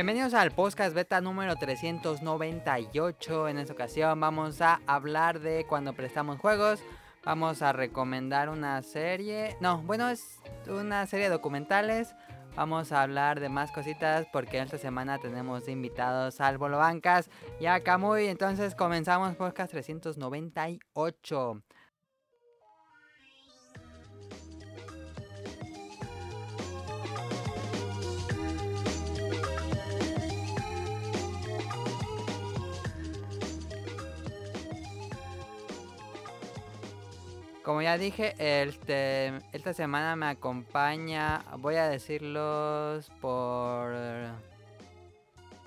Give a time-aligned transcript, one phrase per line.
[0.00, 3.48] Bienvenidos al podcast beta número 398.
[3.48, 6.80] En esta ocasión vamos a hablar de cuando prestamos juegos.
[7.22, 9.58] Vamos a recomendar una serie.
[9.60, 12.14] No, bueno, es una serie de documentales.
[12.56, 17.28] Vamos a hablar de más cositas porque esta semana tenemos invitados al Bolo Bancas
[17.60, 18.28] y a Camuy.
[18.28, 21.62] Entonces comenzamos podcast 398.
[37.70, 43.94] Como ya dije, este, esta semana me acompaña, voy a decirlos por,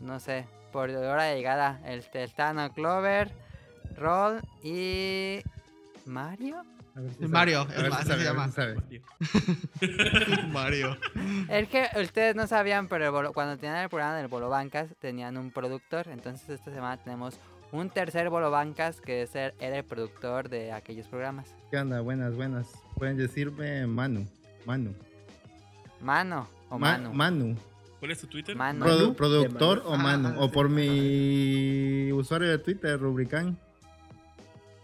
[0.02, 2.04] no sé, por hora de llegada, el
[2.36, 3.32] Tano Clover,
[3.95, 5.44] Roll y
[6.06, 6.66] Mario.
[7.22, 7.68] Mario,
[8.06, 8.52] se llama.
[10.52, 10.98] Mario.
[11.48, 15.52] Es que ustedes no sabían, pero cuando tenían el programa del Bolo Bancas, tenían un
[15.52, 16.10] productor.
[16.10, 17.40] Entonces esta semana tenemos
[17.74, 21.54] un tercer Bolo Bancas que es el, era el productor de aquellos programas.
[21.72, 22.02] ¿Qué onda?
[22.02, 22.72] Buenas, buenas.
[22.96, 24.28] Pueden decirme Manu.
[24.66, 24.94] Manu.
[26.00, 27.14] Mano o Manu.
[27.14, 27.58] Manu.
[28.00, 28.56] ¿Cuál es tu Twitter?
[28.56, 29.14] Manu.
[29.16, 30.30] productor o Manu.
[30.30, 33.58] Ah, o por mi usuario de Twitter, Rubrican.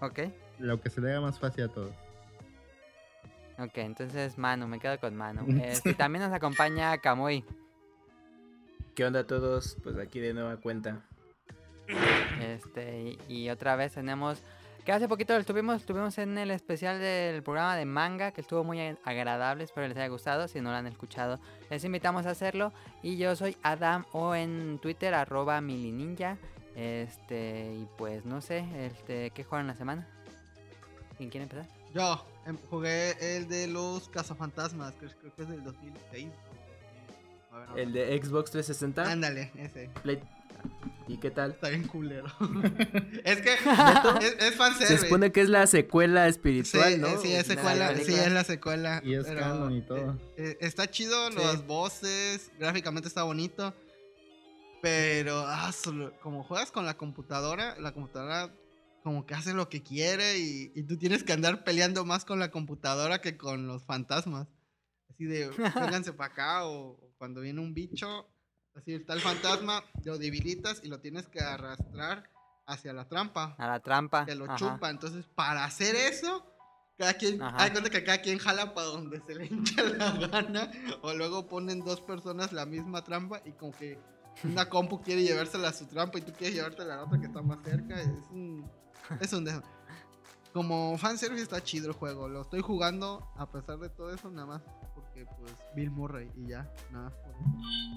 [0.02, 0.20] Ok.
[0.58, 1.94] Lo que se le haga más fácil a todos.
[3.60, 5.46] Ok, entonces Manu, me quedo con Manu.
[5.64, 7.46] Este, también nos acompaña Kamui.
[8.96, 9.78] ¿Qué onda a todos?
[9.84, 11.06] Pues aquí de nueva cuenta.
[12.42, 14.42] Este, y, otra vez tenemos
[14.86, 18.80] que hace poquito estuvimos, estuvimos en el especial del programa de manga, que estuvo muy
[19.04, 22.72] agradable, espero les haya gustado, si no lo han escuchado, les invitamos a hacerlo.
[23.04, 26.38] Y yo soy Adam o en Twitter, arroba milininja.
[26.76, 30.08] Este, y pues no sé, este, ¿qué juegan la semana?
[31.18, 31.68] ¿Quién quiere empezar?
[31.94, 36.30] Yo em, jugué el de los cazafantasmas, creo, creo que es del 2006.
[37.76, 39.12] ¿El de Xbox 360?
[39.12, 39.90] Ándale, ese.
[41.10, 41.52] ¿Y qué tal?
[41.52, 42.28] Está bien culero.
[43.24, 44.98] es que es, es fanservice.
[44.98, 47.20] Se supone que es la secuela espiritual, ¿no?
[47.20, 49.02] Sí, es secuela, sí, es la secuela.
[49.04, 50.20] Y es canon y todo.
[50.38, 53.74] Eh, eh, está chido, las voces, gráficamente está bonito.
[54.84, 55.72] Pero, ah,
[56.22, 58.54] como juegas con la computadora, la computadora
[59.04, 62.40] como que hace lo que quiere y, y tú tienes que andar peleando más con
[62.40, 64.48] la computadora que con los fantasmas.
[65.10, 68.30] Así de, vénganse para acá o cuando viene un bicho,
[68.76, 72.30] Así está el fantasma, lo debilitas y lo tienes que arrastrar
[72.66, 73.56] hacia la trampa.
[73.58, 74.26] A la trampa.
[74.26, 74.90] Que lo chupa.
[74.90, 76.46] Entonces, para hacer eso,
[76.98, 80.72] cada quien, hay cuenta que cada quien jala para donde se le hincha la gana.
[81.02, 84.00] O luego ponen dos personas la misma trampa y como que
[84.44, 87.26] una compu quiere llevársela a su trampa y tú quieres llevártela a la otra que
[87.26, 88.00] está más cerca.
[88.00, 88.70] Es un.
[89.20, 89.64] Es un
[90.54, 92.30] Como fanservice está chido el juego.
[92.30, 94.62] Lo estoy jugando a pesar de todo eso, nada más
[95.26, 97.12] pues Bill Murray y ya, nada.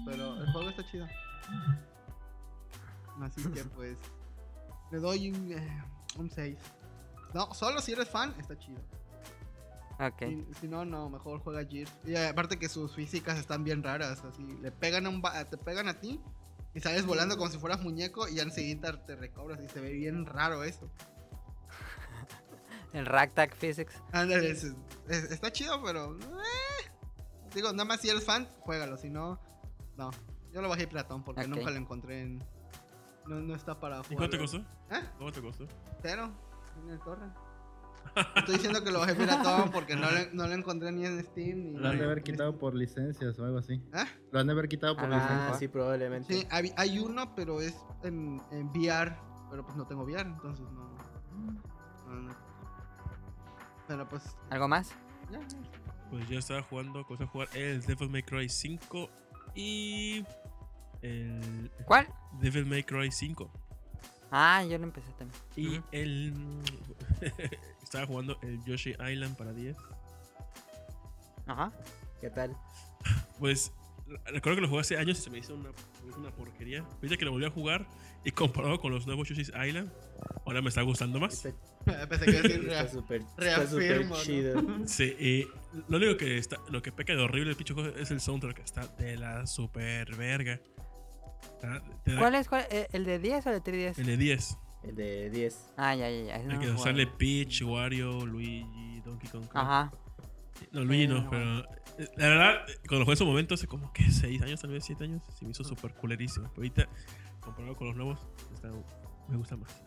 [0.05, 1.07] Pero el juego está chido.
[3.21, 3.97] Así que pues
[4.91, 5.83] le doy un, eh,
[6.17, 6.57] un 6.
[7.33, 8.79] No, solo si eres fan está chido.
[9.99, 10.23] Ok.
[10.59, 11.91] si no, no, mejor juega Gears.
[12.05, 14.43] Y aparte que sus físicas están bien raras, así.
[14.61, 16.19] Le pegan a un te pegan a ti
[16.73, 19.91] y sales volando como si fueras muñeco y ya enseguida te recobras y se ve
[19.91, 20.89] bien raro eso.
[22.93, 23.93] El Ragtag Physics.
[24.11, 24.55] Ándale,
[25.07, 26.17] está chido, pero.
[26.17, 26.62] Eh,
[27.53, 28.97] digo, nada más si eres fan, juégalo.
[28.97, 29.39] Si no,
[29.97, 30.11] no.
[30.51, 32.43] Yo lo bajé platón porque nunca lo encontré en.
[33.27, 34.11] No, no está para jugar.
[34.11, 34.57] ¿Y cuánto te costó?
[34.57, 35.03] ¿Eh?
[35.17, 35.65] ¿Cómo te costó?
[36.01, 36.31] Cero.
[36.83, 37.25] En el torre.
[38.35, 40.07] Estoy diciendo que lo bajé piratón porque no,
[40.47, 41.73] lo, encontré ni en Steam.
[41.73, 43.81] Ni lo han de haber quitado por licencias o algo así.
[43.93, 44.05] ¿Eh?
[44.31, 45.59] Lo han de haber quitado por ah, licencias.
[45.59, 46.33] Sí, probablemente.
[46.33, 49.15] Sí, hay, uno, pero es en, en, VR.
[49.49, 50.95] Pero pues no tengo VR, entonces no.
[52.21, 52.43] no
[53.87, 54.23] pero pues.
[54.49, 54.91] ¿Algo más?
[55.31, 55.39] Ya,
[56.13, 59.09] Pues ya estaba jugando, cosa a jugar el Devil May Cry 5
[59.55, 60.23] y.
[61.01, 61.71] El.
[61.85, 62.07] ¿Cuál?
[62.39, 63.51] Devil May Cry 5.
[64.29, 65.41] Ah, yo lo empecé también.
[65.55, 66.35] Y el.
[67.81, 69.75] estaba jugando el Yoshi Island para 10.
[71.47, 71.71] Ajá.
[72.21, 72.55] ¿Qué tal?
[73.39, 73.73] Pues
[74.27, 75.71] recuerdo que lo jugué hace años y se me hizo una,
[76.15, 76.85] una porquería.
[76.97, 77.87] Ahorita que lo volví a jugar
[78.23, 79.91] y comparado con los nuevos Yoshi's Island,
[80.45, 81.43] ahora me está gustando más.
[82.09, 83.21] Pensé que decir está súper
[84.23, 84.61] chido.
[84.85, 85.47] Sí, y
[85.89, 88.61] lo único que está, lo que peca de horrible el juego es el soundtrack, que
[88.61, 90.59] está de la super verga.
[92.17, 92.47] ¿Cuál es?
[92.69, 93.99] Eh, ¿El de 10 o el de 310?
[93.99, 94.57] El de 10.
[94.83, 95.73] El de 10.
[95.77, 96.35] Ah, ya, ya, ya.
[96.35, 99.45] El que sale Peach, Wario, Luigi, Donkey Kong.
[99.53, 99.91] Ajá.
[100.71, 101.59] No, Luigi no, pero.
[101.97, 104.83] Eh, la verdad, cuando jugué en su momento, hace como que 6 años, tal vez
[104.85, 106.49] 7 años, se me hizo súper culerísimo.
[106.49, 106.89] Pero ahorita,
[107.39, 108.19] comparado con los nuevos,
[109.29, 109.83] me gusta más.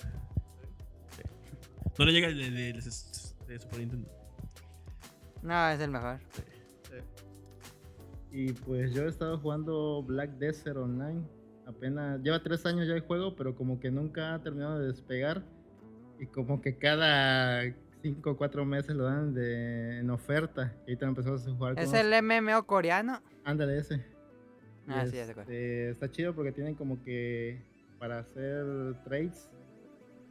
[1.99, 4.09] No le llega el de, de, Super Nintendo.
[5.43, 6.19] No, es el mejor.
[8.31, 11.23] Y pues yo he estado jugando Black Desert Online.
[11.67, 15.43] Apenas lleva tres años ya el juego, pero como que nunca ha terminado de despegar.
[16.19, 17.63] Y como que cada
[18.03, 20.75] cinco o cuatro meses lo dan de, en oferta.
[20.87, 23.23] Y ahorita empezamos a jugar ¿Es con el MMO coreano?
[23.45, 24.05] Ándale ese.
[24.87, 25.41] Ah, sí, ya cuál.
[25.41, 27.61] este, Está chido porque tienen como que
[27.99, 29.51] para hacer trades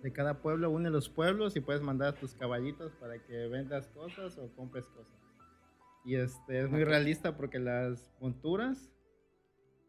[0.05, 4.37] de cada pueblo, une los pueblos y puedes mandar tus caballitos para que vendas cosas
[4.37, 5.19] o compres cosas.
[6.05, 8.91] Y este es muy realista porque las monturas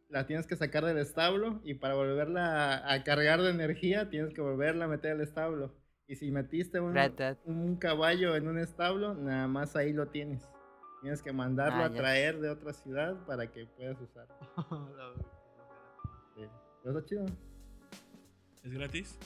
[0.08, 4.32] las tienes que sacar del establo y para volverla a, a cargar de energía tienes
[4.32, 5.74] que volverla a meter al establo.
[6.08, 10.48] Y si metiste un, caballo en un establo, nada más ahí lo tienes.
[11.02, 14.26] Tienes que mandarlo Ah, a traer de otra ciudad para que puedas usar.
[16.34, 16.42] Sí.
[16.82, 17.24] Pero está chido.
[18.62, 19.19] ¿Es gratis?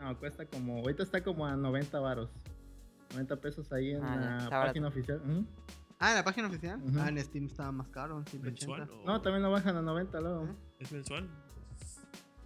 [0.00, 0.78] No, cuesta como.
[0.78, 2.30] Ahorita está como a 90 varos.
[3.10, 5.20] 90 pesos ahí en Ah, la página oficial.
[5.98, 6.80] Ah, en la página oficial.
[6.98, 8.76] Ah, en Steam estaba más caro, en 180.
[8.84, 9.00] ¿Mensual?
[9.02, 10.44] o- No, también lo bajan a 90 luego.
[10.46, 10.54] ¿Eh?
[10.80, 11.28] ¿Es mensual?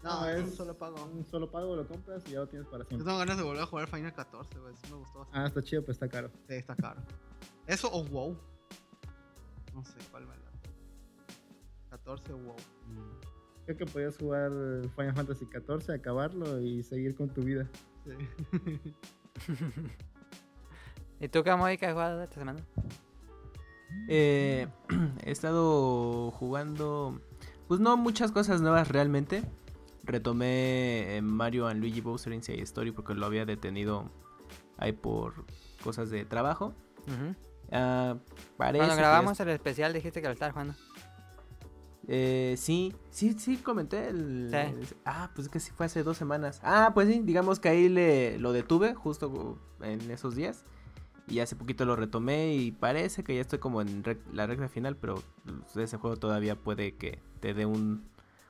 [0.03, 1.05] No, No, es un solo pago.
[1.05, 3.05] Un solo pago lo compras y ya lo tienes para Yo siempre.
[3.07, 4.75] tengo ganas de volver a jugar Final 14, güey.
[4.77, 5.39] Sí me gustó bastante.
[5.41, 6.31] Ah, está chido, pues está caro.
[6.49, 7.03] Sí, está caro.
[7.67, 8.37] ¿Eso o WoW?
[9.75, 10.43] No sé cuál me la.
[11.91, 12.57] 14 o WoW.
[13.75, 14.51] Creo que podías jugar
[14.97, 17.67] Final Fantasy XIV, acabarlo y seguir con tu vida.
[18.05, 18.13] Sí.
[21.21, 22.61] ¿Y tú, Camoy, qué has jugado esta semana?
[24.09, 24.67] Eh,
[25.25, 27.19] he estado jugando,
[27.67, 29.43] pues no muchas cosas nuevas realmente.
[30.05, 34.11] Retomé eh, Mario and Luigi Bowser Inside Story porque lo había detenido
[34.77, 35.47] ahí por
[35.83, 36.75] cosas de trabajo.
[37.07, 37.37] Parece
[38.59, 40.75] Cuando que grabamos el especial dijiste que lo estabas jugando.
[42.09, 44.49] Eh, sí, sí, sí, comenté el...
[44.51, 44.57] Sí.
[44.57, 46.61] el- Ah, pues es que sí fue hace dos semanas.
[46.65, 50.65] Ah, pues sí, digamos que ahí le, lo detuve justo en esos días.
[51.29, 54.69] Y hace poquito lo retomé y parece que ya estoy como en rec- la recta
[54.69, 55.23] final, pero
[55.77, 58.05] ese juego todavía puede que te dé un,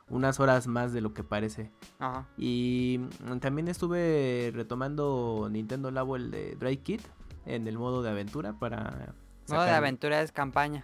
[0.08, 1.70] unas horas más de lo que parece.
[1.98, 2.26] Ajá.
[2.38, 2.98] Y
[3.40, 7.00] también estuve retomando Nintendo Labo el de Dry Kid
[7.44, 9.14] en el modo de aventura para...
[9.48, 10.82] Modo de aventura es campaña.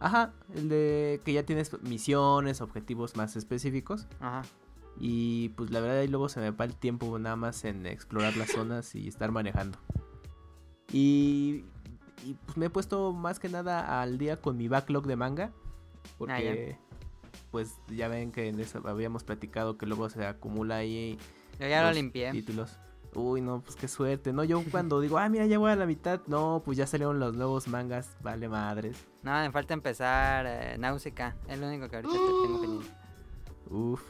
[0.00, 4.06] Ajá, el de que ya tienes misiones, objetivos más específicos.
[4.20, 4.42] Ajá.
[4.98, 8.36] Y pues la verdad ahí luego se me va el tiempo nada más en explorar
[8.36, 9.78] las zonas y estar manejando.
[10.92, 11.64] Y,
[12.24, 15.52] y, pues me he puesto más que nada al día con mi backlog de manga.
[16.18, 16.78] Porque
[17.50, 21.18] pues ya ven que en eso habíamos platicado que luego se acumula ahí
[21.58, 22.30] Yo ya lo los limpié.
[22.30, 22.78] títulos.
[23.14, 24.32] Uy, no, pues qué suerte.
[24.32, 26.20] No, yo cuando digo, ah, mira, ya voy a la mitad.
[26.26, 28.16] No, pues ya salieron los nuevos mangas.
[28.22, 29.06] Vale madres.
[29.22, 31.36] No, me falta empezar eh, Náusica.
[31.48, 32.90] Es lo único que ahorita te tengo pendiente.
[33.70, 34.02] Uf.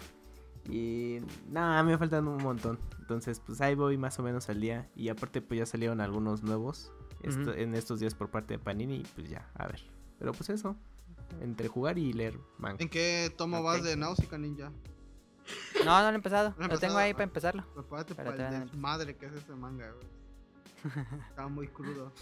[0.68, 1.18] Y
[1.48, 2.78] nada, me faltan un montón.
[2.98, 4.88] Entonces, pues ahí voy más o menos al día.
[4.96, 6.90] Y aparte, pues ya salieron algunos nuevos
[7.22, 8.96] en estos días por parte de Panini.
[8.96, 9.82] Y pues ya, a ver.
[10.18, 10.76] Pero pues eso.
[11.40, 12.82] Entre jugar y leer manga.
[12.82, 14.72] ¿En qué tomo vas de Nausicaa Ninja?
[15.84, 16.54] No, no lo he empezado.
[16.58, 17.64] Lo he tengo ahí para empezarlo.
[17.74, 20.06] Prepárate para el desmadre que es ese manga, güey.
[21.30, 22.12] Está muy crudo.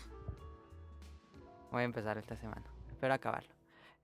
[1.71, 2.65] Voy a empezar esta semana.
[2.91, 3.53] Espero acabarlo.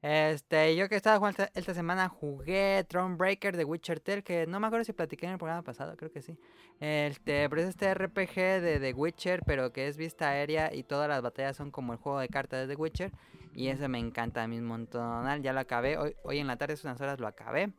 [0.01, 4.61] Este, yo que estaba jugando esta, esta semana jugué Thronebreaker de Witcher Tale, que no
[4.61, 6.39] me acuerdo si platiqué en el programa pasado, creo que sí.
[6.79, 11.09] Este, pero es este RPG de The Witcher, pero que es vista aérea y todas
[11.09, 13.13] las batallas son como el juego de cartas de The Witcher.
[13.55, 15.43] Y eso me encanta a mí un montón.
[15.43, 17.73] Ya lo acabé, hoy, hoy en la tarde, hace unas horas lo acabé.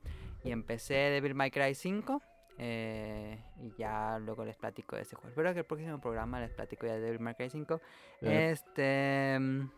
[0.44, 2.22] Y empecé Devil May Cry 5.
[2.62, 5.30] eh, y ya luego les platico de ese juego.
[5.30, 7.82] Espero que el próximo programa les platico ya de Devil May Cry 5.
[8.22, 8.50] Eh.
[8.52, 9.38] Este.
[9.40, 9.70] mm,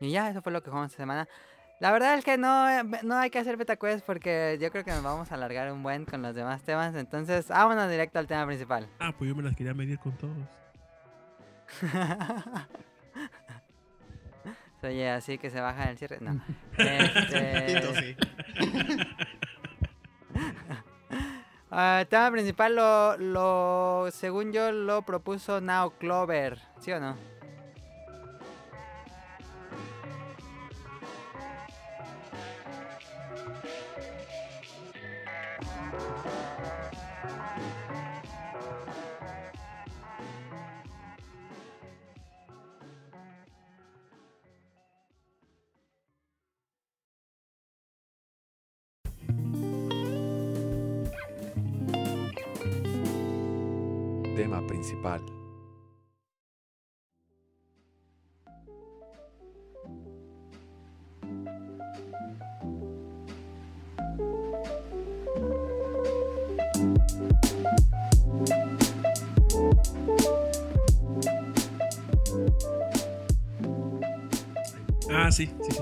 [0.00, 1.26] Y ya, eso fue lo que jugamos esta semana.
[1.78, 4.82] La verdad es que no, eh, no hay que hacer beta quest porque yo creo
[4.82, 6.94] que nos vamos a alargar un buen con los demás temas.
[6.94, 8.88] Entonces, vámonos directo al tema principal.
[8.98, 10.34] Ah, pues yo me las quería medir con todos.
[14.82, 16.18] Oye, así que se baja en el cierre.
[16.20, 16.40] No.
[16.78, 18.16] Este, sí.
[21.76, 26.58] ah, el tema principal lo, lo, según yo, lo propuso Now Clover.
[26.80, 27.35] ¿Sí o no?
[54.36, 55.22] Tema principal.
[75.10, 75.78] Ah, sí, sí, sí.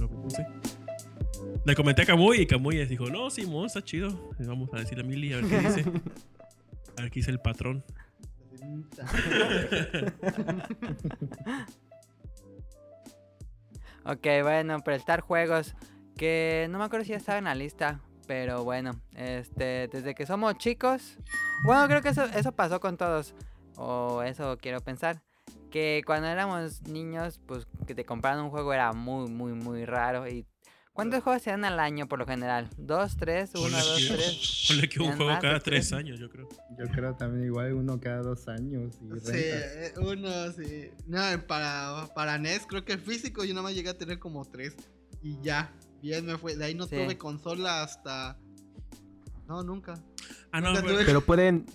[0.00, 0.46] Lo propuse.
[1.66, 4.30] Le comenté a Camuy y Camuy dijo, no, Simón, está chido.
[4.38, 5.84] Vamos a decirle a Mili a ver qué dice.
[7.02, 7.84] A ver qué dice el patrón.
[14.04, 15.76] Ok, bueno, prestar juegos
[16.16, 20.26] que no me acuerdo si ya estaba en la lista, pero bueno, este, desde que
[20.26, 21.18] somos chicos,
[21.62, 23.32] bueno, creo que eso, eso pasó con todos,
[23.76, 25.22] o eso quiero pensar,
[25.70, 30.26] que cuando éramos niños, pues que te compraran un juego era muy, muy, muy raro
[30.26, 30.44] y
[30.92, 32.68] ¿Cuántos juegos se dan al año por lo general?
[32.76, 34.64] ¿Dos, tres, uno, dos, tres?
[34.68, 36.48] Ponle que un ¿Sean juego cada tres años, yo creo.
[36.78, 38.94] Yo creo también igual uno cada dos años.
[39.00, 40.90] Y Sí, eh, uno, sí.
[41.06, 44.76] No, para, para NES creo que físico yo nada más llegué a tener como tres.
[45.22, 45.72] Y ya,
[46.02, 46.56] bien me fue.
[46.56, 46.90] De ahí no Sí.
[46.96, 48.38] tuve consola hasta...
[49.48, 49.94] No, nunca.
[50.52, 51.66] Ah, no, Nunca pero- tuve- Pero pueden,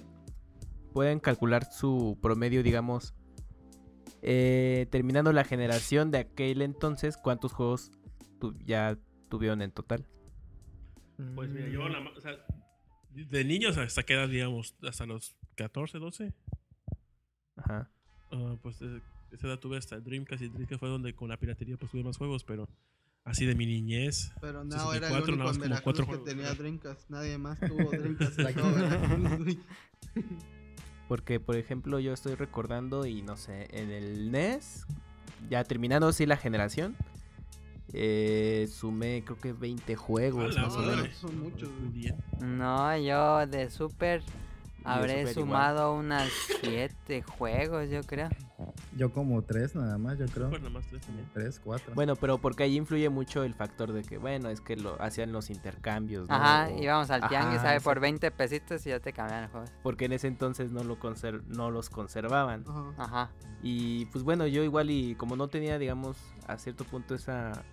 [0.94, 3.16] pueden calcular su promedio, digamos,
[4.22, 7.92] eh, terminando la generación de aquel entonces, ¿cuántos juegos
[8.40, 8.98] tu- ya
[9.30, 10.06] tuvieron en total?
[11.36, 12.38] Pues mira, yo la o sea,
[13.10, 16.34] de niños hasta qué edad, digamos, hasta los 14, 12.
[17.56, 17.90] Ajá.
[18.32, 21.38] Ah, pues eh, esa edad tuve hasta el Dreamcast y Dreamcast fue donde con la
[21.38, 22.70] piratería pues tuve más juegos, pero
[23.24, 24.32] así de mi niñez.
[24.42, 26.54] Pero no, era el 64, único nada más como cuatro que juegos, tenía.
[26.54, 27.10] Dreamcast.
[27.10, 28.38] Nadie más tuvo Dreamcast.
[28.40, 28.52] La.
[31.08, 34.86] Porque, por ejemplo, yo estoy recordando y no sé, en el NES,
[35.50, 36.98] ya terminando así la generación,
[38.00, 41.10] eh, sumé creo que 20 juegos más o menos.
[41.16, 41.70] Son muchos.
[42.42, 44.22] No, yo de Super
[44.84, 46.30] habré Super sumado unas
[46.62, 48.30] siete juegos, yo creo.
[48.96, 50.50] Yo como tres nada más, yo creo.
[50.50, 51.28] Pues nada más tres también.
[51.34, 51.94] Tres, cuatro.
[51.94, 55.32] Bueno, pero porque ahí influye mucho el factor de que, bueno, es que lo hacían
[55.32, 56.28] los intercambios.
[56.30, 56.34] ¿no?
[56.36, 57.82] Ajá, O- íbamos al tianguis, Ajá, ¿sabe?
[57.82, 58.02] Por exacto.
[58.02, 59.72] 20 pesitos y ya te cambiaban los juegos.
[59.84, 62.64] Porque en ese entonces no, lo conser- no los conservaban.
[62.68, 62.94] Ajá.
[62.98, 63.32] Ajá.
[63.62, 67.64] Y pues bueno, yo igual y como no tenía, digamos, a cierto punto esa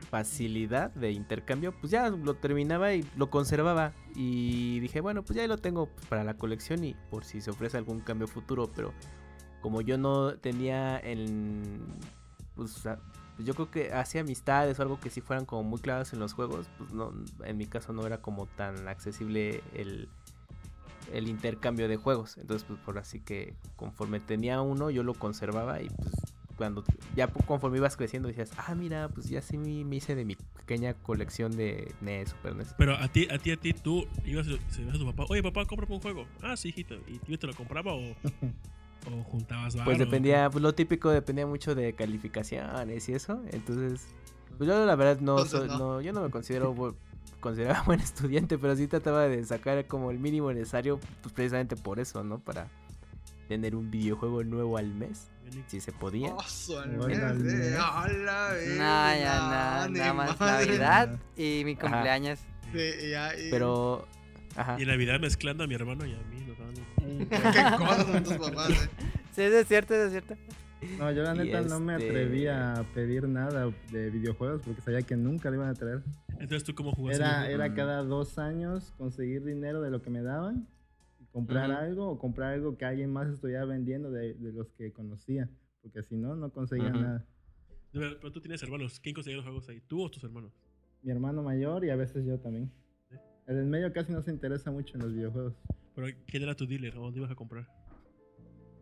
[0.00, 3.92] facilidad de intercambio, pues ya lo terminaba y lo conservaba.
[4.14, 7.50] Y dije, bueno, pues ya lo tengo pues, para la colección y por si se
[7.50, 8.70] ofrece algún cambio futuro.
[8.74, 8.92] Pero
[9.60, 11.80] como yo no tenía en...
[12.54, 12.82] Pues,
[13.36, 16.18] pues, yo creo que hacía amistades o algo que sí fueran como muy claras en
[16.18, 17.12] los juegos, pues no,
[17.44, 20.08] en mi caso no era como tan accesible el,
[21.12, 22.36] el intercambio de juegos.
[22.36, 26.29] Entonces, pues por así que conforme tenía uno, yo lo conservaba y pues
[26.60, 26.84] cuando
[27.16, 30.92] ya conforme ibas creciendo decías, ah, mira, pues ya sí me hice de mi pequeña
[30.92, 32.74] colección de NES, Super E NES.
[32.76, 35.42] Pero a ti, a ti, a ti, tú ibas, se ibas a tu papá, oye
[35.42, 36.26] papá, cómprame un juego.
[36.42, 36.96] Ah, sí, hijito.
[37.06, 38.02] ¿Y tú te lo compraba o,
[39.10, 39.98] o juntabas Pues varo?
[39.98, 43.42] dependía, pues lo típico dependía mucho de calificaciones y eso.
[43.52, 44.06] Entonces,
[44.58, 45.78] pues yo la verdad no, Entonces, soy- no.
[45.78, 46.74] no, yo no me considero
[47.40, 51.98] consideraba buen estudiante, pero sí trataba de sacar como el mínimo necesario, pues precisamente por
[51.98, 52.38] eso, ¿no?
[52.38, 52.68] Para
[53.50, 55.26] tener un videojuego nuevo al mes,
[55.66, 56.32] si se podía.
[56.32, 57.76] Oh, su Bueno, alma, al mes.
[57.76, 60.66] a la No, vez, ya no, nada, más madre.
[60.66, 62.38] Navidad y mi cumpleaños.
[62.72, 64.06] Sí, ya, y- Pero,
[64.54, 64.76] ajá.
[64.80, 66.36] Y Navidad mezclando a mi hermano y a mí.
[67.04, 68.88] Un- Qué cosas son tus papás, eh.
[69.34, 70.36] Sí, es cierto, es cierto.
[70.98, 75.02] No, yo la neta no me este- atreví a pedir nada de videojuegos porque sabía
[75.02, 76.02] que nunca lo iban a traer.
[76.38, 77.20] Entonces tú cómo jugaste.
[77.24, 77.74] Era, era Mm.
[77.74, 80.68] cada dos años conseguir dinero de lo que me daban
[81.32, 85.48] comprar algo o comprar algo que alguien más estuviera vendiendo de, de los que conocía.
[85.82, 87.26] Porque si no, no conseguía nada.
[87.92, 89.00] Pero, pero tú tienes hermanos.
[89.00, 89.80] ¿Quién conseguía los juegos ahí?
[89.86, 90.52] ¿Tú o tus hermanos?
[91.02, 92.70] Mi hermano mayor y a veces yo también.
[93.08, 93.16] Sí.
[93.46, 95.54] El del medio casi no se interesa mucho en los videojuegos.
[95.94, 96.96] Pero ¿quién era tu dealer?
[96.96, 97.66] ¿O dónde ibas a comprar?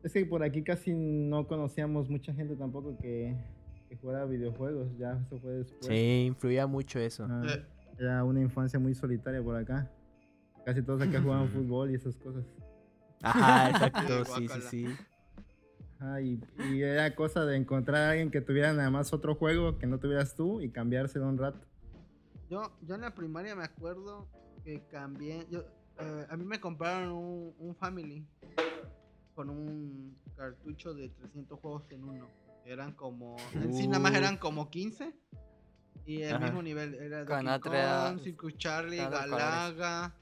[0.02, 3.36] Es que por aquí casi no conocíamos mucha gente tampoco que,
[3.88, 4.88] que jugara videojuegos.
[4.98, 5.86] Ya eso fue después.
[5.86, 7.26] Sí, influía mucho eso.
[7.28, 7.64] Ah, Eh.
[7.98, 9.90] era una infancia muy solitaria por acá.
[10.68, 12.44] Casi todos acá jugaban fútbol y esas cosas.
[13.22, 14.86] Ajá, exacto, sí, sí, sí.
[15.98, 16.38] Ah, y,
[16.70, 19.98] y era cosa de encontrar a alguien que tuviera nada más otro juego que no
[19.98, 21.58] tuvieras tú y cambiárselo un rato.
[22.50, 24.28] Yo, yo en la primaria me acuerdo
[24.62, 25.46] que cambié.
[25.50, 25.60] Yo,
[26.00, 28.26] eh, a mí me compraron un, un Family
[29.34, 32.28] con un cartucho de 300 juegos en uno.
[32.66, 33.38] Eran como.
[33.54, 34.16] En sí, nada más Uh.
[34.16, 35.14] eran como 15.
[36.04, 36.44] Y el Ajá.
[36.44, 36.92] mismo nivel.
[36.92, 40.14] Era Con Donkey Kong, Circus Charlie, Galaga,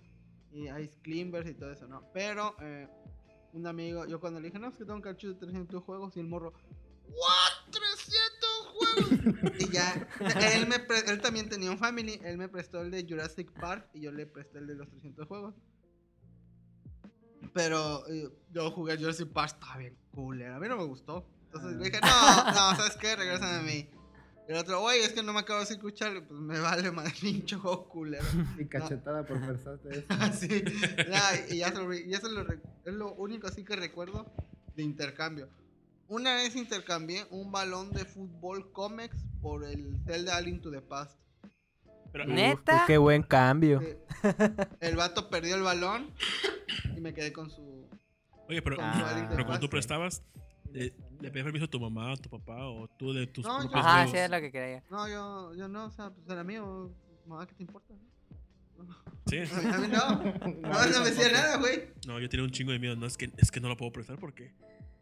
[0.57, 2.03] y Ice Climbers y todo eso, ¿no?
[2.15, 2.89] Pero eh,
[3.53, 6.17] un amigo, yo cuando le dije, no, es que tengo un cartucho de 300 juegos
[6.17, 6.55] y el morro.
[7.09, 7.71] ¿What?
[7.71, 9.61] 300 juegos.
[9.61, 10.09] y ya,
[10.55, 13.89] él, me pre- él también tenía un family, él me prestó el de Jurassic Park
[13.93, 15.55] y yo le presté el de los 300 juegos.
[17.53, 21.27] Pero eh, yo jugué Jurassic Park, estaba bien cool, a mí no me gustó.
[21.45, 23.15] Entonces le dije, no, no, ¿sabes qué?
[23.15, 23.89] Regresan a mí.
[24.49, 27.89] El otro, oye, es que no me acabo de escuchar, pues me vale pinche juego
[27.89, 28.25] culero.
[28.59, 30.07] Y cachetada por pensarte eso.
[30.21, 30.49] Así,
[31.11, 34.27] ya, y ya se lo, y eso lo es lo único así que recuerdo
[34.77, 35.49] de intercambio.
[36.09, 40.81] Una vez intercambié un balón de fútbol Comex por el Zelda A Link to the
[40.81, 41.19] Past.
[42.13, 42.63] Pero, ¿Neta?
[42.65, 43.81] pues qué buen cambio.
[44.81, 46.13] El vato perdió el balón
[46.97, 47.89] y me quedé con su.
[48.49, 49.27] oye, pero, con Ah.
[49.29, 50.23] pero cuando tú prestabas,
[50.75, 53.63] eh, ¿le pedías permiso a tu mamá, a tu papá o tú de tus No,
[53.63, 54.83] yo- propios Ajá, sí, es lo que creía.
[54.91, 56.91] No, yo, yo no, o sea, pues era mío.
[57.27, 57.95] Mamá, ¿qué te importa?
[59.27, 59.39] Sí.
[59.39, 60.23] A mí, a mí no.
[60.63, 61.89] No, no me decía nada, güey.
[62.07, 62.95] No, yo tenía un chingo de miedo.
[62.97, 64.53] No, es que, es que no lo puedo prestar porque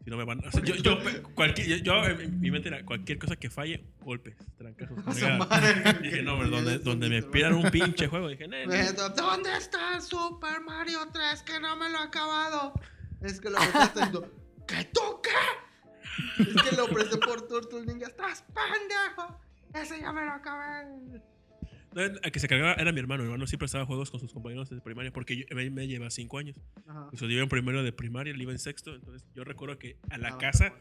[0.03, 0.39] si no me van.
[0.45, 0.97] O sea, yo, yo,
[1.35, 4.97] cualquier, yo, yo, en mi mente era cualquier cosa que falle, golpes, trancazos.
[6.01, 8.45] Dije, no, pero donde, donde me pidan un pinche juego, dije.
[8.45, 12.73] Eh, ¿Dónde está Super Mario 3 que no me lo he acabado?
[13.21, 14.25] Es que lo prestaste en tu-
[14.67, 15.29] ¿Qué toca?
[16.39, 18.07] Es que lo presté por Turtle Ninja.
[18.07, 19.39] ¡Estás pendejo!
[19.73, 20.85] Ese ya me lo acabé.
[21.93, 23.23] No, El que se cargaba era mi hermano.
[23.23, 26.09] Mi hermano siempre estaba juegos con sus compañeros de primaria porque yo, me, me lleva
[26.09, 26.59] cinco años.
[26.87, 27.07] Ajá.
[27.09, 28.95] Pues yo iba en primero de primaria, él iba en sexto.
[28.95, 30.73] Entonces yo recuerdo que a la Ah, casa,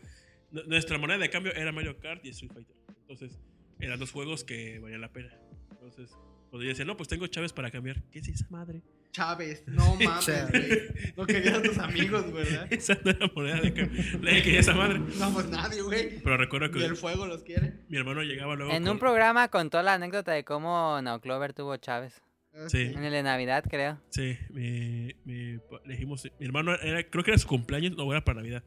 [0.50, 2.76] nu- nuestra moneda de cambio era Mario Kart y Street Fighter.
[3.00, 3.38] Entonces
[3.80, 5.36] eran dos juegos que valían la pena.
[5.70, 6.10] Entonces,
[6.50, 8.02] cuando yo decía, no, pues tengo chaves para cambiar.
[8.10, 8.82] ¿Qué es esa madre?
[9.14, 10.78] Chávez, no mames, güey.
[11.16, 12.66] No querías a tus amigos, ¿verdad?
[12.72, 14.02] Esa no era moneda de cambio.
[14.20, 14.98] Le quería esa madre.
[14.98, 16.18] No, pues nadie, güey.
[16.20, 17.74] Pero recuerdo Ni el que fuego los quiere.
[17.88, 18.72] mi hermano llegaba luego.
[18.72, 22.20] En un con- programa contó la anécdota de cómo No Clover tuvo Chávez.
[22.52, 22.82] Ah, Sí.
[22.82, 24.00] En el de Navidad, creo.
[24.10, 25.54] Sí, mi, mi,
[25.84, 28.64] le dijimos, mi hermano, era, creo que era su cumpleaños, no, era para Navidad.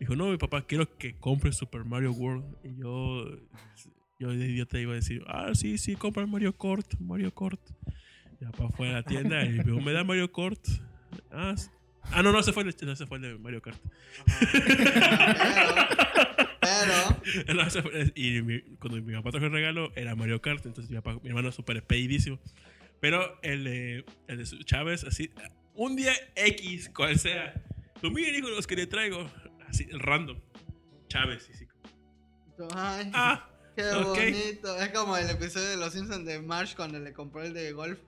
[0.00, 2.44] Dijo, no, mi papá, quiero que compre Super Mario World.
[2.64, 3.24] Y yo,
[4.18, 7.60] yo de idiota iba a decir, ah, sí, sí, compra Mario Kart, Mario Kart.
[8.40, 10.60] Y papá fue a la tienda y me dijo, ¿me da Mario Kart?
[11.30, 11.54] Ah.
[12.12, 13.80] Ah, no, no, se fue el, no, se fue el de Mario Kart.
[16.60, 20.90] Pero, No, fue- y mi- cuando mi papá trajo el regalo era Mario Kart, entonces
[20.90, 22.38] mi, papá, mi hermano súper pedidísimo.
[23.00, 25.30] Pero el de, el de Chávez, así,
[25.74, 27.54] un día X, cual sea.
[28.00, 29.28] Tú, miren, hijo, los que le traigo.
[29.68, 30.38] Así, random.
[31.08, 31.66] Chávez, y sí.
[32.74, 34.76] ay, Ah, qué bonito.
[34.76, 37.98] Es como el episodio de Los Simpsons de Marsh cuando le compró el de golf.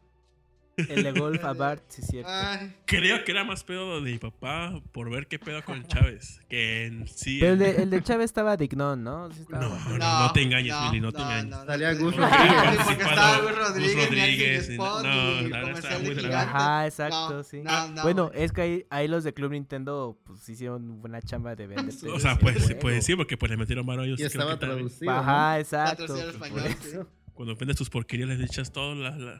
[0.88, 2.30] El de golf a Bart, sí, cierto.
[2.30, 5.86] Ay, creo que era más pedo de mi papá por ver qué pedo con el
[5.86, 6.40] Chávez.
[6.48, 7.38] Que en sí.
[7.40, 9.30] Pero el de, el de Chávez estaba dignón, ¿no?
[9.32, 11.56] Sí estaba No, no, no te engañes, Willy, no te engañes.
[11.66, 12.78] Salía Gus Rodríguez.
[12.84, 16.36] porque estaba Gus Rodríguez, Rodríguez, Rodríguez y Spot no, y estaba muy Gigante.
[16.36, 17.60] Ajá, exacto, No, sí.
[17.62, 21.54] no, no, bueno, es que ahí, ahí los de Club Nintendo pues hicieron buena chamba
[21.54, 22.10] de vender.
[22.10, 24.20] O sea, pues, pues sí, porque pues le metieron mano a ellos.
[24.20, 25.10] Y estaba traducido.
[25.10, 26.06] Ajá, exacto.
[26.38, 26.98] Pues.
[27.34, 29.38] Cuando vendes tus porquerías les echas todo la,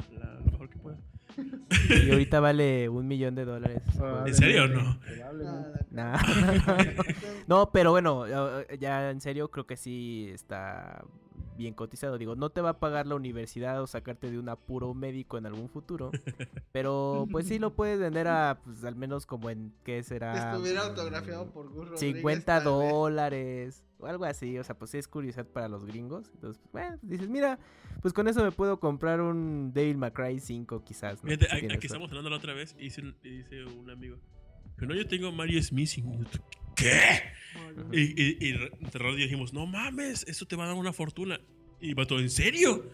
[1.89, 3.83] Y ahorita vale un millón de dólares.
[3.99, 4.27] ¿no?
[4.27, 4.99] ¿En serio o no?
[5.91, 6.19] Nah.
[7.47, 11.05] no, pero bueno, ya- ya en serio creo que sí está
[11.59, 12.17] bien cotizado.
[12.17, 15.45] Digo, no te va a pagar la universidad o sacarte de un apuro médico en
[15.45, 16.11] algún futuro.
[16.73, 20.53] Pero pues sí lo puedes vender a, pues al menos como en, ¿qué será?
[20.53, 22.17] Estuviera autografiado por Gus Rodríguez.
[22.17, 22.91] 50 tal vez.
[22.91, 26.31] dólares o algo así, o sea, pues sí es curiosidad para los gringos.
[26.35, 27.59] Entonces, pues, bueno, dices, mira,
[28.01, 31.23] pues con eso me puedo comprar un Devil May Cry 5 quizás.
[31.23, 31.31] ¿no?
[31.31, 34.17] Si aquí estamos hablando la otra vez y dice, dice un amigo.
[34.79, 36.13] Que no, yo tengo Mario Smithing.
[36.13, 36.29] Y yo,
[36.79, 37.23] ¿Qué?
[37.93, 41.41] Y, y, y entre dijimos, no mames, eso te va a dar una fortuna.
[41.81, 42.85] Y vato, ¿en serio?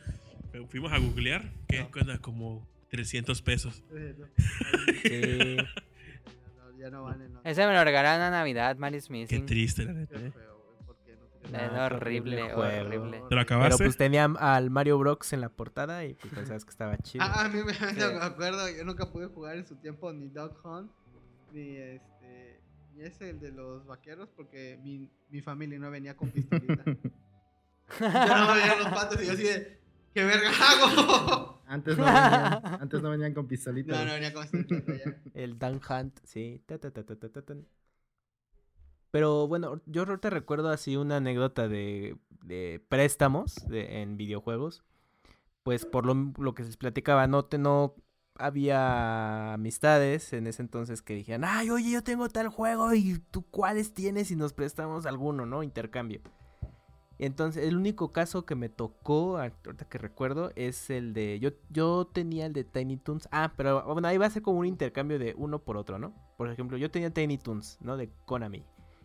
[0.70, 1.90] Fuimos a googlear, que No.
[1.90, 3.82] cuesta como 300 pesos.
[5.02, 5.56] Sí.
[5.56, 7.40] no, Ya no vale, no.
[7.44, 9.28] Ese me lo regalaron a Navidad, Mario Smith.
[9.28, 10.18] Qué triste, la neta.
[10.18, 10.30] ¿eh?
[10.30, 12.86] feo, güey, ¿por qué no te Es Ah, horrible, horrible juego.
[12.86, 13.22] horrible.
[13.28, 16.70] ¿Te lo Pero pues tenía al Mario Bros en la portada y pues pensabas que
[16.70, 17.24] estaba chido.
[17.24, 17.72] Ah, a mí me,
[18.12, 20.90] me acuerdo, yo nunca pude jugar en su tiempo ni Dog Hunt,
[21.52, 22.13] ni este,
[22.94, 26.84] ni ese el de los vaqueros, porque mi, mi familia no venía con pistolita.
[28.00, 29.78] yo no veía los patos y yo así de,
[30.14, 31.62] ¿qué verga hago?
[31.66, 33.98] Antes no venían, antes no venían con pistolitas.
[33.98, 35.22] no, no venía con pistolita ya.
[35.34, 36.62] El Dan Hunt, sí.
[36.66, 37.66] Ta, ta, ta, ta, ta, ta, tan.
[39.10, 44.82] Pero bueno, yo ahorita recuerdo así una anécdota de, de préstamos de- en videojuegos.
[45.62, 47.94] Pues por lo, lo que se les platicaba, no, te, no
[48.36, 53.42] había amistades en ese entonces que dijeran, ay, oye, yo tengo tal juego y tú
[53.42, 55.62] cuáles tienes y nos prestamos alguno, ¿no?
[55.62, 56.20] Intercambio.
[57.18, 61.38] Entonces, el único caso que me tocó, ahorita que recuerdo, es el de.
[61.38, 63.28] Yo, yo tenía el de Tiny Toons.
[63.30, 66.12] Ah, pero bueno, ahí va a ser como un intercambio de uno por otro, ¿no?
[66.36, 67.96] Por ejemplo, yo tenía Tiny Toons, ¿no?
[67.96, 68.64] De Konami.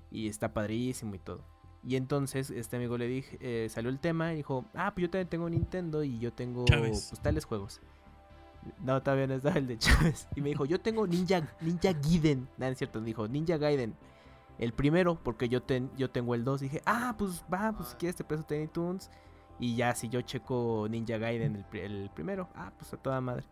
[0.10, 1.44] Y está padrísimo y todo.
[1.84, 5.10] Y entonces, este amigo le dije, eh, salió el tema y dijo, ah, pues yo
[5.12, 7.80] también tengo Nintendo y yo tengo pues, tales juegos.
[8.84, 9.22] No, no estaba
[9.58, 10.28] el de Chávez.
[10.36, 12.48] Y me dijo, yo tengo Ninja, Ninja Gaiden.
[12.58, 13.96] Nada, es cierto, dijo, Ninja Gaiden.
[14.58, 16.62] El primero, porque yo, ten- yo tengo el 2.
[16.62, 19.10] Dije, ah, pues va, pues si quieres te presto Tiny Toons.
[19.60, 23.46] Y ya, si yo checo Ninja Gaiden, el, el primero, ah, pues a toda madre.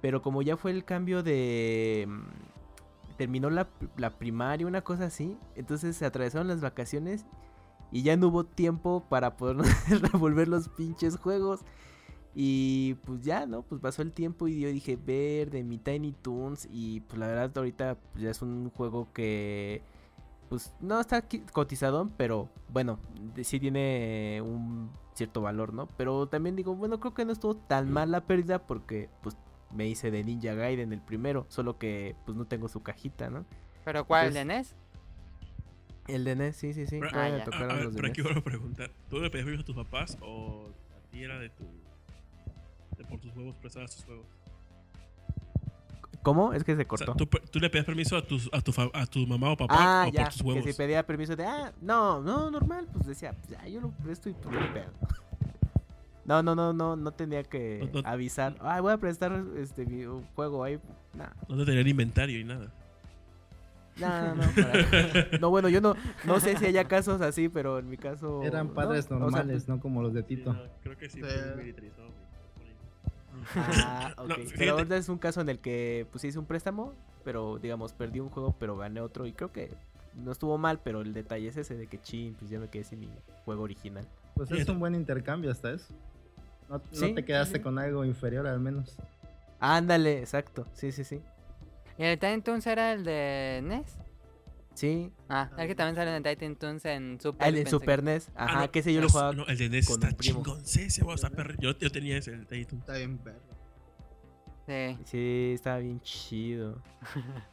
[0.00, 2.06] Pero como ya fue el cambio de...
[2.08, 2.22] mm,
[3.16, 5.36] Terminó la, la primaria, una cosa así.
[5.54, 7.24] Entonces se atravesaron las vacaciones
[7.90, 9.58] y ya no hubo tiempo para poder
[10.12, 11.60] revolver los pinches juegos.
[12.34, 13.62] Y pues ya, ¿no?
[13.62, 16.68] Pues pasó el tiempo y yo dije, ver de mi Tiny Toons.
[16.70, 19.82] Y pues la verdad, ahorita pues, ya es un juego que.
[20.48, 22.98] Pues no está cotizado, pero bueno,
[23.42, 25.88] sí tiene un cierto valor, ¿no?
[25.96, 29.36] Pero también digo, bueno, creo que no estuvo tan mal la pérdida porque pues
[29.74, 33.44] me hice de Ninja Gaiden el primero, solo que pues no tengo su cajita, ¿no?
[33.84, 34.76] ¿Pero cuál, el de NES?
[36.08, 36.98] El de NES, sí, sí, sí.
[37.00, 41.10] Pero, ah, pero aquí voy a preguntar, ¿tú le pedías a tus papás o a
[41.10, 41.64] ti era de tu...
[43.12, 44.26] por tus huevos prestar tus juegos?
[46.22, 46.52] ¿Cómo?
[46.52, 47.14] Es que se cortó.
[47.14, 50.12] ¿tú, le pedías permiso a, tus, a, tu, a tu mamá o papá ah, o
[50.12, 50.64] por tus huevos?
[50.64, 53.90] Que si pedía permiso de, ah, no, no, normal, pues decía, pues ya yo lo
[53.90, 54.90] presto y tú lo pedo.
[56.24, 58.54] No, no, no, no, no tenía que avisar.
[58.60, 60.04] Ah, voy a prestar este mi
[60.36, 60.78] juego ahí.
[61.48, 62.72] No te tenían inventario y nada.
[63.96, 64.44] No, no, no.
[65.40, 68.40] no, bueno, yo no, no sé si haya casos así, pero en mi caso.
[68.44, 70.56] Eran padres normales, no como los de Tito.
[70.84, 71.20] creo que sí,
[73.56, 74.32] Ah, ok.
[74.56, 76.92] pero es un caso en el que pues hice un préstamo,
[77.24, 79.26] pero digamos, perdí un juego, pero gané otro.
[79.26, 79.70] Y creo que
[80.14, 82.84] no estuvo mal, pero el detalle es ese de que chin, pues ya me quedé
[82.84, 83.08] sin mi
[83.44, 84.06] juego original.
[84.34, 85.92] Pues es un buen intercambio hasta eso.
[86.68, 88.96] No, te quedaste con algo inferior al menos.
[89.60, 90.66] Ándale, exacto.
[90.72, 91.20] Sí, sí, sí.
[91.98, 94.01] ¿Y el Toons era el de NES?
[94.74, 95.10] Sí.
[95.28, 98.30] Ah, el que también sale en el Titan Toons en Super El en Super NES.
[98.34, 99.32] Ajá, ah, qué sé yo lo jugaba.
[99.32, 100.64] No, el de NES está chingón.
[100.64, 101.02] Sí, sí,
[101.60, 103.40] yo, yo tenía ese, el Titan Está bien perro.
[104.66, 104.98] Sí.
[105.04, 106.82] Sí, estaba bien chido.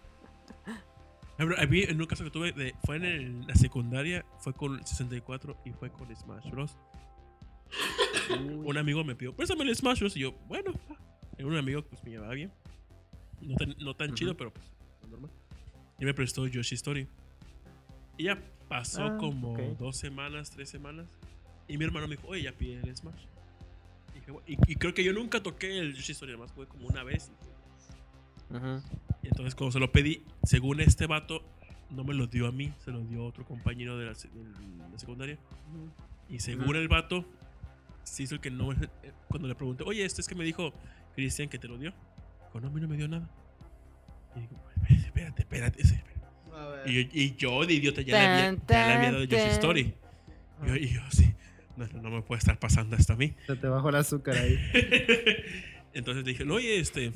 [1.38, 5.55] A mí, en un caso que tuve, de, fue en la secundaria, fue con 64
[5.63, 6.75] y fue con Smash Bros
[8.65, 10.15] un amigo me pidió, préstame el Smash Bros.
[10.17, 10.73] Y yo, bueno,
[11.38, 12.51] era un amigo pues me llevaba bien.
[13.41, 14.65] No tan, no tan chido, pero pues
[15.10, 15.32] normal.
[15.99, 17.07] Y me prestó Yoshi Story.
[18.17, 21.07] Y ya pasó ah, como dos semanas, tres semanas.
[21.67, 23.25] Y mi hermano me dijo, oye, ya pide el Smash.
[24.45, 27.31] Y, y, creo que yo nunca toqué el Yoshi Story, además fue como una vez.
[29.21, 31.43] Y entonces cuando se lo pedí, según este vato,
[31.89, 35.38] no me lo dio a mí, se lo dio a otro compañero de la, secundaria.
[36.29, 37.25] Y según el vato,
[38.03, 38.71] se hizo el que no.
[38.71, 38.77] Eh,
[39.27, 40.73] cuando le pregunté, oye, esto es que me dijo
[41.15, 41.93] Cristian que te lo dio.
[42.45, 43.29] Dijo, no, a mí no me dio nada.
[44.35, 44.55] Y digo,
[44.95, 46.10] espérate, espérate, espérate.
[46.86, 49.93] Y, y, yo, de idiota, ya, le, había, ya le había dado Yoshi Story.
[50.65, 51.34] Yo, y yo, sí,
[51.78, 53.34] no, no me puede estar pasando hasta a mí.
[53.47, 54.58] Se te bajó el azúcar ahí.
[55.93, 57.12] Entonces le dije, oye, este.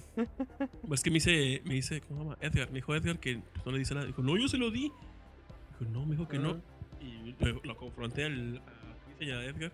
[0.88, 2.38] Pues que me dice, me dice, ¿cómo se llama?
[2.42, 2.70] Edgar.
[2.70, 4.08] Me dijo Edgar que no le dice nada.
[4.08, 4.92] Dijo, no, yo se lo di.
[5.80, 6.62] Dijo, no, me dijo que no.
[7.02, 8.62] Y lo, lo confronté al,
[9.20, 9.72] a a Edgar.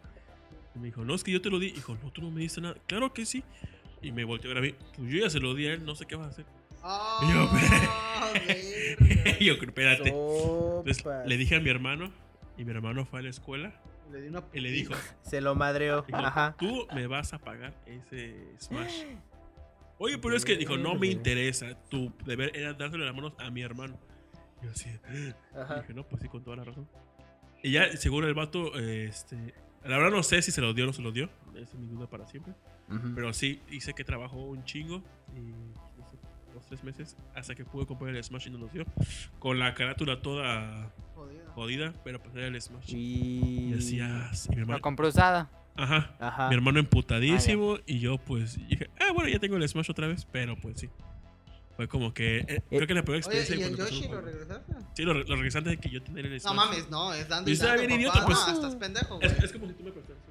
[0.75, 1.71] Y me dijo, no, es que yo te lo di.
[1.71, 2.75] Dijo, no, tú no me diste nada.
[2.87, 3.43] Claro que sí.
[4.01, 4.75] Y me volteó a ver a mí.
[4.97, 6.45] Pues yo ya se lo di a él, no sé qué vas a hacer.
[6.83, 7.49] Oh, y yo,
[9.39, 10.09] yo, espérate.
[10.09, 12.11] Entonces le dije a mi hermano.
[12.57, 13.71] Y mi hermano fue a la escuela.
[14.11, 16.05] Le di una y le dijo: Se lo madreó.
[16.11, 16.55] Ajá.
[16.59, 19.03] Tú me vas a pagar ese Smash.
[19.97, 21.77] Oye, pero es que dijo: No me interesa.
[21.89, 23.97] Tu deber era dárselo las manos a mi hermano.
[24.61, 24.89] Y yo así.
[25.55, 25.81] Ajá.
[25.81, 26.89] dije: No, pues sí, con toda la razón.
[27.63, 30.87] Y ya, seguro el vato, este, la verdad no sé si se lo dio o
[30.87, 31.29] no se lo dio.
[31.55, 32.53] Esa es mi duda para siempre.
[33.15, 35.03] Pero sí, hice que trabajó un chingo.
[35.35, 35.53] Y
[36.59, 38.85] dos, tres meses hasta que pude comprar el Smash y no lo dio.
[39.39, 40.91] Con la carátula toda
[41.55, 42.93] jodida, pero pues era el Smash.
[42.93, 44.77] Y, decía, mi hermano.
[44.77, 45.49] La compró usada.
[45.75, 46.15] Ajá.
[46.19, 46.49] Ajá.
[46.49, 47.75] Mi hermano emputadísimo.
[47.75, 50.27] Ah, y yo pues dije, ah, bueno, ya tengo el Smash otra vez.
[50.31, 50.89] Pero pues sí.
[51.75, 52.39] Fue como que.
[52.39, 53.55] Eh, eh, creo que la primera experiencia.
[53.55, 54.73] Oye, ¿Y el Yoshi lo regresaste?
[54.95, 56.53] Sí, lo, lo regresé antes de que yo tuviera el Smash.
[56.53, 58.37] No mames, no, es dando y estaba bien idiota, pues.
[58.37, 59.27] No, estás pendejo, güey.
[59.27, 60.21] Es, es, como si tú me prestaras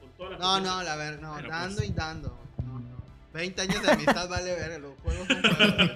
[0.00, 2.38] con toda la No, no, la ver, no, dando pues, y dando.
[2.64, 2.93] No, no.
[3.34, 5.90] 20 años de amistad vale ver, los juegos son juegos.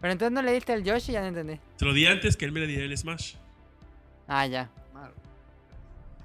[0.00, 1.58] Pero entonces no le diste el Yoshi, ya no entendí.
[1.76, 3.34] Se lo di antes que él me le diera el Smash.
[4.28, 4.70] Ah, ya.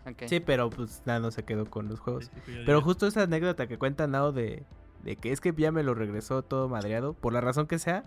[0.04, 0.28] Okay.
[0.28, 2.32] Sí, pero pues nada, no se quedó con los juegos.
[2.66, 4.64] pero justo esa anécdota que cuenta Nao de,
[5.04, 8.04] de que es que ya me lo regresó todo madreado, por la razón que sea.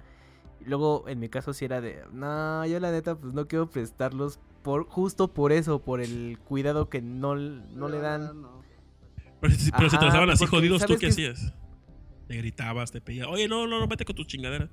[0.64, 4.40] luego, en mi caso, sí era de, no, yo la neta, pues no quiero prestarlos
[4.62, 8.44] por justo por eso, por el cuidado que no, no le dan.
[9.40, 11.52] Pero, si, pero te así jodidos, ¿tú qué hacías?
[12.38, 14.70] Gritabas, te pedías, oye, no, no, no, vete con tu chingadera.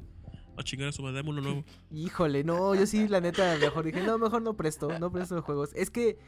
[0.57, 1.63] A chingar a su madre, uno nuevo.
[1.91, 5.45] Híjole, no, yo sí, la neta, mejor dije, no, mejor no presto, no presto los
[5.45, 5.71] juegos.
[5.75, 6.19] Es que,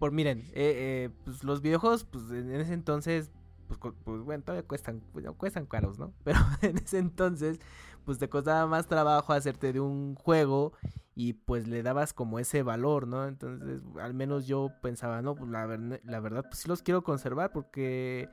[0.00, 3.30] por miren, eh, eh, pues los videojuegos, pues en ese entonces
[3.78, 6.12] pues, pues, bueno, todavía cuestan, pues, cuestan caros, ¿no?
[6.24, 7.60] Pero en ese entonces,
[8.04, 10.72] pues te costaba más trabajo hacerte de un juego
[11.14, 13.26] y pues le dabas como ese valor, ¿no?
[13.26, 17.52] Entonces, al menos yo pensaba, no, pues la, la verdad, pues sí los quiero conservar
[17.52, 18.28] porque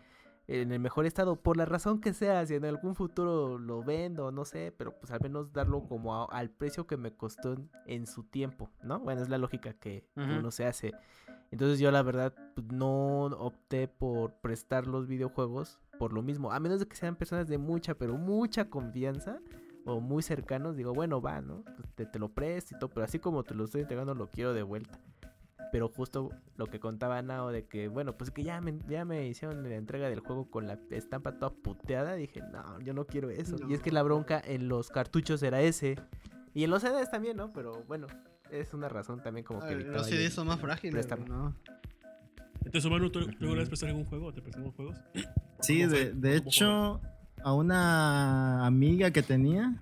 [0.51, 4.31] en el mejor estado, por la razón que sea, si en algún futuro lo vendo,
[4.31, 7.69] no sé, pero pues al menos darlo como a- al precio que me costó en,
[7.85, 8.99] en su tiempo, ¿no?
[8.99, 10.05] Bueno, es la lógica que
[10.39, 10.93] uno se hace.
[11.51, 16.59] Entonces yo la verdad pues, no opté por prestar los videojuegos por lo mismo, a
[16.59, 19.39] menos de que sean personas de mucha, pero mucha confianza
[19.85, 21.63] o muy cercanos, digo, bueno, va, ¿no?
[21.63, 24.29] Pues, te, te lo presto y todo, pero así como te lo estoy entregando, lo
[24.29, 24.97] quiero de vuelta.
[25.71, 29.27] Pero justo lo que contaba Nao de que, bueno, pues que ya me, ya me
[29.27, 33.29] hicieron la entrega del juego con la estampa toda puteada, dije, no, yo no quiero
[33.29, 33.55] eso.
[33.67, 35.95] Y es que la bronca en los cartuchos era ese.
[36.53, 37.53] Y en los CDs también, ¿no?
[37.53, 38.07] Pero bueno,
[38.51, 39.73] es una razón también como que...
[39.73, 41.07] Evitaba Los CDs son más frágiles.
[41.27, 41.55] ¿no?
[42.65, 44.97] Entonces, Manu, ¿tú, ¿tú alguna vez prestaste algún juego te prestamos juegos?
[45.61, 47.01] Sí, ¿Cómo de, de ¿Cómo hecho,
[47.43, 49.81] a una amiga que tenía,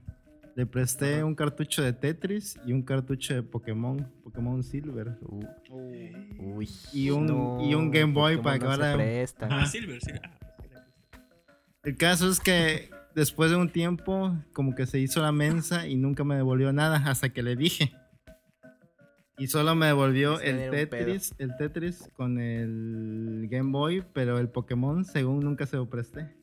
[0.58, 5.16] le presté un cartucho de Tetris y un cartucho de Pokémon, Pokémon Silver.
[5.22, 5.46] Uh,
[6.40, 6.68] uy.
[6.92, 8.96] Y un, no, y un Game Boy Pokémon para no que se ahora...
[8.96, 9.48] presta.
[9.52, 10.12] Ah, Silver, sí.
[10.24, 11.20] Ah,
[11.84, 15.96] El caso es que después de un tiempo, como que se hizo la mensa y
[15.96, 17.94] nunca me devolvió nada hasta que le dije.
[19.38, 20.72] Y solo me devolvió Ese el.
[20.72, 26.36] Tetris, el Tetris con el Game Boy, pero el Pokémon, según nunca se lo presté.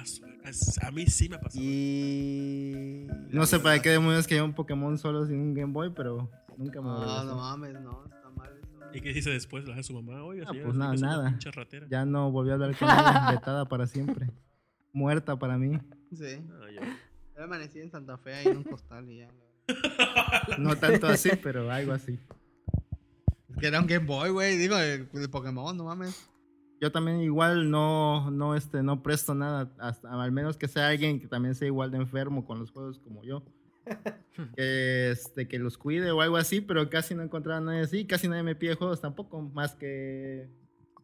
[0.00, 0.50] Ah,
[0.82, 1.58] a- A mí sí me pasó.
[1.60, 3.06] Y...
[3.30, 6.80] No sé para qué demonios quería un Pokémon solo sin un Game Boy, pero nunca
[6.80, 8.90] me lo No, no mames, no, está mal eso.
[8.94, 9.64] ¿Y qué dice después?
[9.64, 10.22] ¿Le hace a su mamá?
[10.24, 11.38] Oiga, Ah, pues nada, nada.
[11.88, 14.28] Ya no volví a hablar con ella, vetada para siempre.
[14.92, 15.78] Muerta para mí.
[16.16, 16.40] Sí.
[16.60, 16.98] Ah, ya.
[17.36, 19.28] Yo amanecí en Santa Fe ahí en un costal y ya.
[20.58, 22.18] No tanto así, pero algo así.
[23.48, 24.56] Es que era un Game Boy, güey.
[24.56, 26.28] Digo, el, el Pokémon, no mames.
[26.80, 31.20] Yo también igual no, no, este, no presto nada, hasta, al menos que sea alguien
[31.20, 33.44] que también sea igual de enfermo con los juegos como yo.
[34.56, 37.80] que, este, que los cuide o algo así, pero casi no he encontrado a nadie
[37.80, 40.48] así, casi nadie me pide juegos tampoco, más que...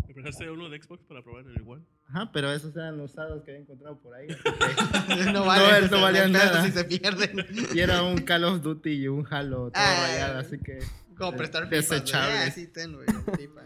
[0.07, 1.85] ¿Me prestaste uno de Xbox para probar el One?
[2.09, 4.29] Ajá, pero esos eran usados que había encontrado por ahí.
[5.27, 6.65] no No, vale, no valían nada.
[6.65, 7.45] si se pierden.
[7.75, 10.07] y era un Call of Duty y un Halo todo Ah.
[10.09, 10.79] rayado, así que...
[11.19, 12.35] Como prestar desechable.
[12.39, 12.55] pipas.
[12.55, 13.07] Sí, ten, güey.
[13.37, 13.63] pipa.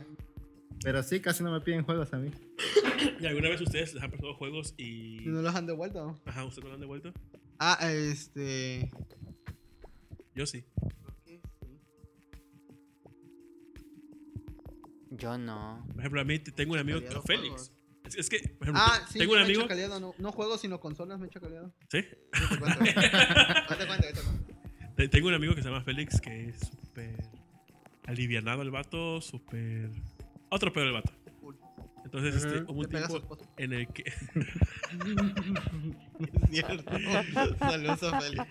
[0.83, 2.31] Pero sí, casi no me piden juegos a mí.
[3.21, 5.23] ¿Y alguna vez ustedes les han prestado juegos y.
[5.23, 6.21] ¿Y no los han devuelto?
[6.25, 7.13] Ajá, ¿ustedes no lo han devuelto?
[7.59, 8.91] Ah, este.
[10.35, 10.65] Yo sí.
[15.11, 15.85] Yo no.
[15.89, 17.73] Por ejemplo, a mí te- tengo un amigo, Félix.
[18.05, 19.67] Es, es que, por ejemplo, Ah, sí, tengo un me he amigo.
[19.69, 21.75] caleado, no, no juegos, sino consolas me he hecho caleado.
[21.91, 22.03] ¿Sí?
[22.03, 22.79] Te cuento.
[22.85, 24.21] Te cuento, te cuento.
[24.97, 27.17] Te- Tengo un amigo que se llama Félix que es súper
[28.07, 29.91] alivianado el vato, súper.
[30.51, 31.13] Otro pedo el vato.
[32.05, 32.55] Entonces, Ujú.
[32.55, 34.03] este, hubo un tiempo en el que.
[36.43, 36.93] Es cierto.
[37.59, 38.45] Saludos a Félix.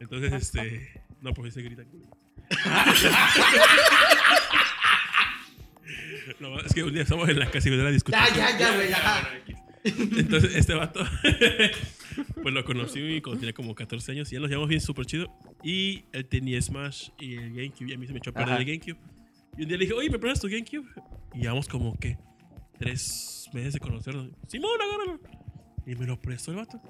[0.00, 1.02] Entonces, este.
[1.20, 1.82] No, pues se grita.
[6.40, 8.22] No, es que un día estamos en la casa y la discusión.
[8.34, 9.42] Ya, ya, ya, güey, ya.
[9.84, 11.04] Entonces, este vato,
[12.42, 15.32] pues lo conocí cuando tenía como 14 años y ya nos llevamos bien súper chido.
[15.62, 18.54] Y él tenía Smash y el GameCube y a mí se me echó a perder
[18.54, 18.62] Ajá.
[18.62, 18.98] el GameCube.
[19.56, 20.86] Y un día le dije, oye, ¿me prestas tu GameCube?
[21.34, 22.18] Y llevamos como, ¿qué?
[22.78, 24.30] Tres meses de conocernos.
[24.48, 25.20] Simón, agárralo.
[25.86, 26.80] Y me lo prestó el vato.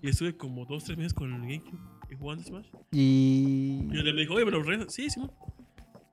[0.00, 1.78] Y estuve como dos, tres meses con el GameCube
[2.10, 2.68] y jugando Smash.
[2.92, 3.80] Y...
[3.80, 4.94] Y un día me dijo, oye, ¿me lo prestas?
[4.94, 5.32] Sí, Simón.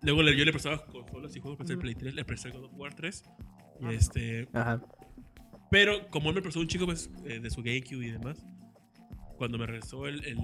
[0.02, 1.84] Luego yo le prestaba consolas y juegos, presté el Ujú.
[1.84, 3.24] Play 3, le presté el God of War 3.
[3.82, 4.50] Y este...
[4.54, 4.82] Ajá.
[5.70, 8.44] Pero como él me prestó un chico pues, eh, de su GameCube y demás,
[9.38, 10.38] cuando me regresó el, el,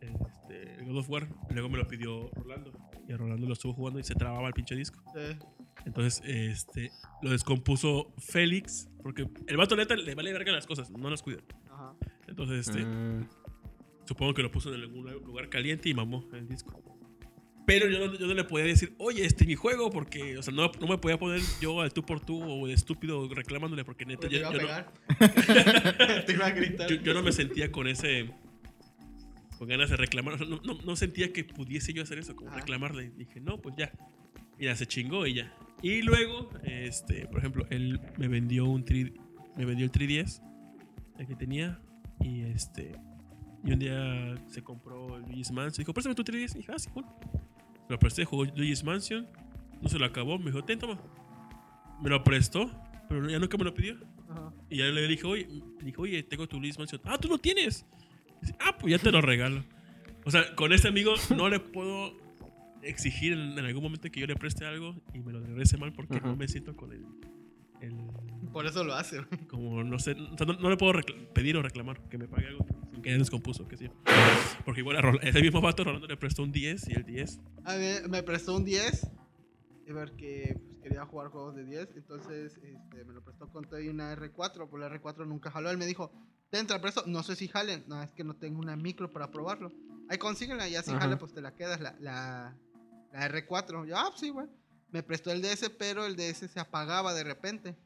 [0.00, 2.72] el, este, el God of War, luego me lo pidió Rolando.
[3.10, 5.02] Y Rolando lo estuvo jugando y se trababa el pinche disco.
[5.12, 5.36] Sí.
[5.84, 6.92] Entonces, este,
[7.22, 11.40] lo descompuso Félix, porque el vato neta le vale verga las cosas, no las cuida.
[11.72, 11.94] Ajá.
[12.28, 13.26] Entonces, este, Mm,
[14.06, 16.80] supongo que lo puso en algún lugar caliente y mamó el disco.
[17.66, 20.42] Pero yo no, yo no le podía decir, oye, este es mi juego, porque, o
[20.42, 23.84] sea, no, no me podía poner yo al tú por tú o de estúpido reclamándole,
[23.84, 24.92] porque neta, Te yo, iba a yo no, pegar.
[26.26, 26.88] Te iba a gritar.
[26.88, 28.30] yo, yo no me sentía con ese.
[29.60, 30.40] Con ganas de reclamar.
[30.48, 32.60] No, no- no sentía que pudiese yo hacer eso, como Ajá.
[32.60, 33.10] reclamarle.
[33.10, 33.92] Dije, no, pues ya.
[34.58, 35.54] Mira, se chingó y ya.
[35.82, 39.12] Y luego, este, por ejemplo, él me vendió un 3,
[39.56, 40.40] me vendió el 3DS,
[41.18, 41.78] el que tenía.
[42.20, 42.92] Y este.
[43.62, 45.82] Y un día se compró el Luigi's Mansion.
[45.82, 46.54] Dijo, préstame tu 3DS.
[46.54, 47.14] Y dije, ah, sí, bueno.
[47.86, 49.28] Me lo presté, jugó Luigi's Mansion.
[49.82, 50.38] No se lo acabó.
[50.38, 50.98] Me dijo, ten, toma.
[52.02, 52.70] Me lo prestó,
[53.10, 53.98] pero ya nunca me lo pidió.
[54.30, 54.54] Ajá.
[54.70, 55.46] Y ya le dije, oye,
[55.78, 57.00] le dije, oye, tengo tu Luis Mansion.
[57.04, 57.84] Ah, tú lo tienes.
[58.60, 59.64] Ah, pues ya te lo regalo.
[60.24, 62.16] O sea, con este amigo no le puedo
[62.82, 65.92] exigir en, en algún momento que yo le preste algo y me lo regrese mal
[65.92, 67.04] porque no me siento con el,
[67.80, 69.46] el- Por eso lo hace, güey.
[69.48, 70.92] como no sé, o sea, no, no le puedo
[71.34, 73.90] pedir o reclamar que me pague algo sin que ya descompuso, que sí.
[74.64, 77.40] Porque igual a Rol- ese mismo vato Rolando le prestó un 10 y el 10.
[77.64, 79.10] A ver, me prestó un 10.
[79.86, 81.88] y ver que pues, quería jugar juegos de 10.
[81.96, 84.68] Entonces este, me lo prestó con todo y una R4.
[84.68, 85.70] Por la R4 nunca jaló.
[85.70, 86.12] Él me dijo,
[86.50, 87.04] te entra preso.
[87.06, 87.84] No sé si jalen.
[87.86, 89.72] No, es que no tengo una micro para probarlo.
[90.08, 91.00] Ahí consíguenla y así Ajá.
[91.00, 92.54] jale, pues te la quedas la, la,
[93.12, 93.86] la R4.
[93.86, 94.46] Yo, ah, pues sí, güey.
[94.90, 97.76] Me prestó el DS, pero el DS se apagaba de repente.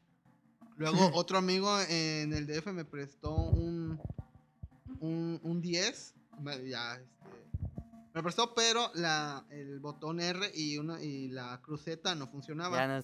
[0.77, 3.99] Luego otro amigo en el DF me prestó un,
[4.99, 6.13] un, un 10.
[6.41, 7.05] me- Ya, este,
[8.13, 12.75] me prestó, pero la, el botón R y, una, y la cruceta no funcionaba.
[12.77, 13.03] Ya no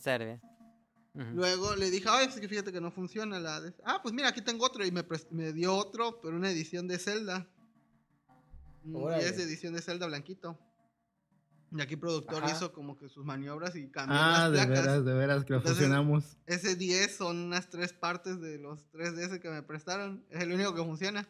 [1.14, 1.26] Ujú.
[1.34, 3.74] Luego le dije, ay, es que fíjate que no funciona la de...
[3.84, 4.86] Ah, pues mira, aquí tengo otro.
[4.86, 7.48] Y me, me dio otro, pero una edición de Zelda.
[8.94, 9.24] Órale.
[9.24, 10.58] 10 de edición de Zelda blanquito.
[11.74, 12.54] Y aquí productor Ajá.
[12.56, 14.86] hizo como que sus maniobras y cambió Ah, las de placas.
[14.86, 16.38] veras, de veras que lo Entonces- fusionamos.
[16.46, 20.26] Ese 10 son unas tres partes de los 3 DS que me prestaron.
[20.30, 21.28] Es el único que funciona.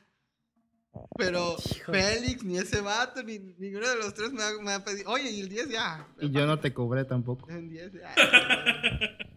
[1.17, 2.01] Pero Híjole.
[2.03, 5.09] Félix, ni ese vato, ni ninguno de los tres me ha, me ha pedido.
[5.09, 6.07] Oye, y el 10 ya.
[6.19, 7.49] Y yo no te cobré tampoco.
[7.49, 8.13] En 10 ya.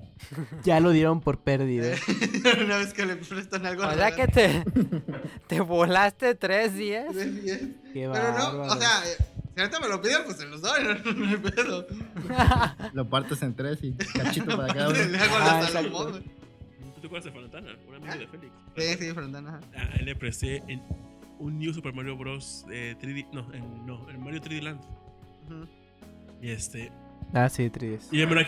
[0.65, 1.95] Ya lo dieron por pérdida.
[2.65, 3.87] Una vez que le prestan algo.
[3.87, 4.65] O sea que te,
[5.49, 7.15] te volaste tres días.
[7.15, 7.59] de 10.
[7.93, 9.17] Qué Pero no, o sea, eh,
[9.55, 11.87] si ahorita me lo piden, pues se los doy, no, no hay pedo.
[12.93, 14.99] Lo partes en tres y cachito para cada uno.
[14.99, 15.73] Le hago Ah, la exacto.
[15.73, 16.23] Salomón, güey.
[16.23, 17.77] ¿Tú te acuerdas de Fontana?
[17.89, 18.53] Un amigo de Félix.
[18.77, 19.61] Sí, sí, Frontana.
[19.75, 19.89] ajá.
[19.93, 20.83] A él le presté en
[21.39, 22.65] un New Super Mario Bros.
[22.71, 23.27] eh, 3D.
[23.33, 24.81] No, en, no, en Mario 3D Land.
[26.43, 26.91] Y este.
[27.35, 28.45] Ah, sí, 3 Y yo me lo he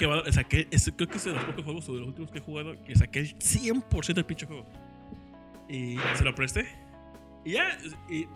[0.71, 2.83] ese- creo que es de los pocos juegos o de los últimos que he jugado
[2.85, 4.65] que saqué el 100% del pinche juego.
[5.69, 6.67] Y se lo presté.
[7.45, 7.77] Y ya.
[8.09, 8.29] Y, y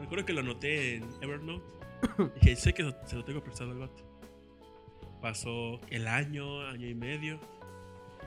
[0.00, 1.64] recuerdo que lo anoté en Evernote.
[2.36, 4.02] Y dije, sé que se lo tengo prestado al vato.
[5.22, 7.38] Pasó el año, año y medio.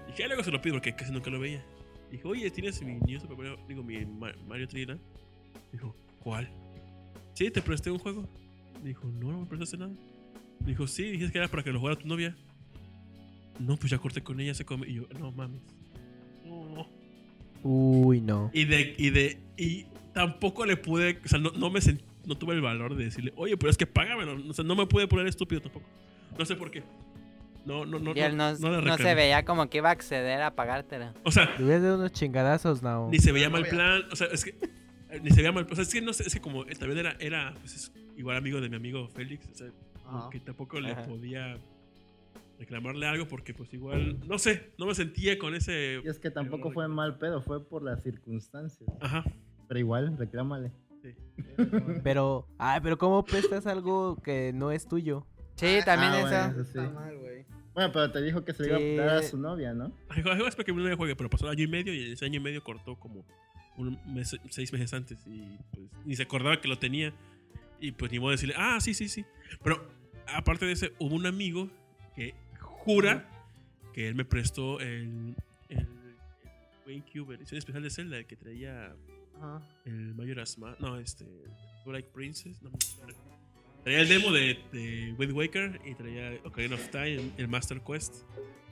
[0.08, 1.64] Y dije, "Ah, luego se lo pido porque casi nunca lo veía.
[2.10, 3.58] Dije, oye, ¿tienes mi New Super Mario?
[3.68, 5.02] Digo, mi Ma- Mario 3D Land?"
[5.74, 6.50] Dijo, ¿cuál?
[7.34, 8.26] Sí, te presté un juego.
[8.84, 9.92] Dijo, no, no me prestaste nada.
[10.66, 12.36] Dijo, sí, dijiste que era para que lo jugara tu novia.
[13.60, 14.88] No, pues ya corté con ella, se come.
[14.88, 15.62] Y yo, no mames.
[16.46, 16.88] No.
[17.64, 18.52] Uy, no.
[18.54, 22.38] Y de, y de, y tampoco le pude, o sea, no, no me sent- no
[22.38, 24.38] tuve el valor de decirle, oye, pero es que págamelo.
[24.50, 25.86] O sea, no me pude poner estúpido tampoco.
[26.38, 26.84] No sé por qué.
[27.66, 28.14] No, no, no.
[28.16, 31.14] Y él no, no se veía como que iba a acceder a pagártela.
[31.24, 33.10] O sea, Le hubieras dado unos chingadazos, no.
[33.10, 34.04] ni se veía No, mal plan.
[34.12, 34.52] O sea, es que.
[35.10, 35.68] eh, Ni se veía mal.
[35.70, 37.92] O sea, es que no sé, es que como él también era, era pues es
[38.16, 39.50] igual amigo de mi amigo Félix.
[39.52, 39.68] O sea,
[40.08, 40.30] Ajá.
[40.30, 41.04] que tampoco le Ajá.
[41.06, 41.58] podía
[42.60, 46.02] reclamarle algo porque pues igual, no sé, no me sentía con ese...
[46.04, 48.90] Y es que tampoco fue mal pedo, fue por las circunstancias.
[49.00, 49.24] Ajá.
[49.68, 50.72] Pero igual, reclámale.
[51.04, 51.14] sí.
[52.04, 55.26] Pero, ay, pero ¿cómo prestas algo que no es tuyo?
[55.56, 56.28] Sí, también Ah, eso.
[56.30, 56.94] bueno, eso Está sí.
[56.94, 57.46] mal, güey.
[57.74, 58.84] Bueno, pero te dijo que se le Sí.
[58.96, 59.92] iba a dar a su novia, ¿no?
[60.16, 62.38] Dijo, "Ay, espera que mi novia juegue, pero pasó año y medio y ese año
[62.38, 63.24] y medio cortó como
[63.78, 67.14] un mes, seis meses antes y pues ni se acordaba que lo tenía
[67.80, 69.24] y pues ni modo de decirle, ah, sí, sí, sí.
[69.64, 69.88] Pero
[70.34, 71.70] aparte de ese, hubo un amigo
[72.16, 73.30] que jura
[73.94, 75.36] que él me prestó el,
[75.70, 75.88] el, el
[76.86, 78.96] GameCube, edición especial de Zelda, el que traía
[79.38, 79.62] Ajá.
[79.86, 81.26] el Majora's Mask, no, este,
[81.84, 82.72] Twilight Princess, no.
[83.84, 88.24] Traía el demo de, de Wind Waker y traía Ocarina of Time, el, Master Quest.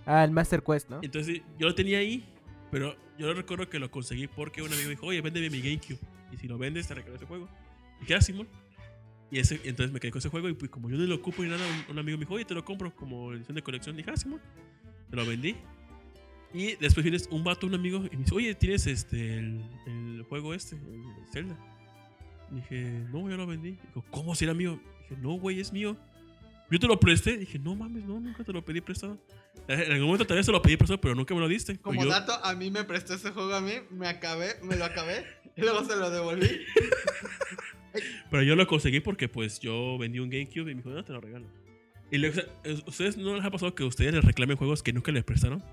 [0.05, 0.99] Ah, el Master Quest, ¿no?
[1.01, 2.25] Entonces yo lo tenía ahí,
[2.69, 5.99] pero yo recuerdo que lo conseguí porque un amigo dijo, oye, véndeme mi GameCube.
[6.31, 7.47] Y si lo vendes, te regalo ese juego.
[8.05, 8.47] Y ah, Simón.
[9.31, 11.43] Y ese, entonces me quedé con ese juego y pues como yo no lo ocupo
[11.43, 13.95] ni nada, un, un amigo me dijo, oye, te lo compro como edición de colección.
[13.97, 14.41] dije, ah, Simón.
[15.09, 15.55] Te lo vendí.
[16.53, 20.23] Y después viene un vato, un amigo, y me dice, oye, ¿tienes este, el, el
[20.29, 21.57] juego este, el Zelda?
[22.51, 23.71] Dije, no, yo lo vendí.
[23.71, 24.79] Dijo, ¿cómo si era mío?
[25.09, 25.97] Dije, no, güey, es mío.
[26.71, 27.37] Yo te lo presté.
[27.37, 29.19] Dije, no mames, no, nunca te lo pedí prestado.
[29.67, 31.77] En algún momento tal vez te lo pedí prestado, pero nunca me lo diste.
[31.79, 34.85] Como Yo- dato, a mí me prestó ese juego a mí, me acabé, me lo
[34.85, 36.47] acabé y luego se lo devolví.
[38.29, 41.13] Pero yo lo conseguí porque pues yo vendí un GameCube y me dijo, no, te
[41.13, 41.45] lo regalo.
[42.11, 42.45] Y sea,
[42.85, 45.63] ¿ustedes no les ha pasado que ustedes les reclamen juegos que nunca les prestaron?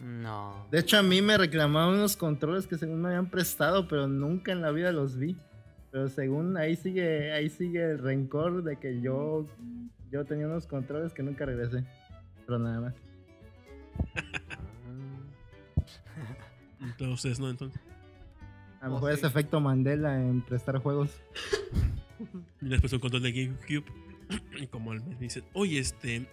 [0.00, 0.66] No.
[0.70, 4.52] De hecho, a mí me reclamaban unos controles que según me habían prestado, pero nunca
[4.52, 5.36] en la vida los vi.
[5.90, 9.46] Pero según ahí sigue, ahí sigue el rencor de que yo,
[10.10, 11.84] yo tenía unos controles que nunca regresé.
[12.44, 12.94] Pero nada más.
[16.80, 17.48] Entonces, ¿no?
[17.48, 17.80] Entonces.
[18.84, 21.18] A lo Oh, mejor es efecto Mandela en prestar juegos.
[22.60, 23.84] Y después un control de GameCube.
[24.60, 26.26] Y como al mes me dicen, oye, este,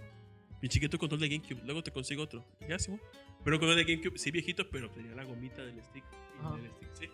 [0.61, 2.43] mi chiquito control de GameCube, luego te consigo otro.
[2.59, 3.03] Y Ya, sí, bueno.
[3.43, 6.03] Pero un control de GameCube, sí viejito, pero tenía la gomita del stick.
[6.03, 6.55] Y Ajá.
[6.57, 7.09] el stick, sí.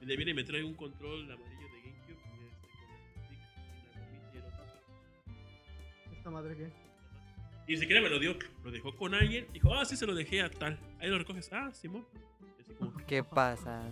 [0.00, 2.12] Y le viene y me trae un control amarillo de GameCube.
[2.12, 6.16] Este, con el stick y la gomita y el otro.
[6.16, 6.72] ¿Esta madre qué?
[7.66, 8.36] Y ni siquiera me lo dio.
[8.64, 9.46] Lo dejó con alguien.
[9.52, 10.78] Dijo, ah, sí, se lo dejé a tal.
[11.00, 11.50] Ahí lo recoges.
[11.52, 12.06] Ah, Simón.
[12.98, 13.82] Y ¿Qué pasa?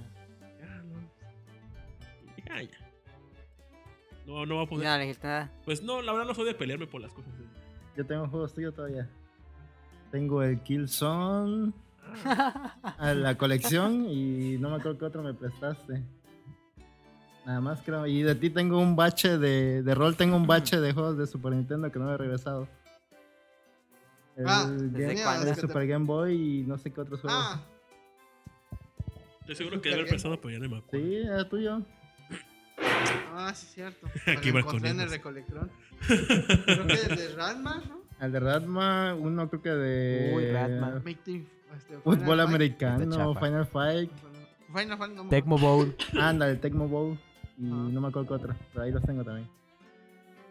[2.49, 2.61] No.
[2.61, 2.68] Ya.
[4.26, 4.84] No, no va a poder.
[4.86, 5.51] no nada.
[5.64, 7.32] Pues no, la verdad no soy de pelearme por las cosas.
[7.97, 9.09] yo tengo juegos tuyos todavía.
[10.11, 11.72] Tengo el Killzone,
[12.24, 16.03] a la colección y no me acuerdo qué otro me prestaste.
[17.47, 18.07] Nada más creo.
[18.07, 21.26] Y de ti tengo un bache de, de rol, tengo un bache de juegos de
[21.26, 22.68] Super Nintendo que no he regresado.
[24.36, 25.49] El, Ah, Game- ¿desde cuándo?
[25.49, 27.40] el Super Game Boy y no sé qué otros juegos.
[27.45, 27.61] Ah,
[29.40, 31.05] Estoy seguro que debe haber pensado, pero ya no me acuerdo.
[31.05, 31.82] Sí, era tuyo.
[33.34, 34.07] Ah, sí, cierto.
[34.26, 35.70] Aquí Me va en el recolectrón.
[36.07, 38.03] Creo que el de Ranma, ¿no?
[38.20, 41.03] El de Radma, uno creo que de Uy, Radma.
[41.24, 41.44] Team,
[41.76, 42.48] este, fútbol Final Fight.
[42.48, 43.34] americano.
[43.34, 44.11] Final Fight.
[44.72, 45.96] Final Fight no me Tecmo Bowl.
[46.20, 47.18] Anda, el Tecmo Bowl.
[47.59, 49.48] Y no me acuerdo qué otro, pero ahí los tengo también.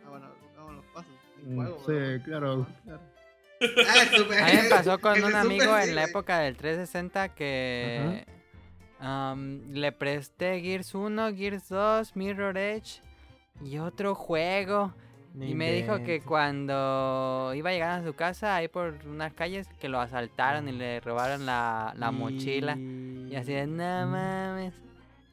[0.06, 0.28] Ah, bueno,
[0.58, 1.12] vamos los pasos.
[1.46, 2.26] Mm, juego, sí, ¿verdad?
[2.26, 2.68] claro.
[2.90, 6.58] Ah, Super- A mí me pasó con un amigo Super, en sí, la época del
[6.58, 8.26] 360 que
[9.02, 13.02] am, le presté Gears 1, Gears 2, Mirror Edge
[13.64, 14.94] y otro juego.
[15.34, 19.88] Y me dijo que cuando iba llegando a su casa, ahí por unas calles, que
[19.88, 22.76] lo asaltaron y le robaron la, la mochila.
[22.78, 24.74] Y así de, no mames.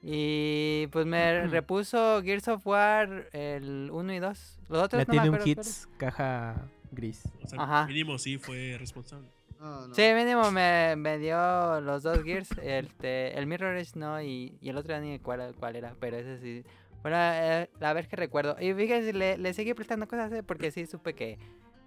[0.03, 4.59] Y pues me repuso Gears of War el 1 y 2.
[4.69, 5.47] Los otros no me acuerdo cuáles.
[5.47, 6.55] Hits, caja
[6.93, 7.25] gris.
[7.43, 7.87] O sea, Ajá.
[7.87, 9.29] mínimo sí fue responsable.
[9.61, 9.95] No, no.
[9.95, 14.57] Sí, mínimo me, me dio los dos Gears, el, te- el Mirror Edge no, y,
[14.61, 16.65] y el otro ya ni cuál, cuál era, pero ese sí.
[17.03, 18.57] Bueno, eh, la vez que recuerdo.
[18.61, 21.39] Y fíjese, le, le seguí prestando cosas eh, porque sí supe que,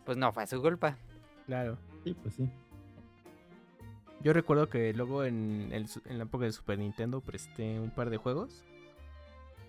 [0.05, 0.97] pues no fue su culpa.
[1.45, 1.77] Claro.
[2.03, 2.49] Sí, pues sí.
[4.21, 8.09] Yo recuerdo que luego en, el en la época de Super Nintendo presté un par
[8.09, 8.63] de juegos.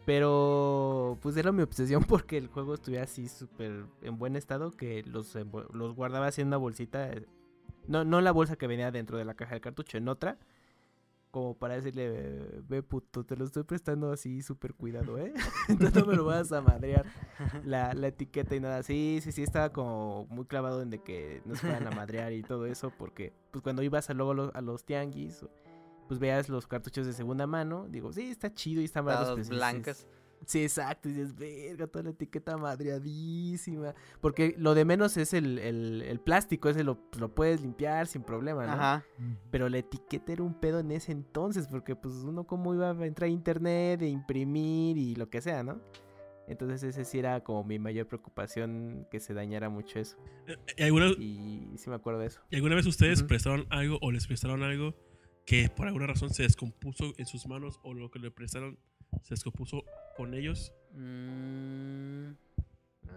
[0.05, 5.03] Pero pues era mi obsesión porque el juego estuviera así súper en buen estado que
[5.05, 5.36] los,
[5.72, 7.11] los guardaba así en una bolsita.
[7.87, 10.39] No, no la bolsa que venía dentro de la caja del cartucho, en otra.
[11.30, 15.33] Como para decirle, ve puto, te lo estoy prestando así súper cuidado, ¿eh?
[15.68, 17.07] Entonces no me lo vas a madrear
[17.64, 18.83] la, la etiqueta y nada.
[18.83, 22.35] Sí, sí, sí, estaba como muy clavado en de que no se fueran a madrear
[22.35, 25.47] y todo eso, porque pues cuando ibas a luego a los tianguis,
[26.07, 29.39] pues veas los cartuchos de segunda mano, digo, sí, está chido y están baratos.
[29.39, 30.07] Dices, blancos.
[30.47, 33.95] Sí, exacto, y dices, verga, toda la etiqueta madreadísima.
[34.20, 38.22] Porque lo de menos es el, el, el plástico, ese lo, lo puedes limpiar sin
[38.22, 38.72] problema, ¿no?
[38.72, 39.05] Ajá.
[39.51, 43.07] Pero la etiqueta era un pedo en ese entonces, porque pues uno como iba a
[43.07, 45.80] entrar a internet, e imprimir y lo que sea, ¿no?
[46.49, 50.16] Entonces ese sí era como mi mayor preocupación, que se dañara mucho eso.
[50.49, 52.40] Eh, ¿Y alguna, Y sí me acuerdo de eso.
[52.51, 54.95] y alguna vez ustedes prestaron algo o les prestaron algo
[55.47, 58.78] que por alguna razón se descompuso en sus manos o lo que le prestaron
[59.22, 59.84] se descompuso
[60.16, 60.72] con ellos?
[60.92, 62.32] Mm,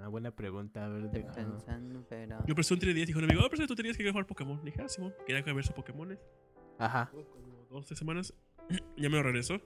[0.03, 2.37] Ah, buena pregunta, a ver, estoy pensando, pero...
[2.45, 4.57] Yo presté un 3DS y dijo un amigo, oh, presté tu 3DS que jugar Pokémon.
[4.59, 6.17] Le dije, ah, Simón, quería ver sus Pokémon.
[6.77, 7.09] Ajá.
[7.11, 8.33] Como dos, tres semanas.
[8.97, 9.59] ya me lo regresó.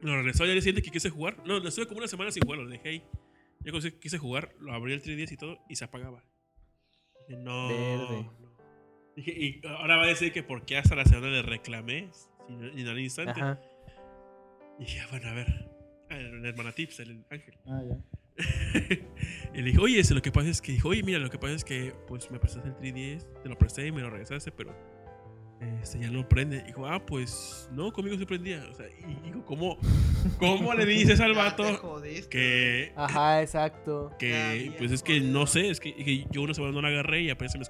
[0.00, 1.36] Me lo regresó al día siguiente que quise jugar.
[1.46, 3.04] No, lo estuve como una semana sin jugar, lo dejé ahí.
[3.60, 6.24] Ya cuando quise jugar, lo abrí el 3DS y todo y se apagaba.
[7.28, 7.68] Dije, no.
[7.68, 8.22] Verde.
[8.40, 8.48] no.
[9.16, 12.10] Dije, y ahora va a decir que por qué hasta la semana le reclamé
[12.48, 13.40] y no al instante.
[13.40, 13.60] Ajá.
[14.78, 15.68] Y dije, ah, bueno, a ver.
[16.10, 17.54] Ah, El hermana Tips, el ángel.
[17.66, 17.96] Ah, ya.
[19.54, 21.38] y le dije, oye, ese, lo que pasa es que dijo, oye, mira, lo que
[21.38, 24.52] pasa es que pues me prestaste el 3DS, te lo presté y me lo regresaste,
[24.52, 24.72] pero
[25.82, 26.62] este, ya no prende.
[26.62, 28.64] Dijo, ah, pues no, conmigo se prendía.
[28.70, 29.76] O sea, y digo, ¿cómo,
[30.38, 34.12] cómo le dices al vato jodiste, que, Ajá, exacto.
[34.18, 34.30] que
[34.70, 37.22] Ya, pues es que no sé, es que, que yo una semana no la agarré
[37.22, 37.64] y apenas se me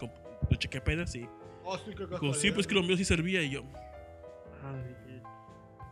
[0.50, 1.26] lo chequé apenas y
[1.70, 3.62] Oh, sí, dijo, sí, pues que lo mío sí servía y yo.
[3.62, 5.07] Dije,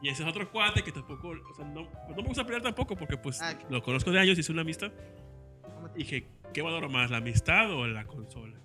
[0.07, 2.63] y ese es otro cuate que tampoco, o sea, no, pues no me gusta pelear
[2.63, 4.93] tampoco porque pues Ah, lo conozco de años y es una amistad.
[5.97, 8.57] Dije, ¿qué valoro más, la amistad o la consola?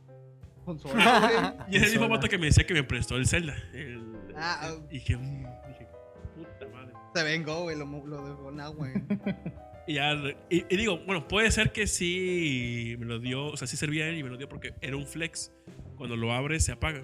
[0.65, 1.65] Consola.
[1.71, 3.55] Y es el mismo vato que me decía que me prestó el Zelda.
[3.73, 4.85] El, Ah, el- ah.
[4.89, 5.87] y dije, mm, dije,
[6.35, 6.93] puta madre.
[7.15, 8.17] Se vengó, güey, lo, lo
[8.63, 8.93] agua, güey.
[9.87, 10.13] Y, ya,
[10.49, 14.07] y, y digo, bueno, puede ser que sí me lo dio, o sea, sí servía
[14.07, 15.51] él y me lo dio porque era un flex.
[15.97, 17.03] Cuando lo abres se apaga.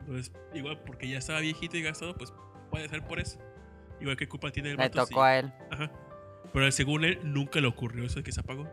[0.00, 2.32] Entonces, igual porque ya estaba viejito y gastado, pues
[2.74, 3.38] puede ser por eso.
[4.00, 5.06] Igual qué culpa tiene el Le vato.
[5.06, 5.52] tocó a él.
[5.70, 5.90] Ajá.
[6.52, 8.68] Pero según él, nunca le ocurrió eso de que se apagó.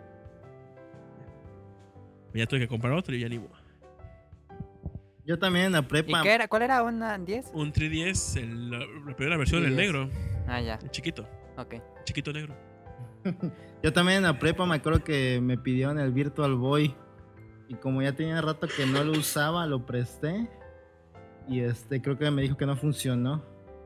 [2.34, 3.52] Ya tuve que comprar otro y ya ni modo.
[5.26, 6.22] Yo también en la ¿Y prepa.
[6.24, 6.48] qué era?
[6.48, 6.82] ¿Cuál era?
[6.84, 7.52] ¿Una 10?
[7.54, 9.78] Un 3DS, el- la, la primera versión, el 3DS.
[9.78, 10.10] negro,
[10.48, 10.76] Ah, ya.
[10.82, 11.28] el chiquito,
[11.58, 11.76] Ok.
[12.06, 12.56] chiquito negro.
[13.84, 16.96] Yo también en la prepa me acuerdo que me pidieron el Virtual Boy.
[17.68, 20.50] Y como ya tenía rato que no lo usaba, lo presté.
[21.48, 23.44] Y este, creo que me dijo que no funcionó.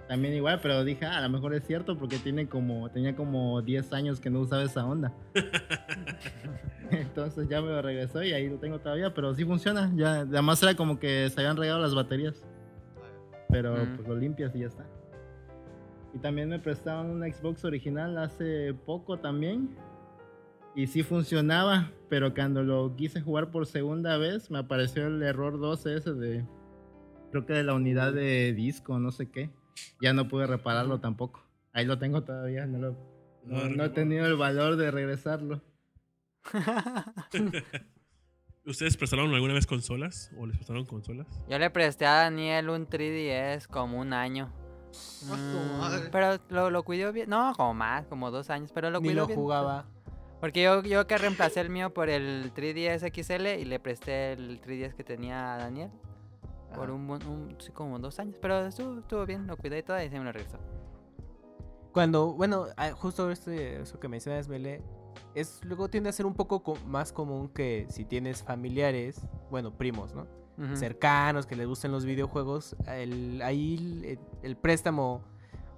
[0.08, 3.62] También igual, pero dije, ah, a lo mejor es cierto porque tiene como, tenía como
[3.64, 5.12] 10 años que no usaba esa onda.
[6.92, 9.92] Entonces ya me lo regresó y ahí lo tengo todavía, pero sí funciona.
[9.96, 12.46] Ya, además era como que se habían regado las baterías.
[13.50, 13.96] Pero Mm.
[13.96, 14.86] pues lo limpias y ya está.
[16.14, 19.76] Y también me prestaron un Xbox original hace poco también.
[20.76, 25.60] Y sí funcionaba, pero cuando lo quise jugar por segunda vez, me apareció el error
[25.60, 26.46] 12 ese de.
[27.32, 29.50] Creo que de la unidad de disco, no sé qué.
[30.02, 31.44] Ya no pude repararlo tampoco.
[31.74, 32.96] Ahí lo tengo todavía, no, lo,
[33.46, 35.62] no, no he tenido el valor de regresarlo.
[38.66, 40.32] ¿Ustedes prestaron alguna vez consolas?
[40.38, 41.28] ¿O les prestaron consolas?
[41.48, 44.52] Yo le presté a Daniel un 3DS como un año.
[45.30, 46.10] Ah, tu Mm, madre.
[46.12, 47.30] pero lo, lo cuidó bien.
[47.30, 48.72] No, como más, como dos años.
[48.74, 49.40] Pero lo Ni cuidó lo bien.
[49.40, 49.86] jugaba.
[50.40, 54.60] Porque yo, yo que reemplacé el mío por el 3DS XL y le presté el
[54.62, 55.92] 3DS que tenía a Daniel.
[56.76, 58.38] Por un, buen- un- sí, como dos años.
[58.42, 60.58] Pero estuvo, estuvo bien, lo cuidé y todo y se me lo regresó.
[61.92, 62.66] Cuando, bueno,
[62.98, 64.82] justo este, eso que mencionas, Mele,
[65.34, 69.72] es luego tiende a ser un poco co- más común que si tienes familiares, bueno,
[69.78, 70.28] primos, ¿no?
[70.58, 70.76] Ujú.
[70.76, 75.22] Cercanos, que les gusten los videojuegos, el, ahí el, el préstamo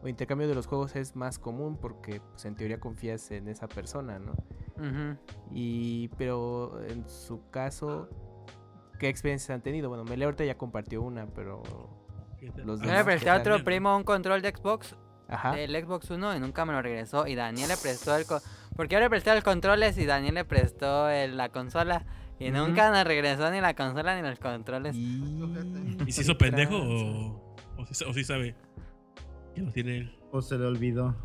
[0.04, 3.68] o intercambio de los juegos es más común porque pues, en teoría confías en esa
[3.68, 4.32] persona, ¿no?
[4.78, 5.18] Ujú.
[5.52, 8.08] Y, pero en su caso,
[8.98, 9.89] ¿qué experiencias han tenido?
[9.89, 11.62] Bueno, Mele ahorita ya compartió una, pero...
[12.66, 14.95] Los Yo le ¿qué presté a otro primo un control de Xbox,
[15.28, 15.54] Ajá.
[15.56, 17.26] del Xbox One y nunca me lo regresó.
[17.28, 18.26] Y Daniel le prestó el...
[18.26, 18.41] co-
[18.76, 22.06] Porque yo le presté los controles y Daniel le prestó el- la consola.
[22.39, 22.58] Y Ujú.
[22.68, 24.95] nunca nos regresó ni la consola ni los controles.
[24.95, 25.41] Y...
[26.06, 28.56] ¿Y se hizo pendejo o, o, sí sabe
[29.56, 30.16] que lo tiene él?
[30.32, 31.16] O se le olvidó.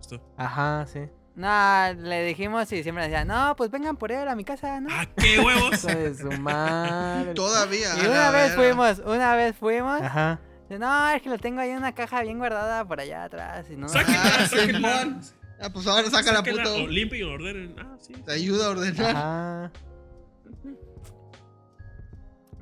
[0.00, 0.20] Esto.
[0.36, 1.02] Ajá, sí.
[1.36, 4.88] No, le dijimos y siempre decía, no, pues vengan por él a mi casa, ¿no?
[4.90, 5.82] ¡Ah, qué huevos!
[5.86, 7.34] De su madre.
[7.34, 7.88] Todavía.
[8.02, 10.00] Y a una vez fuimos, una vez fuimos.
[10.00, 10.40] Ajá.
[10.62, 13.66] dice, No, es que lo tengo ahí en una caja bien guardada por allá atrás.
[13.70, 14.46] Y no, Sáquenla, Ah.
[14.46, 15.20] Simón.
[15.60, 16.40] Ah, pues ahora saca la
[16.88, 17.76] limpien y ordenen.
[17.78, 18.14] Ah, sí.
[18.14, 19.16] Te ayuda a ordenar.
[19.16, 19.72] Ajá.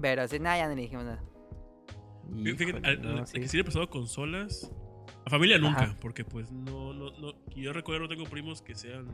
[0.01, 1.23] Pero sí, nada, ya no le dijimos nada.
[2.43, 3.41] Fíjate, Híjole, al- no, sí.
[3.41, 4.71] que sí le he pasado consolas.
[5.27, 5.97] A familia nunca, Ajá.
[6.01, 7.33] porque pues no, no, no.
[7.55, 9.09] Yo recuerdo no tengo primos que sean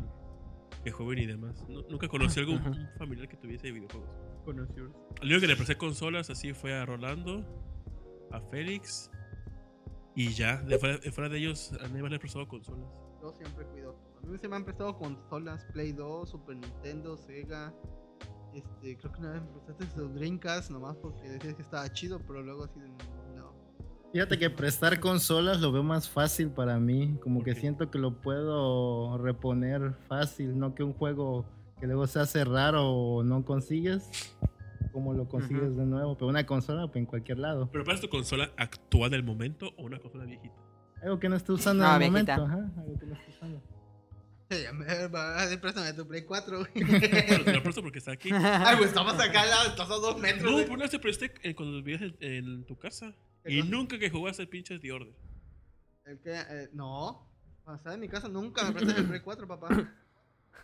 [0.85, 1.65] que joven y demás.
[1.69, 2.73] No- nunca conocí a algún Ajá.
[2.99, 4.09] familiar que tuviese videojuegos.
[4.47, 4.55] Al
[5.27, 7.45] único que le presté consolas así fue a Rolando,
[8.33, 9.11] a Félix
[10.17, 10.57] y ya.
[10.63, 12.89] De fuera, de fuera de ellos, a nadie más le he prestado consolas.
[13.23, 13.97] Yo siempre cuido.
[14.23, 17.73] A mí se me han prestado consolas Play 2, Super Nintendo, Sega.
[18.55, 22.43] Este, creo que una vez me prestaste Dreamcast nomás porque decías que estaba chido, pero
[22.43, 22.89] luego así de.
[24.13, 27.17] Fíjate que prestar consolas lo veo más fácil para mí.
[27.23, 30.59] Como ¿Por que siento que lo puedo reponer fácil.
[30.59, 31.45] No que un juego
[31.79, 34.11] que luego se hace raro o no consigues.
[34.93, 36.17] Como lo consigues de nuevo.
[36.17, 37.69] Pero una consola, pues en cualquier lado.
[37.71, 40.57] ¿Pero para tu consola actual del momento o una consola viejita?
[41.05, 42.37] Algo que no esté usando No, en el viejita.
[42.39, 42.59] momento.
[42.59, 43.63] Ajá, algo que no esté usando.
[45.47, 46.59] Sí, de préstame tu Play 4.
[46.59, 46.71] güey.
[47.29, 48.31] Bueno, te lo presto porque está aquí.
[48.33, 50.43] Ay, pues estamos acá al lado, estás a dos metros.
[50.45, 50.65] No, güey.
[50.65, 53.15] por una vez te presté eh, cuando vivías en, en tu casa.
[53.45, 53.71] ¿Qué Y cosa?
[53.71, 55.15] nunca que jugaste pinches The Order.
[56.07, 57.27] El que, eh, no.
[57.77, 59.69] Estaba en mi casa nunca me prestaste el Play 4, papá.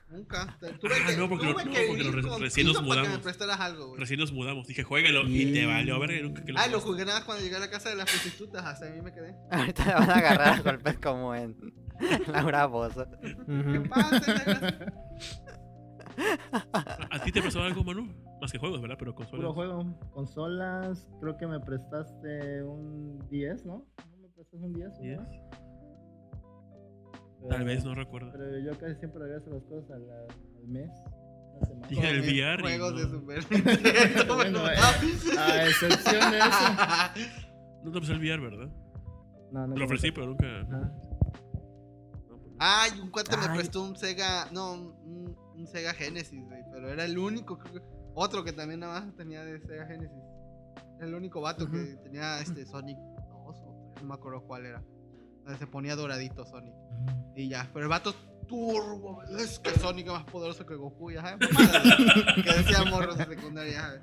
[0.09, 0.57] Nunca.
[0.81, 3.03] Tuve Ah, que, no, porque tuve no, que porque lo recién nos para que me
[3.05, 3.19] mudamos.
[3.23, 4.01] prestaras algo, güey.
[4.01, 4.67] Recién nos mudamos.
[4.67, 5.29] Dije, juégalo.
[5.29, 6.21] Y te valió verga.
[6.23, 8.11] Nunca que lo Ah, lo jugué nada más cuando llegué a la casa de las
[8.11, 8.65] prostitutas.
[8.65, 9.35] Hasta a mí me quedé.
[9.51, 11.57] Ahorita le van a agarrar a golpes como en
[12.33, 13.07] Laura Bozo.
[13.21, 14.21] ¿Qué pasa?
[17.11, 18.09] ¿A ti te pasó algo, Manu?
[18.41, 18.97] Más que juegos, ¿verdad?
[18.99, 19.41] Pero consolas.
[19.41, 19.99] Puro juego.
[20.13, 23.85] Consolas, creo que me prestaste un 10, ¿no?
[24.11, 24.99] ¿No me prestaste un 10?
[25.01, 25.19] Yes.
[25.19, 25.27] ¿no?
[27.49, 28.33] Tal Pero- vez, no recuerdo.
[28.33, 30.91] Pero yo casi siempre regreso las cosas al, al mes.
[31.57, 31.89] una semana.
[31.89, 32.99] Dije el VR y Juegos no.
[32.99, 34.35] de Super Nintendo.
[34.37, 34.95] Bueno, ¿verdad?
[35.05, 36.67] eh, a excepción de eso.
[37.85, 38.69] No te pasó el VR, ¿verdad?
[39.53, 40.61] No, no Te lo ofrecí, pero nunca.
[40.63, 40.93] Ajá.
[42.59, 44.49] Ay, un cuate me prestó un Sega.
[44.53, 46.63] No, un, un Sega Genesis, güey.
[46.73, 47.59] Pero era el único.
[48.15, 50.19] otro que también nada más tenía de Sega Genesis.
[50.99, 54.65] Era el único vato que tenía este Sonic 2 o 3, no me acuerdo cuál
[54.67, 54.83] era.
[55.45, 56.75] Donde se ponía doradito Sonic.
[57.37, 58.15] Y ya, pero el vato
[58.49, 61.49] turbo, es que Sonic es más poderoso que Goku, ya sabes,
[62.37, 64.03] que decía morros de secundaria, ya sabes.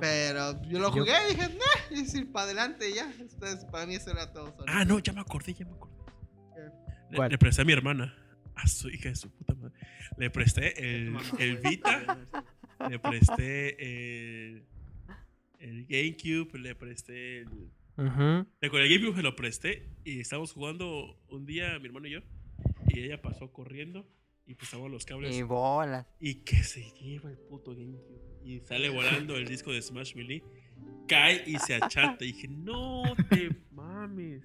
[0.00, 3.10] Pero yo lo Yo- jugué y dije, nah, es decir, para adelante y ya.
[3.18, 4.68] Entonces, para mí eso era todo Sonic.
[4.68, 5.92] Ah, no, ya me acordé, ya me acordé.
[7.12, 7.30] Le, ¿Cuál?
[7.30, 8.14] le presté a mi hermana.
[8.54, 9.74] A su hija de su puta madre.
[10.18, 12.18] Le presté el, el Vita.
[12.90, 13.76] le presté
[14.50, 14.64] el,
[15.58, 16.58] el GameCube.
[16.58, 17.48] Le presté el.
[17.96, 18.46] Ujú.
[18.60, 19.88] Eh, Con el GameCube se lo presté.
[20.04, 22.20] Y estábamos jugando un día, mi hermano y yo.
[22.88, 24.06] Y ella pasó corriendo.
[24.44, 25.34] Y pusamos los cables.
[25.36, 26.06] Y bolas.
[26.20, 28.20] Y que se lleva el puto GameCube.
[28.44, 30.42] Y sale volando el disco de Smash Melee.
[31.08, 32.24] Cae y se achata.
[32.24, 34.42] Y dije, no te mames.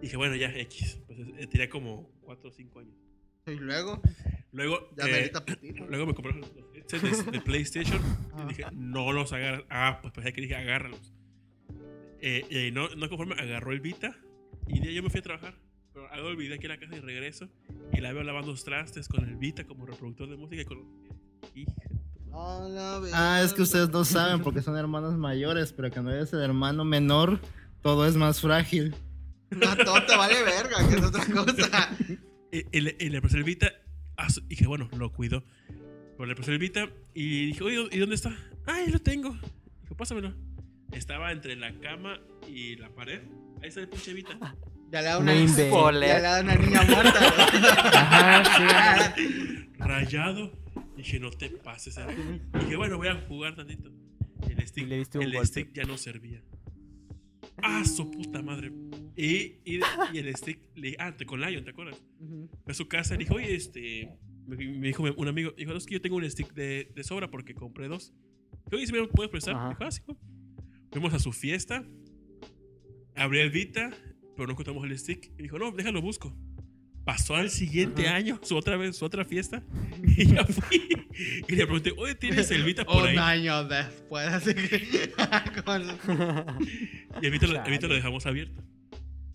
[0.00, 0.98] Dije, bueno, ya, X.
[1.06, 2.94] Pues eh, tenía como 4 o 5 años.
[3.46, 4.00] Y luego,
[4.56, 8.00] Luego, ya eh, me luego me compré los headsets de, de PlayStation.
[8.32, 8.44] Ah.
[8.44, 9.64] Y dije, no los agarras.
[9.68, 11.12] Ah, pues pensé que dije, agárralos.
[12.20, 14.16] Eh, y no, no conforme, agarró el Vita.
[14.66, 15.58] Y de ahí yo me fui a trabajar.
[15.92, 17.50] Pero algo olvidé aquí en la casa y regreso.
[17.92, 21.06] Y la veo lavando los trastes con el Vita como reproductor de música y con...
[22.32, 26.84] Ah, es que ustedes no saben porque son hermanos mayores, pero cuando eres el hermano
[26.84, 27.40] menor,
[27.82, 28.94] todo es más frágil.
[29.50, 31.96] No, todo te vale verga, que es otra cosa.
[32.52, 33.72] Y, y le, y le presté el Vita.
[34.42, 35.44] y dije, bueno, lo cuido.
[35.68, 38.30] Pero le presté el Vita y dije, oye, ¿y dónde está?
[38.66, 39.36] Ah, ahí lo tengo.
[39.82, 40.34] Dijo, pásamelo.
[40.92, 42.18] Estaba entre la cama
[42.48, 43.20] y la pared.
[43.62, 44.38] Ahí está el pinche Vita.
[44.88, 45.68] Ya le da una, inventes.
[45.68, 47.18] ya le da una niña muerta.
[47.92, 49.68] Ajá, sí.
[49.78, 50.52] Rayado.
[50.96, 51.96] Dije, no te pases.
[51.98, 52.40] eh".
[52.60, 53.90] Dije, bueno, voy a jugar tantito.
[54.48, 55.46] El stick, Y le diste un el golpe.
[55.48, 56.40] stick ya no servía.
[57.62, 58.70] Ah, su puta madre.
[59.16, 59.80] Y, y,
[60.12, 62.02] y el stick, le dije, ah, te- con Lion, ¿te acuerdas?
[62.20, 62.48] Ujú.
[62.64, 64.10] Fue a su casa y dijo, oye, este.
[64.46, 67.02] Me, me dijo un amigo, dijo, no, es que yo tengo un stick de, de
[67.04, 68.12] sobra porque compré dos.
[68.66, 69.54] Dijo, oye, ¿sí me lo puedes prestar?
[69.70, 70.18] Dijo, ah, sí, güey".
[70.92, 71.84] Fuimos a su fiesta.
[73.14, 73.90] Abrí el Vita,
[74.36, 75.32] pero no encontramos el stick.
[75.38, 76.36] Y dijo, no, déjalo busco.
[77.06, 78.16] Pasó al siguiente Ajá.
[78.16, 79.62] año, su otra vez, su otra fiesta.
[80.18, 81.06] Y ya fui.
[81.48, 83.16] Y le pregunté, oye, ¿tienes el Vita por Un ahí?
[83.16, 85.12] año después, así que.
[87.22, 88.62] Y el Vita, lo, el Vita lo dejamos abierto.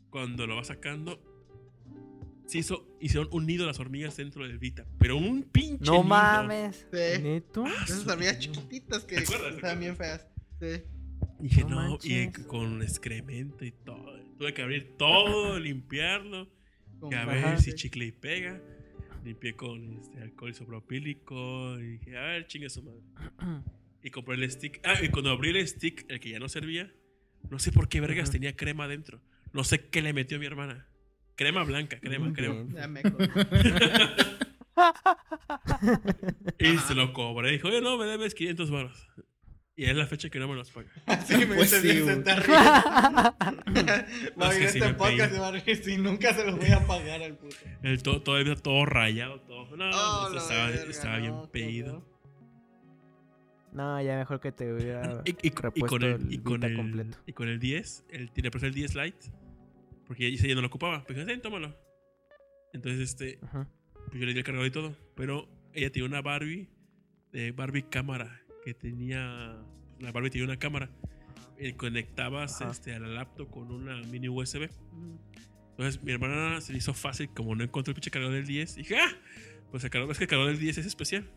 [0.10, 1.20] Cuando lo va sacando,
[2.46, 4.86] se hizo, hicieron un nido las hormigas dentro del Vita.
[5.00, 6.04] Pero un pinche No nido.
[6.04, 6.86] mames.
[6.92, 7.22] Sí.
[7.24, 7.64] ¿Neto?
[7.66, 10.28] Ah, Esas hormigas chiquititas que están bien feas.
[10.60, 10.82] Sí.
[11.40, 14.20] Dije, No no, y con excremento y todo.
[14.38, 16.48] Tuve que abrir todo, limpiarlo.
[17.02, 18.62] Con- Y a ver si chicle y pega.
[19.26, 21.78] Limpié con este, alcohol isopropílico.
[21.80, 23.02] Y dije, a ver, chingue su madre.
[24.04, 24.80] Y compré el stick.
[24.84, 26.92] Ah, y cuando abrí el stick, el que ya no servía,
[27.52, 28.32] no sé por qué vergas Ajá.
[28.32, 29.22] tenía crema adentro.
[29.54, 30.88] No sé qué le metió mi hermana.
[31.36, 32.66] Crema blanca, crema, No crema.
[36.60, 37.52] Y se lo cobré.
[37.52, 39.08] Dijo, oye, no, me debes 500 baros.
[39.76, 40.90] Y es la fecha que no me los paga.
[41.08, 42.18] Así me Pues dice, sí, se güey.
[42.20, 42.62] está riendo.
[44.42, 46.58] Va a oír sí este me podcast y va a reír si nunca se los
[46.58, 47.56] voy a pagar al puto.
[47.82, 49.76] El todo, todo, todo rayado, todo.
[49.78, 52.06] No, Oh, pues, estaba, verga, estaba bien no, qué pedido.
[53.72, 56.76] No, ya mejor que te hubiera Y, y- y con el, el y, con el,
[56.76, 57.18] completo.
[57.26, 59.32] y con el 10, el, le presté el 10 Lite.
[60.06, 61.04] Porque ella ya no lo ocupaba.
[61.06, 61.74] Pues dije, "Sí, tómalo.
[62.74, 63.70] Entonces, este, Ajá.
[63.94, 64.94] pues yo le di el cargador y todo.
[65.16, 66.68] Pero ella tenía una Barbie,
[67.32, 69.56] de Barbie cámara, que tenía,
[70.00, 70.90] la Barbie tenía una cámara.
[71.60, 72.72] Y conectabas Ajá.
[72.72, 74.70] este, a la laptop con una mini USB.
[75.72, 78.76] Entonces mi hermana se le hizo fácil, como no encontró el pinche cargador del 10.
[78.76, 79.12] Dije, ah,
[79.70, 81.30] pues el cargador, es que el cargador del 10 es especial.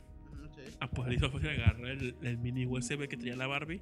[0.81, 3.81] Ah, pues le hizo fácil agarrar el, el mini USB que tenía la Barbie.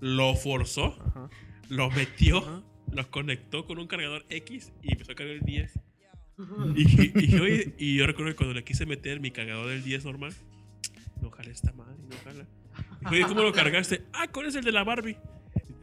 [0.00, 1.28] Lo forzó, Ajá.
[1.70, 2.62] lo metió, Ajá.
[2.92, 5.72] lo conectó con un cargador X y empezó a cargar el 10.
[6.76, 9.68] Y, dije- y dije, oye, y yo recuerdo que cuando le quise meter mi cargador
[9.68, 10.32] del 10 normal,
[11.20, 12.46] no jala esta madre, no jala.
[13.06, 14.04] Oye, ¿cómo lo cargaste?
[14.12, 15.16] Ah, con ese el de la Barbie.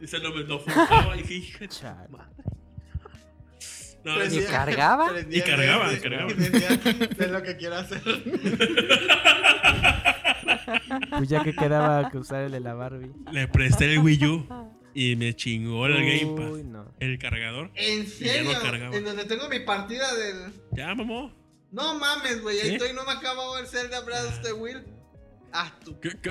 [0.00, 1.16] Ese no me lo forzaba.
[1.16, 2.08] Y dije, hija de Chale.
[2.10, 2.26] madre.
[4.04, 5.10] No, Prendía- eso- cargaba?
[5.30, 6.30] Y cargaba, el- cargaba.
[6.30, 8.02] Es lo que quiero hacer.
[11.10, 13.10] Pues ya que quedaba que usar el de la Barbie.
[13.32, 14.46] le presté el Wii U
[14.94, 16.64] y me chingó el Game Uy, Pass.
[16.64, 16.92] no.
[17.00, 17.70] El cargador.
[17.74, 18.52] ¿En ya serio?
[18.52, 18.96] no cargaba.
[18.96, 20.52] en donde tengo mi partida del.
[20.72, 21.32] Ya, mamó.
[21.72, 22.60] No mames, güey.
[22.60, 22.74] Ahí ¿Sí?
[22.74, 24.84] estoy, no me acabo el Zelda Breath of the Wild.
[25.52, 26.30] Ah, tu ¿Qué- qué?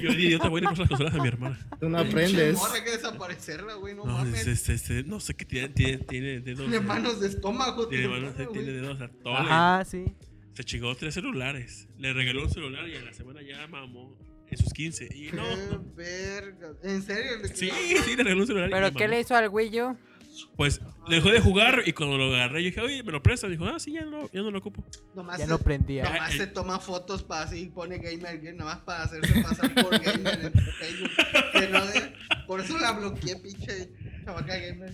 [0.00, 1.58] Yo di idiota, voy a ir a comprar las consolas a mi hermana.
[1.80, 2.54] Tú no aprendes.
[2.56, 3.94] morra, hay que desaparecerla, güey.
[3.94, 4.46] No, No, mames.
[4.46, 6.60] es- es- es- no sé qué tiene, tiene, tiene dedos.
[6.68, 7.88] Tiene manos de estómago.
[7.88, 8.80] Tiene, manos, morra, tiene güey.
[8.80, 9.36] dedos a todo.
[9.36, 10.04] Ajá, sí.
[10.54, 11.88] Se chingó tres celulares.
[11.98, 14.16] Le regaló un celular y a la semana ya mamó
[14.48, 15.08] en sus 15.
[15.14, 15.84] Y no, Qué no.
[15.94, 16.72] verga.
[16.82, 17.38] ¿En serio?
[17.38, 17.70] ¿De Sí,
[18.04, 18.68] sí, le regaló un celular.
[18.70, 19.10] ¿Pero qué mamó.
[19.14, 19.96] le hizo al U?
[20.56, 23.50] Pues le dejó de jugar y cuando lo agarré, yo dije, oye, me lo prestas.
[23.50, 24.84] Dijo, ah, sí, ya no, ya no lo ocupo.
[25.14, 26.04] Nomás Ya se- no prendía.
[26.04, 30.52] Nomás se toma fotos para así pone gamer nomás para hacerse pasar por gamer en
[30.52, 31.10] Facebook.
[31.52, 32.12] Que no de-
[32.46, 33.90] por eso la bloqueé, pinche
[34.24, 34.92] chavaca gamer.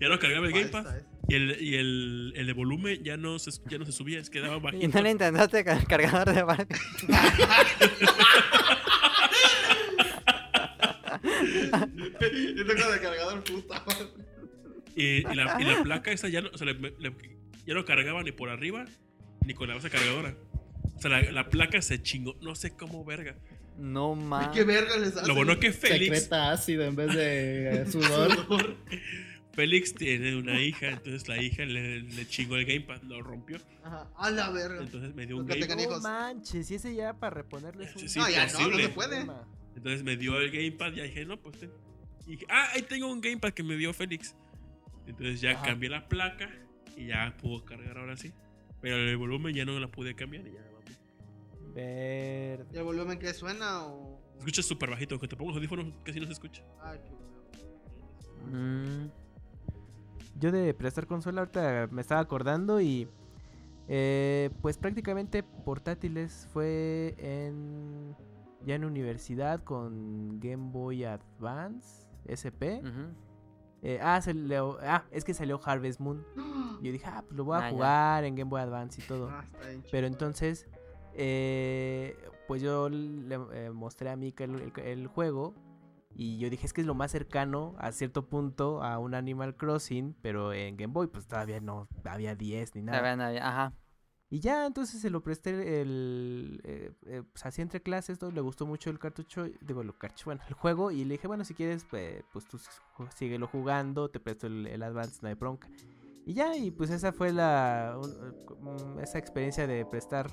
[0.00, 0.86] Ya no cargaba el Game Pass.
[1.28, 4.30] Y el, y el, el de volumen ya no se, ya no se subía, es
[4.30, 4.82] quedaba bajito.
[4.84, 6.66] ¿Y no le intentaste cargador de Barbie?
[11.62, 13.84] Yo tengo de cargador puta.
[14.96, 17.14] Y, y la, y la placa esa ya no, o sea, le- le-
[17.66, 18.84] ya no cargaba ni por arriba
[19.46, 20.34] ni con la base cargadora.
[20.96, 23.36] O sea, la, la placa se chingó, no sé cómo verga.
[23.78, 24.48] No mames.
[24.48, 25.28] qué verga les hace.
[25.28, 28.76] Lo bueno es que Félix, Secreta ácido en vez de eh, sudor.
[29.52, 33.58] Félix tiene una hija, entonces la hija le, le chingó el gamepad, lo rompió.
[33.84, 34.80] Ajá, a la verga.
[34.82, 35.76] Entonces me dio un gamepad.
[35.76, 38.00] No manches, y ese ya para reponerle es un...
[38.02, 39.26] Sí, sí, no, ya no, no se puede.
[39.78, 41.70] Entonces me dio el gamepad, ya dije, no, pues ten.
[42.26, 44.34] Y dije, ah, ahí tengo un gamepad que me dio Félix.
[45.06, 45.66] Entonces ya Ajá.
[45.66, 46.50] cambié la placa
[46.96, 48.32] y ya pudo cargar ahora sí.
[48.80, 51.74] Pero el volumen ya no la pude cambiar y ya vamos.
[51.74, 52.66] Verde.
[52.72, 54.20] ¿Y el volumen que suena o.?
[54.38, 56.64] Escucha súper bajito, aunque te pongo los audífonos casi no se escucha.
[56.82, 58.48] Ay, qué feo.
[58.50, 59.10] Mm.
[60.40, 63.06] yo de prestar consola ahorita me estaba acordando y
[63.88, 68.16] eh, pues prácticamente portátiles fue en
[68.66, 72.82] ya en universidad con Game Boy Advance SP.
[73.82, 74.20] Eh, ah,
[74.82, 76.24] ah, es que salió Harvest Moon.
[76.82, 77.70] Yo dije, ah, pues lo voy a Ah, ya.
[77.70, 79.28] jugar en Game Boy Advance y todo.
[79.30, 79.44] Ah.
[79.90, 80.66] Pero entonces,
[81.14, 85.54] eh, pues yo le eh, mostré a Mika el, el- el juego.
[86.14, 89.54] Y yo dije, es que es lo más cercano a cierto punto a un Animal
[89.56, 90.16] Crossing.
[90.22, 92.98] Pero en Game Boy, pues todavía no había 10 ni nada.
[92.98, 93.72] Todavía no había- Ajá.
[94.30, 96.60] Y ya, entonces se lo presté el...
[96.64, 100.26] eh, eh, pues así entre clases, todo, le gustó mucho el cartucho, digo, el cartucho,
[100.26, 100.90] bueno, el juego.
[100.90, 102.58] Y le dije, bueno, si quieres, pues, pues tú
[103.16, 105.68] síguelo jugando, te presto el, el Advance, bronca.
[106.26, 107.98] Y ya, y pues esa fue la...
[109.00, 110.30] esa experiencia de prestar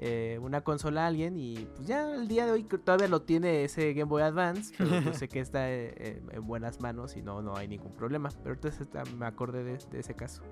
[0.00, 1.36] eh, una consola a alguien.
[1.36, 5.00] Y pues ya el día de hoy todavía lo tiene ese Game Boy Advance, pero
[5.00, 8.28] yo sé que está eh, eh, en buenas manos y no, no hay ningún problema.
[8.42, 10.42] Pero entonces me acordé de ese caso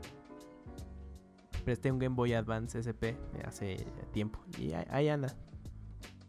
[1.68, 3.12] presté un Game Boy Advance SP
[3.44, 3.76] hace
[4.10, 5.36] tiempo y ahí, ahí anda.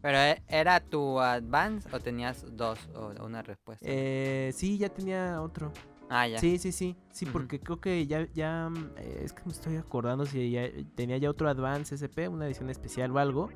[0.02, 3.82] Pero ¿e- ¿era tu Advance o tenías dos o una respuesta?
[3.88, 5.72] Eh, sí, ya tenía otro.
[6.10, 6.38] ah, ya.
[6.38, 6.94] Sí, sí, sí.
[7.10, 11.16] Sí, porque creo que ya, ya eh, es que me estoy acordando si ya tenía
[11.16, 13.48] ya otro Advance SP, una edición especial o algo.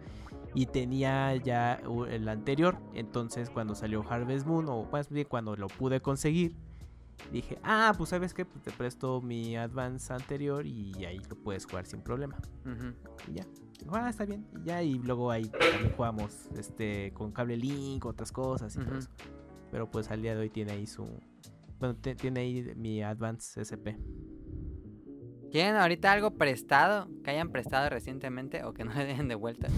[0.55, 2.79] Y tenía ya el anterior.
[2.95, 6.57] Entonces cuando salió Harvest Moon, o más bien cuando lo pude conseguir,
[7.33, 11.67] dije, ah, pues sabes qué, pues te presto mi Advance anterior y ahí lo puedes
[11.67, 12.39] jugar sin problema.
[13.29, 13.47] Y ya.
[13.91, 14.47] Ah, está bien.
[14.57, 18.99] Y ya, y luego ahí también jugamos este, con cable link, otras cosas y todo
[18.99, 19.11] eso.
[19.71, 21.07] Pero pues al día de hoy tiene ahí su.
[21.79, 23.99] Bueno, tiene ahí mi Advance SP.
[25.51, 29.69] ¿Tienen ahorita algo prestado que hayan prestado recientemente o que no le den de vuelta?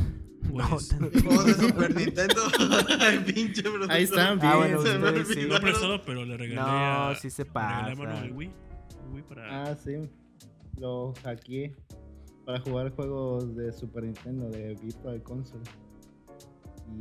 [0.52, 2.42] Pues, Juegos de Super Nintendo.
[3.00, 3.62] Ay, pinche.
[3.88, 4.52] Ahí están, bien.
[4.52, 5.34] Ah, bueno, Se me ustedes sí.
[5.40, 5.54] olvidó.
[5.54, 6.66] no prestado, pero le regalé No,
[7.10, 8.24] a, sí se le regalé a pasa.
[8.34, 8.50] Wii.
[9.06, 9.62] el Wii para...
[9.70, 9.92] Ah, sí.
[10.78, 11.74] Lo hackeé
[12.44, 15.64] para jugar juegos de Super Nintendo, de Virtual Console.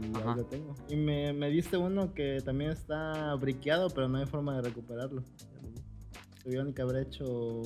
[0.02, 0.32] Y Ajá.
[0.32, 0.76] ahí lo tengo.
[0.90, 5.24] Y me, me diste uno que también está briqueado, pero no hay forma de recuperarlo.
[6.44, 7.62] Tuvieron que haber hecho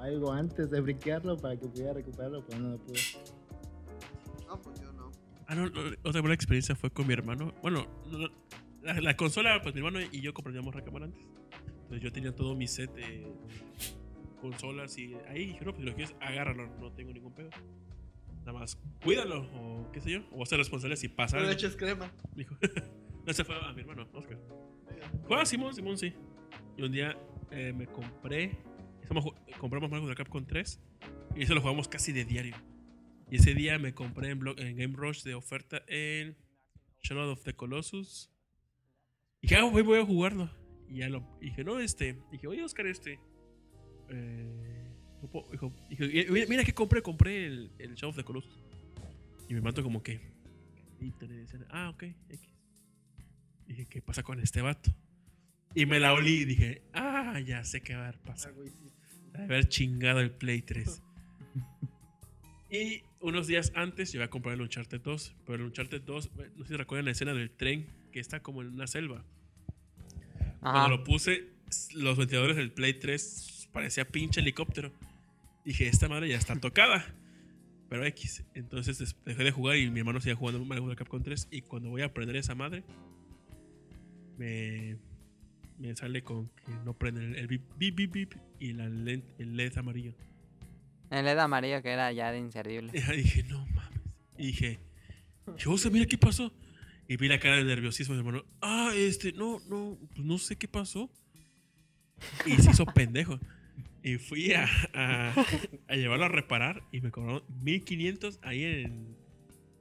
[0.00, 2.98] algo antes de briquearlo para que pudiera recuperarlo, pero no lo pude.
[5.52, 7.52] Ah, no, no, otra buena experiencia fue con mi hermano.
[7.60, 8.30] Bueno, no,
[8.82, 11.22] la, la consola, pues mi hermano y yo compraríamos recámara antes.
[11.82, 13.30] Entonces yo tenía todo mi set de
[14.40, 17.50] consolas y ahí dije, no, pues si lo quieres, agárralo, no tengo ningún pedo.
[18.46, 21.76] Nada más, cuídalo o qué sé yo, o ser responsable si pasa No le eches
[21.76, 22.10] crema.
[22.34, 22.56] Dijo,
[23.26, 24.38] no, se fue a mi hermano, Oscar.
[25.26, 26.14] Juega Simón, Simón, sí.
[26.78, 27.14] Y un día
[27.50, 28.56] eh, me compré,
[29.02, 29.26] estamos
[29.58, 30.80] compramos Marvel Capcom 3
[31.36, 32.56] y eso lo jugamos casi de diario.
[33.32, 34.40] Y ese día me compré en,
[34.76, 36.36] Game Rush de oferta en
[37.00, 38.30] Shadow of the Colossus.
[39.40, 40.50] Y dije, ah, voy, voy a jugarlo.
[40.86, 42.18] Y ya lo y dije, no, este.
[42.30, 43.18] Dije, oye, Oscar, este.
[44.10, 44.84] Eh,
[45.88, 48.62] dije, mira, que compré, compré el, el Shadow of the Colossus.
[49.48, 50.20] Y me mato como que.
[51.70, 52.54] ah, ok, X.
[53.66, 54.94] Dije, ¿qué pasa con este vato?
[55.74, 58.62] Y me la olí y dije, ah, ya sé qué va a haber Ah, pasado.
[58.62, 61.02] De haber chingado el Play 3.
[62.70, 65.36] y unos días antes yo iba a comprar el Uncharted 2.
[65.46, 68.40] Pero el Uncharted 2, eh, no sé si recuerdan la escena del tren que está
[68.40, 69.24] como en una selva.
[70.60, 70.72] Ajá.
[70.72, 71.48] Cuando lo puse,
[71.94, 74.92] los ventiladores del Play 3 parecía pinche helicóptero.
[75.64, 77.04] Dije, esta madre ya está tocada.
[77.88, 78.44] Pero X.
[78.54, 81.48] Entonces dejé de jugar y mi hermano seguía jugando Mario Kart Capcom 3.
[81.50, 82.84] Y cuando voy a aprender esa madre,
[84.38, 84.96] me,
[85.78, 89.22] me sale con que no prende el, el bip, bip, bip, bip y la led,
[89.38, 90.14] el LED amarillo.
[91.12, 92.90] El LED amarillo que era ya de inservible.
[92.94, 94.00] Y dije, no mames.
[94.38, 94.78] Y dije,
[95.64, 96.52] José, mira qué pasó.
[97.08, 98.44] Y vi la cara de nerviosismo de mi hermano.
[98.60, 101.10] Ah, este, no, no, pues no sé qué pasó.
[102.46, 103.38] Y se hizo pendejo.
[104.02, 105.34] Y fui a, a,
[105.88, 109.16] a llevarlo a reparar y me cobraron 1500 ahí en,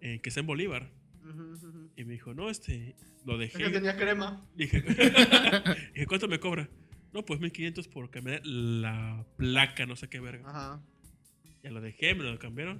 [0.02, 0.92] en que está en Bolívar.
[1.24, 1.90] Ujú.
[1.96, 3.72] Y me dijo, no, este, lo Es que dejé.
[3.72, 4.46] tenía crema.
[4.56, 4.82] Dije,
[5.94, 6.70] dije, ¿cuánto me cobra?
[7.14, 10.48] No, pues 1500 por cambiar la placa, no sé qué verga.
[10.50, 10.82] Ajá.
[11.64, 12.80] Ya lo dejé, me lo cambiaron.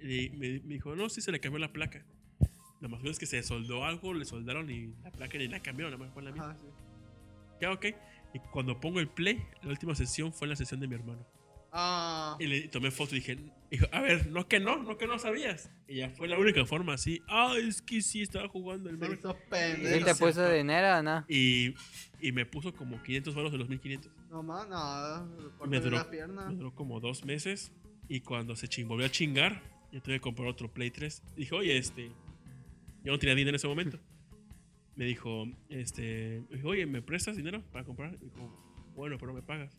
[0.00, 2.04] Y me, me dijo, no, sí se le cambió la placa.
[2.80, 5.92] Nada más es que se soldó algo, le soldaron y la placa ni la cambiaron,
[5.92, 6.50] nada más fue la misma.
[6.50, 6.68] Ajá, sí.
[7.60, 7.86] Ya, ok.
[8.34, 11.26] Y cuando pongo el play, la última sesión fue la sesión de mi hermano.
[11.72, 12.36] Ah.
[12.40, 13.38] Y le tomé foto y dije,
[13.70, 15.70] dijo, a ver, no que no, no que no sabías.
[15.86, 17.20] Y ya fue la única forma así.
[17.28, 19.16] Ah, es que sí estaba jugando el Mario.
[19.16, 20.04] hizo ¿Y pendejo.
[20.06, 21.24] te puso dinero o no?
[21.28, 21.74] Y,
[22.20, 24.10] y me puso como 500 baros de los 1500.
[24.30, 25.66] No más, no.
[25.66, 26.48] Me duró, la pierna.
[26.48, 27.72] me duró como dos meses.
[28.08, 29.62] Y cuando se ching, volvió a chingar,
[29.92, 31.22] yo tuve que comprar otro Play 3.
[31.36, 32.10] Dijo, oye, este.
[33.04, 33.98] Yo no tenía dinero en ese momento.
[34.96, 36.42] Me dijo, este.
[36.64, 38.18] oye, ¿me prestas dinero para comprar?
[38.18, 39.76] Dijo, bueno, pero me pagas.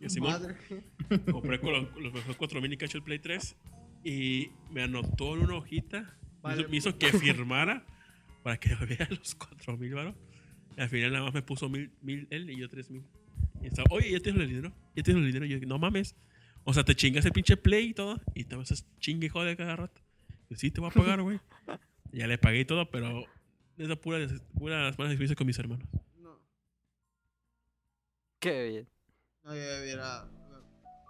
[0.00, 0.56] Y Simón,
[1.30, 3.56] compré con los, los mejores 4000 y cacho el Play 3
[4.04, 6.00] y me anotó en una hojita.
[6.00, 6.60] me Vale.
[6.62, 7.84] hizo- me hizo que firmara
[8.42, 10.14] para que vea los 4000 varos.
[10.76, 13.02] Y al final nada más me puso 1000 mil él y yo 3000.
[13.62, 14.72] Y estaba, oye, ya tienes el dinero.
[14.96, 15.44] Ya tienes el dinero.
[15.44, 16.16] Y yo, no mames.
[16.64, 18.18] O sea, te chingas el pinche Play y todo.
[18.34, 20.00] Y te vas a chingue y jode cada rato.
[20.48, 21.38] Y yo, sí, te voy a pagar, güey.
[22.12, 23.24] Ya le pagué y todo, pero
[23.78, 24.18] es la pura,
[24.58, 25.86] pura malas experiencias con mis hermanos.
[26.20, 26.36] No,
[28.40, 28.88] Qué bien.
[29.44, 30.24] No, yo hubiera.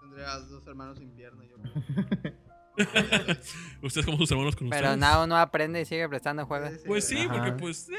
[0.00, 2.34] Tendría dos hermanos invierno, yo creo.
[3.82, 4.98] Ustedes como sus hermanos con Pero ustedes.
[4.98, 6.72] nada, uno aprende y sigue prestando juegos.
[6.86, 7.32] Pues sí, Ajá.
[7.34, 7.88] porque pues...
[7.90, 7.94] eh.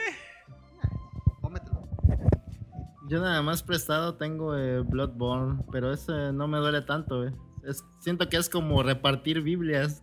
[3.07, 7.33] Yo nada más prestado tengo eh, Bloodborne, pero ese no me duele tanto, eh.
[7.67, 10.01] Es, siento que es como repartir Biblias,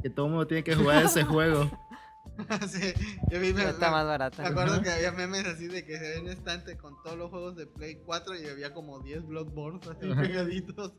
[0.00, 1.68] que todo el mundo tiene que jugar ese juego.
[2.68, 2.92] sí,
[3.30, 4.46] yo vi, me, Ya está me- más me barata.
[4.46, 7.56] acuerdo que había memes así de que se ve un estante con todos los juegos
[7.56, 10.20] de Play 4 y había como 10 Bloodborne así Ajá.
[10.22, 10.92] pegaditos.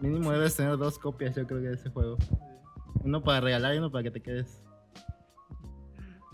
[0.00, 2.16] Mínimo debes tener dos copias, yo creo que de ese juego.
[3.04, 4.62] Uno para regalar y uno para que te quedes.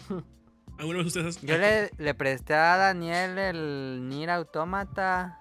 [0.79, 1.41] ¿Alguna vez ustedes...
[1.41, 5.39] Yo le, le presté a Daniel el Nier Automata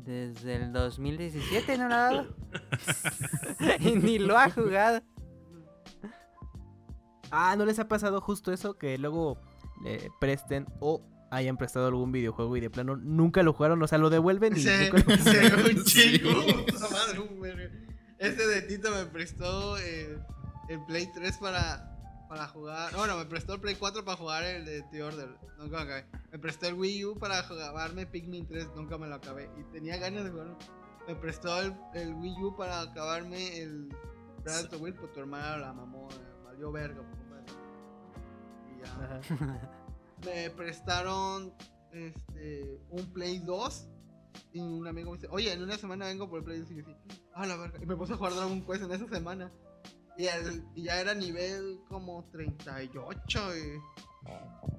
[0.00, 2.36] desde el 2017, ¿no lo ha dado?
[3.80, 5.00] y ni lo ha jugado.
[7.30, 8.78] Ah, ¿no les ha pasado justo eso?
[8.78, 9.38] Que luego
[9.84, 13.98] le presten o hayan prestado algún videojuego y de plano nunca lo jugaron, o sea,
[13.98, 16.18] lo devuelven y Sí, nunca lo sí, un Sí.
[16.20, 16.64] chingo.
[16.66, 17.70] Puta madre, un verga.
[18.18, 20.18] Ese de Tito me prestó eh,
[20.68, 22.94] el Play 3 para, para jugar.
[22.96, 25.28] Bueno, me prestó el Play 4 para jugar el de The Order.
[25.58, 26.06] Nunca me acabé.
[26.32, 28.68] Me prestó el Wii U para jugarme Pikmin 3.
[28.76, 29.50] Nunca me lo acabé.
[29.58, 30.56] Y tenía ganas de jugarlo.
[31.06, 33.88] Me prestó el, el Wii U para acabarme el
[34.44, 34.96] Breath of the Wild.
[34.96, 36.08] Pues tu hermana la mamó.
[36.44, 37.02] valió verga.
[38.86, 39.20] Ajá.
[40.24, 41.52] me prestaron
[41.92, 43.88] este un Play 2
[44.52, 46.76] y un amigo me dice, oye, en una semana vengo por el Play 2 y
[46.76, 46.96] yo así,
[47.34, 47.78] ah, la verga.
[47.82, 49.52] Y me puse a jugar Dragon Quest en esa semana.
[50.18, 53.80] Y, el- y ya era nivel como 38 y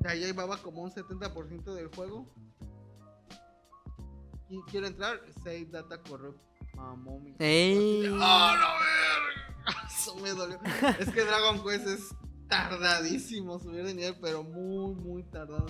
[0.03, 2.27] ya llevaba como un 70% del juego.
[4.49, 6.39] Y quiero entrar, Save Data Corrupt.
[6.75, 7.35] Mamó mi.
[7.39, 8.05] Ey.
[8.19, 9.87] ¡Ah, la verga!
[9.95, 10.59] Eso me dolió.
[10.99, 12.15] Es que Dragon Quest es
[12.47, 15.67] tardadísimo subir de nivel, pero muy, muy tardado.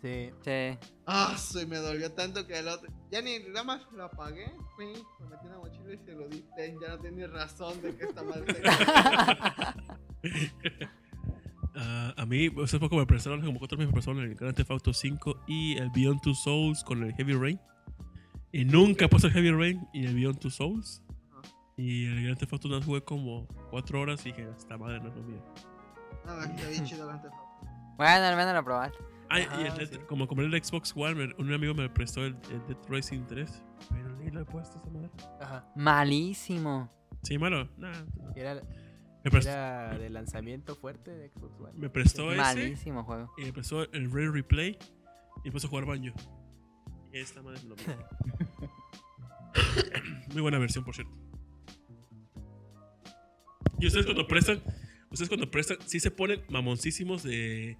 [0.00, 0.30] Sí.
[0.44, 0.78] Sí.
[1.06, 2.92] Ah, sí, me dolió tanto que el otro.
[3.10, 6.28] Ya ni nada más lo apagué, fui, lo metí en la mochila y se lo
[6.28, 6.44] di.
[6.56, 8.62] Ten, Ya no tenía razón de que esta madre.
[11.76, 14.70] Ah, a mí, hace poco me prestaron, como cuatro meses me prestaron el Grand Theft
[14.70, 17.60] Auto 5 y el Beyond Two Souls con el Heavy Rain.
[18.52, 21.02] Y nunca puse el Heavy Rain y el Beyond Two Souls.
[21.76, 25.08] Y el Grand Theft Auto no jugué como cuatro horas y dije, esta madre no
[25.08, 25.42] es lo mío.
[26.26, 27.36] No, está bien chido Theft Auto.
[27.96, 28.98] Bueno, al menos lo probaste.
[29.30, 29.98] Ah, y el Dead- sí.
[30.08, 33.62] como compré el Xbox One, un amigo me prestó el, el Dead Racing 3.
[33.90, 35.10] Pero ni lo he puesto esa madre.
[35.40, 35.64] Ajá.
[35.76, 36.90] Malísimo.
[37.22, 37.68] Sí, malo.
[37.78, 37.92] Nah,
[38.34, 38.60] Era,
[39.24, 41.72] me, prestó, era de lanzamiento fuerte de Xbox One.
[41.74, 43.32] me prestó ese Malísimo juego.
[43.38, 44.76] y me prestó el Rare Replay
[45.42, 46.14] y me puso a jugar Banjo.
[47.12, 47.84] Y esta madre es lo mío.
[50.32, 51.12] Muy buena versión, por cierto.
[53.78, 54.60] Y ustedes cuando prestan,
[55.14, 57.78] ustedes cuando prestan, sí se ponen mamoncísimos de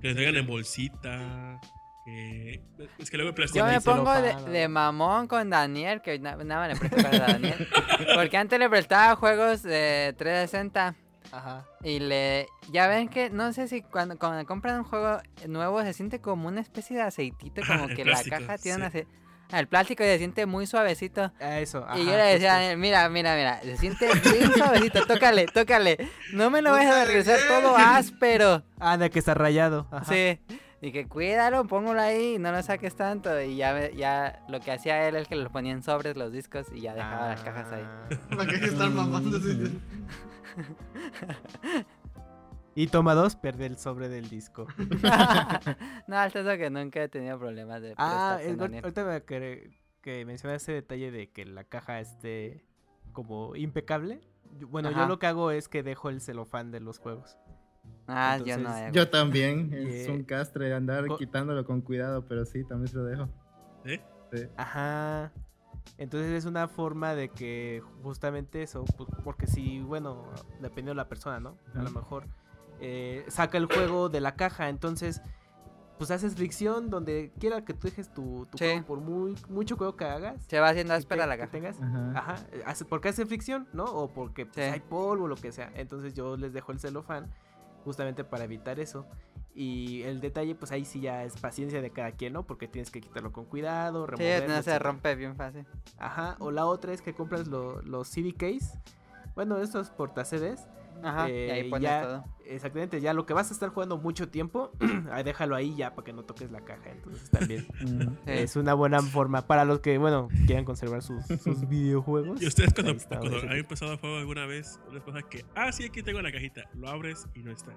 [0.00, 1.60] que les traigan en bolsita.
[2.04, 2.60] Que,
[2.98, 6.60] es que luego me prestan Yo me pongo de, mamón con Daniel, que na- nada
[6.60, 7.66] más le presto cosas a Daniel.
[8.14, 10.94] Porque antes le prestaba juegos de 360
[11.32, 11.64] Ajá.
[11.82, 12.46] y le...
[12.70, 15.18] Ya ven que, no sé si cuando, cuando compran un juego
[15.48, 18.80] nuevo se siente como una especie de aceitito, como que plástico, la caja tiene sí.
[18.80, 18.86] una...
[18.88, 19.23] ace- ah,
[19.58, 21.32] El plástico se siente muy suavecito.
[21.40, 21.86] Ah, eso.
[21.94, 22.56] y yo le decía a justo.
[22.62, 25.98] Daniel, mira, mira, mira, se siente bien suavecito, tócale, tócale.
[26.32, 28.62] No me lo vayas a regresar todo áspero.
[28.80, 29.86] Ah, de que está rayado.
[29.90, 30.12] Ajá.
[30.12, 30.38] Sí.
[30.80, 33.40] Y que cuídalo, póngalo ahí, no lo saques tanto.
[33.40, 36.66] Y ya, ya lo que hacía él es que lo ponía en sobres los discos
[36.74, 37.84] y ya dejaba las cajas ahí.
[37.84, 38.36] Ah.
[38.36, 39.38] ¿Para qué estar mamando?
[42.76, 44.66] Y toma dos, pierde el sobre del disco.
[46.06, 49.70] no, hasta eso que nunca he tenido problemas de Ah, es- ahorita me acordé
[50.00, 52.64] que mencioné ese detalle de que la caja esté
[53.12, 54.20] como impecable.
[54.68, 55.00] Bueno, Ajá.
[55.02, 57.36] yo lo que hago es que dejo el celofán de los juegos.
[58.06, 58.62] Ah, yo no.
[58.68, 60.14] entonces, eh, Yo también, es Yeah.
[60.14, 63.28] un castre andar Co- quitándolo con cuidado, pero sí, también se lo dejo.
[63.84, 64.00] ¿Eh?
[64.32, 64.46] Sí.
[64.56, 65.32] Ajá.
[65.98, 70.24] Entonces es una forma de que justamente eso, pues, porque si, bueno,
[70.60, 71.56] dependiendo de la persona, ¿no?
[71.74, 72.26] A lo mejor
[72.80, 75.20] eh, saca el juego de la caja, entonces
[75.98, 78.64] pues haces fricción donde quiera que tú dejes tu, tu Sí.
[78.64, 80.42] juego, por muy mucho juego que hagas.
[80.48, 81.52] Se va haciendo áspera te- la que caja.
[81.52, 81.80] tengas.
[81.80, 82.34] Ajá.
[82.66, 83.84] Ajá, porque hace fricción, ¿no?
[83.84, 84.62] O porque pues, Sí.
[84.72, 85.70] hay polvo o lo que sea.
[85.76, 87.30] Entonces yo les dejo el celofán
[87.84, 89.06] justamente para evitar eso.
[89.54, 92.42] Y el detalle, pues ahí sí ya es paciencia de cada quien, ¿no?
[92.44, 94.48] Porque tienes que quitarlo con cuidado, Sí, removerlo.
[94.48, 94.78] no se etcétera.
[94.90, 95.64] rompe bien fácil.
[95.96, 98.80] Ajá, o la otra es que compras lo- los CD case.
[99.36, 100.24] Bueno, estos porta
[101.02, 102.24] Ajá, y Eh, ahí pones ya- todo.
[102.46, 104.70] Exactamente, ya lo que vas a estar jugando mucho tiempo,
[105.10, 106.90] ahí déjalo ahí ya para que no toques la caja.
[106.90, 108.28] Entonces también Mm.
[108.28, 112.40] Es una buena forma para los que, bueno, quieran conservar sus, sus videojuegos.
[112.42, 115.84] Y ustedes cuando, está, han empezado a juego alguna vez, les pasa que, ah, sí,
[115.84, 116.62] aquí tengo la cajita.
[116.74, 117.72] Lo abres y no está.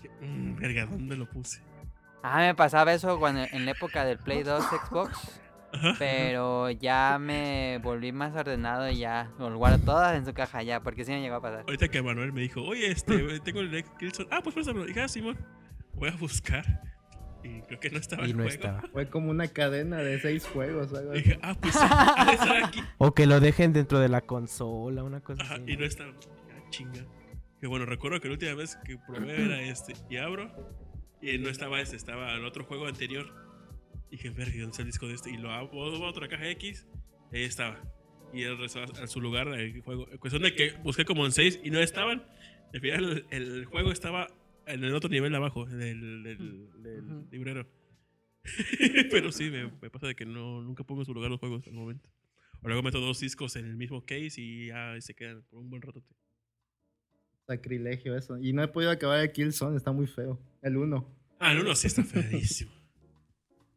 [0.00, 1.62] Que, "Mm, verga, ¿dónde lo puse?
[2.22, 5.40] Ah, me pasaba eso cuando en la época del Play 2 Xbox.
[5.98, 10.80] Pero ya me volví más ordenado y ya lo guardo todas en su caja ya,
[10.82, 11.60] porque sí me llegó a pasar.
[11.60, 14.28] Ahorita que Manuel me dijo, oye, este, tengo el Killzone.
[14.30, 14.84] Ah, pues préstamelo.
[14.84, 15.38] Y dije, ah, Simón,
[15.94, 16.64] voy a buscar.
[17.44, 18.54] Y creo que no estaba Y el no juego.
[18.54, 18.82] estaba.
[18.92, 20.92] Fue como una cadena de seis juegos.
[20.94, 21.28] algo Y así.
[21.30, 22.80] dije, ah, pues ha de estar aquí.
[22.98, 25.64] O que lo dejen dentro de la consola, una cosa Ajá, así.
[25.72, 26.12] y no estaba.
[26.12, 27.04] Ah, chinga.
[27.60, 29.94] Que bueno, recuerdo que la última vez que probé era este.
[30.08, 30.52] Y abro.
[31.20, 33.26] Y no estaba este, estaba el otro juego anterior.
[34.12, 35.30] Y dije, verga, ¿dónde está el disco de este?
[35.30, 36.86] Y lo abro a otra caja X.
[37.32, 37.82] Y ahí estaba.
[38.34, 40.06] Y el resto a su lugar el juego.
[40.10, 42.22] En cuestión de que busqué como en 6 y no estaban.
[42.74, 44.26] Al final el, el juego estaba
[44.66, 47.28] en el otro nivel abajo del, del, del Ujú.
[47.30, 47.66] librero.
[49.10, 51.66] Pero sí, me, me pasa de que no, nunca pongo en su lugar los juegos
[51.66, 52.10] al momento.
[52.60, 55.70] O luego meto dos discos en el mismo case y ya se quedan por un
[55.70, 56.02] buen rato.
[57.46, 58.38] Sacrilegio eso.
[58.38, 60.38] Y no he podido acabar el Killzone, está muy feo.
[60.62, 61.16] El 1.
[61.40, 62.70] Ah, el uno sí está feísimo.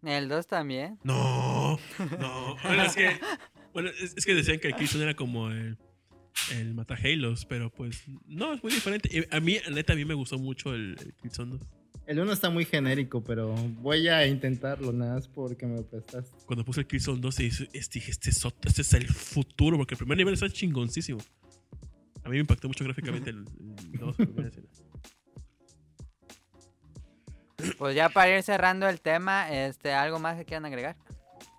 [0.08, 1.00] El 2 también.
[1.04, 1.80] No,
[2.20, 2.56] no.
[2.64, 3.12] Bueno, es que,
[3.74, 5.78] bueno, es, es que decían que el Killzone era como el,
[6.52, 9.10] el Mata Halos, pero pues no, es muy diferente.
[9.12, 11.62] Y a mí, neta, a mí me gustó mucho el, el Killzone 2.
[12.08, 16.38] El 1 está muy genérico, pero voy a intentarlo nada más porque me lo prestaste.
[16.46, 19.98] Cuando puse el Killzone 2, dije, este, este, es este es el futuro, porque el
[19.98, 21.20] primer nivel está chingoncísimo.
[22.24, 23.46] A mí me impactó mucho gráficamente el,
[23.94, 24.16] el 2.
[27.78, 30.96] Pues ya para ir cerrando el tema, este, ¿algo más que quieran agregar?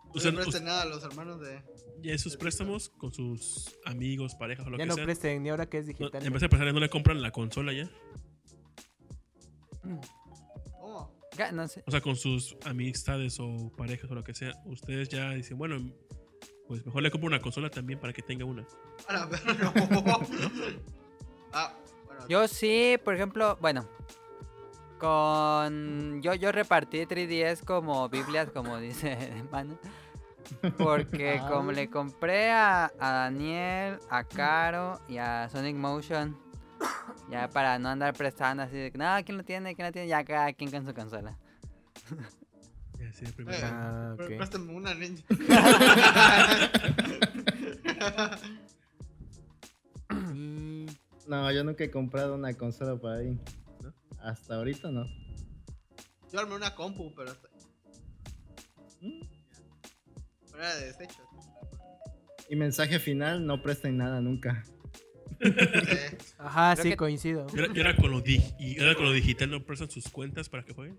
[0.04, 1.62] No O sea, le presten nada a los hermanos de.
[2.02, 5.04] y esos préstamos con sus amigos, parejas o lo Ya que no sea.
[5.04, 6.24] presten, ni ahora que es No, digital.
[6.26, 7.88] en vez de pasar, no le compran la consola ya.
[10.80, 11.12] ¿Cómo?
[11.36, 11.82] Ya, No sé.
[11.86, 15.92] O sea, con sus amistades o parejas o lo que sea, ustedes ya dicen, bueno,
[16.68, 18.66] pues mejor le compro una consola también para que tenga una.
[19.08, 19.54] A la verga,
[19.90, 20.04] no.
[21.52, 21.74] ah,
[22.06, 22.28] bueno.
[22.28, 23.88] Yo sí, por ejemplo, bueno,
[24.98, 29.16] con yo yo repartí 3DS como Biblias, como dice
[29.52, 29.78] Manu,
[30.78, 31.48] porque Ah.
[31.48, 36.36] como le compré a, a Daniel, a Caro y a Sonic Motion,
[37.30, 39.74] ya para no andar prestando así de que, no, ¿quién lo tiene?
[39.74, 40.08] ¿Quién lo tiene?
[40.08, 41.36] Ya cada quien con su consola.
[42.98, 43.26] Ya, sí.
[43.26, 44.36] Eh, Ah, Pero ok.
[44.38, 45.20] Préstame una niña.
[50.34, 50.86] Y
[51.26, 53.38] No, yo nunca he comprado una consola para ahí.
[54.26, 55.06] Hasta ahorita no.
[56.32, 57.48] Yo armé una compu, pero hasta.
[59.00, 59.20] ¿Mm?
[60.50, 61.22] Pero era de desecho.
[62.48, 64.64] Y mensaje final, no presten nada nunca.
[65.40, 67.46] Eh, Ajá, Creo sí, que- coincido.
[67.54, 70.08] Y ahora, y ahora con lo di- y ahora con lo digital no prestan sus
[70.08, 70.96] cuentas para que jueguen.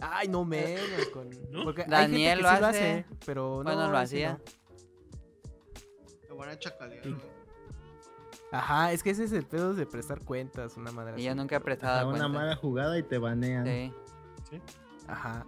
[0.00, 0.80] Ay, no menos.
[1.12, 1.28] Con...
[1.50, 1.64] ¿No?
[1.64, 3.04] Porque hay Daniel gente que lo sí hace.
[3.26, 3.62] pero no.
[3.64, 4.32] Bueno, lo hacía.
[4.32, 4.40] no.
[6.26, 7.41] qué buena chacalidad, güey.
[8.52, 11.54] Ajá, es que ese es el pedo de prestar cuentas, una madre y yo nunca
[11.56, 12.28] he A prestado una cuenta.
[12.38, 13.64] mala jugada y te banean.
[13.64, 14.60] Sí.
[15.08, 15.46] Ajá.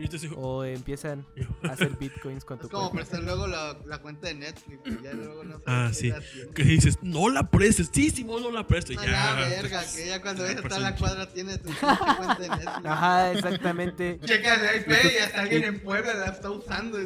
[0.00, 1.26] Y O empiezan
[1.62, 3.08] a hacer bitcoins con tu Es como cuenta.
[3.10, 4.80] prestar luego la, la cuenta de Netflix.
[4.86, 6.08] Y ya luego no Ah, sí.
[6.08, 6.20] la
[6.54, 7.90] que dices, no la prestes.
[7.92, 8.92] Sí, Simón, no la presto.
[8.92, 9.10] Y No, ya.
[9.10, 12.86] ya, verga, que ya cuando ves está la cuadra tiene tu cuenta de Netflix.
[12.86, 14.20] Ajá, exactamente.
[14.24, 16.98] Checa el IP y hasta alguien en Puebla la está usando.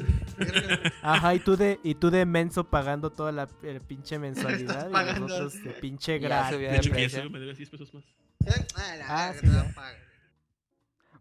[1.02, 4.92] Ajá, y tú de, y tú de menso pagando toda la eh, pinche mensualidad y
[4.92, 5.28] pagando.
[5.28, 6.58] nosotros de pinche gratis.
[6.58, 8.04] De hecho, que ya subió, me debe 10 pesos más.
[8.76, 9.74] Ah, la Ah, verga, sí, te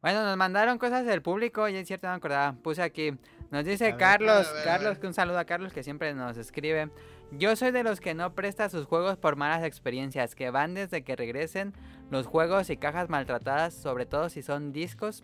[0.03, 2.57] Bueno, nos mandaron cosas del público y es cierto, no me acordaba.
[2.61, 3.13] Puse aquí.
[3.51, 6.89] Nos dice ver, Carlos, ver, Carlos, un saludo a Carlos que siempre nos escribe.
[7.31, 11.05] Yo soy de los que no presta sus juegos por malas experiencias, que van desde
[11.05, 11.71] que regresen
[12.11, 15.23] los juegos y cajas maltratadas, sobre todo si son discos,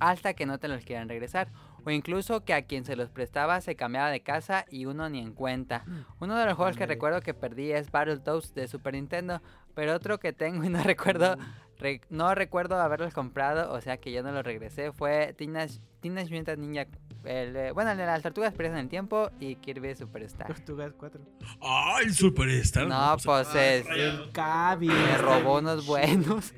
[0.00, 1.48] hasta que no te los quieran regresar.
[1.86, 5.18] O incluso que a quien se los prestaba se cambiaba de casa y uno ni
[5.18, 5.86] en cuenta.
[6.20, 9.40] Uno de los juegos que recuerdo que perdí es Battletoads de Super Nintendo,
[9.74, 11.38] pero otro que tengo y no recuerdo
[11.82, 14.92] Re- no recuerdo haberlos comprado, o sea que yo no los regresé.
[14.92, 16.86] Fue Teenage, Teenage Mutant Ninja.
[17.24, 20.46] El, bueno, el de las tortugas presas en el tiempo y Kirby Superstar.
[20.48, 21.20] Tortugas 4.
[21.60, 22.86] ¡Ay, el Superstar!
[22.88, 23.86] No, pues es.
[23.88, 24.88] El Cabi.
[24.88, 26.52] me robó unos buenos.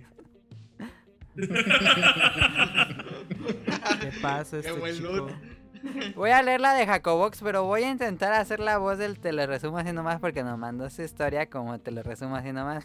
[4.01, 5.09] ¿Qué pasa Qué este buen chico?
[5.13, 5.33] loot.
[6.15, 9.33] Voy a leer la de Jacobox, pero voy a intentar hacer la voz del te
[9.33, 12.85] lo resumo así nomás porque nos mandó su historia como te lo resumo así nomás.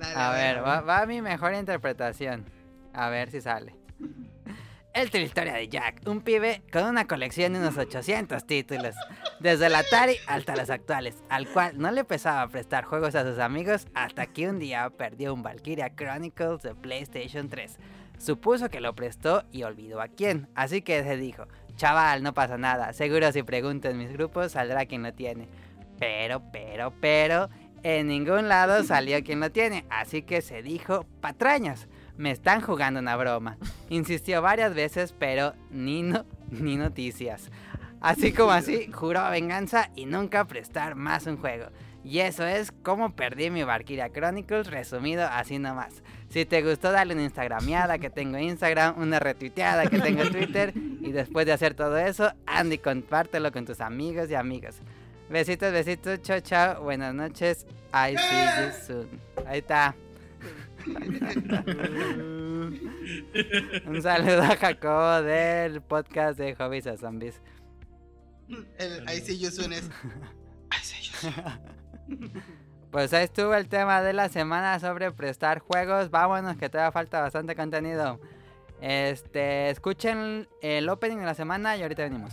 [0.00, 2.46] Dale, A ver, va, va mi mejor interpretación.
[2.92, 3.74] A ver si sale.
[4.92, 8.96] Es la historia de Jack, un pibe con una colección de unos 800 títulos,
[9.38, 13.38] desde el Atari hasta los actuales, al cual no le pesaba prestar juegos a sus
[13.38, 17.78] amigos hasta que un día perdió un Valkyria Chronicles de PlayStation 3.
[18.18, 21.46] Supuso que lo prestó y olvidó a quién, así que se dijo,
[21.76, 25.48] chaval, no pasa nada, seguro si pregunto en mis grupos saldrá quien lo tiene.
[26.00, 27.48] Pero, pero, pero,
[27.82, 33.00] en ningún lado salió quien lo tiene, así que se dijo, patrañas, me están jugando
[33.00, 33.56] una broma.
[33.88, 37.50] Insistió varias veces, pero ni, no, ni noticias.
[38.00, 41.66] Así como así, juró venganza y nunca prestar más un juego.
[42.02, 46.02] Y eso es como perdí mi Valkyria Chronicles, resumido así nomás.
[46.30, 50.72] Si te gustó, dale una instagrameada que tengo Instagram, una retuiteada que tengo Twitter.
[50.74, 54.80] Y después de hacer todo eso, Andy, compártelo con tus amigos y amigas.
[55.30, 56.82] Besitos, besitos, chao, chao.
[56.82, 57.64] Buenas noches.
[57.94, 59.20] I see you soon.
[59.46, 59.94] Ahí está.
[63.86, 67.40] Un saludo a Jacobo del podcast de Hobbies a Zombies.
[68.76, 69.88] El, ahí sí yo suena es.
[70.70, 71.60] Ahí sí yo suena.
[72.90, 76.10] Pues ahí estuvo el tema de la semana sobre prestar juegos.
[76.10, 78.20] Vámonos que todavía falta bastante contenido.
[78.80, 82.32] Este, escuchen el opening de la semana y ahorita venimos.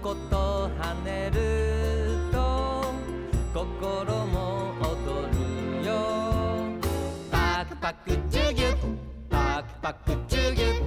[0.00, 2.84] こと跳ねると
[3.52, 5.28] 心も踊
[5.80, 5.90] るよ。
[7.30, 8.76] パクパクチュギュ
[9.28, 10.81] パクパクチュギュ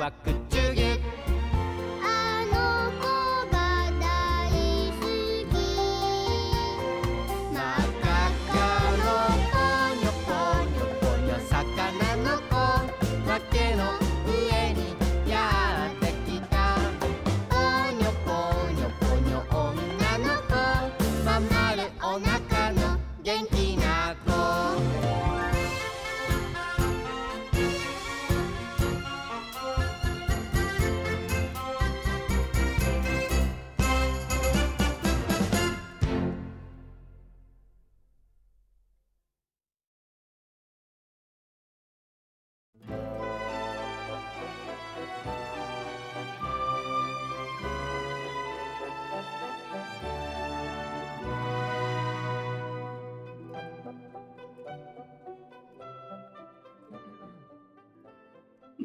[0.00, 0.82] ワクチュギ」
[2.02, 3.04] 「あの子
[3.52, 3.56] が
[4.00, 4.08] だ
[4.48, 4.48] い
[4.98, 5.04] す
[5.44, 5.52] き」
[7.52, 8.56] 「まっかっか
[8.96, 9.04] の
[9.44, 9.60] ぽ
[9.96, 10.32] にょぽ
[10.64, 12.56] にょぽにょ魚の子」
[13.28, 13.80] 「わけの」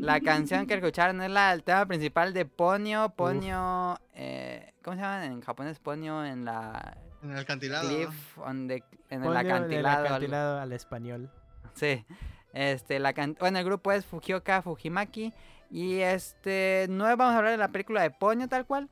[0.06, 3.10] La canción que escucharon es la, el tema principal de Ponyo.
[3.10, 3.98] Ponyo.
[4.14, 5.80] Eh, ¿Cómo se llama en japonés?
[5.80, 6.98] Ponyo en la.
[7.24, 7.88] En el acantilado.
[7.88, 10.06] Cliff, on the- en el Ponyo en el acantilado.
[10.06, 11.32] acantilado al español.
[11.74, 12.06] Sí.
[12.54, 15.34] Este, la can- bueno, el grupo es Fujioka Fujimaki.
[15.72, 18.90] Y este, no vamos a hablar de la película de Ponyo tal cual.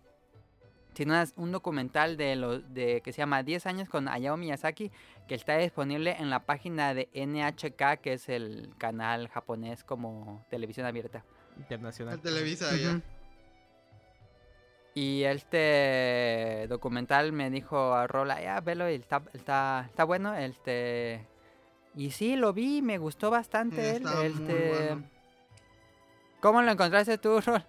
[0.96, 4.92] Sino es un documental de, lo, de que se llama 10 años con Hayao Miyazaki.
[5.28, 10.86] Que está disponible en la página de NHK, que es el canal japonés como televisión
[10.86, 11.24] abierta.
[11.58, 12.16] Internacional.
[12.16, 12.68] El Televisa.
[12.74, 13.02] Ujú.
[14.96, 20.36] Y este documental me dijo a Rola, ya velo, y está, está, está bueno.
[20.36, 21.26] Este,
[21.96, 23.96] y sí, lo vi, me gustó bastante.
[23.96, 25.04] él, Está muy este, bueno.
[26.42, 27.66] ¿Cómo lo encontraste tú, Rol?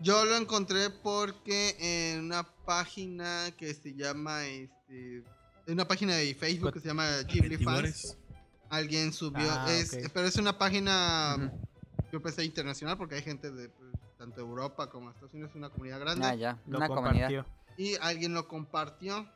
[0.00, 5.22] Yo lo encontré porque en una página que se llama, este,
[5.66, 8.16] en una página de Facebook que se llama Ghibli Fans,
[8.68, 11.50] alguien subió, Ah, es, pero es una página,
[12.12, 15.70] yo pensé internacional porque hay gente de pues, tanto Europa como Estados Unidos, es una
[15.70, 16.26] comunidad grande.
[16.26, 17.28] Ah, ya, Lo una comunidad.
[17.28, 17.46] compartió.
[17.78, 19.26] Y alguien lo compartió.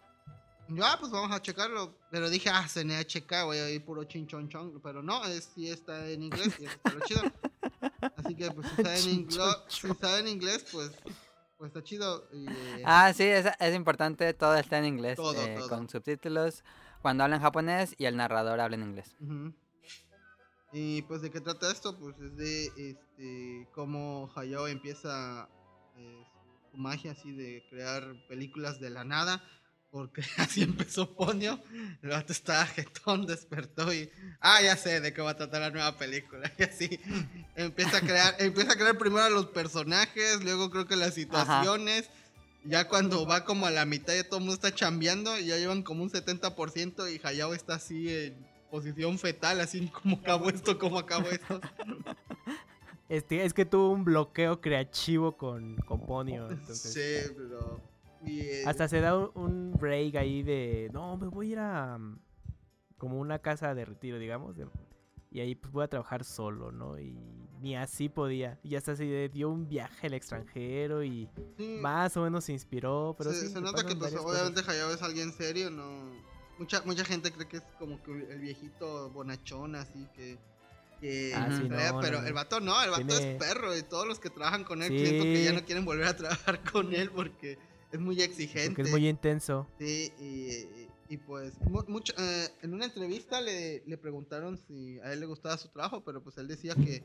[0.69, 1.95] Yo, ah, pues vamos a checarlo.
[2.11, 4.81] Pero dije, ah, se NHK, voy a ir puro chinchonchon.
[4.82, 7.23] Pero no, es, sí está en inglés y eso está lo chido.
[8.16, 10.93] Así que, pues, si está en, inglo- si está en inglés, pues,
[11.59, 12.28] pues está chido.
[12.32, 15.68] Y, eh, Ah, sí, es, es importante, todo está en inglés, Todo, eh, todo.
[15.68, 16.64] con subtítulos
[17.02, 19.16] cuando hablan japonés y el narrador habla en inglés.
[20.72, 21.98] Y pues, ¿de qué trata esto?
[21.98, 25.48] Pues es de este, cómo Hayao empieza
[25.97, 26.24] eh,
[26.70, 29.43] su magia así de crear películas de la nada.
[29.90, 31.58] Porque así empezó Ponio.
[32.02, 34.10] El vato estaba jetón, despertó y.
[34.40, 36.50] Ah, ya sé de qué va a tratar la nueva película.
[36.58, 37.00] Y así
[37.56, 38.36] empieza a crear.
[38.38, 42.08] empieza a crear primero a los personajes, luego creo que las situaciones.
[42.62, 45.38] Ya cuando va como a la mitad ya todo el mundo está chambeando.
[45.38, 50.16] Y ya llevan como un 70% y Hayao está así en posición fetal, así como
[50.22, 51.60] acabo esto, como acabo esto.
[53.08, 56.48] Este, es que tuvo un bloqueo creativo con, con Ponyo.
[56.48, 57.89] Entonces, Sí, pero.
[58.26, 62.18] Eh, Hasta se da un, break ahí de, no, me voy a ir a mm,
[62.98, 64.66] como una casa de retiro, digamos, de-
[65.32, 66.98] y ahí pues voy a trabajar solo, ¿no?
[66.98, 67.16] Y
[67.60, 68.59] ni así podía.
[68.64, 71.78] Y hasta se dio un viaje al extranjero y sí.
[71.80, 74.62] más o menos se inspiró, pero se, sí, se nota que pues, obviamente.
[74.66, 76.10] Hayao es alguien serio, no
[76.59, 80.36] mucha mucha gente cree que es como que el viejito bonachón así que
[81.01, 82.26] que Ah, sí, trae, no, pero no.
[82.26, 84.88] el vato no, el vato Tiene- es perro y todos los que trabajan con él
[84.98, 87.56] siento que ya no quieren volver a trabajar con él porque
[87.92, 88.70] es muy exigente.
[88.70, 89.66] Porque es muy intenso.
[89.78, 95.12] Sí, y, y, pues mu- mucho, eh, en una entrevista le, le preguntaron si a
[95.12, 97.02] él le gustaba su trabajo, pero pues él decía que,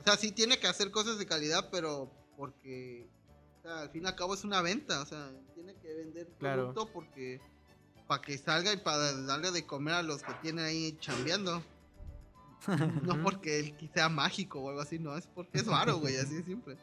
[0.00, 3.06] o sea, sí tiene que hacer cosas de calidad, pero porque,
[3.58, 6.28] o sea, al fin y al cabo es una venta, o sea, tiene que vender
[6.38, 6.72] Claro.
[6.72, 7.40] producto porque,
[8.08, 11.62] para que salga y para darle de comer a los que tienen ahí chambeando.
[13.02, 16.40] No porque él sea mágico o algo así, no, es porque es varo, güey, así.
[16.42, 16.80] Bueno,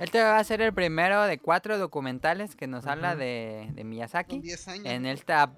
[0.00, 4.40] Este va a ser el primero de cuatro documentales que nos habla de, Miyazaki.
[4.40, 4.86] 10 años.
[4.86, 5.52] En esta,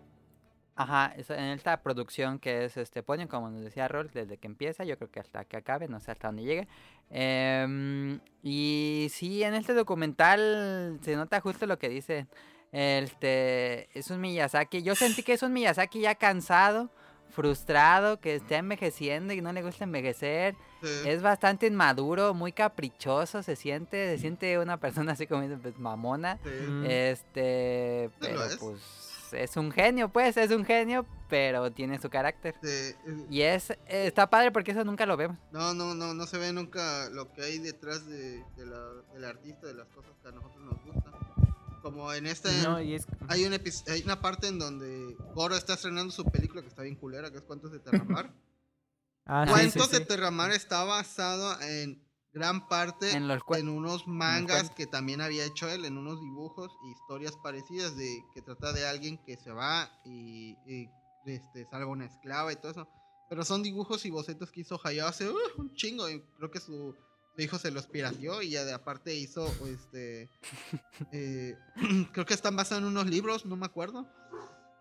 [0.77, 4.85] ajá, en esta producción que es este Ponyo, como nos decía Rol, desde que empieza,
[4.85, 6.69] yo creo que hasta que acabe, no sé hasta dónde llegue.
[7.11, 12.27] Em, y sí, en este documental se nota justo lo que dice.
[12.73, 14.83] Este es un Miyazaki.
[14.83, 16.91] Yo sentí que es un Miyazaki ya cansado,
[17.31, 20.55] frustrado, que está envejeciendo y no le gusta envejecer.
[20.83, 20.89] Sí.
[21.07, 26.39] Es bastante inmaduro, muy caprichoso, se siente, se siente una persona así como pues, mamona.
[26.43, 26.51] Sí.
[26.51, 26.85] Mm.
[26.87, 28.57] Este, pero es.
[28.57, 32.55] pues es un genio, pues, es un genio, pero tiene su carácter.
[32.63, 32.95] Sí,
[33.29, 35.39] Y es, está padre porque eso nunca lo vemos.
[35.53, 38.81] No, no, no, no se ve nunca lo que hay detrás de, de la,
[39.13, 41.00] del artista, de las cosas que a nosotros nos gustan.
[41.83, 43.07] Como en este, No, y es...
[43.29, 46.97] hay, un hay una parte en donde Goro está estrenando su película que está bien
[46.97, 48.33] culera, que es Cuentos de Terramar.
[49.27, 50.01] Ah, sí, sí, Cuentos de.
[50.01, 52.03] Terramar está basado en
[52.33, 56.21] gran parte En los cue- en unos mangas que también había hecho él, en unos
[56.21, 60.89] dibujos y historias parecidas de que trata de alguien que se va y, y,
[61.27, 62.89] este, salva una esclava y todo eso.
[63.29, 66.59] Pero son dibujos y bocetos que hizo Hayao hace uh, un chingo y creo que
[66.59, 66.97] su,
[67.35, 70.29] su hijo se los pirateó y ya de aparte hizo este
[71.13, 71.57] eh,
[72.13, 74.07] creo que están basados en unos libros, no me acuerdo.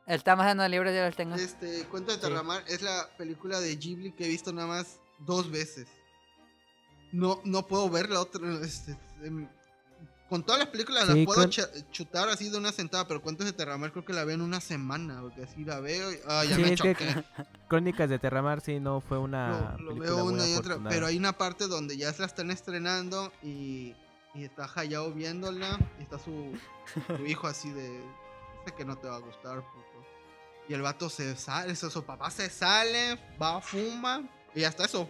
[0.08, 1.36] Estamos en los libros, yo los tengo.
[1.36, 2.24] Este, Cuento de Sí.
[2.24, 5.88] Terramar es la película de Ghibli que he visto nada más dos veces.
[7.12, 8.42] No, no puedo verla otra.
[8.64, 9.48] Este, em,
[10.30, 13.46] con todas las películas Sí, las puedo con- chutar así de una sentada, pero Cuentos
[13.46, 16.46] de Terramar creo que la veo en una semana, porque así la veo y ah,
[16.46, 17.24] ya Sí, me que choqué.
[17.68, 20.78] Crónicas de Terramar sí no fue una Lo, lo película veo muy una y otra,
[20.88, 23.96] pero hay una parte donde ya se la están estrenando y,
[24.36, 26.54] y está Hayao viéndola y está su,
[27.18, 28.02] su hijo así de,
[28.66, 30.06] sé que no te va a gustar, puto.
[30.68, 34.22] Y el vato se sale, eso, su papá se sale, va, fuma
[34.54, 35.10] y hasta eso,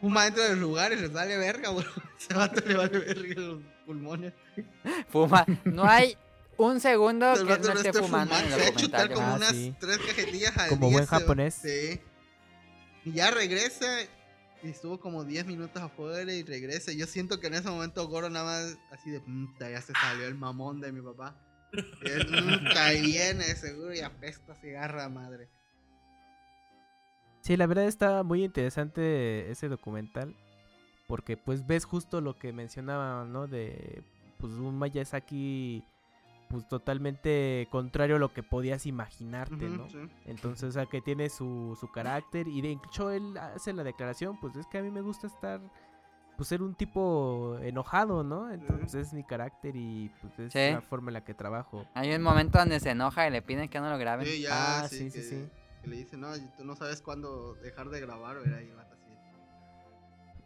[0.00, 1.84] fuma dentro de los lugares, le sale verga, bro.
[2.18, 4.32] Ese vato le vale verga los pulmones.
[5.08, 5.44] Fuma.
[5.64, 6.16] No hay
[6.56, 9.26] un segundo que no no esté fumando en fumando, el se va a chutar como
[9.26, 9.74] Ah, unas sí.
[9.80, 11.54] tres cajetillas al Como día buen japonés.
[11.54, 12.00] Sí.
[13.04, 13.86] Y ya regresa
[14.62, 16.92] y estuvo como 10 minutos afuera y regresa.
[16.92, 20.26] Yo siento que en ese momento Goro nada más así de puta, ya se salió
[20.26, 21.34] el mamón de mi papá.
[21.72, 25.48] Y él, "Puta, y viene seguro y apesta cigarra madre.
[27.40, 30.36] Sí, la verdad está muy interesante ese documental.
[31.06, 33.46] Porque pues ves justo lo que mencionaba, ¿no?
[33.46, 34.02] De
[34.38, 35.84] pues un Miyazaki
[36.48, 39.88] pues totalmente contrario a lo que podías imaginarte, ¿no?
[39.88, 39.98] sí.
[40.26, 44.38] Entonces, o sea, que tiene su, su carácter y de hecho él hace la declaración,
[44.38, 45.60] pues es que a mí me gusta estar,
[46.36, 48.50] pues ser un tipo enojado, ¿no?
[48.52, 50.72] Entonces es mi carácter y pues es Sí.
[50.72, 51.86] la forma en la que trabajo.
[51.94, 54.26] Hay un momento donde se enoja y le piden que no lo graben.
[54.26, 55.48] Sí, ya, Ah, sí, sí, que, sí, sí.
[55.82, 58.60] que le dice, no, tú no sabes cuándo dejar de grabar, ¿verdad?
[58.60, 58.72] Y.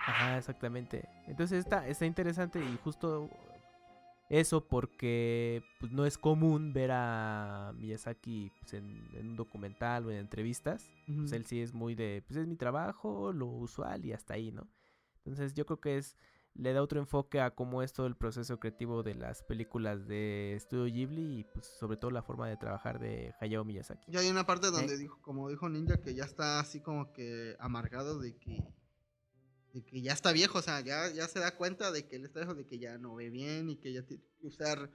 [0.06, 1.08] Ajá, exactamente.
[1.26, 3.28] Entonces está, está interesante y justo
[4.28, 10.10] eso porque pues, no es común ver a Miyazaki pues, en, en un documental o
[10.10, 10.88] en entrevistas.
[11.06, 14.52] Pues él sí es muy de, pues es mi trabajo, lo usual y hasta ahí,
[14.52, 14.68] ¿no?
[15.24, 16.16] Entonces yo creo que es,
[16.54, 20.56] le da otro enfoque a cómo es todo el proceso creativo de las películas de
[20.60, 24.10] Studio Ghibli y pues sobre todo la forma de trabajar de Hayao Miyazaki.
[24.10, 27.56] Ya hay una parte donde dijo, como dijo Ninja, que ya está así como que
[27.58, 28.64] amargado de que,
[29.72, 32.24] de que ya está viejo, o sea, ya, ya se da cuenta de que él
[32.24, 34.90] está viejo, de que ya no ve bien y que ya tiene que usar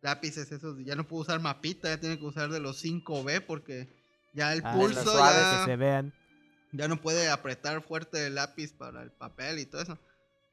[0.00, 3.88] lápices esos, ya no puede usar mapita, ya tiene que usar de los 5B porque
[4.34, 6.12] ya el Ah, los pulso Que ya, se vean.
[6.72, 9.98] ya no puede apretar fuerte el lápiz para el papel y todo eso.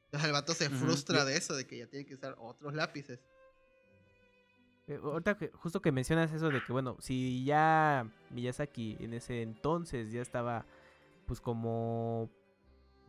[0.05, 3.19] Entonces el vato se frustra de eso, de que ya tiene que usar otros lápices.
[4.87, 9.43] Eh, ahorita que, justo que mencionas eso de que, bueno, si ya Miyazaki en ese
[9.43, 10.65] entonces ya estaba,
[11.27, 12.29] pues como,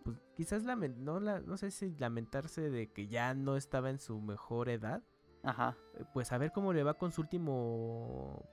[0.05, 3.99] pues quizás lamen- no, la, no sé si lamentarse de que ya no estaba en
[3.99, 5.03] su mejor edad,
[5.43, 5.77] Ajá.
[5.95, 8.45] eh, pues a ver cómo le va con su último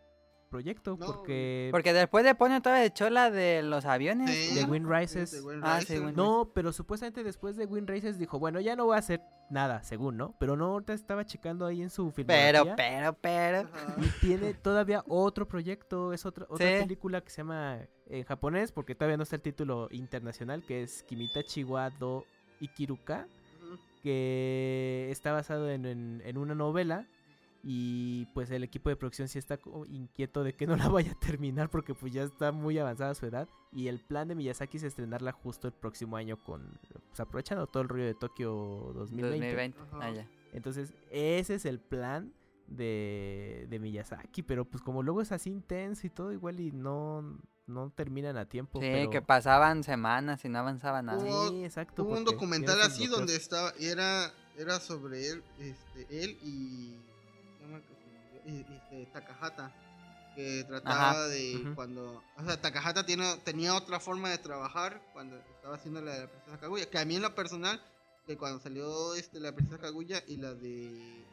[0.50, 1.68] proyecto, No, porque...
[1.72, 4.30] Porque después le pone otra vez chola de los aviones.
[4.30, 4.64] Sí, De.
[4.64, 5.32] Wind Rises.
[5.32, 6.06] de Wind Ah, sí, Rises.
[6.06, 9.22] Wind No, pero supuestamente después de Wind Races dijo, bueno, ya no voy a hacer
[9.50, 10.36] nada, según, ¿no?
[10.40, 12.76] Pero no, ahorita estaba checando ahí en su Pero, filmografía.
[12.76, 13.58] pero, pero.
[13.74, 13.96] Ajá.
[14.00, 16.84] Y tiene todavía otro proyecto, es otra, otra Sí.
[16.84, 21.04] película que se llama en japonés, porque todavía no está el título internacional, que es
[21.04, 22.26] Kimitachi wa do
[22.60, 23.28] Ikiruka,
[24.04, 27.06] que está basado en, en- en una novela.
[27.70, 31.12] Y pues el equipo de producción sí está como inquieto de que no la vaya
[31.12, 33.50] a terminar porque pues ya está muy avanzada su edad.
[33.74, 36.80] Y el plan de Miyazaki es estrenarla justo el próximo año con...
[37.10, 38.50] Pues aprovechando todo el rollo de Tokio
[38.96, 39.28] 2020.
[39.32, 39.80] 2020.
[39.82, 39.98] Ajá.
[40.02, 40.28] Ah, ya.
[40.54, 42.32] Entonces, ese es el plan
[42.68, 47.38] de, de Miyazaki, pero pues como luego es así intenso y todo, igual y no,
[47.66, 48.80] no terminan a tiempo.
[48.80, 49.10] Sí, pero...
[49.10, 51.22] que pasaban semanas y no avanzaba nada.
[51.22, 52.06] Hubo- Sí, exacto.
[52.06, 56.96] Hubo un documental así donde estaba, y era, era sobre él, este, él y,
[58.52, 59.72] este, Takahata,
[60.36, 65.38] que trataba Ajá, de cuando, o sea, Takahata tiene, tenía otra forma de trabajar cuando
[65.38, 67.82] estaba haciendo la de la princesa Kaguya, que a mí en lo personal,
[68.26, 71.24] que cuando salió este, la princesa Kaguya y la de,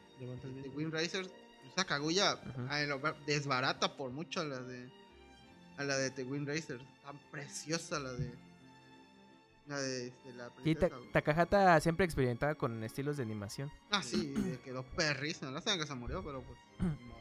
[0.63, 1.29] de Wind Racer,
[1.71, 2.39] esa Kaguya
[2.87, 4.89] lo- desbarata por mucho a la de,
[5.77, 8.33] a la de The Wind Racer, tan preciosa la de,
[9.67, 10.95] la de este, la princesa.
[11.11, 13.71] Takahata siempre experimentaba con estilos de animación.
[13.91, 15.51] Ah, sí, le quedó perrísimo.
[15.51, 16.59] Lástima que se murió, pero pues.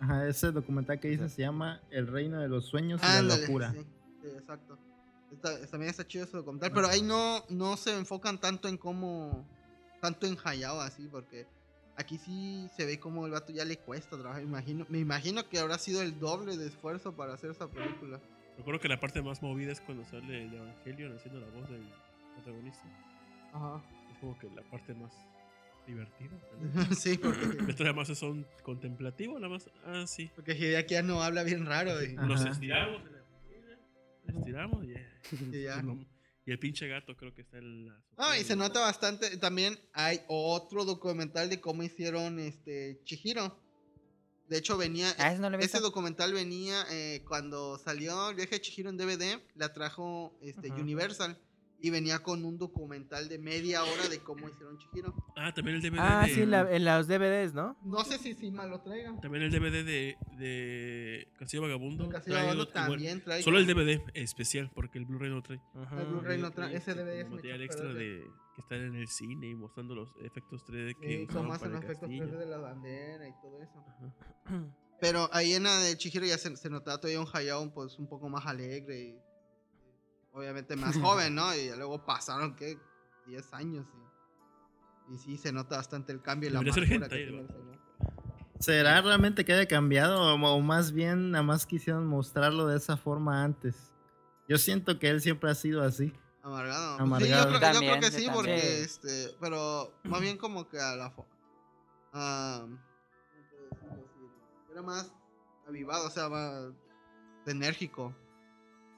[0.00, 3.72] Ajá, ese documental que dice se llama El reino de los sueños y la locura.
[3.72, 3.84] Sí,
[4.22, 4.78] sí, exacto.
[5.30, 9.46] Está- también está chido ese documental, pero ahí no, no se enfocan tanto en cómo.
[10.00, 11.46] Tanto en Hayao así, porque
[11.96, 14.42] aquí sí se ve como el vato ya le cuesta trabajar.
[14.42, 18.20] Imagino, me imagino que habrá sido el doble de esfuerzo para hacer esa película.
[18.62, 21.82] Recuerdo que la parte más movida es cuando sale el Evangelion haciendo la voz del
[22.36, 22.84] protagonista.
[23.52, 23.82] Ajá.
[24.12, 25.12] Es como que la parte más
[25.84, 26.30] divertida.
[26.96, 29.68] sí, porque, Esto además es un contemplativo, nada más.
[29.84, 30.30] Ah, sí.
[30.36, 32.00] porque Hideaki ya no habla bien raro.
[32.04, 32.14] Y.
[32.14, 35.82] Nos estiramos en la Estiramos y, y ya.
[36.46, 38.00] y el pinche gato creo que está en la.
[38.16, 39.38] Ah, y se nota bastante.
[39.38, 43.60] También hay otro documental de cómo hicieron este Chihiro.
[44.48, 45.14] De hecho, venía.
[45.18, 49.40] Ah, ese no Este documental venía eh, cuando salió el viaje de Chihiro en DVD,
[49.54, 50.70] la trajo este.
[50.72, 51.38] Universal.
[51.84, 55.12] Y venía con un documental de media hora de cómo hicieron Chihiro.
[55.36, 56.32] Ah, también el DVD Ah, de.
[56.34, 57.76] sí, en, la- en los DVDs, ¿no?
[57.82, 59.18] No sé si Sima lo traiga.
[59.20, 62.08] También el DVD de, de Castillo Vagabundo.
[62.08, 63.42] Castillo Vagabundo también trae.
[63.42, 65.60] Solo el DVD especial, porque el Blu-ray no trae.
[65.98, 66.76] El Blu-ray no Trae.
[66.76, 70.64] Ese DVD es material extra de que están en el cine y mostrando los efectos
[70.66, 72.26] 3D que Sí, tomas para en el efectos castillo.
[72.26, 73.84] 3D de la bandera y todo eso.
[74.44, 74.64] Ajá.
[75.00, 78.06] Pero ahí en la de Chihiro ya se, se notaba todavía un Hayao pues un
[78.08, 79.18] poco más alegre y
[80.32, 81.54] obviamente más joven, ¿no?
[81.54, 82.78] Y luego pasaron, ¿qué?
[83.26, 83.86] 10 años
[85.10, 87.38] y, y sí se nota bastante el cambio y la ser que hentai, tiene el
[87.40, 87.78] el señor.
[88.58, 93.42] ¿Será realmente que haya cambiado o, más bien nada más quisieron mostrarlo de esa forma
[93.42, 93.92] antes?
[94.48, 96.12] Yo siento que él siempre ha sido así.
[96.42, 96.98] Amargado.
[96.98, 97.20] Amargado.
[97.24, 98.34] Sí, yo creo, yo creo También, que sí, también.
[98.34, 101.26] porque este, pero más bien como que a la fo-
[102.12, 104.72] ah, ¿cómo puedo decirlo así?
[104.72, 105.12] era más
[105.68, 106.72] avivado, o sea, más
[107.46, 108.14] enérgico.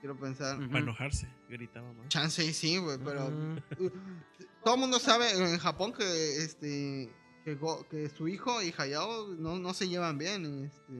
[0.05, 0.59] Quiero pensar.
[0.69, 2.09] Para enojarse, gritaba más.
[2.09, 3.57] Chance sí, güey, pero uh,
[4.63, 6.05] todo el mundo sabe en Japón que
[6.45, 7.11] este
[7.43, 10.93] que, Go- que su hijo y Hayao no, no se llevan bien, este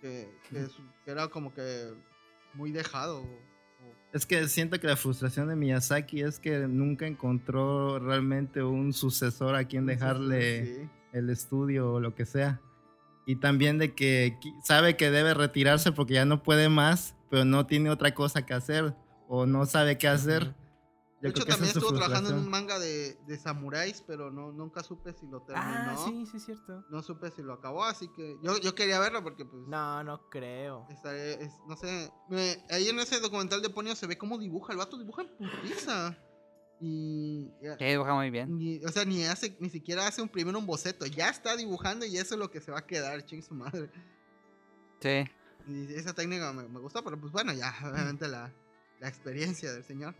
[0.00, 1.92] que, que, su- que era como que
[2.54, 3.24] muy dejado.
[4.12, 9.56] Es que siento que la frustración de Miyazaki es que nunca encontró realmente un sucesor
[9.56, 10.88] a quien dejarle Sí.
[11.14, 12.60] el estudio o lo que sea.
[13.28, 17.66] Y también de que sabe que debe retirarse porque ya no puede más, pero no
[17.66, 18.94] tiene otra cosa que hacer
[19.28, 20.44] o no sabe qué hacer.
[20.44, 20.54] Yo
[21.20, 24.82] De hecho, también es estuvo trabajando en un manga de, de samuráis, pero no, nunca
[24.82, 25.66] supe si lo terminó.
[25.68, 26.84] Ah, sí, sí, es cierto.
[26.90, 29.62] No supe si lo acabó, así que yo, yo quería verlo porque pues...
[29.66, 30.86] No, no creo.
[30.88, 34.72] estaré- es- no sé, me- ahí en ese documental de Ponio se ve cómo dibuja,
[34.72, 36.16] el vato dibuja en putiza.
[36.80, 38.80] Y, Sí, dibuja muy bien.
[38.86, 42.16] o sea, ni hace, ni siquiera hace un primero un boceto, ya está dibujando y
[42.18, 43.90] eso es lo que se va a quedar, ching su madre.
[45.00, 45.24] Sí.
[45.66, 48.52] Y esa técnica me, me gustó, pero pues bueno, ya, obviamente la,
[49.00, 50.14] la experiencia del señor.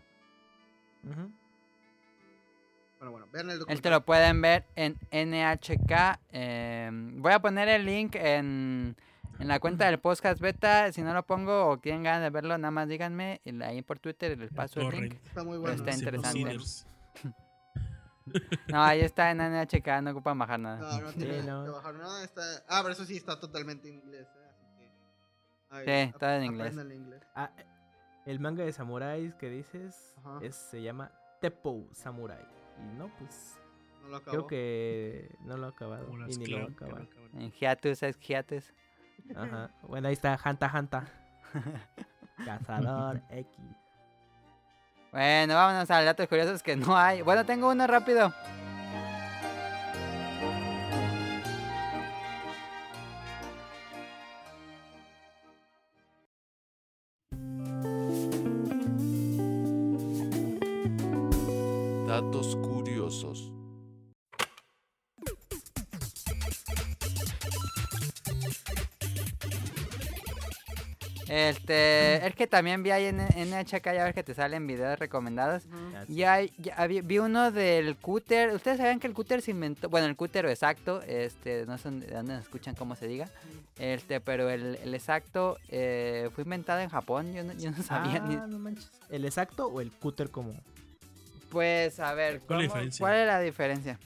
[2.99, 3.91] Bueno, bueno, vean el Este documental.
[3.93, 6.19] lo pueden ver en NHK.
[6.33, 8.95] eh, voy a poner el link en,
[9.39, 10.91] en la cuenta del podcast beta.
[10.91, 13.41] Si no lo pongo o tienen ganas de verlo, nada más díganme.
[13.63, 15.13] Ahí por Twitter les paso el link.
[15.25, 15.75] Está muy bueno.
[15.75, 16.57] está Sí, interesante.
[18.67, 20.77] No, ahí está en NHK, no ocupan bajar nada.
[20.77, 21.63] No, no Sí, tiene no.
[21.63, 22.23] que bajar nada.
[22.23, 22.41] Está...
[22.67, 24.27] Ah, pero eso sí está totalmente en inglés.
[24.27, 24.91] ¿eh?
[25.71, 26.05] Así que...
[26.05, 26.75] Sí, todo en inglés.
[27.33, 27.49] Ah,
[28.27, 30.13] el manga de samuráis que dices
[30.43, 31.11] es, se llama
[31.41, 32.45] Teppo Samurai.
[32.77, 33.57] Y no, pues
[34.03, 34.31] No lo acabó.
[34.31, 36.07] creo que no lo ha acabado.
[36.27, 37.07] Y ni lo va a acabar.
[37.33, 38.73] En hiatus es hiatus.
[39.35, 39.69] Ajá.
[39.83, 41.03] Bueno, ahí está Hanta Hanta.
[42.45, 43.47] Cazador X.
[45.11, 47.21] Bueno, vámonos a datos curiosos que no hay.
[47.21, 48.33] Bueno, tengo uno rápido.
[72.49, 75.63] También vi ahí en NHK, ya ves que te salen videos recomendados.
[76.07, 78.53] Y hay- ya había- vi uno del cúter.
[78.53, 79.87] Ustedes sabían que el cúter se inventó.
[79.89, 81.01] Bueno, el cúter exacto.
[81.03, 83.29] Este, no sé de dónde nos escuchan cómo se diga.
[83.77, 87.33] Este, pero el, el exacto eh, fue inventado en Japón.
[87.33, 88.35] Yo no, yo no sabía ni.
[88.35, 88.89] Ah, no manches.
[89.09, 90.53] ¿El exacto o el cúter como?
[91.51, 93.03] Pues a ver, ¿Cuál es la ¿cómo- diferencia?
[93.03, 93.99] ¿cuál es la diferencia?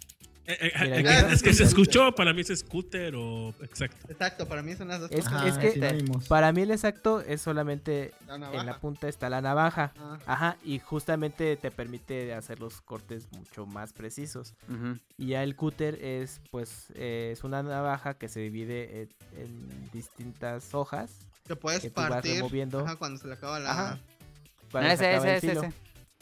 [0.45, 4.11] Eh, eh, Mira, eh, es que se escuchó, para mí es scooter o exacto.
[4.11, 5.45] Exacto, para mí son las dos Es- cosas.
[5.47, 6.27] Es que- sinónimos.
[6.27, 9.93] Para mí el exacto es solamente La en la punta está la navaja.
[9.97, 14.53] Ah, Ajá, y justamente te permite hacer los cortes mucho más precisos.
[14.67, 14.97] Ujú.
[15.17, 19.09] Y ya el cúter es, pues, eh, es una navaja que se divide en,
[19.39, 21.11] en distintas hojas.
[21.47, 22.79] que puedes que tú vas partir removiendo.
[22.85, 23.71] ajá, cuando se le acaba la.
[23.71, 23.95] Ajá.
[23.95, 25.73] No, para ese, ese, ese.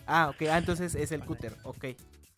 [0.06, 0.48] Ah, ok.
[0.52, 1.56] Ah, entonces es el cúter.
[1.64, 1.85] Ok.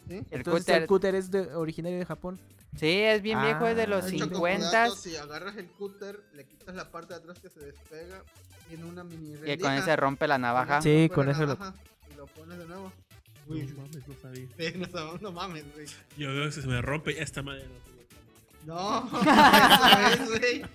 [0.10, 0.82] El Entonces cúter.
[0.82, 2.40] el cúter es de, originario de Japón.
[2.78, 5.56] Sí, es bien viejo, es de Ah, los De hecho, como 50 dato, si agarras
[5.58, 8.24] el cúter, le quitas la parte de atrás que se despega,
[8.68, 10.82] tiene una mini que con rendija, ese rompe la navaja.
[10.82, 11.74] Sí, rompe con eso lo- navaja
[12.12, 12.92] Y lo pones de nuevo.
[13.48, 14.48] Uy, no mames, no sabía.
[14.58, 15.86] Sí, no, sabemos, no mames, güey.
[16.18, 17.66] Yo veo que se me rompe esta madre.
[18.66, 20.66] No, eso es, güey.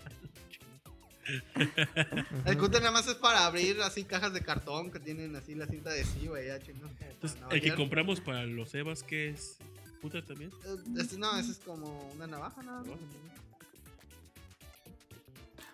[2.47, 5.67] El cúter nada más es para abrir así cajas de cartón que tienen así la
[5.67, 6.57] cinta adhesiva y ya.
[6.57, 9.59] Entonces, el que compramos para los Evas, que es
[9.99, 10.51] scooter también.
[10.65, 12.83] eh, no, ese es como una navaja, ¿no?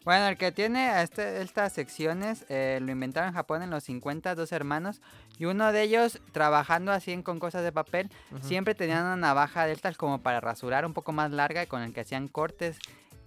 [0.05, 4.35] Bueno, el que tiene este, estas secciones eh, lo inventaron en Japón en los 50,
[4.35, 5.01] dos hermanos.
[5.39, 8.11] Y uno de ellos, trabajando así en- con cosas de papel,
[8.43, 11.95] siempre tenían una navaja de estas como para rasurar un poco más larga con el
[11.95, 12.79] que hacían cortes.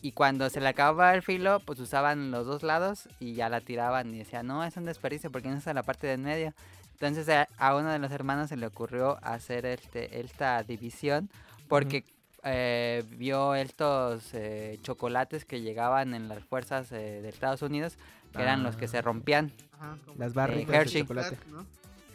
[0.01, 3.61] Y cuando se le acababa el filo, pues usaban los dos lados y ya la
[3.61, 6.53] tiraban y decían, no, es un desperdicio porque no usa la parte de en medio.
[6.93, 11.29] Entonces a, a uno de los hermanos se le ocurrió hacer este, esta división
[11.67, 12.03] porque
[12.43, 17.97] eh, vio estos eh, chocolates que llegaban en las fuerzas eh, de Estados Unidos,
[18.33, 19.01] que eran los que se Ah.
[19.01, 19.51] rompían.
[19.79, 21.01] Ajá, como Las barritas Hershey.
[21.01, 21.37] de chocolate.
[21.51, 21.65] ¿no?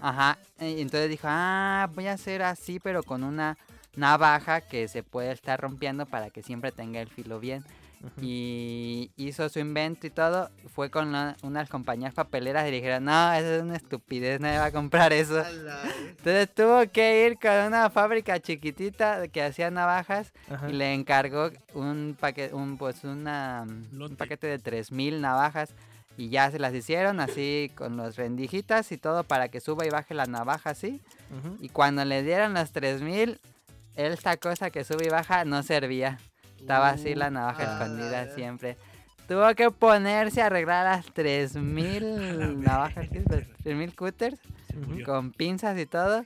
[0.00, 3.56] Ajá, y entonces dijo, ah, voy a hacer así, pero con una
[3.96, 7.64] navaja que se puede estar rompiendo para que siempre tenga el filo bien.
[8.20, 10.50] Y hizo su invento y todo.
[10.74, 14.58] Fue con la- unas compañías papeleras y le dijeron, no, eso es una estupidez, nadie
[14.58, 15.40] va a comprar eso.
[16.08, 20.68] Entonces tuvo que ir con una fábrica chiquitita que hacía navajas Ajá.
[20.68, 25.70] y le encargó un paquete, un, pues una, un paquete de 3000 navajas.
[26.18, 29.90] Y ya se las hicieron así con los rendijitas y todo para que suba y
[29.90, 31.00] baje la navaja así.
[31.30, 31.56] Ujú.
[31.60, 33.38] Y cuando le dieron los 3000,
[33.96, 36.18] esta cosa que sube y baja no servía.
[36.58, 38.34] Estaba así la navaja Ah, escondida ya.
[38.34, 38.76] siempre.
[39.28, 43.30] Tuvo que ponerse a arreglar las 3000 navajas, ¿qué es?
[43.30, 44.38] Las 3000 cutters
[45.04, 46.24] con pinzas y todo.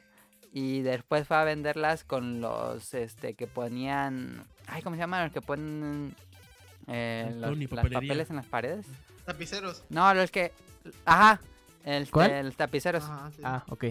[0.53, 4.45] Y después fue a venderlas con los este que ponían.
[4.67, 5.25] Ay, ¿cómo se llaman?
[5.25, 6.15] Los que ponen
[6.87, 8.87] eh, los, las papeles en las paredes.
[9.27, 9.85] Tapiceros.
[9.91, 10.53] No, los que.
[11.05, 11.41] Ajá.
[11.85, 12.31] El, ¿Cuál?
[12.31, 13.05] el tapiceros.
[13.05, 13.43] Ajá, sí.
[13.45, 13.85] Ah, ok.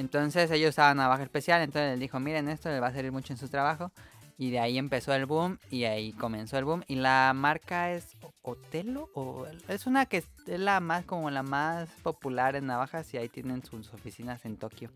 [0.00, 3.34] Entonces ellos usaban navaja especial, entonces les dijo, miren esto, les va a servir mucho
[3.34, 3.92] en su trabajo.
[4.38, 6.82] Y de ahí empezó el boom y ahí comenzó el boom.
[6.88, 11.90] Y la marca es Otelo o es una que es la más como la más
[12.02, 14.90] popular en navajas y ahí tienen sus oficinas en Tokio.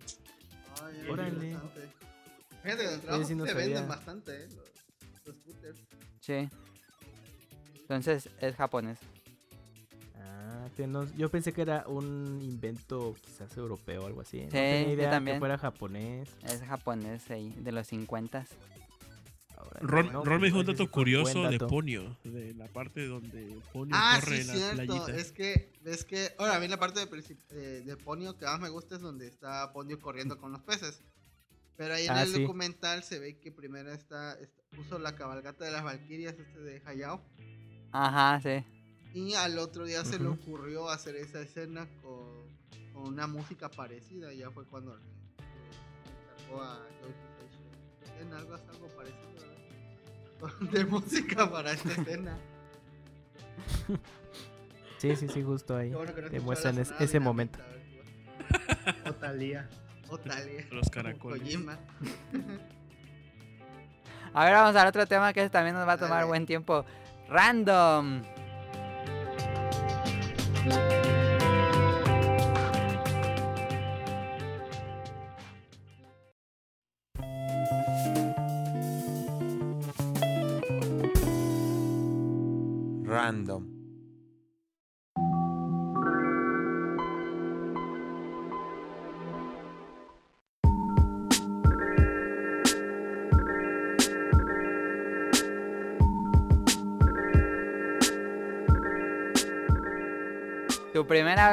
[0.82, 1.58] Ay, Órale.
[2.62, 3.66] Fíjate que en el trabajo sí no se sabía.
[3.66, 4.48] venden bastante, ¿eh?
[4.48, 5.78] Los, los scooters.
[6.20, 6.48] Sí.
[7.80, 8.98] Entonces es japonés.
[10.76, 14.42] Que no- yo pensé que era un invento quizás europeo o algo así.
[14.42, 15.36] no Sí, yo idea también.
[15.36, 16.28] que fuera japonés.
[16.44, 18.46] Es japonés ahí, de los 50.
[19.56, 21.58] Ahora, Ron, no, Ron me dijo un pues, dato curioso de.
[21.58, 24.94] Ponio, de la parte donde Ponio Ah, corre sí, en la cierto.
[25.04, 25.16] playita.
[25.20, 28.60] Es que, es que, ahora a mí la parte de, eh, de Ponio que más
[28.60, 31.00] me gusta es donde está Ponio corriendo con los peces.
[31.76, 32.40] Pero ahí en Ah, el sí.
[32.42, 36.82] documental se ve que primero está, está- puso la cabalgata de las Valquirias este de
[36.84, 37.20] Hayao.
[37.92, 38.64] Ajá, sí.
[39.14, 42.48] Y al otro día se le ocurrió hacer esa escena con,
[42.92, 44.32] con una música parecida.
[44.32, 48.20] Y ya fue cuando le, le encargó a Joe.
[48.20, 49.32] En algo, es algo parecido,
[50.40, 50.70] ¿verdad?
[50.72, 52.36] De música para esta escena.
[54.98, 55.90] Sí, sí, sí, justo ahí.
[55.90, 57.58] Bueno no Te muestran es- ese momento.
[57.62, 59.10] a ver qué va.
[59.10, 59.68] O Thalía.
[60.08, 61.42] O Thalía, Los caracoles.
[61.42, 61.78] Kojima.
[64.32, 66.26] A ver, vamos al otro tema que ese también nos va a tomar Dale.
[66.28, 66.86] buen tiempo.
[67.28, 68.22] Random.
[70.66, 71.03] Random.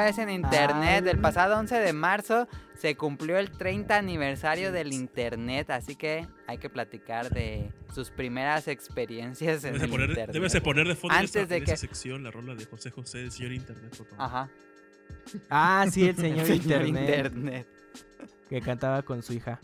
[0.04, 1.10] Vez en internet, Ah.
[1.10, 6.58] el pasado 11 de marzo se cumplió el 30 aniversario del internet, así que hay
[6.58, 10.34] que platicar de sus primeras experiencias en Debes de el poner, internet.
[10.34, 12.54] debes de poner de fondo en Antes esa, de en que- esa sección la rola
[12.54, 14.24] de José José, el señor Internet, por favor.
[14.24, 14.50] Ajá.
[15.50, 17.66] Ah, sí, el señor, Señor internet, internet.
[18.48, 19.60] que cantaba con su hija.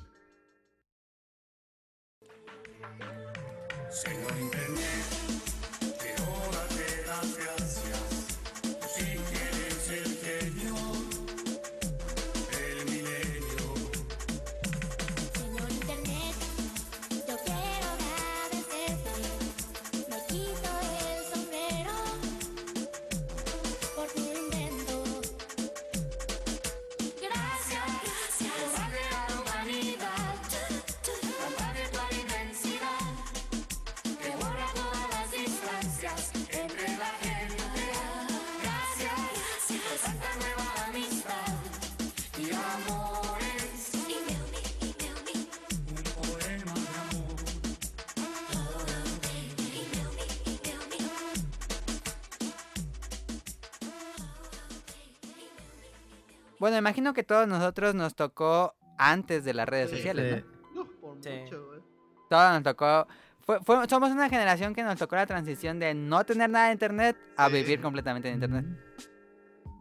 [56.60, 59.96] Bueno, imagino que todos nosotros nos tocó antes de las redes Sí.
[59.96, 60.50] sociales, Sí.
[60.74, 60.84] ¿no?
[60.84, 61.30] No, por Sí.
[61.30, 61.80] mucho, güey.
[62.28, 63.06] Todos nos tocó.
[63.46, 66.72] fue- fue- somos una generación que nos tocó la transición de no tener nada de
[66.72, 67.54] internet a Sí.
[67.54, 68.66] vivir completamente en internet.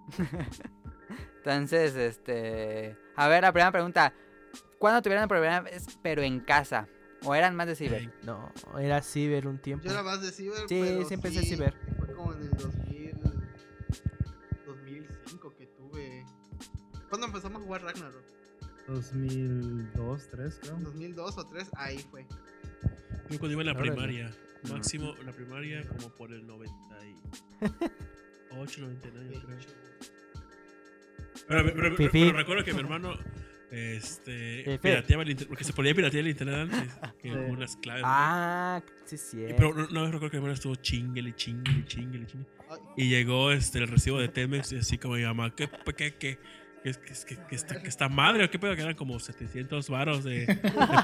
[1.39, 2.97] Entonces, este.
[3.15, 4.13] A ver, la primera pregunta.
[4.79, 6.87] ¿Cuándo tuvieron la primera vez, pero en casa?
[7.23, 8.13] ¿O eran más de ciber?
[8.23, 9.83] No, era Ciber un tiempo.
[9.85, 11.73] Yo era más de Ciber, Sí, pero sí empecé sí, Ciber.
[17.09, 18.23] ¿Cuándo empezamos a jugar Ragnarok?
[18.87, 20.77] 2002, 3 creo.
[20.79, 22.25] 2002 o 3, ahí fue.
[23.29, 24.31] Yo cuando iba en la primaria,
[24.69, 29.57] máximo la primaria como por el 98, 99, yo creo.
[31.47, 33.13] Pero, pero- pero- pero recuerdo que mi hermano
[33.69, 37.35] este, pirateaba el internet, porque se podía piratear el internet antes, que Sí.
[37.35, 38.03] unas claves.
[38.05, 39.45] Ah, sí, Y- sí.
[39.57, 42.51] Pero no, no recuerdo que mi hermano estuvo chinguele, chinguele, chinguele, chinguele.
[42.97, 46.37] Y llegó este, el recibo de Telmex y así como mi mamá, ¿qué, qué, qué,
[46.83, 46.91] qué,
[47.27, 48.45] qué- qué está, qué está madre?
[48.45, 48.75] ¿O qué pedo?
[48.75, 50.55] Que eran como 700 varos de, de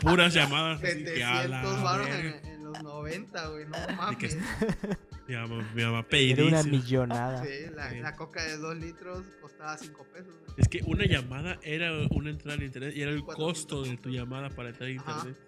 [0.02, 0.82] puras llamadas.
[0.84, 4.38] así que a la 700 baros en, en los los 90, güey, no que- mames.
[5.28, 7.44] Mi mamá, mi mamá Era una millonada.
[7.46, 8.00] Sí, la, Sí.
[8.02, 10.34] la coca de 2 litros costaba 5 pesos.
[10.38, 10.54] güey.
[10.58, 14.10] Es que una llamada era una entrada al internet y era el costo de tu
[14.10, 15.12] llamada para entrar a Ajá.
[15.22, 15.40] internet.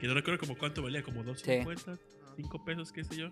[0.00, 1.98] Que no recuerdo como cuánto valía, como 2.50, Ajá.
[2.36, 3.30] 5 pesos, qué sé yo.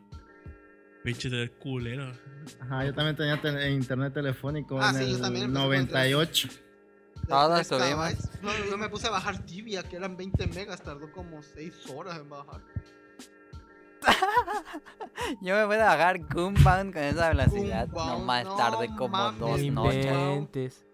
[1.04, 2.12] Pinche de culero.
[2.60, 5.70] Ajá, yo también tenía tele- internet telefónico Ah, en sí, yo el también empecé con
[5.70, 6.48] 98.
[6.48, 8.06] De Todos tres tuvimos.
[8.14, 8.42] kbytes.
[8.42, 12.18] No, yo me puse a bajar Tibia, que eran 20 megas, tardó como 6 horas
[12.18, 12.60] en bajar.
[15.40, 17.86] Yo me puedo bajar Gunbound con esa velocidad.
[17.88, 19.40] No Gunbound, más no tarde como mames.
[19.40, 20.86] dos No noches.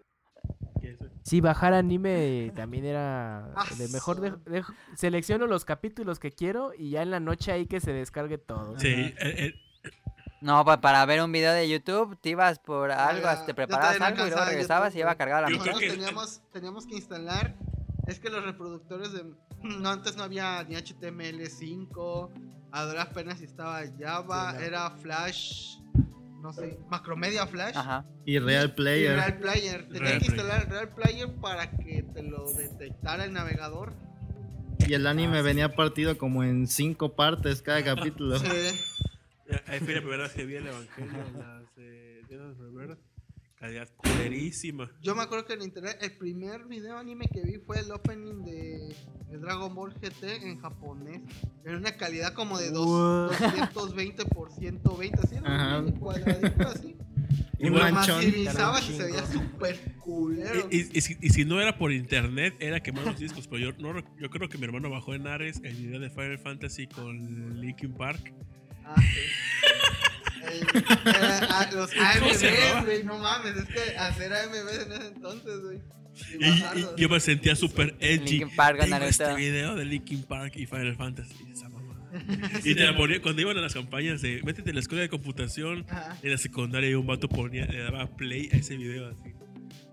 [1.22, 4.20] Sí, bajar anime también era Ah, de mejor.
[4.20, 4.62] de-
[4.94, 8.78] selecciono los capítulos que quiero y ya en la noche ahí que se descargue todo.
[8.78, 9.54] Sí, eh, eh,
[10.40, 14.26] No, pa- para ver un video de YouTube, te ibas por algo, te preparabas algo
[14.26, 17.54] y luego regresabas y iba a cargar la Nosotros que- teníamos, teníamos que instalar.
[18.06, 19.24] Es que los reproductores de.
[19.62, 22.30] No, antes no había ni HTML5.
[22.70, 24.54] A duras penas estaba Java.
[24.56, 24.64] Sí.
[24.64, 25.78] Era Flash.
[26.40, 26.78] No sé.
[26.88, 27.76] Macromedia Flash.
[27.76, 28.04] Ajá.
[28.24, 29.16] Y Real Y Player.
[29.16, 29.88] Real Player.
[29.88, 33.92] Tenías Real que instalar Real Player para que te lo detectara el navegador.
[34.86, 38.38] Y el anime venía partido como en cinco partes cada capítulo.
[38.38, 38.46] Sí.
[39.66, 42.98] Ahí fue la primera vez que vi el Evangelio, las eh, de Febrero.
[43.56, 44.88] Calidad culerísima.
[45.02, 48.44] Yo me acuerdo que en internet el primer video anime que vi fue el opening
[48.44, 48.94] de,
[49.40, 51.22] Dragon Ball GT en japonés.
[51.64, 53.70] En una calidad como de dos- What?
[53.74, 56.96] 220 por 120, así era un cuadradito así.
[57.58, 58.98] Y maximizabas y Chingo.
[59.00, 60.68] se veía súper culero.
[60.70, 63.48] Y, y- y si, y si no era por internet, era quemar los discos.
[63.48, 66.38] Pero yo, no, yo creo que mi hermano bajó en Ares el video de Final
[66.38, 68.32] Fantasy con Linkin Park.
[68.88, 69.20] Ah, sí.
[70.48, 70.84] El-
[71.50, 71.90] ah, los.
[71.92, 75.78] AMVs, güey, no mames, es que hacer AMVs en ese entonces, güey.
[75.78, 76.96] Y, Y y bajarlos.
[76.96, 78.38] yo me sentía súper edgy.
[78.38, 81.34] Linkin Park Tengo este video de Linkin Park y Final Fantasy.
[81.52, 81.68] Esa.
[82.64, 85.10] Y te la ponía cuando iban a las campañas de métete en la escuela de
[85.10, 85.84] computación.
[85.90, 86.16] Ajá.
[86.22, 89.34] En la secundaria y un vato ponía, le daba play a ese video así.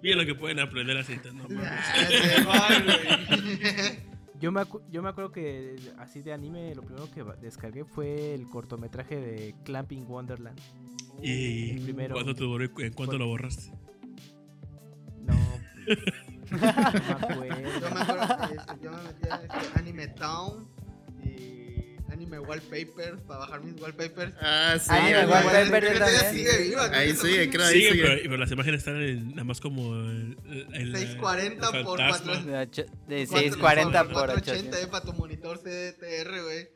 [0.01, 1.19] Mira lo que pueden aprender así.
[1.34, 1.69] No, mames.
[4.39, 8.33] Yo me, acu- yo me acuerdo que así de anime lo primero que descargué fue
[8.33, 10.59] el cortometraje de Clamping Wonderland.
[11.21, 12.13] y El primero.
[12.15, 12.43] ¿cuánto te
[12.83, 13.71] y en cuánto lo borraste?
[15.21, 15.33] No,
[16.51, 17.79] no me acuerdo.
[17.79, 20.67] Yo me acuerdo que este, yo me metía en este Anime Town
[22.26, 24.34] Anime Wallpapers para bajar mis wallpapers.
[24.41, 24.89] Ah, sí.
[24.89, 25.45] Anime güey.
[25.45, 26.31] Wallpaper yo también.
[26.34, 28.02] sigue viva, Ahí sigue, creo ahí Sí, sigue.
[28.03, 31.97] pero, pero las imágenes están en, nada más como el, el- el- 640 el por
[31.99, 32.26] fantasma.
[32.34, 32.45] 400.
[32.45, 34.81] De, ocho- de Cuatro- 640 por 480 800.
[34.84, 36.69] eh, para tu monitor CDTR, güey.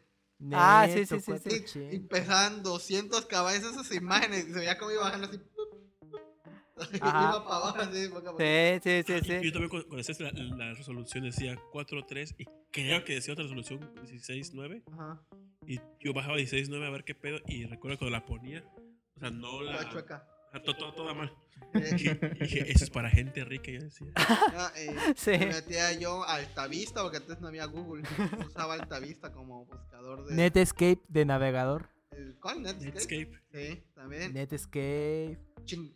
[0.53, 1.49] Ah, sí, sí, sí, sí.
[1.49, 2.07] Y, y 480.
[2.09, 4.47] pesaban 200 caballos esas imágenes.
[4.47, 5.39] y Se veía como iba bajando así.
[7.01, 7.29] Ajá.
[7.29, 8.07] iba para abajo así.
[8.09, 8.37] poco a poco.
[8.39, 9.51] Sí, sí, sí, Yo sí.
[9.51, 14.83] también cuando, hacías la, la resolución decía 4.3 y creo que decía otra resolución 16.9
[14.93, 15.21] Ajá.
[15.67, 18.63] y yo bajaba 16.9 a ver qué pedo y recuerdo cuando la ponía,
[19.15, 19.73] o sea, no la...
[19.83, 20.27] La chueca.
[20.53, 21.31] ah, to- to- toda mal.
[21.73, 24.07] Eh, Dije, dije, eso es para gente rica, yo decía.
[24.15, 25.31] ah, eh, Sí.
[25.31, 28.01] Me metía yo Altavista porque antes no había Google.
[28.47, 30.35] Usaba Altavista como buscador de.
[30.35, 31.89] Netscape de navegador.
[32.41, 32.63] ¿Cuál?
[32.63, 32.91] Netscape.
[32.93, 33.31] Netscape.
[33.53, 34.33] Sí, también.
[34.33, 35.37] Netscape.
[35.65, 35.93] Ching-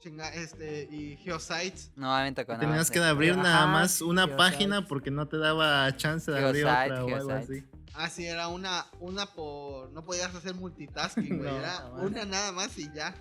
[0.00, 1.92] chinga, este, y Geosites.
[1.96, 2.64] No, me tocó nada.
[2.66, 4.36] Tenías que abrir nada más una Geosites.
[4.38, 7.58] página porque no te daba chance de abrir Geosite, otra o algo Geosite.
[7.58, 7.66] así.
[7.94, 9.90] Ah, sí, era una, una por.
[9.92, 11.50] No podías hacer multitasking, güey.
[11.50, 13.14] No, era una nada más y ya.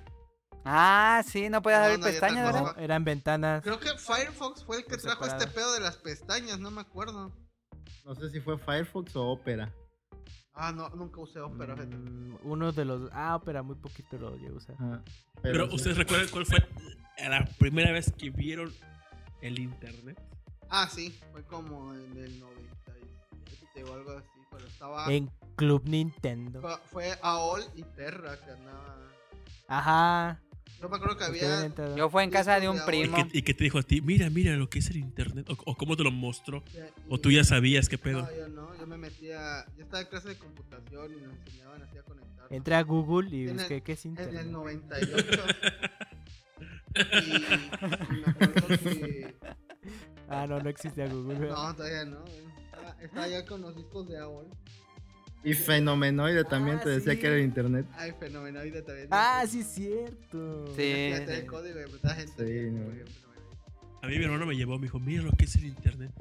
[0.66, 2.80] Ah, sí, no podías No, abrir pestañas, ¿verdad?
[2.80, 3.64] eran ventanas.
[3.64, 7.32] Creo que Firefox fue el que trajo este pedo de las pestañas, no me acuerdo.
[8.06, 9.74] No sé si fue Firefox o Opera.
[10.54, 11.96] Ah, no, nunca usé Opera, fíjate.
[11.96, 13.10] Mm, uno de los.
[13.14, 14.76] Ah, Opera, muy poquito lo llevo a usar.
[14.76, 15.02] Ajá.
[15.42, 15.76] Pero, sí.
[15.76, 16.60] ¿ustedes recuerdan cuál fue
[17.18, 18.74] la primera vez que vieron
[19.42, 20.20] el internet?
[20.70, 25.12] Ah, sí, fue como en el 97 o algo así, pero estaba...
[25.12, 26.62] En Club Nintendo.
[26.62, 28.98] Fue, fue AOL y Terra que andaba...
[29.68, 30.40] Ajá.
[30.82, 31.68] Yo me acuerdo que había...
[31.96, 33.16] Yo fue en casa de un ¿Y ¿Y primo.
[33.32, 34.02] qué, y qué te dijo a ti?
[34.02, 35.50] Mira, mira lo que es el internet.
[35.50, 36.64] O, o cómo te lo mostró.
[37.10, 38.22] O tú ya sabías qué pedo.
[38.22, 39.66] No, yo no, yo me metía...
[39.78, 42.48] Yo estaba en clase de computación y nos enseñaban así a conectar.
[42.50, 44.42] Entré a Google y En busqué qué es En internet.
[44.42, 45.44] el 98.
[46.96, 47.00] y,
[47.36, 47.40] y
[48.22, 49.36] me acuerdo que...
[50.30, 51.36] Ah, no, no existía Google.
[51.50, 52.24] No, todavía no.
[52.26, 54.48] Estaba, estaba ya con los discos de AOL.
[55.44, 57.20] Y Fenomenoide también Ah, te decía sí.
[57.20, 57.86] que era el internet.
[57.96, 59.08] Ay, fenomenoide también.
[59.12, 60.68] Ah, sí, es cierto.
[60.76, 61.12] Sí.
[61.14, 62.46] Fíjate el código de mucha gente.
[62.46, 62.84] Sí, no.
[62.86, 63.14] por ejemplo,
[64.02, 66.12] A mí mi hermano me llevó, me dijo, mira lo que es el internet.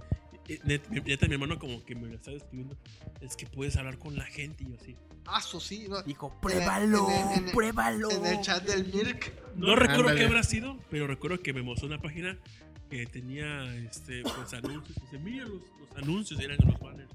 [0.65, 2.77] Neta, mi hermano como que me lo estaba describiendo.
[3.21, 4.97] Es que puedes hablar con la gente y yo así.
[5.27, 5.87] Ah, eso sí.
[5.91, 8.11] no, Dijo, pruébalo, en pruébalo.
[8.11, 9.33] En el chat del Mirk.
[9.57, 10.21] No recuerdo Ándale.
[10.21, 12.39] qué habrá sido, pero recuerdo que me mostró una página
[12.89, 14.97] que tenía este, pues, anuncios.
[14.97, 17.11] Y dice, mira los, los anuncios, eran los banners.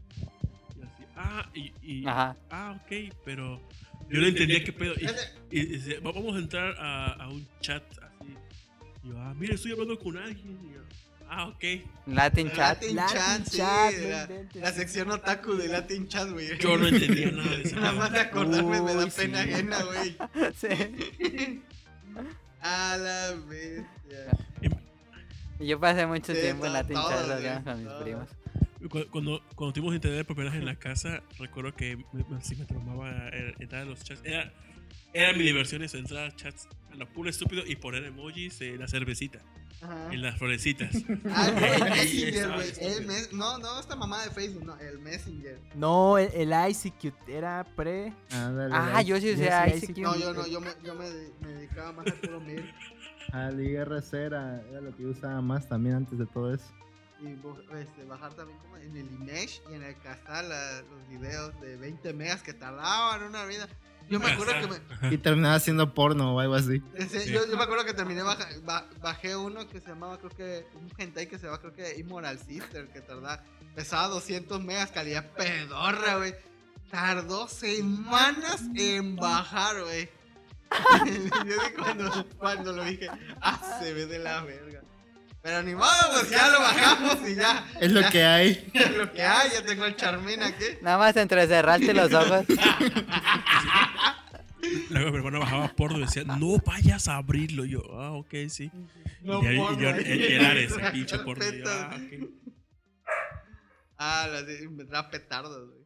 [1.15, 2.35] Ah, y, y- Ajá.
[2.49, 3.61] ah, ok, pero
[4.10, 4.94] yo no entendía qué pedo.
[4.99, 8.35] Y, y- y dice, "Va- vamos a entrar a, a un chat así.
[9.03, 10.57] Y yo, ah, mire, estoy hablando con alguien.
[10.64, 10.81] Y yo,
[11.30, 11.64] ah, ok.
[12.07, 12.57] Latin chat.
[12.81, 16.57] Latin Latin Chat, sí, Chat, la, sección otaku de Latin Chat, güey.
[16.57, 17.76] Yo no entendía nada de eso.
[17.80, 19.49] Nada más de acordarme me da pena sí.
[19.52, 20.18] ajena, güey.
[20.56, 21.61] Sí.
[22.61, 24.38] A la bestia.
[25.60, 28.30] Y Yo pasé mucho Sí, tiempo en Latin todo, chat hablando con mis primos.
[28.89, 32.41] Cu- Cuando, cuando tuvimos internet por primera vez en la casa, recuerdo que me, me,
[32.41, 33.30] sí me traumaba
[33.60, 34.22] entrar a los chats.
[34.23, 34.51] Era,
[35.14, 38.80] era mi diversión eso, entrar a chats a lo puro estúpido y poner emojis en
[38.80, 39.39] la cervecita,
[39.81, 40.14] Ajá.
[40.14, 40.93] en las florecitas.
[41.30, 42.72] Ah, el Ahí Messenger, güey.
[42.80, 43.34] El mes...
[43.34, 45.60] No, no, esta mamá de Facebook, no, el Messenger.
[45.76, 48.14] No, el, el ICQ era pre.
[48.31, 49.97] Ah, yo sí sí, ICQ.
[49.99, 51.05] No, yo no, yo me, yo me,
[51.41, 52.69] me dedicaba más al puro mail.
[53.31, 56.65] Al IRC era, era lo que yo usaba más también antes de todo eso.
[57.24, 57.38] Y
[57.78, 60.50] este, bajar también como en el Image y en el Casal
[60.90, 63.68] los videos de 20 megas que tardaban una vida.
[64.10, 64.68] Yo me acuerdo que
[65.08, 66.82] me, Y terminaba haciendo porno o algo así.
[67.32, 70.68] yo, yo me acuerdo que terminé baja- ba- bajé uno que se llamaba creo que
[70.76, 73.41] un hentai que se llama creo que Immoral Sister que tardaba
[73.74, 76.36] pesaba 200 megas calidad pedorra, güey.
[76.91, 80.10] Tardó semanas en bajar, güey.
[81.45, 83.08] yo cuando, cuando lo dije,
[83.41, 84.82] ah, se ve de la verga.
[85.44, 87.68] Pero ni modo, pues ya lo bajamos y ya.
[87.82, 88.72] Es lo ya- que hay.
[88.74, 90.64] es lo que hay, ya tengo el Charmin aquí.
[90.82, 92.45] Nada más entrecerraste los ojos.
[94.90, 97.65] Luego mi hermano bajaba porno y decía, no vayas a abrirlo.
[97.65, 98.72] Y yo, ah, ok, sí.
[99.22, 99.95] No y, ahí- y porno, yo, ahí.
[100.06, 101.44] el, el Ares, el pinche porno.
[101.45, 102.30] Y yo, ah, ok.
[103.98, 105.84] Ah, las de inventar petardos, güey.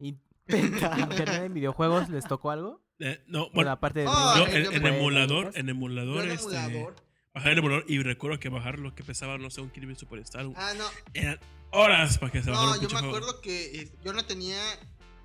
[0.00, 0.18] ¿Y
[0.48, 2.82] internet en videojuegos les tocó algo?
[2.98, 4.06] Eh, no, Bueno, aparte de.
[4.08, 6.56] Oh, yo yo en, me- en emulador, en Yo emulador, en este,
[7.38, 10.46] bajaba el emulador y recuerdo que bajar lo que pesaba, no sé, un Kirby Superstar,
[10.56, 10.84] Ah, no.
[11.14, 11.38] eran
[11.70, 13.08] horas para que se bajara No, yo me juego.
[13.16, 14.58] acuerdo que eh, yo no tenía.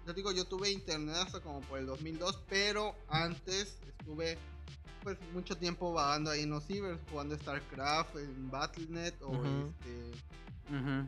[0.06, 4.38] Yo digo, yo tuve internet hasta como por el 2002, pero antes estuve
[5.02, 9.74] pues mucho tiempo vagando ahí en los cibers, jugando StarCraft, en Battle.net o Ujú.
[9.80, 10.76] este.
[10.76, 11.08] Ujú.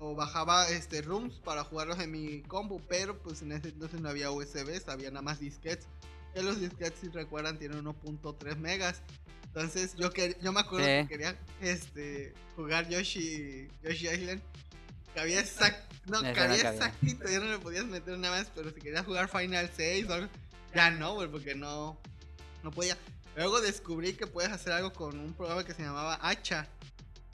[0.00, 4.08] O bajaba este rooms para jugarlos en mi combo, pero pues en ese entonces no
[4.08, 5.86] había USBs, había nada más disquetes.
[6.34, 9.02] Que los disquetes, si recuerdan, tienen 1.3 megas.
[9.48, 10.92] Entonces yo, quer- yo me acuerdo Sí.
[11.02, 14.42] que quería este, jugar Yoshi, Yoshi Island.
[15.14, 16.70] Cabía exact, no, Ese no cabía cabía.
[16.72, 20.12] exactito, ya no le podías meter nada más, pero si querías jugar Final 6 o
[20.14, 20.28] algo,
[20.74, 21.98] ya no, güey, porque no,
[22.62, 22.96] no podía.
[23.34, 26.68] Luego descubrí que puedes hacer algo con un programa que se llamaba Hacha.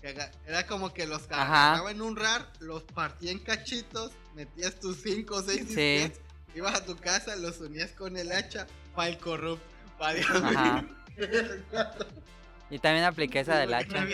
[0.00, 0.14] que
[0.46, 5.36] era como que los agarraba en un RAR, los partía en cachitos, metías tus 5
[5.36, 5.64] o 6 Sí.
[5.74, 6.20] disquetes,
[6.54, 9.62] ibas a tu casa, los unías con el hacha, file corrupt,
[9.98, 10.86] para.
[12.70, 14.04] Y también apliqué esa del hacha.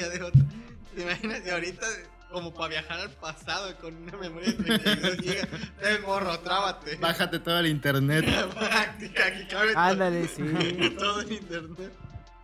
[0.94, 1.40] ¿Te imaginas?
[1.46, 1.86] Y ahorita,
[2.30, 5.48] como para viajar al pasado con una memoria de 32 GB,
[5.80, 6.96] te morro, trábate.
[6.96, 8.24] Bájate todo el internet.
[9.76, 10.42] Ándale, sí.
[10.98, 11.92] todo en internet.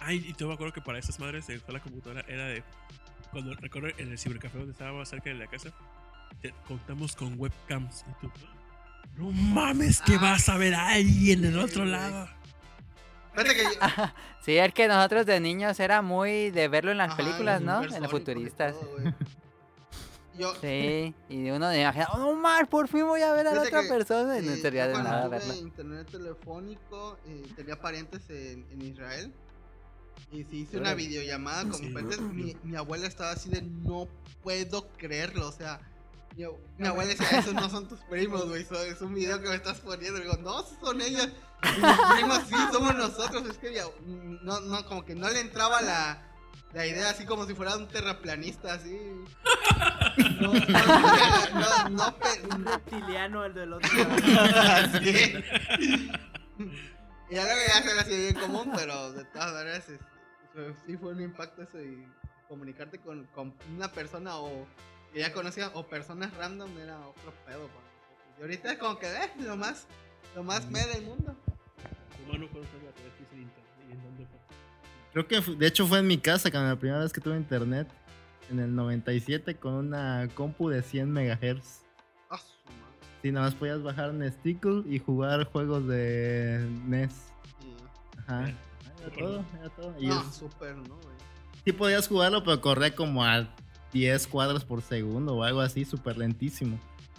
[0.00, 2.62] Ay, y yo me acuerdo que para esas madres de la computadora era de.
[3.32, 5.70] Cuando recuerdo en el cibercafé donde estaba cerca de la casa,
[6.40, 8.04] te- contamos con webcams.
[8.08, 8.32] Y tú,
[9.16, 12.28] no mames, que Ah, vas a ver a alguien en el otro lado.
[13.36, 13.80] Fíjate que yo-
[14.40, 17.82] Sí, es que nosotros de niños era muy de verlo en las Ajá, películas, ¿no?
[17.82, 18.74] En los futuristas.
[18.74, 18.96] todo.
[20.38, 23.54] Yo, Sí, y uno de imagina, oh, no más, por fin voy a ver a
[23.54, 24.38] la otra que, persona.
[24.38, 25.54] Y no eh, sería yo de nada verlo.
[25.54, 29.32] internet telefónico, eh, tenía parientes en, en Israel.
[30.30, 31.88] Y si hice una videollamada con mis Sí.
[31.94, 34.08] parientes, mi, mi abuela estaba así de no
[34.42, 35.48] puedo creerlo.
[35.48, 35.80] O sea,
[36.34, 38.66] mi, ab- mi abuela decía, esos no son tus primos, güey.
[38.88, 40.18] Es un video que me estás poniendo.
[40.18, 41.28] Y digo, no, son ellos.
[41.62, 43.46] Mis primos sí, somos nosotros.
[43.48, 43.80] Es que
[44.42, 46.22] no, no, como que no le entraba la,
[46.72, 48.98] la idea así como si fuera un terraplanista, así.
[50.40, 53.88] No, no, no, no, no, pe- Un reptiliano el del otro.
[55.02, 55.34] Sí.
[57.28, 60.00] Y ya ya se me hacía bien común, pero de todas maneras es-
[60.86, 62.06] sí fue un impacto eso y
[62.48, 64.66] comunicarte con, con una persona o
[65.16, 68.38] que ya conocía o personas random era otro pedo para nosotros.
[68.38, 69.86] Y ahorita es como que eh, lo más,
[70.34, 71.34] lo más me del mundo.
[72.26, 73.72] Humano, ¿cuándo fue la primera vez que hice el internet?
[73.88, 74.38] ¿Y en dónde fue?
[75.14, 77.88] Creo que de hecho fue en mi casa cuando la primera vez que tuve internet.
[78.50, 81.80] En el 97 con una compu de 100 MHz.
[82.28, 82.98] Ah, su madre.
[83.22, 87.12] Sí, nada más podías bajar Nesticle y jugar juegos de NES.
[87.62, 88.48] Y- Ajá.
[89.00, 89.94] Era todo, era todo.
[89.98, 91.16] Y No, es- súper, ¿no, güey?
[91.64, 93.48] sí podías jugarlo, pero corría como a
[93.96, 96.78] 10 cuadros por segundo o algo así, súper lentísimo.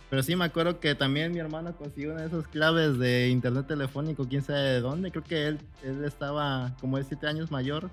[0.09, 3.67] Pero sí me acuerdo que también mi hermano consiguió una de esas claves de internet
[3.67, 5.11] telefónico, quién sabe de dónde.
[5.11, 7.89] Creo que él, él estaba, como es 7 años mayor,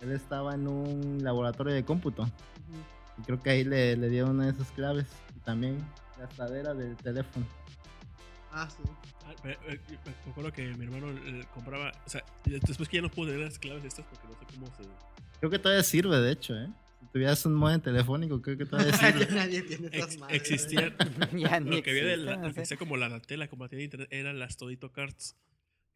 [0.00, 2.30] él estaba en un laboratorio de cómputo.
[3.18, 5.06] Y creo que ahí le, le dieron una de esas claves.
[5.36, 5.78] Y también
[6.16, 7.44] gastadera del teléfono.
[8.52, 8.82] Ah, sí.
[9.26, 9.80] Ah, me, me-
[10.24, 11.90] me acuerdo que mi hermano eh, compraba.
[12.06, 14.66] O sea, después que ya no pude tener las claves estas porque no sé cómo
[14.76, 14.82] se.
[15.40, 16.68] Creo que todavía sirve, de hecho, ¿eh?
[17.12, 19.26] Tuvieras un modem telefónico, creo que todavía sirve.
[19.34, 20.36] nadie tiene esas Ex- madres.
[20.40, 20.94] existían.
[21.36, 22.60] ya ni lo que había de la, sé.
[22.62, 25.36] hacía como la tela, como la tienda de internet, eran las Todito Cards.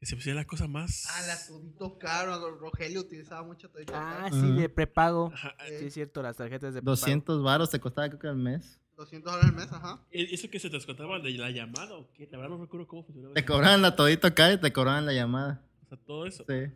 [0.00, 1.06] Que se pusieron la cosa más.
[1.10, 2.56] Ah, la todito caro.
[2.56, 4.34] Rogelio utilizaba mucho todito Ah, caro.
[4.40, 5.30] sí, de prepago.
[5.32, 6.96] Ajá, Eh, Sí, es cierto, las tarjetas de prepago.
[6.96, 8.80] 200 varos te costaba creo que al mes.
[8.96, 10.00] 200 dólares al mes, ajá.
[10.10, 12.28] ¿e- ¿Eso que se te descontaba de la llamada o qué?
[12.32, 13.34] La verdad no recuerdo cómo funcionaba.
[13.34, 15.62] Te cobraban la todito acá y te cobraban la llamada.
[15.84, 16.44] O sea, todo eso.
[16.48, 16.72] Sí, Eh,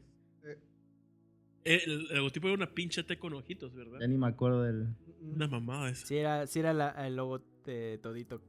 [1.67, 3.99] El, el logotipo era una pinche T con ojitos, ¿verdad?
[4.01, 4.95] ya ni me acuerdo del.
[5.21, 6.07] Una mamada esa.
[6.07, 8.41] Sí era, sí era la- el logo de Todito.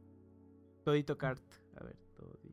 [0.84, 1.42] Todito Cart.
[1.76, 2.48] A ver, Todito.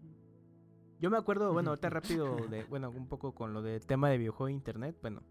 [1.00, 1.90] Yo me acuerdo, bueno, ahorita
[2.24, 4.96] rápido, de, bueno, un poco con lo del tema de videojuego e internet.
[5.02, 5.22] Bueno,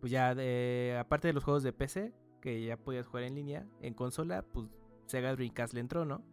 [0.00, 3.66] pues ya, de, aparte de los juegos de PC, que ya podías jugar en línea,
[3.80, 4.66] en consola, pues
[5.06, 6.24] Sega Dreamcast le entró, ¿no?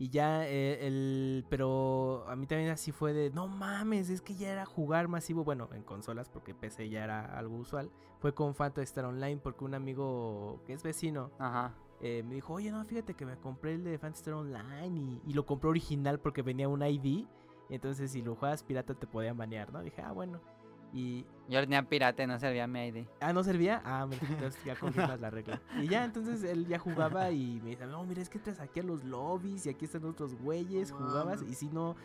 [0.00, 1.44] Y ya eh, el...
[1.50, 3.28] Pero a mí también así fue de...
[3.28, 5.44] No mames, es que ya era jugar masivo.
[5.44, 7.90] Bueno, en consolas, porque PC ya era algo usual.
[8.18, 11.74] Fue con Phantasy Star Online porque un amigo que es vecino Ajá.
[12.00, 15.20] eh, me dijo, oye, no, fíjate que me compré el de Phantasy Star Online y,
[15.26, 17.26] y lo compré original porque venía un ID.
[17.68, 19.82] Entonces, si lo juegas pirata te podían banear, ¿no?
[19.82, 20.40] Dije, ah, bueno.
[20.92, 21.24] Y...
[21.48, 23.06] Yo tenía pirata y no servía mi ID.
[23.20, 23.82] Ah, ¿no servía?
[23.84, 25.60] Ah, mira, entonces ya confirmas la regla.
[25.80, 28.78] Y ya, entonces él ya jugaba y me dice, no, mira, es que entras aquí
[28.80, 31.42] a los lobbies y aquí están otros güeyes, No jugabas.
[31.42, 31.96] Y si no,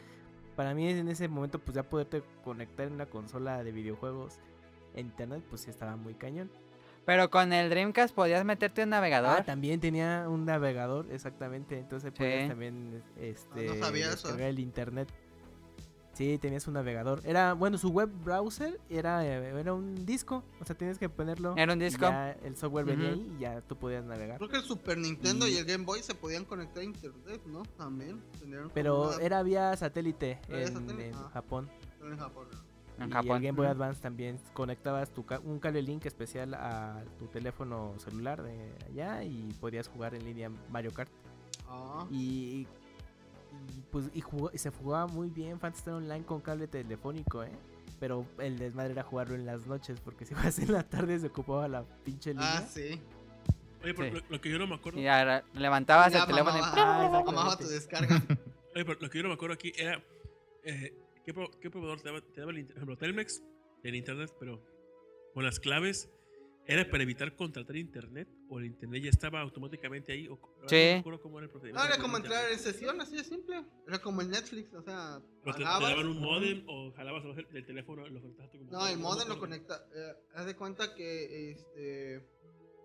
[0.56, 4.40] para mí en ese momento, pues ya poderte conectar en una consola de videojuegos
[4.96, 6.50] en internet, pues sí estaba muy cañón.
[7.06, 9.38] Pero con el Dreamcast podías meterte un navegador.
[9.42, 11.78] Ah, también tenía un navegador, exactamente.
[11.78, 12.48] Entonces podías Sí.
[12.50, 14.28] también este, Ah, no sabía eso.
[14.28, 15.14] descargar el internet.
[16.16, 17.20] Sí, tenías un navegador.
[17.26, 20.44] Era, bueno, su web browser era, eh, era un disco.
[20.62, 21.54] O sea, tenías que ponerlo.
[21.58, 22.02] Era un y disco.
[22.06, 24.38] ya el software venía ahí y ya tú podías navegar.
[24.38, 27.42] Creo que el Super Nintendo y, Y- el Game Boy se podían conectar a internet,
[27.46, 27.64] ¿no?
[27.78, 28.22] También.
[28.74, 31.08] Pero una- era vía satélite ¿Era vía en, satélite?
[31.10, 31.30] en Ah.
[31.34, 31.70] Japón.
[32.02, 32.48] en Japón.
[32.98, 33.36] En y Japón.
[33.38, 33.68] el Game Boy.
[33.68, 39.22] Advance también conectabas tu ca- un cable link especial a tu teléfono celular de allá
[39.26, 41.12] y podías jugar en línea Mario Kart.
[41.68, 42.08] Ah.
[42.10, 42.68] Y,
[43.76, 47.44] y, pues y, jugó- y se jugaba muy bien Phantasy Star Online con cable telefónico,
[47.44, 47.52] ¿eh?
[48.00, 51.28] Pero el desmadre era jugarlo en las noches, porque si juegas en la tarde se
[51.28, 52.58] ocupaba la pinche línea.
[52.58, 53.00] Ah, sí.
[53.84, 54.22] Oye, pero Sí.
[54.22, 55.00] lo, lo que yo no me acuerdo.
[55.00, 58.16] Y ahora levantabas Ya el teléfono y Ah, mamaba tu descarga.
[58.76, 60.04] Oye, pero lo que yo no me acuerdo aquí era.
[60.64, 60.94] eh,
[61.24, 63.42] ¿qué, pro- qué proveedor te daba, te daba el inter- Por ejemplo, Telmex
[63.84, 64.62] en internet, pero
[65.34, 66.10] con las claves.
[66.68, 68.28] ¿Era para evitar contratar internet?
[68.48, 70.28] ¿O el internet ya estaba automáticamente ahí?
[70.28, 70.36] O,
[70.68, 70.76] Sí.
[70.76, 73.66] No me acuerdo cómo era el No, era como entrar en sesión, así de simple.
[73.88, 75.90] Era como en Netflix, o sea, Pero te, te pagabas.
[75.90, 78.72] daban un modem o jalabas el, el teléfono lo conectaste como.
[78.72, 79.86] No, el modem lo conecta.
[79.96, 82.30] Eh, haz de cuenta que este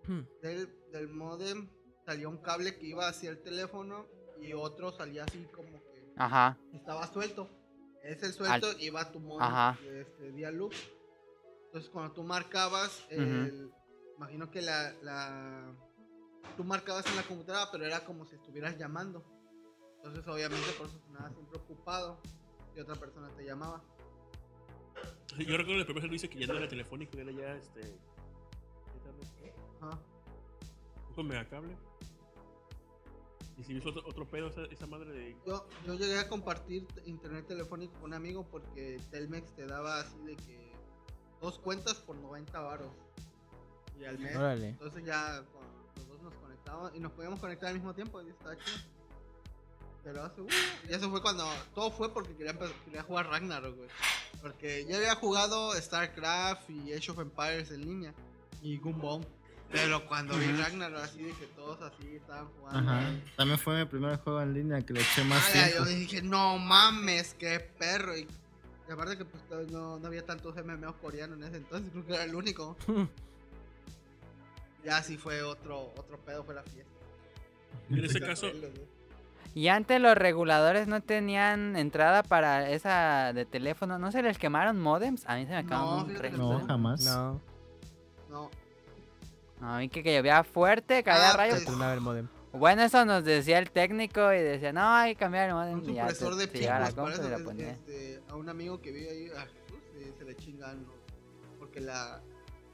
[0.07, 0.21] Hmm.
[0.41, 1.69] del, del modem
[2.07, 4.07] salía un cable que iba hacia el teléfono
[4.41, 6.57] y otro salía así como que Ajá.
[6.73, 7.47] estaba suelto.
[8.03, 9.79] Ese suelto iba a tu modem Ajá.
[9.83, 10.29] este.
[10.29, 13.69] Entonces cuando tú marcabas, el-
[14.21, 15.75] imagino que la, la
[16.55, 19.25] tú marcabas en la computadora, pero era como si estuvieras llamando.
[19.97, 22.21] Entonces obviamente por eso sonaba siempre ocupado
[22.75, 23.83] y otra persona te llamaba.
[25.39, 27.79] Yo recuerdo el primer servicio que ya no era telefónico, era ya este.
[28.93, 29.55] internet.
[29.81, 29.99] Ajá.
[31.15, 31.75] Con megacable.
[33.57, 35.35] Y si hizo otro, otro pedo esa, esa madre de.
[35.47, 40.19] Yo, yo llegué a compartir internet telefónico con un amigo porque Telmex te daba así
[40.25, 40.71] de que
[41.41, 42.91] dos cuentas por 90 varos.
[44.01, 44.35] Y al mes.
[44.35, 44.69] Órale.
[44.69, 45.61] Entonces ya con-
[45.95, 48.77] los dos nos conectábamos y nos podíamos conectar al mismo tiempo y estaba chido.
[50.03, 50.47] Pero hace, uh,
[50.89, 51.45] y eso fue cuando
[51.75, 53.89] todo fue porque quería, quería jugar Ragnarok, güey.
[54.41, 58.13] Porque ya había jugado StarCraft y Age of Empires en línea
[58.63, 59.23] y Gunbomb.
[59.71, 60.51] Pero cuando vi.
[60.53, 62.91] Ragnarok así de que todos así estaban jugando.
[62.91, 63.11] Ajá.
[63.37, 65.83] También fue mi primer juego en línea que le eché más Ah, ya, tiempo.
[65.85, 68.17] yo dije, no mames, qué perro.
[68.17, 68.21] Y,
[68.89, 72.13] y aparte que pues no, no había tantos MMOs coreanos en ese entonces, creo que
[72.15, 72.75] era el único.
[74.83, 76.91] ya sí fue otro, otro pedo, fue la fiesta.
[77.89, 78.47] En ese caso,
[79.53, 83.99] Y antes los reguladores no tenían entrada para esa de teléfono.
[83.99, 85.27] ¿No se les quemaron modems?
[85.27, 86.37] A mí se me No, acabaron un que resto.
[86.37, 87.01] No, jamás.
[87.03, 87.41] No,
[88.29, 88.49] No,
[89.61, 91.55] A mí que, que llovía fuerte, caía Ah, rayos.
[91.63, 92.27] pues, el modem.
[92.53, 95.79] Bueno, eso nos decía el técnico y decía, no, hay que cambiar el modem.
[95.79, 96.47] un y ya supresor se- de
[96.79, 97.71] la por eso y la es- ponía.
[97.71, 100.91] este, a un amigo que vive ahí, a Jesús, eh, se le chingan, ¿no?
[101.59, 102.21] porque la,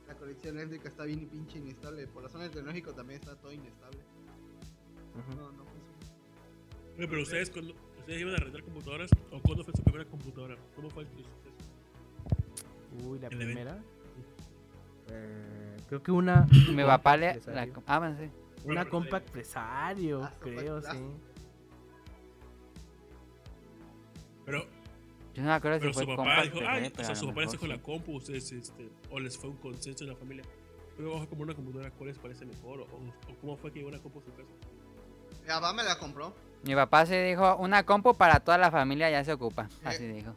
[0.07, 2.07] la conexión eléctrica está bien pinche inestable.
[2.07, 3.99] Por razones de lógico también está todo inestable.
[5.13, 5.35] Uh.
[5.35, 6.15] No, no pues, funciona.
[6.95, 7.75] Pero, pues, ustedes, eh.
[7.99, 9.09] ¿ustedes iban a rentar computadoras?
[9.31, 10.55] ¿O cuándo fue su primera computadora?
[10.75, 11.29] ¿Cómo fue el proceso?
[13.03, 13.79] Uy, ¿la primera?
[15.09, 16.47] Eh, creo que una.
[16.73, 17.39] Me va pale.
[17.47, 18.29] La, ah, man, sí.
[18.63, 20.97] Una compact presario, ah, creo, sí.
[24.45, 24.65] Pero
[25.37, 27.41] yo no me acuerdo pero si su fue papá dijo, ah, o sea, su papá
[27.41, 27.81] les con la sí.
[27.81, 30.43] compu, ustedes, este, o les fue un consenso en la familia.
[30.95, 32.79] Pero vamos a comprar una computadora, ¿cuál les parece mejor?
[32.81, 34.49] O, o cómo fue que llegó una compu a su casa.
[35.43, 36.33] Mi papá me la compró.
[36.63, 39.69] Mi papá sí dijo, una compu para toda la familia ya se ocupa.
[39.83, 40.33] Así dijo.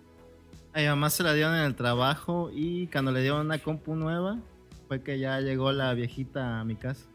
[0.75, 3.95] A mi mamá se la dieron en el trabajo y cuando le dieron una compu
[3.95, 4.39] nueva
[4.87, 7.07] fue que ya llegó la viejita a mi casa.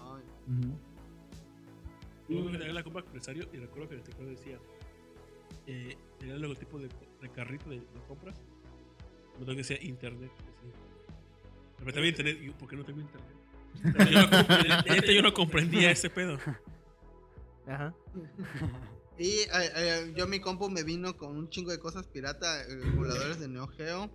[0.00, 0.78] Ay, Ujú.
[2.28, 4.58] Yo me la compu al empresario y recuerdo que el teclado decía,
[5.66, 6.88] eh, tenía el logotipo de,
[7.22, 8.32] de carrito de, de compra.
[9.38, 10.30] No tengo que decía internet.
[10.38, 10.72] Así.
[11.78, 13.36] Pero también internet, yo, ¿por qué no tengo internet?
[14.10, 16.38] Yo no, yo no comprendía ese pedo.
[17.66, 17.94] Ajá.
[19.18, 22.80] Y eh, eh, yo mi compu me vino con un chingo de cosas pirata, eh,
[22.82, 24.10] emuladores de Neo Geo.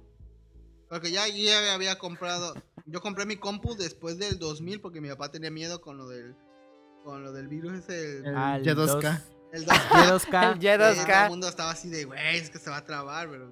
[0.89, 2.53] Porque ya, ya había comprado,
[2.85, 6.33] yo compré mi compu después del 2000 porque mi papá tenía miedo con lo del,
[7.03, 9.21] con lo del virus ese, el, El Al Y2K.
[9.53, 10.11] El 2 Y2K.
[10.13, 11.29] El Sí, todo el Y2K.
[11.29, 13.49] mundo estaba así de, güey, es que se va a trabar, pero...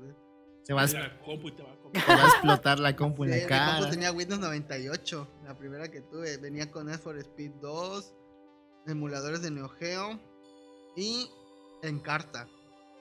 [0.64, 2.10] Se va, a, La compu y te va a comprar.
[2.10, 3.76] va a explotar la compu en Sí, la mi cara.
[3.78, 6.38] compu tenía Windows 98, la primera que tuve.
[6.38, 8.14] Venía con Need for Speed 2,
[8.88, 10.20] emuladores de Neo Geo
[10.96, 11.30] y
[11.84, 12.48] Encarta.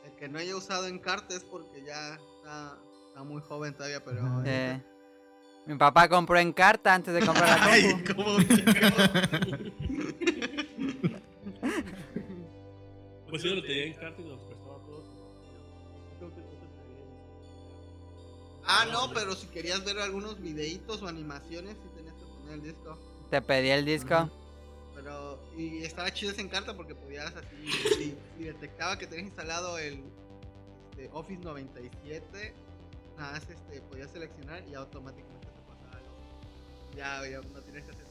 [0.05, 2.77] El que no haya usado Encarta es porque ya está,
[3.09, 4.43] está muy joven todavía, pero...
[4.45, 4.83] Eh,
[5.67, 8.15] mi papá compró en carta antes de comprar la Ay, compu.
[8.15, 8.37] ¿cómo
[13.35, 15.05] Pues yo lo tenía en carta y nos prestaba a todos.
[18.65, 22.63] Ah, no, pero si querías ver algunos videitos o animaciones, sí tenías que poner el
[22.63, 22.97] disco.
[23.31, 24.31] Te pedí el disco.
[24.95, 29.79] Pero, y estaba chido esa Encarta porque podías así, si, si detectaba que tenías instalado
[29.79, 30.01] el
[30.93, 32.55] este, Office 97,
[33.19, 36.97] nada más este, podías seleccionar y automáticamente te pasaba Office.
[36.97, 38.04] Ya, ya no tienes que hacer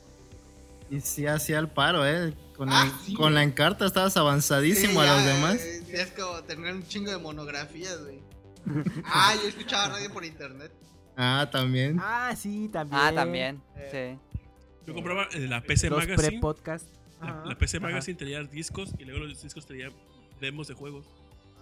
[0.90, 2.34] Y sí hacía el paro, ¿eh?
[2.56, 3.14] Con, Ah, sí.
[3.16, 5.56] con la encarta estabas avanzadísimo Sí, a los ya, demás.
[5.62, 8.20] eh, Es como tener un chingo de monografías, güey.
[9.06, 10.72] ah, yo escuchaba radio por internet.
[11.18, 12.00] Ah, también.
[12.02, 13.02] Ah, sí, también.
[13.02, 13.62] Ah, también.
[13.76, 14.40] Eh, Sí.
[14.86, 16.30] Yo compraba eh, la PC Los Magazine.
[16.30, 16.88] pre-podcast.
[17.22, 17.88] La, la PC Ajá.
[17.88, 19.94] Magazine tenía discos y luego los discos tenían
[20.42, 21.06] demos de juegos.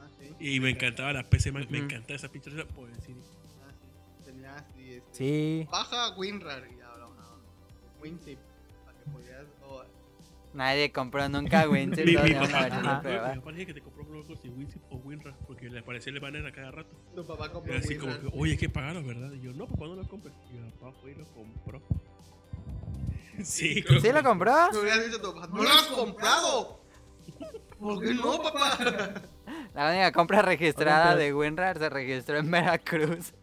[0.02, 0.35] Ah, sí.
[0.56, 1.80] Y me encantaba la PC Magazine.
[1.80, 3.15] Me encantaba esa pinche por el CD.
[3.61, 4.23] Ah, sí.
[4.26, 5.68] Tenía así, este, Sí.
[5.72, 7.38] Baja WinRAR y ahora ah,
[8.02, 8.39] WinZip.
[9.03, 9.45] Que podías.
[9.65, 9.84] o-
[10.53, 12.06] Nadie compró nunca WinZip.
[12.06, 13.02] Mi, mi papá, Ajá.
[13.34, 16.19] mi papá dije que te compró luego si WinZip o WinRAR porque le aparecía el
[16.19, 16.95] banner a cada rato.
[17.15, 19.32] Tu papá compró Era así como que, oye, hay que pagarlo, ¿verdad?
[19.34, 20.34] Y yo, no, papá, no lo compres.
[20.49, 21.82] Y mi papá fue y lo compró.
[23.44, 24.53] sí, creo ¿Sí que- lo compró?
[24.73, 26.82] Me hubieras dicho tu papá, ¡No lo has comprado!
[27.80, 28.78] ¿Por qué no, papá?
[29.73, 33.34] La única compra registrada de WinRAR se registró en Veracruz.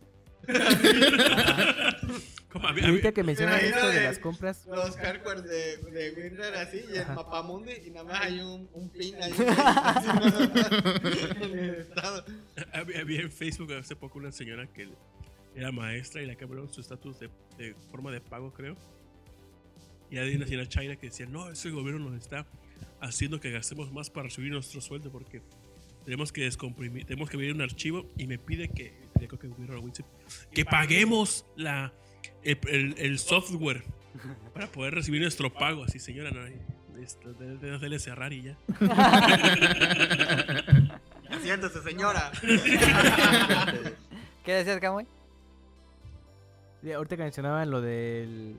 [2.51, 4.65] Como a mí- Y a mí- ahorita que mencionan Imagina esto de de- las compras,
[4.67, 7.15] Los hardware de, de WinRAR así y el Ajá.
[7.15, 9.33] mapamundi y nada más hay un, un pin ahí.
[12.73, 14.89] Había, en Facebook hace poco una señora que
[15.55, 18.77] era maestra y la cambiaron su estatus de, de forma de pago, creo.
[20.11, 22.47] Y había una señora China que decía, no, ese gobierno nos está
[23.01, 25.43] haciendo que gastemos más para subir nuestro sueldo porque
[26.05, 29.51] tenemos que descomprimir, tenemos que abrir un archivo y me pide que, creo que,
[30.53, 31.93] que paguemos la,
[32.43, 33.85] el, el- el software
[34.55, 35.85] para poder recibir nuestro pago.
[35.85, 36.41] Así, señora, no,
[37.01, 38.57] esto, de, de, de cerrar y ya.
[41.43, 42.31] Siéntese, señora.
[44.45, 45.07] ¿Qué decías, Kamui?
[46.83, 48.57] de- ahorita que mencionaban lo del.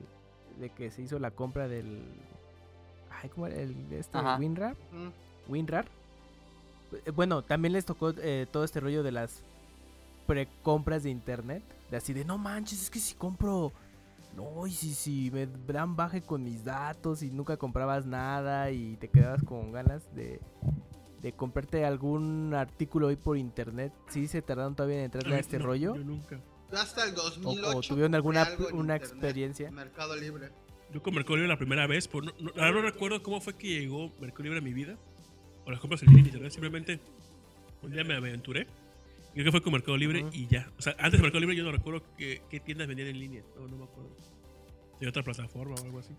[0.58, 2.02] de que se hizo la compra del.
[3.22, 3.60] Ay, ¿cómo era?
[3.60, 4.36] El, este, Ajá.
[4.38, 4.76] WinRAR.
[4.92, 5.86] Mm, WinRAR.
[7.06, 9.42] Eh, Bueno, también les tocó eh, todo este rollo de las
[10.26, 11.62] precompras de internet.
[11.90, 13.72] De así de, no manches, es que si compro...
[14.36, 18.96] No, y si, si me dan baje con mis datos y nunca comprabas nada y
[18.96, 20.40] te quedabas con ganas de,
[21.20, 23.92] de comprarte algún artículo hoy por internet.
[24.08, 25.96] ¿Sí se tardaron todavía en entrarle a este No, rollo?
[25.96, 26.40] Yo nunca.
[26.72, 27.76] Hasta el O, 2008.
[27.76, 28.42] o tuvieron alguna
[28.72, 29.70] una internet, experiencia?
[29.72, 30.50] Mercado Libre.
[30.94, 33.54] Yo con Mercado Libre la primera vez, por, no, no, ahora no recuerdo cómo fue
[33.56, 34.96] que llegó Mercado Libre a mi vida.
[35.66, 37.00] O las compras en línea, internet, simplemente
[37.82, 38.68] un día me aventuré.
[39.32, 40.70] Creo que fue con Mercado Libre y ya.
[40.78, 43.42] O sea, antes de Mercado Libre yo no recuerdo qué, qué tiendas vendían en línea.
[43.56, 44.10] No, no me acuerdo.
[45.00, 46.14] De otra plataforma o algo así.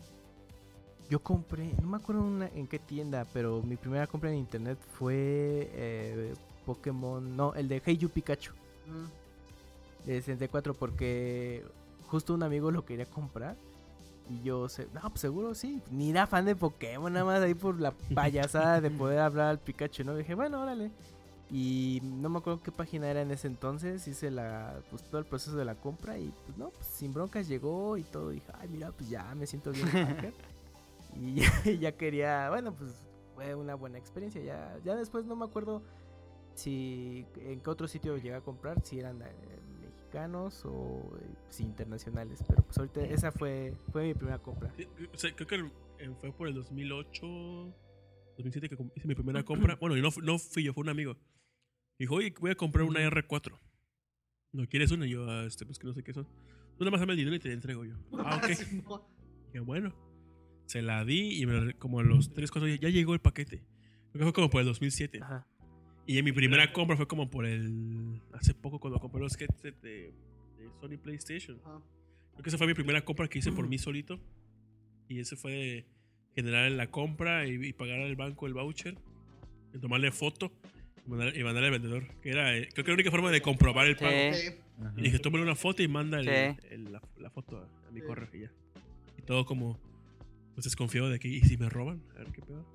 [1.09, 4.77] Yo compré, no me acuerdo una- en qué tienda, pero mi primera compra en internet
[4.97, 6.33] fue eh,
[6.65, 8.53] Pokémon, no, el de Hey You Pikachu
[8.87, 10.07] Mm.
[10.07, 11.63] de 64 porque
[12.07, 13.55] justo un amigo lo quería comprar
[14.29, 17.53] y yo, se, no, pues seguro sí, ni era fan de Pokémon, nada más ahí
[17.55, 20.15] por la payasada de poder hablar al Pikachu, ¿no?
[20.15, 20.91] dije, bueno, órale.
[21.51, 25.25] Y no me acuerdo qué página era en ese entonces, hice la, pues, todo el
[25.25, 28.69] proceso de la compra y pues no, pues, sin broncas llegó y todo, dije, ay,
[28.69, 30.33] mira, pues ya me siento bien hacker.
[31.15, 32.95] y ya, ya quería, bueno, pues
[33.35, 35.81] fue una buena experiencia, ya, ya después no me acuerdo
[36.53, 41.63] si en qué otro sitio llegué a comprar, si eran eh, mexicanos o eh, si
[41.63, 42.43] internacionales.
[42.47, 44.71] Pero pues ahorita esa fue, fue mi primera compra.
[44.77, 47.25] Sí, o sea, creo que el- eh, fue por el 2008,
[48.37, 49.75] 2007 que hice mi primera compra.
[49.81, 51.15] Bueno, y no, no fui yo, fue un amigo.
[52.01, 53.57] Dijo, oye, voy a comprar una R4.
[54.53, 55.05] ¿No quieres una?
[55.05, 56.25] Y yo, "Ah, este, pues que no sé qué son.
[56.77, 57.95] Tú nada más dame el dinero y te la entrego yo.
[58.25, 58.99] Ah, ok.
[59.53, 59.93] Y yo, bueno.
[60.65, 63.57] Se la di y me- como a los 3, 4 días ya llegó el paquete.
[64.11, 65.19] Creo que fue como por el 2007.
[65.21, 65.45] Ajá.
[66.07, 68.19] Y en mi primera compra fue como por el...
[68.33, 70.11] Hace poco cuando compré los headsets de,
[70.57, 71.59] de Sony PlayStation.
[71.63, 71.81] Ajá.
[72.31, 74.19] Creo que esa fue mi primera compra que hice por mí solito.
[75.07, 75.85] Y ese fue
[76.33, 78.97] generar la compra y, y pagar al banco el voucher.
[79.73, 80.51] Y tomarle foto
[81.05, 81.09] y
[81.43, 82.03] mandar- al vendedor.
[82.21, 84.11] Que era, eh, creo que era la única forma de comprobar el pago.
[84.33, 84.49] Sí.
[84.97, 86.67] Y dije, tómale una foto y manda el- Sí.
[86.71, 88.05] el- la, la foto a, a mi Sí.
[88.07, 88.51] correo y ya.
[89.17, 89.77] Y todo como,
[90.55, 92.01] pues desconfiado de que, ¿y si me roban?
[92.15, 92.65] A ver qué pedo.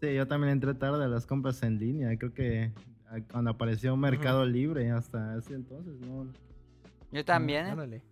[0.00, 2.16] Sí, yo también entré tarde a las compras en línea.
[2.18, 2.72] Creo que
[3.30, 6.26] cuando apareció Mercado Libre, hasta ese entonces, ¿no?
[7.12, 8.02] Yo también, ¿eh?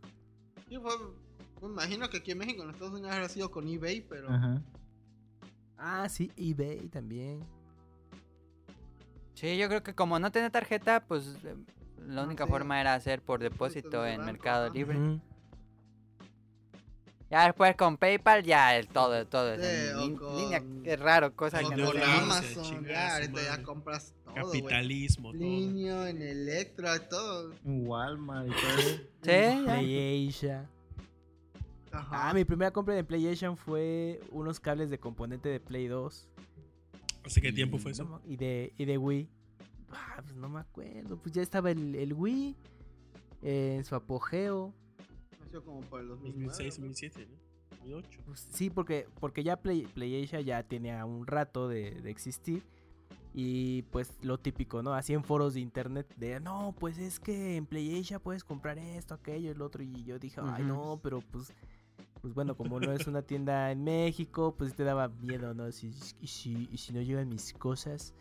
[0.80, 0.92] Fue-
[1.62, 4.28] me imagino que aquí en México, en Estados Unidos, habrá sido con eBay, pero.
[4.28, 4.62] Ajá.
[5.76, 7.40] Ah, sí, eBay también.
[9.38, 11.54] Sí, yo creo que como no tenía tarjeta, pues eh,
[12.08, 12.50] la Ah, única sí.
[12.50, 14.74] forma era hacer por depósito de en banco, Mercado ajá.
[14.74, 14.98] Libre.
[17.30, 20.62] Ya después con PayPal ya el todo, todo es Sí, en lin- con- línea.
[20.82, 24.34] Qué raro, cosa o que no con Amazon, ya, ahorita ya compras todo.
[24.34, 25.40] Capitalismo, todo.
[25.40, 27.52] Linio, en Electra, todo.
[27.64, 28.58] En Walmart y todo.
[29.22, 29.62] Sí, ya.
[29.64, 30.66] PlayAsia.
[31.92, 32.30] Ajá.
[32.30, 36.26] Ah, mi primera compra de PlayStation fue unos cables de componente de Play 2.
[37.28, 38.20] ¿Hace qué tiempo Y fue no eso?
[38.26, 39.28] y, de, y de Wii.
[39.90, 41.16] Ah, pues no me acuerdo.
[41.18, 42.56] Pues ya estaba el, el Wii
[43.42, 44.74] eh, en su apogeo.
[45.44, 46.46] Nació como por el 2009.
[46.46, 46.86] 2006, ¿no?
[46.86, 47.38] 2007, ¿no?
[47.78, 48.20] 2008.
[48.26, 52.62] Pues sí, porque, porque ya Play, PlayAsia ya tenía un rato de, de existir.
[53.34, 54.94] Y pues lo típico, ¿no?
[54.94, 59.14] Así en foros de internet de, no, pues es que en PlayAsia puedes comprar esto,
[59.14, 59.82] aquello, el otro.
[59.82, 60.72] Y yo dije, ay, Ujú.
[60.74, 61.52] no, pero pues,
[62.20, 65.70] pues bueno, como no es una tienda en México, pues te daba miedo, ¿no?
[65.72, 65.90] Si,
[66.20, 68.14] y, si, y si no llegan mis cosas.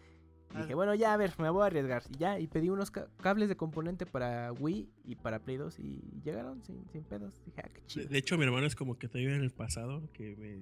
[0.53, 0.75] Y dije, Ah.
[0.75, 2.03] bueno, ya a ver, me voy a arriesgar.
[2.09, 5.77] Y ya, y pedí unos ca- cables de componente para Wii y para Play 2
[5.79, 7.33] y llegaron sin, sin pedos.
[7.45, 8.07] Dije, ah, qué De, chido.
[8.07, 10.55] de hecho, mi hermano es como que todavía en el pasado, que me,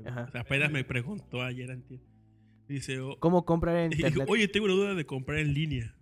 [0.00, 2.00] me o sea, apenas me preguntó ayer antier.
[2.68, 4.28] Dice, oh, ¿Cómo comprar en y dijo, internet?
[4.30, 5.92] oye, tengo una duda de comprar en línea.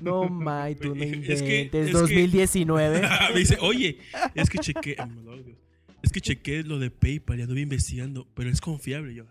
[0.00, 1.42] No, May, tú no Es inventes.
[1.42, 3.02] que- es que- 2019.
[3.34, 3.98] me dice, oye,
[4.34, 5.58] es que chequé, oh, Dios.
[6.02, 9.14] Es que chequé lo de PayPal y anduve investigando, pero es confiable.
[9.14, 9.30] Yo, no,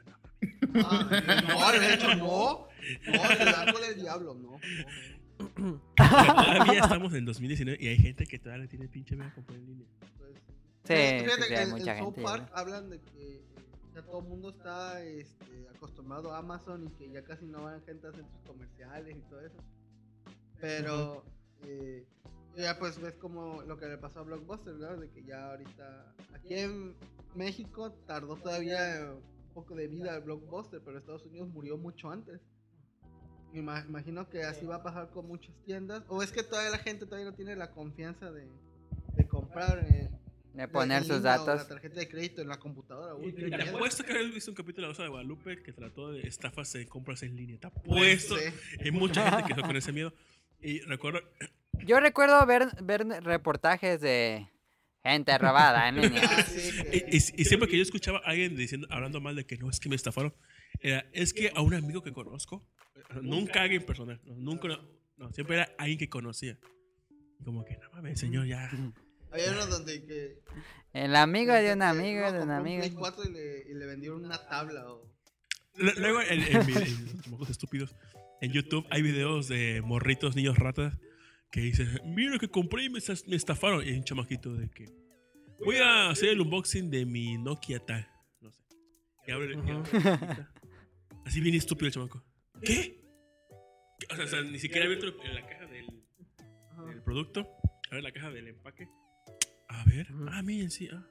[0.85, 2.67] Ah, no, de hecho, no.
[3.07, 4.59] No, el banco del diablo, no.
[5.95, 9.57] todavía estamos en 2019 y hay gente que todavía le tiene pinche miedo a comprar
[9.59, 9.87] en línea.
[10.17, 10.31] Pues,
[10.85, 12.21] Sí, fíjate que hay en- mucha en South gente.
[12.29, 13.41] Park hablan de que
[13.95, 17.81] ya todo el mundo está este, acostumbrado a Amazon y que ya casi no van
[17.83, 19.63] gente a centros comerciales y todo eso.
[20.59, 21.23] Pero
[21.65, 22.05] eh,
[22.57, 24.97] ya pues ves como lo que le pasó a Blockbuster, ¿no?
[24.97, 26.95] De que ya ahorita aquí en
[27.35, 32.39] México tardó todavía un poco de vida el Blockbuster, pero Estados Unidos murió mucho antes.
[33.53, 36.03] Imagino que así va a pasar con muchas tiendas.
[36.07, 38.47] O es que todavía la gente todavía no tiene la confianza de,
[39.15, 39.83] de comprar.
[39.89, 40.09] eh,
[40.53, 41.47] De poner sus datos.
[41.47, 43.15] La tarjeta de crédito en la computadora.
[43.15, 46.11] Uy, te apuesto que habéis visto un capítulo de La Rosa de Guadalupe que trató
[46.11, 47.57] de estafas en compras en línea.
[47.59, 48.37] Te apuesto.
[48.37, 48.43] Sí.
[48.83, 50.13] Hay mucha gente que está con ese miedo.
[50.61, 51.21] Y recuerdo,
[51.85, 54.47] Yo recuerdo ver, ver reportajes de
[55.03, 56.21] gente robada en línea.
[56.47, 59.45] Sí, que- Y, y- y siempre que yo escuchaba a alguien diciendo, hablando mal de
[59.45, 60.33] que no, es que me estafaron,
[60.81, 62.67] era, es que a un amigo que conozco,
[63.21, 64.67] nunca alguien personal, nunca,
[65.17, 66.57] no, siempre era alguien que conocía.
[67.43, 68.69] Como que, no mames, señor, ya.
[69.31, 70.39] Había uno donde que.
[70.91, 72.79] El amigo de un amigo de un amigo.
[72.81, 74.91] Play 4 y le, y le vendieron una tabla.
[74.91, 75.09] O...
[75.75, 77.95] Luego, en, en, en chamacos estúpidos,
[78.41, 80.97] en YouTube hay videos de morritos, niños ratas,
[81.51, 83.83] que dicen, mira que compré y me, estafaron.
[83.85, 84.85] Y hay un chamaquito de que,
[85.63, 88.07] voy a hacer el unboxing de mi Nokia tal.
[88.41, 88.61] No sé.
[89.27, 90.53] Y abre, cajita.
[91.25, 92.23] Así bien estúpido el chamaco.
[92.63, 93.01] ¿Qué?
[94.11, 95.87] O sea, o sea, ni siquiera abierto en la caja del,
[96.87, 97.47] del producto.
[97.91, 98.87] A ver la caja del empaque.
[99.67, 100.07] A ver.
[100.31, 100.87] Ah, miren, sí.
[100.91, 101.05] ah.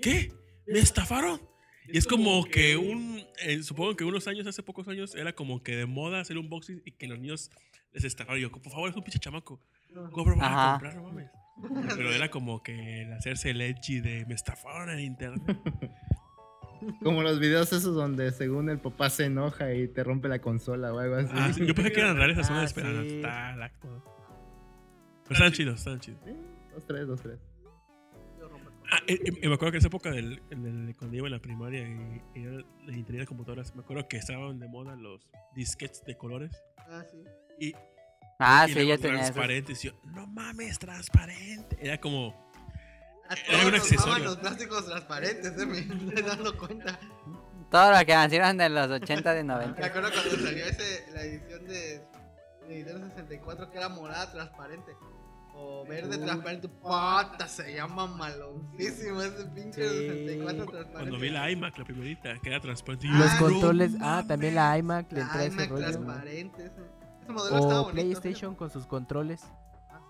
[0.00, 0.32] ¿Qué?
[0.66, 1.40] ¿Me estafaron?
[1.88, 3.22] Y es como que un.
[3.42, 6.48] eh, supongo que unos años, hace pocos años, era como que de moda hacer un
[6.48, 7.50] boxing y que los niños
[7.92, 8.38] les estafaron.
[8.38, 9.60] Y yo, por favor, es un pinche chamaco.
[10.12, 11.30] Compra para comprar, no mames.
[11.96, 15.42] Pero era como que el hacerse el edgy de me estafaron en internet.
[17.02, 20.92] Como los videos esos donde según el papá se enoja y te rompe la consola
[20.92, 21.30] o algo así.
[21.32, 23.02] Ah, sí, yo pensé que eran reales, son Ah, de esperanza.
[23.02, 23.14] sí.
[23.16, 24.04] Está lacto.
[25.22, 26.20] Pero están chidos, están chidos.
[26.26, 26.32] Sí,
[26.74, 27.38] Dos, tres, dos, tres.
[28.96, 30.40] Ah, eh, eh, me acuerdo que en esa época del,
[30.98, 34.18] cuando iba en la primaria y, y era la ingeniería de computadoras, me acuerdo que
[34.18, 36.52] estaban de moda los disquets de colores.
[36.78, 37.24] Ah, sí.
[37.58, 37.72] Y,
[38.38, 39.32] Ah, y sí, yo tenía eso.
[39.32, 39.84] transparentes.
[39.84, 41.76] Y yo, no mames, transparente.
[41.80, 42.34] Era como.
[43.28, 44.24] A Era todos un nos accesorio.
[44.24, 46.98] los plásticos transparentes, eh, me estoy dando cuenta.
[47.70, 49.86] Todo lo que nacieron de los 80 de Me 90.
[49.86, 51.74] acuerdo cuando salió ese, la edición de,
[52.68, 54.92] de Nintendo 64 que era morada transparente.
[55.56, 56.68] O verde transparente.
[56.68, 60.08] Pata, se llama maloncísimo ese pinche Sí.
[60.08, 60.92] 64 transparente.
[60.92, 63.06] Cuando vi la iMac, la primerita, que era transparente.
[63.06, 65.82] y Ah, Los no controles, ah, también la iMac le La entra ese iMac rollo.
[65.84, 66.64] transparente.
[66.64, 66.74] Ese,
[67.22, 67.92] ese modelo estaba O bonito.
[67.92, 69.42] PlayStation con sus controles.
[69.90, 70.00] Ah,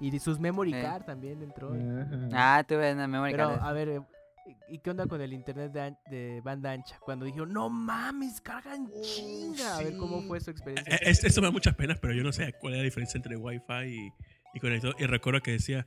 [0.00, 0.06] sí.
[0.08, 0.80] Y sus memory Sí.
[0.82, 1.70] card también entró.
[2.32, 3.62] Ah, tuve una memoria Pero, card.
[3.62, 4.00] a ver, eh,
[4.68, 6.98] ¿y qué onda con el internet de, an- de banda ancha?
[7.00, 9.76] Cuando dijeron, no mames, cargan Oh, chinga.
[9.78, 10.94] A ver cómo fue su experiencia.
[10.96, 13.16] Eh, es- Esto me da muchas penas, pero yo no sé cuál es la diferencia
[13.18, 14.12] entre Wi-Fi y,
[14.54, 14.94] y conector.
[14.98, 15.86] Y recuerdo que decía,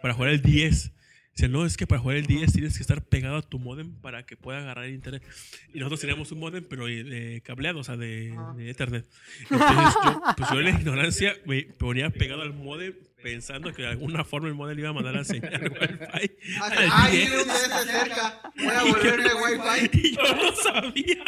[0.00, 0.92] para jugar el 10,
[1.34, 3.92] dice, no, es que para jugar el 10 tienes que estar pegado a tu modem
[4.00, 5.22] para que pueda agarrar internet.
[5.72, 8.54] Y nosotros teníamos un modem, pero de, cableado, o sea, de, Ajá.
[8.54, 9.06] de Ethernet.
[9.50, 13.88] Entonces yo, pues yo en la ignorancia me ponía pegado al modem pensando que de
[13.88, 16.30] alguna forma el modem iba a mandar la señal Wi-Fi.
[16.60, 17.28] Ah, al Ay, 10.
[17.28, 18.40] tiene un DS cerca.
[18.54, 19.98] Voy a volverle Wi-Fi.
[19.98, 21.24] Y yo no sabía.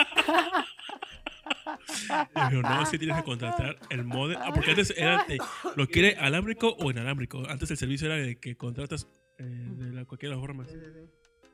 [2.35, 4.39] Pero no, es que tienes que contratar el modem.
[4.41, 5.39] Ah, porque antes era de,
[5.77, 7.49] lo quiere alámbrico o inalámbrico.
[7.49, 9.07] Antes el servicio era de que contratas
[9.39, 10.69] eh, de la, cualquiera de las formas.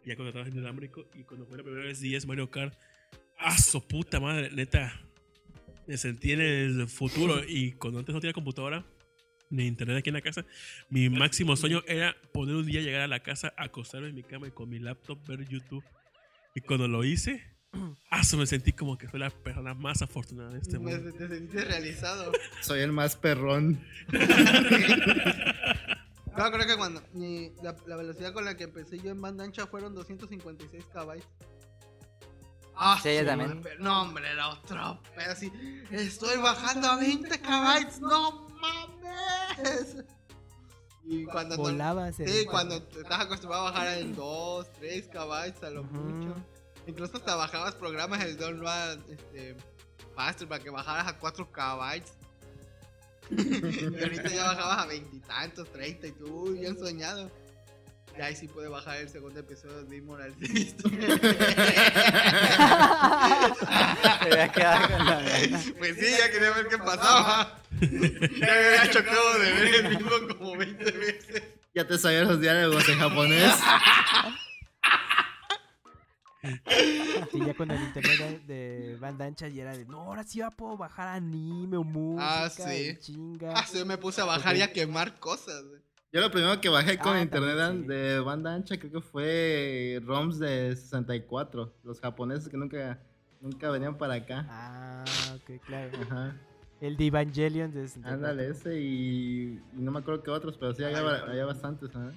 [0.04, 1.08] Ya contratabas inalámbrico.
[1.14, 2.74] Y cuando fue la primera vez 10 Mario Kart,
[3.38, 4.50] ¡ah, su puta madre!
[4.52, 5.00] Neta,
[5.86, 7.42] me sentí en el futuro.
[7.46, 8.84] Y cuando antes no tenía computadora
[9.50, 10.46] ni internet aquí en la casa,
[10.88, 14.48] mi máximo sueño era poder un día llegar a la casa, acostarme en mi cama
[14.48, 15.84] y con mi laptop ver YouTube.
[16.54, 17.51] Y cuando lo hice,
[18.10, 21.12] ¡ah, me sentí como que fue la persona más afortunada de este Me- mundo.
[21.16, 22.32] te sentiste realizado.
[22.60, 23.84] Soy el más perrón.
[26.34, 29.44] No, creo que cuando mi- la, la velocidad con la que empecé yo en banda
[29.44, 31.20] ancha fueron 256 KB.
[32.74, 33.62] Ah, Sí, yo también.
[33.78, 35.52] No, hombre, era otro pedo así.
[35.90, 38.00] Estoy bajando a 20 KB.
[38.00, 39.96] No mames.
[41.04, 45.70] Y cuando Volabas Sí, cuando te estás acostumbrado a bajar en 2, 3 KB a
[45.70, 45.94] lo Ujú.
[45.96, 46.34] mucho.
[46.86, 49.56] Incluso hasta bajabas programas el download este,
[50.14, 52.02] faster para que bajaras a 4 KB.
[53.30, 57.30] y ahorita ya bajabas a veintitantos, 30 y tú bien soñado.
[58.16, 60.34] Y ahí sí puede bajar el segundo episodio de Immoral
[64.54, 65.22] gana.
[65.78, 67.62] pues sí, ya quería ver qué pasaba.
[67.80, 71.42] ya me había chocado de ver el mismo como 20 veces.
[71.74, 73.54] Ya te sabías los diálogos en japonés.
[77.32, 78.54] Y ya con el internet de,
[78.88, 82.44] de banda ancha ya era de, no, ahora sí ya puedo bajar anime o música.
[82.44, 82.88] Ah, sí.
[82.90, 83.52] y Chinga.
[83.56, 85.62] Ah, sí, yo me puse a bajar y a quemar cosas.
[85.64, 85.80] güey.
[86.12, 87.88] Yo lo primero que bajé con Ah, internet también, sí.
[87.88, 91.74] de banda ancha creo que fue ROMs de 64.
[91.84, 92.98] Los japoneses que nunca,
[93.40, 94.44] nunca venían para acá.
[94.50, 95.04] Ah,
[95.36, 95.90] ok, claro.
[96.02, 96.36] Ajá.
[96.80, 98.14] El de Evangelion de 64.
[98.14, 101.88] Ándale, ese y, y no me acuerdo que otros, pero sí había, había bastantes.
[101.94, 102.10] ¿ah?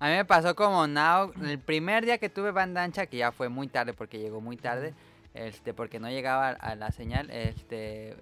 [0.00, 3.32] A mí me pasó como Now, el primer día que tuve banda ancha, que ya
[3.32, 4.94] fue muy tarde porque llegó muy tarde,
[5.34, 8.16] este, porque no llegaba a la señal, este,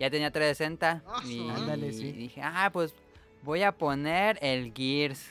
[0.00, 2.08] ya tenía 360 Ah, y, su Ándale, sí.
[2.08, 2.94] y dije, ah, pues
[3.42, 5.30] voy a poner el Gears.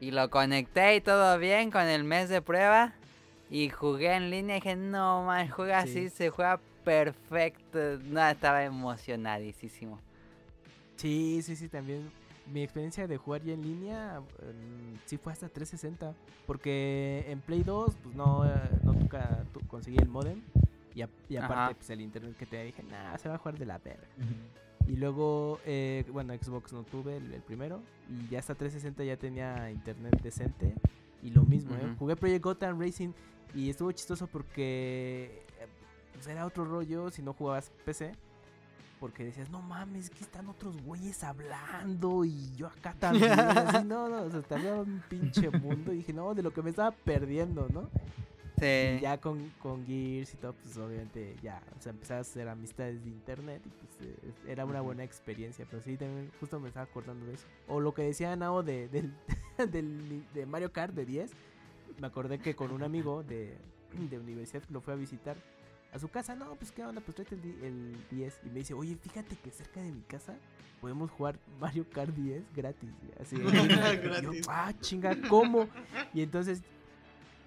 [0.00, 2.94] Y lo conecté y todo bien con el mes de prueba.
[3.50, 5.90] Y jugué en línea y dije, no, man, juega Sí.
[5.90, 7.78] así, se juega perfecto.
[8.04, 10.00] No, estaba emocionadísimo.
[10.96, 12.10] Sí, sí, sí, también.
[12.52, 16.14] Mi experiencia de jugar ya en línea mm, sí fue hasta 360.
[16.46, 18.50] Porque en Play 2, pues no, eh,
[18.82, 20.42] no nunca conseguí el modem.
[20.94, 23.56] Y, a- y aparte, pues el internet que te dije, nah, se va a jugar
[23.58, 24.06] de la verga.
[24.88, 27.80] Y luego, eh, bueno, Xbox no tuve el, el primero.
[28.08, 30.74] Y ya hasta 360 ya tenía internet decente.
[31.22, 31.84] Y lo mismo, ¿eh?
[31.84, 31.96] Ujú.
[32.00, 33.10] Jugué Project Gotham Racing
[33.54, 35.66] y estuvo chistoso porque eh,
[36.14, 38.12] pues era otro rollo si no jugabas PC.
[39.00, 43.32] Porque decías, no mames, que están otros güeyes hablando y yo acá también.
[43.32, 45.92] así, no, no, o sea, estaba un pinche mundo.
[45.92, 47.88] Y dije, no, de lo que me estaba perdiendo, ¿no?
[48.56, 48.98] Y Sí.
[49.00, 53.02] ya con, con Gears y todo, pues obviamente ya, o sea, empezabas a hacer amistades
[53.02, 56.84] de internet y pues eh, era una buena experiencia, pero sí, también justo me estaba
[56.84, 57.46] acordando de eso.
[57.68, 59.14] O lo que decía Nao de, del,
[59.72, 61.30] del- de Mario Kart de 10,
[62.02, 63.56] me acordé que con un amigo de,
[64.10, 65.38] de universidad lo fue a visitar
[65.92, 68.74] a su casa, no, pues qué onda, pues tráete el, el 10 y me dice,
[68.74, 70.36] oye, fíjate que cerca de mi casa
[70.80, 72.90] podemos jugar Mario Kart 10 gratis,
[73.20, 73.36] así.
[74.20, 75.68] Y yo, ah, chinga, ¿cómo?
[76.14, 76.62] Y entonces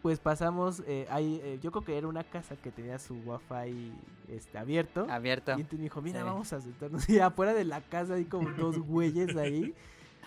[0.02, 3.94] pues pasamos, eh, ahí, eh, yo creo que era una casa que tenía su wifi
[4.28, 5.07] este, abierto.
[5.10, 5.52] Abierto.
[5.52, 6.26] Y entonces me dijo, mira, Sí.
[6.26, 7.07] vamos a sentarnos.
[7.10, 9.74] Y afuera de la casa hay como dos güeyes ahí.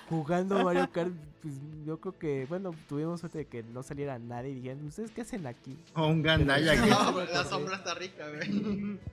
[0.09, 1.13] Jugando Mario Kart,
[1.43, 1.55] pues
[1.85, 5.21] yo creo que, bueno, tuvimos suerte de que no saliera nadie y dijeron, ¿ustedes qué
[5.23, 5.77] hacen aquí?
[5.95, 6.91] O un gandaya que...
[6.91, 8.99] No, la sombra está rica, güey.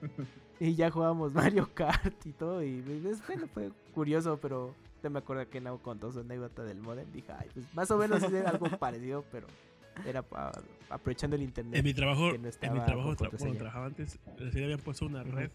[0.59, 5.19] Y ya jugábamos Mario Kart y todo, y pues, bueno, fue curioso, pero te me
[5.19, 8.45] acuerdo que Nao contó su anécdota del modem, dije, ay, pues más o menos es
[8.45, 9.47] algo parecido, pero
[10.05, 10.53] era pa-
[10.89, 11.75] aprovechando el internet.
[11.75, 15.23] En mi trabajo, que no en mi trabajo, tra- trabajaba antes, recién habían puesto una
[15.23, 15.49] red.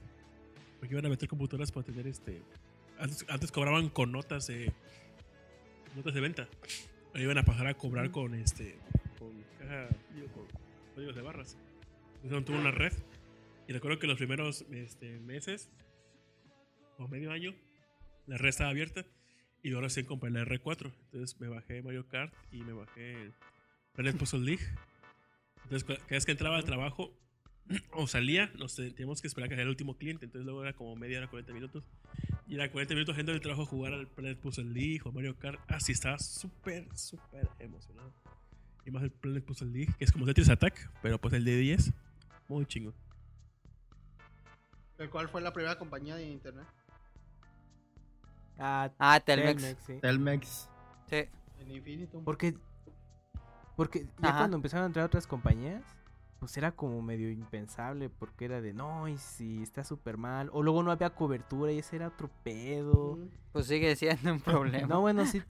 [0.79, 2.43] Porque iban a meter computadoras para tener este.
[2.99, 4.73] Antes, antes cobraban con notas de.
[5.99, 6.49] Notas de venta.
[7.09, 8.79] Ahora iban a pasar a cobrar con este.
[9.19, 9.89] Con caja.
[10.15, 10.47] digo, con
[10.95, 11.59] códigos de barras.
[12.23, 12.93] Entonces tuvo una red.
[13.67, 15.69] Y recuerdo que los primeros este, meses.
[16.99, 17.53] O medio año.
[18.29, 19.07] La red estaba abierta.
[19.65, 20.93] Y ahora sí compré la R4.
[21.07, 23.35] Entonces me bajé Mario Kart y me bajé el
[23.95, 24.63] Planet Puzzle League.
[25.65, 27.13] Entonces, cada vez que entraba al trabajo
[27.91, 30.27] o salía, nos te- teníamos que esperar a que era el último cliente.
[30.27, 31.83] Entonces, luego era como media hora, 40 minutos.
[32.49, 35.37] Y era 40 minutos gente del trabajo a jugar al Planet Puzzle League o Mario
[35.39, 35.61] Kart.
[35.69, 38.11] Así estaba súper, súper emocionado.
[38.87, 41.57] Y más el Planet Puzzle League, que es como Tetris Attack, pero pues el de
[41.59, 41.93] 10.
[42.49, 42.95] Muy chingo.
[45.11, 46.67] ¿Cuál fue la primera compañía de internet?
[48.59, 49.63] Ah, Ah, Telmex.
[49.63, 49.93] Telmex, sí.
[50.01, 50.69] Telmex.
[51.11, 51.17] Sí.
[51.61, 52.25] En Infinitum.
[52.25, 52.55] Porque,
[53.77, 54.39] porque ya Ajá.
[54.39, 55.85] cuando empezaron a entrar otras compañías,
[56.39, 60.63] pues era como medio impensable, porque era de, no, y si está súper mal, o
[60.63, 63.19] luego no había cobertura y ese era otro pedo.
[63.53, 64.87] Pues sigue siendo un problema.
[64.87, 65.43] No, bueno, sí,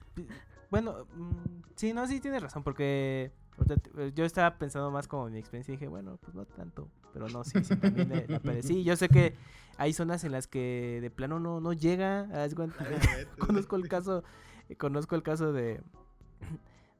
[0.71, 3.31] bueno, mm, sí, no, sí tienes razón, porque
[3.67, 6.87] te- yo estaba pensando más como en mi experiencia y dije, bueno, pues no tanto,
[7.13, 8.83] pero no, sí, sí, también le- la padecí.
[8.83, 9.35] Yo sé que
[9.77, 12.27] hay zonas en las que de plano no, no llega,
[13.39, 14.23] conozco el caso
[14.69, 15.81] eh, conozco el caso de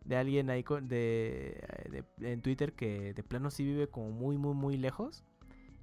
[0.09, 1.63] de alguien ahí con- de,
[2.17, 5.23] de- en Twitter que de plano sí vive como muy muy muy lejos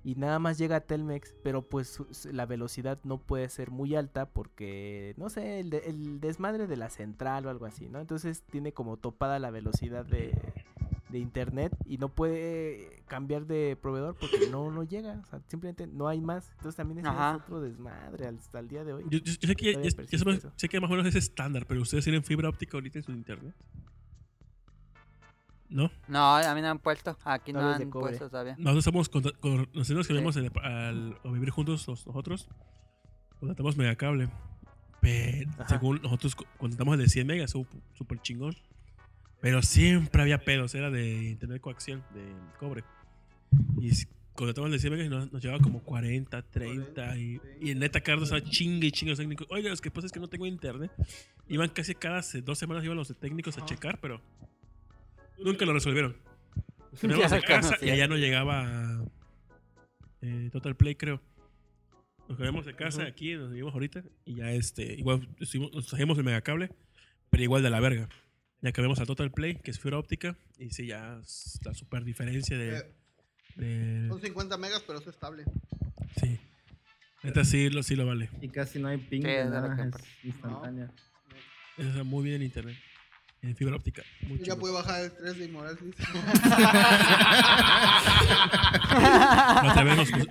[0.02, 2.00] y nada más llega a Telmex, pero pues
[2.32, 6.76] la velocidad no puede ser muy alta porque no sé, el, de- el desmadre de
[6.76, 8.00] la central o algo así, ¿no?
[8.00, 10.32] Entonces tiene como topada la velocidad de,
[11.08, 15.86] de internet y no puede cambiar de proveedor porque no no llega, o sea, simplemente
[15.86, 16.50] no hay más.
[16.56, 17.04] Entonces también es
[17.36, 19.04] otro desmadre al- hasta el día de hoy.
[19.08, 20.02] Yo, yo- yo sé que, ya- ya-
[20.42, 23.04] ya sé que más o menos es estándar, pero ustedes tienen fibra óptica ahorita en
[23.04, 23.54] su internet.
[25.68, 25.90] ¿No?
[26.09, 27.18] No, a mí no han puesto.
[27.24, 28.55] Aquí no han puesto todavía.
[28.59, 32.48] Nosotros estamos con, con- nosotros que vivimos en- al, a vivir juntos los- nosotros,
[33.40, 34.28] contratamos megacable.
[35.01, 35.68] Pero Ajá.
[35.68, 38.55] según nosotros co- contratamos el de 100 megas, súper chingón.
[39.40, 42.84] Pero siempre había pedos, era de internet coaxial, de cobre.
[43.80, 43.90] Y
[44.34, 47.16] contratamos el de 100 megas y nos, nos llevaba como 40, 30.
[47.18, 49.47] y, y en neta, Carlos estaba chingue y chingue los técnicos.
[49.51, 50.90] Oiga, lo que pasa es que no tengo internet.
[51.48, 54.20] Iban casi cada dos semanas, iban los técnicos a checar, pero
[55.42, 56.16] nunca lo resolvieron.
[57.02, 59.04] Nos Ya casa y allá no llegaba
[60.22, 61.20] eh, Total Play, creo.
[62.28, 64.02] Nos cambiamos de casa aquí, nos vivimos ahorita.
[64.24, 66.70] Y ya este, igual estuvimos- nos trajimos el megacable,
[67.30, 68.08] pero igual de la verga.
[68.62, 70.36] Ya cambiamos a Total Play, que es fibra óptica.
[70.58, 72.78] Y sí, ya es la super diferencia de.
[72.78, 72.82] Eh,
[73.56, 75.44] de- son 50 megas, pero es estable.
[76.20, 76.38] sí.
[77.22, 78.30] Neta sí lo, sí lo vale.
[78.40, 80.08] Y casi no hay ping Sí, de es de lo nada, que es importa.
[80.22, 80.92] instantánea.
[81.76, 82.76] Está muy bien en internet.
[83.47, 84.02] En fibra óptica.
[84.23, 85.78] Muy Yo ya pude bajar el 3 de Inmoral.
[85.81, 86.02] dice.
[88.97, 90.28] La otra vez nos, pus-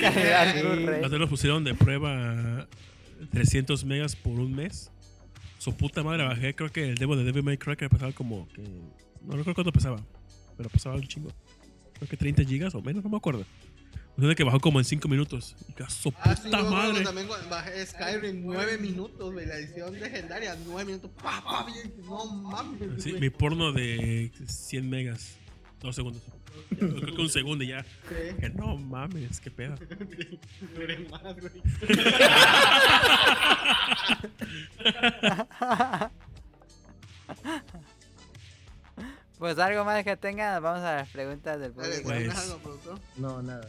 [0.00, 0.60] Calidad Sí.
[0.62, 1.00] Blu-ray.
[1.00, 2.66] la otra vez nos pusieron de prueba
[3.32, 4.90] 300 megas por un mes.
[5.58, 8.48] Su puta madre bajé, creo que el demo de Devil May Cry que pesaba como
[8.48, 8.62] que...
[8.62, 10.00] No recuerdo cuánto pesaba,
[10.56, 11.30] pero pesaba un chingo.
[11.94, 13.44] Creo que 30 gigas o menos, no me acuerdo.
[14.20, 15.54] Sea, que bajó como en 5 minutos.
[15.68, 17.04] Y su puta Ah, sí, luego madre.
[17.04, 19.46] también cuando bajé Skyrim 9 minutos, güey.
[19.46, 21.10] La edición legendaria, 9 minutos.
[21.22, 23.02] Pa, pa, bien, no mames.
[23.02, 25.36] Sí, mi porno de 100 megas.
[25.80, 26.22] Dos segundos.
[26.72, 27.84] Ya, creo que un segundo y ya.
[28.08, 28.34] Sí.
[28.40, 29.76] Que no mames, qué pedo.
[30.74, 31.62] Duré más, güey.
[39.38, 42.02] Pues algo más que tengan, vamos a las preguntas del público.
[42.04, 42.98] Pues- ¿tienes algo, productor?
[43.16, 43.68] No, nada.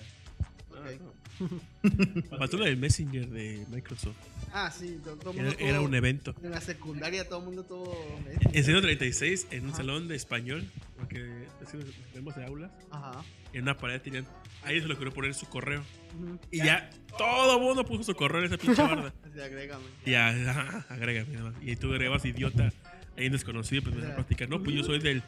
[0.80, 2.30] Ok.
[2.38, 4.15] Faltó la del Messenger de Microsoft.
[4.53, 6.35] Ah, sí, todo, todo Era, mundo era un evento.
[6.43, 8.19] En la secundaria todo el mundo tuvo.
[8.53, 9.77] En 136, en un Ajá.
[9.77, 10.65] salón de español,
[10.97, 13.23] porque es que nos tenemos de aulas, Ajá.
[13.53, 14.26] en una pared tenían.
[14.64, 15.84] Ahí se le ocurrió poner su correo.
[16.51, 19.14] Y ya todo el mundo puso su correo en esa pinche barda.
[19.31, 19.85] Así, agrégame.
[20.06, 21.34] Y ya, ajá, agrégame.
[21.35, 21.64] nada más.
[21.64, 22.73] Y tú agregabas idiota,
[23.18, 24.49] ahí desconocido, pues empiezas a practicar.
[24.49, 25.23] No, pues yo soy del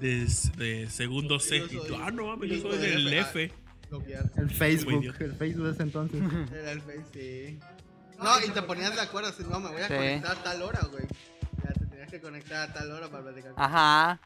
[0.00, 1.58] de, de segundo C.
[1.58, 3.52] Y tú, ah, no mames, yo soy del F.
[3.90, 4.30] Bloquear.
[4.36, 6.22] El Facebook, el Facebook de ese entonces.
[6.52, 7.58] Era el Face, sí.
[8.22, 9.94] No, y te ponías de acuerdo, si no, me voy a Sí.
[9.94, 11.04] conectar a tal hora, güey.
[11.64, 13.52] Ya te tenías que conectar a tal hora para platicar.
[13.56, 14.20] Ajá.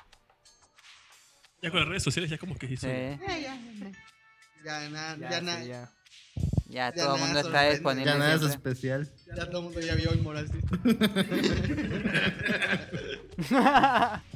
[1.62, 2.86] Ya con las redes sociales, ya como que hizo.
[2.86, 2.92] Sí.
[2.92, 3.92] Eh, ya, ya, ya.
[4.64, 5.90] Ya, nada, ya, Ya, sí, ya.
[6.66, 8.10] Ya Ya todo el mundo está disponible.
[8.10, 9.10] Ya nada es especial.
[9.26, 10.20] Ya Ya todo el mundo ya vio el
[13.52, 14.22] ah,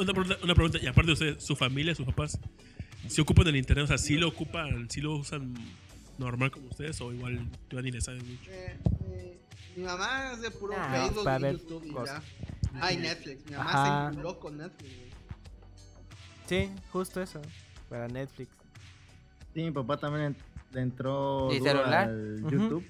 [0.00, 2.38] una, pregunta, una pregunta, y aparte de ustedes, su familia, sus papás,
[3.08, 3.84] ¿se ocupan del internet?
[3.84, 5.54] O sea, ¿sí lo ocupan, sí lo usan
[6.18, 8.50] normal como ustedes o igual ni le saben mucho?
[8.50, 8.78] Eh,
[9.12, 9.40] eh,
[9.76, 12.22] mi mamá es de puro Ah, Facebook y ver YouTube y cosas.
[12.24, 12.78] ya.
[12.80, 13.44] Ay, Netflix.
[13.46, 13.84] Mi mamá Ajá.
[14.08, 15.10] se enculó con Netflix, güey.
[16.46, 17.40] Sí, justo eso.
[17.88, 18.50] Para Netflix.
[19.54, 20.36] Sí, mi papá también
[20.72, 22.08] le entró ¿Y duro celular?
[22.08, 22.40] al.
[22.42, 22.84] YouTube.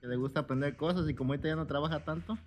[0.00, 2.38] Que le gusta aprender cosas y como ahorita ya no trabaja tanto,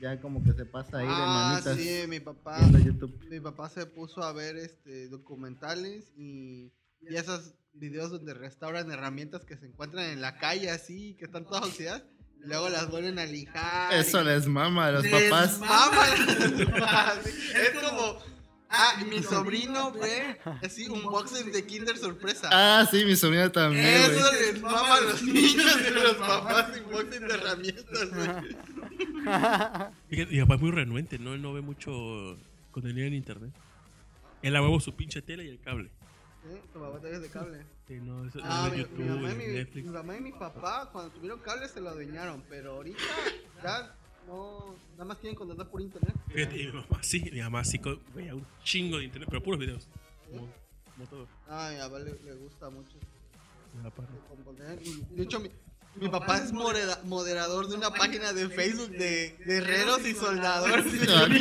[0.00, 2.58] ya como que se pasa ahí de Ah, manitas sí, mi papá.
[2.84, 3.18] YouTube.
[3.30, 6.70] Mi papá se puso a ver este documentales y,
[7.00, 11.44] y esos videos donde restauran herramientas que se encuentran en la calle así, que están
[11.46, 12.02] todas oxidadas,
[12.42, 13.94] y luego las vuelven a lijar.
[13.94, 15.58] Eso y- les mama a los Les papás.
[15.58, 17.30] mama las mamás, sí.
[17.54, 18.35] Es como.
[18.68, 22.48] Ah, y mi sobrino ve así un boxing de Kinder Sorpresa.
[22.52, 24.18] Ah, sí, mi sobrina también, güey.
[24.18, 28.28] Eso les mama a los niños y los papás un boxing de herramientas, güey.
[30.30, 31.34] Mi papá es muy renuente, ¿no?
[31.34, 32.38] Él no ve mucho
[32.70, 33.52] contenido en internet.
[34.42, 35.90] Él a huevo su pinche tele y el cable.
[36.42, 37.66] Sí, tu papá también es de cable.
[37.88, 39.86] Sí, no, eso, Ah, mi, YouTube, mi mamá y mi, Netflix.
[39.86, 43.02] mi mamá y mi papá cuando tuvieron cable se lo adueñaron, pero ahorita
[43.62, 43.94] ya
[44.26, 46.14] no, nada más quieren contratar por internet.
[46.32, 47.80] Fíjate, y mi mamá sí, mi mamá sí
[48.14, 49.88] veía un chingo de internet, pero puros videos.
[50.30, 50.48] Como,
[50.94, 51.28] como todo.
[51.48, 52.92] Ah, a mi papá le, le gusta mucho
[55.14, 55.50] De hecho, mi,
[55.96, 60.86] mi papá es modera- moderador de una página de Facebook de guerreros y soldadores.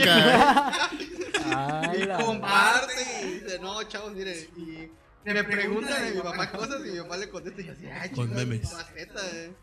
[0.03, 2.03] Caray.
[2.03, 2.93] y comparte
[3.23, 4.37] y dice, no, chavos, miren.
[4.57, 4.89] Y
[5.31, 8.27] me preguntan a mi papá cosas y mi papá le contesta y así, ay, Con
[8.27, 8.71] chicos, memes.
[8.71, 9.53] faceta, eh.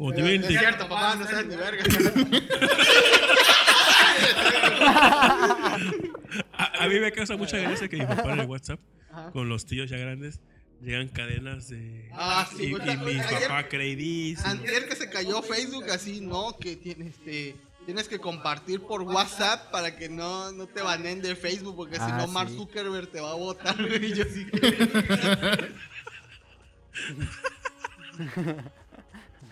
[0.00, 1.84] Como te ven, es cierto, papá, no sabes ni verga.
[6.54, 8.80] a, a mí me causa mucha gracia que mi papá en el WhatsApp,
[9.12, 9.30] Ajá.
[9.30, 10.40] con los tíos ya grandes,
[10.80, 12.08] llegan cadenas de.
[12.14, 12.90] Ah, sí, y, güey.
[12.90, 14.48] y mi Ayer- papá creidísimo.
[14.48, 19.70] Antier que se cayó Facebook así, no, que tiene, este, tienes que compartir por WhatsApp
[19.70, 22.48] para que no, no te banen de Facebook, porque si Ah, no Mark.
[22.48, 23.76] Zuckerberg te va a votar.
[24.02, 24.46] Y yo sí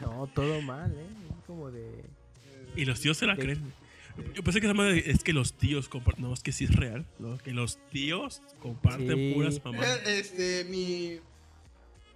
[0.00, 1.06] No, todo mal, ¿eh?
[1.38, 2.04] Es como de...
[2.76, 3.72] Y los tíos se la creen.
[4.34, 6.24] Yo pensé que esa madre es que los tíos comparten.
[6.24, 7.06] No, es que sí es real.
[7.18, 7.38] ¿no?
[7.38, 9.32] Que los tíos comparten Sí.
[9.34, 10.00] puras mamadas.
[10.06, 11.20] Este, mi...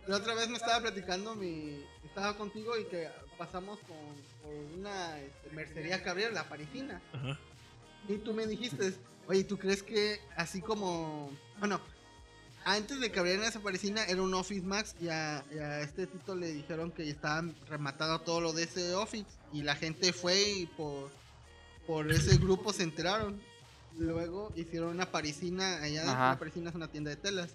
[0.06, 1.80] La otra vez me estaba platicando, mi...
[2.04, 3.96] Estaba contigo y que pasamos con,
[4.42, 7.00] por una este, mercería que abrieron, la parisina.
[7.12, 7.38] Ajá.
[8.09, 8.94] Y tú me dijiste,
[9.28, 11.30] oye, ¿tú crees que así como...
[11.59, 11.80] Bueno,
[12.64, 16.06] antes de que abrieran esa parisina era un Office Max y a, y a este
[16.06, 20.40] Tito le dijeron que estaban rematado todo lo de ese Office y la gente fue
[20.43, 21.10] y por,
[21.86, 23.40] por ese grupo se enteraron.
[23.98, 26.28] Luego hicieron una parisina, allá Ajá.
[26.30, 27.51] la parisina es una tienda de telas.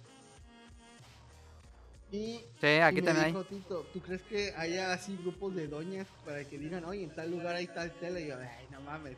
[2.12, 3.32] Y, Sí, aquí y me también hay.
[3.32, 7.10] dijo Tito, ¿tú crees que haya así grupos de doñas para que digan, oye, en
[7.14, 8.20] tal lugar hay tal tela?
[8.20, 9.18] Y yo, ay, no mames.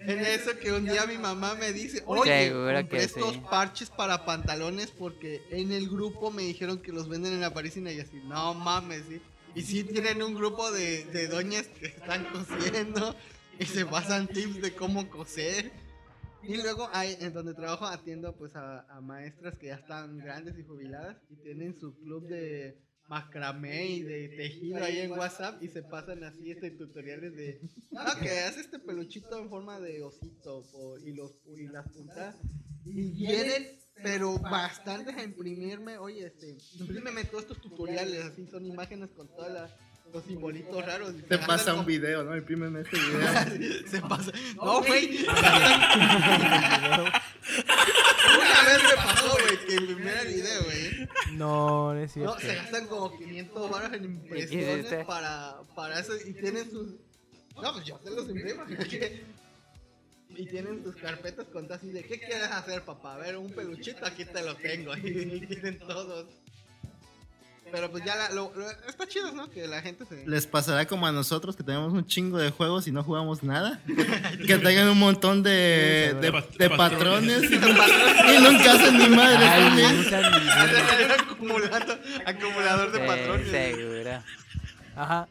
[0.00, 3.42] En eso que un día mi mamá me dice, oye, compré estos sí.
[3.50, 7.92] parches para pantalones porque en el grupo me dijeron que los venden en la parisina
[7.92, 9.20] y así, no mames, sí.
[9.54, 13.14] Y sí tienen un grupo de, de doñas que están cosiendo
[13.58, 15.70] y se pasan tips de cómo coser.
[16.42, 20.58] Y luego hay, en donde trabajo atiendo pues a, a maestras que ya están grandes
[20.58, 22.78] y jubiladas y tienen su club de
[23.10, 27.60] macramé y de tejido ahí en WhatsApp y se pasan así este tutoriales de
[27.90, 32.36] no que hace este peluchito en forma de osito po- y los y las puntas
[32.86, 33.66] y vienen
[34.02, 39.50] pero bastantes a imprimirme oye este imprímeme todos estos tutoriales así son imágenes con todos
[40.12, 42.36] los simbolitos raros y Te se pasa un video, ¿no?
[42.36, 42.96] Imprímeme este
[43.58, 43.86] video.
[43.88, 44.32] se pasa.
[44.56, 45.24] No, güey.
[48.40, 51.08] Una vez me pasó, güey, que imprimí el video, güey.
[51.36, 52.40] No, no es No, cierto.
[52.40, 56.88] se gastan como 500 baros en impresiones para, para eso y tienen sus...
[57.60, 58.64] No, pues yo se los imprimo.
[60.36, 63.14] Y tienen sus carpetas con así de ¿qué quieres hacer, papá?
[63.16, 64.96] A ver, un peluchito, aquí te lo tengo.
[64.96, 66.26] Y tienen todos.
[67.72, 69.48] Pero pues ya la- lo, lo- está chido, ¿no?
[69.50, 70.26] Que la gente se...
[70.26, 73.80] Les pasará como a nosotros que tenemos un chingo de juegos y no jugamos nada.
[74.46, 79.46] que tengan un montón de, de, de patrones y, y nunca hacen ni madre.
[79.46, 79.96] Ay,
[81.18, 83.50] acumulando, acumulador de Sí, patrones.
[83.50, 84.22] seguro.
[84.96, 85.28] Ajá.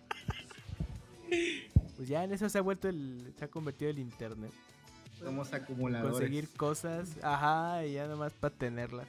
[1.97, 3.33] Pues ya en eso se ha vuelto el.
[3.37, 4.51] Se ha convertido el internet.
[5.19, 6.11] Somos acumuladores.
[6.13, 9.05] Conseguir cosas, ajá, y ya nomás para tenerlas.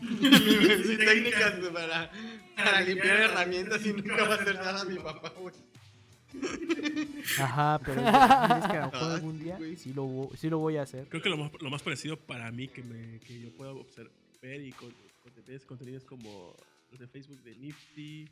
[0.00, 2.10] Sí, técnicas para,
[2.56, 5.54] para limpiar herramientas y nunca va a hacer nada mi papá, güey.
[7.38, 8.06] Ajá, pero es
[8.70, 11.06] que a lo mejor algún día sí lo, sí lo voy a hacer.
[11.08, 14.12] Creo que lo más, lo más parecido para mí que, me, que yo pueda observar
[14.40, 14.92] ver y con,
[15.22, 16.56] contemplar ese contenido es como
[16.90, 18.28] los de Facebook de Nifty,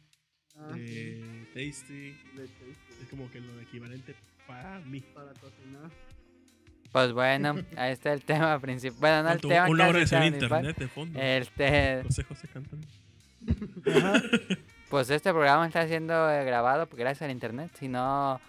[0.56, 2.10] Ah, sí, de Tasty.
[2.34, 4.16] de Tasty, Es como que lo equivalente
[4.48, 5.00] para mí.
[5.14, 5.90] Para cocinar.
[6.92, 8.98] Pues bueno, ahí está el tema principal.
[9.00, 10.26] Bueno, no el tema una hora de principal.
[10.34, 11.20] internet de fondo.
[11.20, 12.86] Este, José José cantando.
[14.90, 17.70] pues este programa está siendo eh, grabado gracias al internet.
[17.78, 18.40] Si no,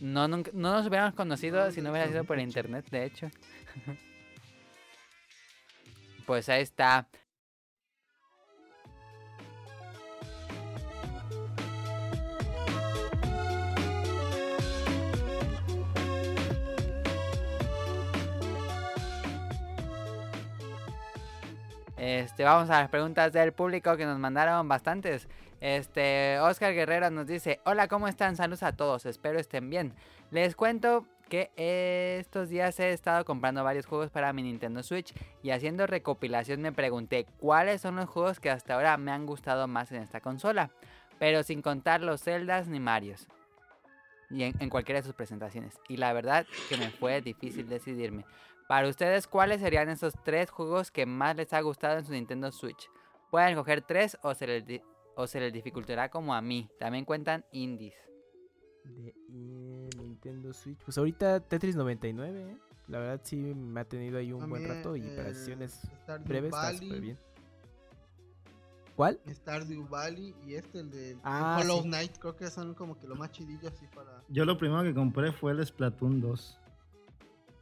[0.00, 3.28] no, nunca- no nos hubiéramos conocido si no hubiera sido por internet, de hecho.
[6.26, 7.08] Pues ahí está.
[22.08, 25.28] Este, vamos a las preguntas del público que nos mandaron bastantes.
[25.60, 28.34] Este, Oscar Guerrero nos dice, hola, ¿cómo están?
[28.34, 29.92] Saludos a todos, espero estén bien.
[30.30, 31.50] Les cuento que
[32.18, 35.12] estos días he estado comprando varios juegos para mi Nintendo Switch
[35.42, 39.68] y haciendo recopilación me pregunté cuáles son los juegos que hasta ahora me han gustado
[39.68, 40.70] más en esta consola,
[41.18, 43.28] pero sin contar los Zeldas ni Marios.
[44.30, 45.78] Y en, en cualquiera de sus presentaciones.
[45.88, 48.24] Y la verdad que me fue difícil decidirme.
[48.68, 52.52] Para ustedes, ¿cuáles serían esos tres juegos que más les ha gustado en su Nintendo
[52.52, 52.88] Switch?
[53.30, 54.82] Pueden escoger tres o se les, di-
[55.16, 56.68] o se les dificultará como a mí.
[56.78, 57.94] También cuentan indies.
[58.84, 59.14] De
[59.96, 60.78] Nintendo Switch.
[60.84, 62.56] Pues ahorita Tetris 99, ¿eh?
[62.88, 65.80] La verdad sí me ha tenido ahí un buen rato y eh, para sesiones
[66.26, 67.18] breves está súper bien.
[68.96, 69.20] ¿Cuál?
[69.28, 71.88] Stardew Valley y este, el de Ah, Hollow sí.
[71.88, 74.22] Knight, creo que son como que lo más chidillo así para...
[74.28, 76.58] Yo lo primero que compré fue el Splatoon 2.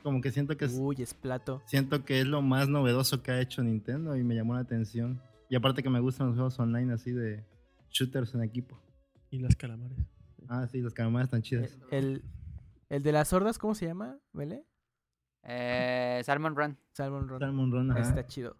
[0.06, 1.60] Como que siento que es, Uy, es plato.
[1.66, 5.20] siento que es lo más novedoso que ha hecho Nintendo y me llamó la atención.
[5.50, 7.44] Y aparte que me gustan los juegos online así de
[7.90, 8.80] shooters en equipo.
[9.30, 9.98] Y las calamares.
[10.48, 11.76] Ah, sí, los calamares están chidas.
[11.90, 12.22] El,
[12.88, 14.16] el de las sordas, ¿cómo se llama?
[14.32, 14.62] ¿Vele?
[15.42, 16.78] Eh, Salmon Run.
[16.92, 17.40] Salmon Run.
[17.40, 18.00] Salmon Run, ajá.
[18.02, 18.56] Está chido.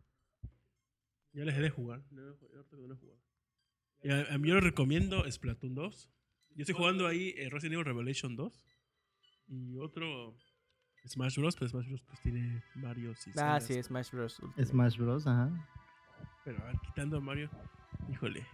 [1.33, 2.03] Ya les he de jugar.
[4.03, 6.11] Yo a mí yo les recomiendo Splatoon 2.
[6.57, 8.61] Yo estoy jugando ahí eh, Resident Evil Revelation 2.
[9.47, 10.37] Y otro
[11.07, 11.57] Smash Bros.
[11.57, 12.03] Pero Smash Bros.
[12.09, 14.39] pues tiene Mario y Ah, sí, Smash Bros.
[14.41, 14.67] Ultimate.
[14.67, 15.51] Smash Bros, ajá.
[16.45, 17.51] Pero a ver, quitando a Mario.
[18.11, 18.47] Híjole.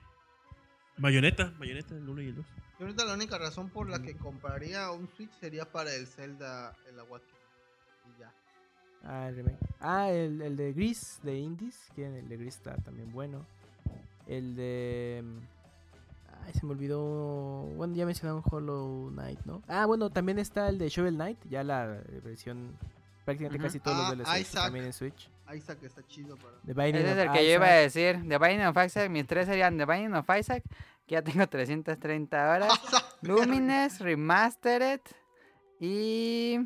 [0.99, 1.53] Bayonetta.
[1.59, 2.47] Bayonetta, el 1 y el 2.
[2.79, 6.77] Yo ahorita la única razón por la que compraría un Switch sería para el Zelda,
[6.89, 7.37] el Awakening.
[8.17, 8.33] Y ya.
[9.05, 9.59] Ah, el remake.
[9.81, 11.91] Ah, el, el de Gris, de Indies.
[11.95, 13.47] Que el de Gris está también bueno.
[14.27, 15.25] El de.
[16.45, 17.01] Ay, se me olvidó.
[17.77, 19.63] Bueno, ya mencionaron Hollow Knight, ¿no?
[19.69, 21.39] Ah, bueno, también está el de Shovel Knight.
[21.49, 22.77] Ya la eh, versión.
[23.25, 24.65] Prácticamente casi todos Ah, los DLCs Isaac.
[24.65, 25.31] también en Switch.
[25.55, 26.55] Isaac está chido para...
[26.67, 28.17] The Binding Ese es el que yo iba a decir.
[28.29, 29.11] The Binding of Isaac.
[29.11, 30.65] Mis tres serían The Binding of Isaac.
[31.07, 32.73] Que ya tengo 330 horas.
[33.23, 35.01] Lumines Remastered.
[35.79, 36.59] Y.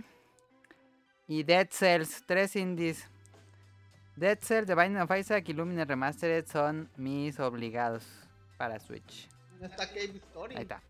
[1.29, 2.23] Y Dead Cells.
[2.27, 3.07] Tres indies.
[4.17, 8.07] Dead Cells, The Binding of Isaac y Lumines Remastered son mis obligados
[8.57, 9.29] para Switch.
[9.59, 10.57] ¿Dónde está Cave Story?
[10.57, 10.83] Ahí está.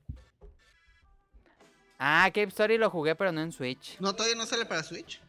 [1.99, 3.99] Ah, Cave Story lo jugué, pero no en Switch.
[4.01, 5.21] No, todavía no sale para Switch.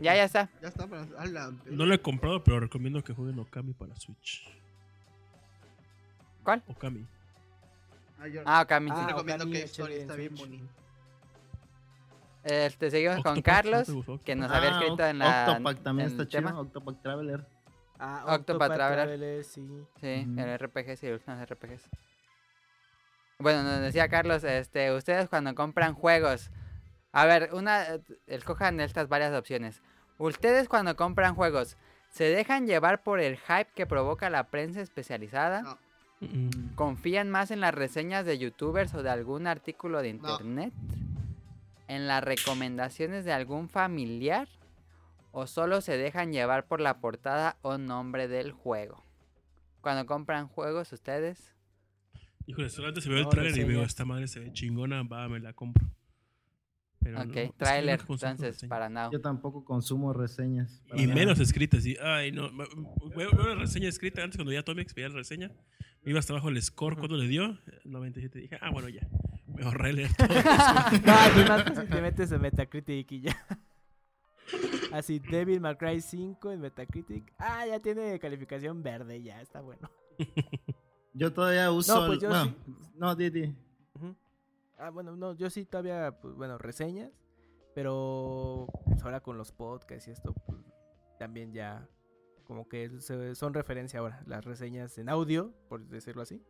[0.00, 0.48] Ya, ya está.
[0.62, 1.04] Ya está para...
[1.26, 4.48] la- No lo he comprado, pero recomiendo que jueguen Okami para Switch.
[6.42, 6.62] ¿Cuál?
[6.68, 7.06] Okami.
[8.18, 8.90] Ah, yo Ah, Okami.
[8.90, 8.96] sí.
[8.96, 10.66] sí Ah, recomiendo Okami Cave Story, está bien bonito.
[12.44, 13.88] Este, seguimos con ¿no Carlos,
[14.24, 15.46] que nos Ah, había escrito en la.
[15.50, 16.42] Octopack también en está chido.
[16.48, 16.60] tema.
[16.60, 17.46] Octopack Traveler.
[17.98, 19.04] Ah, Octopath Octopath Traveler.
[19.06, 19.66] Traveler, sí.
[20.00, 20.40] Sí, Ujú.
[20.40, 21.88] el RPG, sí, los RPGs.
[23.38, 26.50] Bueno, nos decía Carlos, este, ustedes cuando compran juegos,
[27.12, 29.82] a ver, una, eh, escojan estas varias opciones.
[30.18, 31.76] Ustedes cuando compran juegos,
[32.10, 35.62] ¿se dejan llevar por el hype que provoca la prensa especializada?
[35.62, 35.78] No.
[36.74, 40.30] ¿Confían más en las reseñas de youtubers o de algún artículo de No.
[40.30, 40.72] internet?
[41.86, 44.48] ¿En las recomendaciones de algún familiar?
[45.32, 49.04] ¿O solo se dejan llevar por la portada o nombre del juego?
[49.80, 51.53] Cuando compran juegos, ustedes.
[52.46, 55.40] Híjole, solamente se ve el trailer y veo esta madre se ve chingona, va, me
[55.40, 55.86] la compro.
[57.00, 59.10] Pero Ok, trailer, no entonces, para now.
[59.12, 60.82] Yo tampoco consumo reseñas.
[60.88, 61.14] para Y nada.
[61.20, 62.50] menos escritas, y ay, no.
[63.14, 65.50] Veo veo una reseña escrita antes cuando ya Tomix veía la reseña.
[66.02, 67.58] Me iba hasta abajo el score, ¿cuánto le dio?
[67.84, 68.38] 97.
[68.38, 69.06] Dije, ah, bueno, ya.
[69.46, 70.28] Me ahorré leer todo.
[70.28, 71.12] No,
[71.48, 73.46] más fácil te metes en Metacritic y ya.
[74.92, 77.32] Así, Devil May Cry 5 en Metacritic.
[77.38, 79.90] Ah, ya tiene calificación verde, ya está bueno.
[81.14, 82.00] Yo todavía uso.
[82.00, 82.74] No, pues el- yo bueno, sí.
[82.96, 83.54] no, di, di.
[83.94, 84.14] Ujú.
[84.78, 87.12] Ah, bueno, no, yo sí todavía, pues bueno, reseñas.
[87.74, 90.60] Pero pues, ahora con los podcasts y esto, pues
[91.18, 91.88] también ya
[92.44, 92.90] como que
[93.34, 96.42] son referencia ahora, las reseñas en audio, por decirlo así.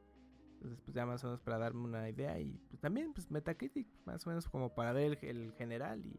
[0.54, 2.38] Entonces, pues ya más o menos para darme una idea.
[2.40, 6.12] Y pues, también, pues Metacritic, más o menos como para ver el, el general y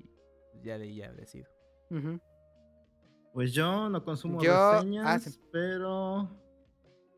[0.51, 1.47] pues, ya de ahí ya decido.
[1.91, 2.19] Ujú.
[3.33, 5.39] Pues yo no consumo Yo- reseñas, ah, sí.
[5.51, 6.29] pero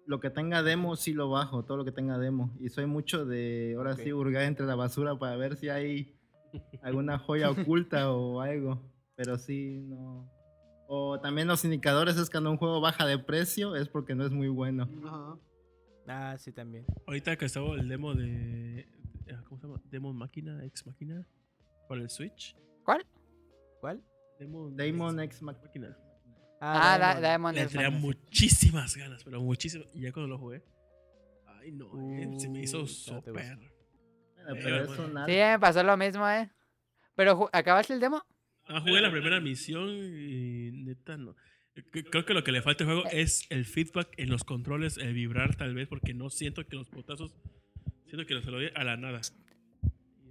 [0.07, 2.55] lo que tenga demo sí lo bajo, todo lo que tenga demo.
[2.59, 6.17] Y soy mucho de, ahora sí, hurgar entre la basura para ver si hay
[6.81, 8.81] alguna joya oculta o algo.
[9.15, 10.29] Pero sí, no.
[10.87, 14.31] O también los indicadores es cuando un juego baja de precio es porque no es
[14.31, 14.87] muy bueno.
[15.05, 15.37] Ajá.
[16.07, 16.85] Ah, sí, también.
[17.05, 18.79] Ahorita que estaba el demo de.
[19.25, 19.81] eh, ¿Cómo se llama?
[19.91, 21.27] Demo Máquina, Ex Máquina.
[21.89, 22.55] Para el Switch.
[22.85, 23.05] ¿Cuál?
[23.81, 24.01] ¿Cuál?
[24.39, 25.97] Demo Damon X Mach- Máquina.
[26.59, 27.25] Ah, da- Diamond.
[27.25, 29.87] Diamond Le tenía muchísimas ganas, pero muchísimas.
[29.95, 30.63] Y ya cuando lo jugué.
[31.45, 33.57] Ay, no, eh, se me hizo Uh, súper.
[34.35, 35.07] Pero Eh, eso bueno.
[35.09, 35.27] nada.
[35.27, 36.49] Sí, me pasó lo mismo, ¿eh?
[37.15, 38.23] Pero, ¿acabaste el demo?
[38.67, 41.35] Ah, jugué la primera misión y neta no.
[41.75, 44.97] C- Creo que lo que le falta al juego es el feedback en los controles,
[44.97, 47.31] el vibrar tal vez, porque no siento que los potazos,
[48.05, 49.21] siento que se lo doy a la nada.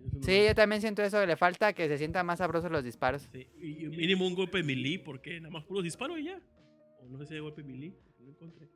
[0.07, 2.85] Eso Sí, yo también siento eso, que le falta que se sientan más sabrosos los
[2.85, 3.29] disparos.
[3.33, 6.41] Sí, Y mínimo un golpe melee, porque nada más puro disparo y ya.
[7.01, 8.69] O no sé si hay golpe melee, no encontré.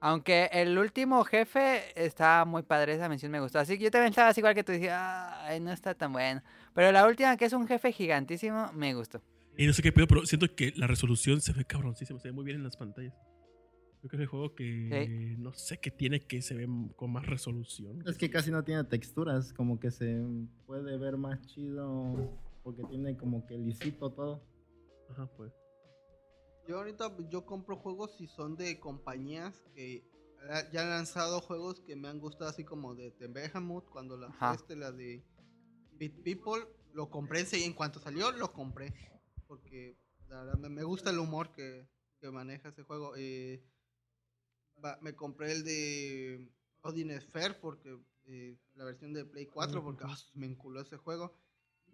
[0.00, 3.60] Aunque el último jefe está muy padre, esa mención me gustó.
[3.60, 6.42] Así que yo también estaba así igual que tú, decía, ay, no está tan bueno.
[6.74, 9.22] Pero la última, que es un jefe gigantísimo, me gustó.
[9.56, 12.32] Y no sé qué pedo, pero siento que la resolución se ve cabroncísima, se ve
[12.32, 13.14] muy bien en las pantallas.
[14.02, 16.66] Creo que es el juego que no sé qué tiene que se ve
[16.96, 18.02] con más resolución.
[18.04, 20.20] Es que casi no tiene texturas, como que se
[20.66, 24.42] puede ver más chido porque tiene como que lisito todo.
[25.08, 25.52] Ajá, pues.
[26.66, 30.04] Yo ahorita yo compro juegos si son de compañías que
[30.50, 34.16] ah, ya han lanzado juegos que me han gustado así como de, de Behemoth cuando
[34.16, 34.54] la Ajá.
[34.54, 35.24] este la de
[35.92, 38.92] Beat People lo compré enseguida, en cuanto salió lo compré
[39.46, 39.96] porque
[40.28, 41.88] la verdad me, me gusta el humor que,
[42.18, 43.62] que maneja ese juego eh,
[44.84, 46.48] va- me compré el de
[46.82, 47.96] Odin Sphere porque
[48.26, 51.34] eh, la versión de Play 4 porque ah, me enculó ese juego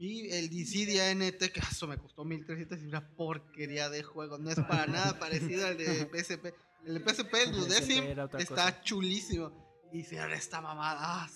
[0.01, 4.39] y el DC de ANT, que eso me costó 1300 y una porquería de juego.
[4.39, 6.55] No es para nada parecido al de PSP.
[6.87, 9.51] El de PSP, el otra está chulísimo.
[9.93, 11.29] Y ahora está mamada, ah,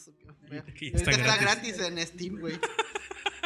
[0.79, 1.77] qué está está gratis.
[1.77, 2.61] gratis en Steam, güey.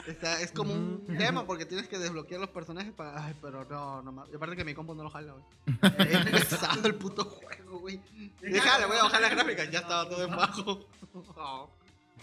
[0.07, 3.25] Está- es como un tema porque tienes que desbloquear los personajes para.
[3.25, 4.29] Ay, pero no, no más.
[4.31, 5.45] Y aparte que mi compo no lo jala, güey.
[6.37, 8.01] Es pesado el puto juego, güey.
[8.41, 9.71] Déjale, voy a bajar las gráficas.
[9.71, 10.89] Ya estaba todo en bajo.
[11.15, 11.71] Oh.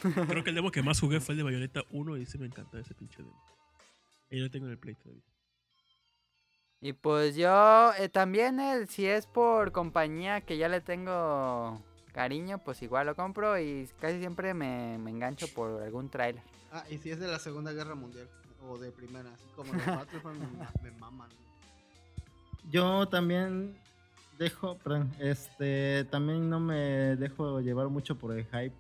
[0.28, 2.48] Creo que el demo que más jugué fue el de Bayonetta 1 y ese me
[2.48, 3.40] encanta ese pinche demo.
[4.30, 5.22] Y yo lo tengo en el Play todavía.
[6.82, 12.58] Y pues yo eh, también, eh, si es por compañía que ya le tengo cariño,
[12.58, 16.43] pues igual lo compro y casi siempre me, me engancho por algún tráiler.
[16.72, 18.27] Ah, y si es de la Segunda Guerra Mundial.
[18.66, 21.30] O de primera, así como los Battlefront me, ma- me maman.
[22.69, 23.77] Yo también
[24.38, 28.74] dejo, perdón, este, también no me dejo llevar mucho por el hype.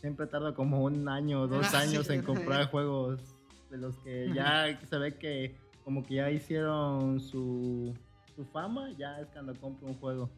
[0.00, 2.12] Siempre tardo como un año o dos Ah, años sí.
[2.14, 3.20] en comprar juegos
[3.70, 7.94] de los que ya se ve que como que ya hicieron su,
[8.36, 10.30] su fama, ya es cuando compro un juego.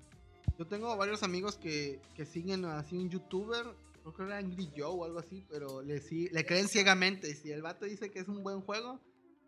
[0.58, 3.65] Yo tengo varios amigos que, que siguen así un youtuber,
[4.02, 7.34] creo que era Angry Joe o algo así, pero le, sí- le creen ciegamente.
[7.34, 9.00] Si el vato dice que es un buen juego,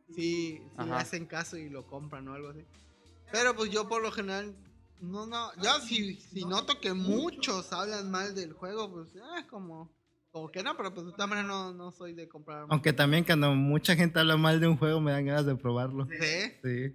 [0.08, 2.64] sí, sí le hacen caso y lo compran o algo así.
[3.32, 4.54] Pero pues yo por lo general,
[5.00, 9.90] no, no, yo si, si noto que muchos hablan mal del juego, pues es como,
[10.30, 12.66] como que no, pero pues de todas maneras no, no soy de comprar.
[12.68, 16.06] Aunque también cuando mucha gente habla mal de un juego me dan ganas de probarlo.
[16.10, 16.52] Sí.
[16.62, 16.94] Sí.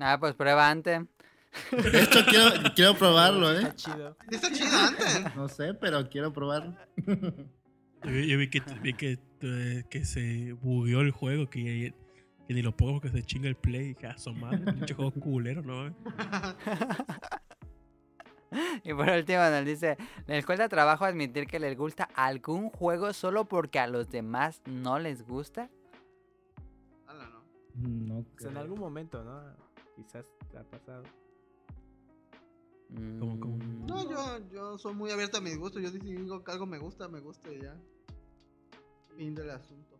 [0.00, 1.02] Ah, pues prueba antes.
[1.72, 3.62] De hecho quiero, quiero probarlo, ¿eh?
[3.62, 4.16] Está chido.
[4.30, 5.34] Está chido antes.
[5.34, 6.76] No sé, pero quiero probarlo.
[8.04, 11.94] Yo, vi- yo vi que, vi que, eh, que se bugueó el juego, que,
[12.48, 13.82] que ni lo pongo porque se chinga el play.
[13.82, 15.94] Y dije, ah, su madre, pinche juego culero, ¿no?
[18.82, 23.44] Y por último nos dice, les cuesta trabajo admitir que les gusta algún juego solo
[23.44, 25.68] porque a los demás no les gusta.
[27.06, 27.42] Ala, no.
[28.16, 29.42] No Pues en algún momento, ¿no?
[29.94, 31.02] Quizás te ha pasado.
[33.18, 33.56] ¿Cómo, cómo?
[33.58, 35.82] Mm, No, yo, yo soy muy abierto a mis gustos.
[35.82, 37.76] Yo digo que algo me gusta, me gusta y ya.
[39.18, 39.97] Fin del asunto.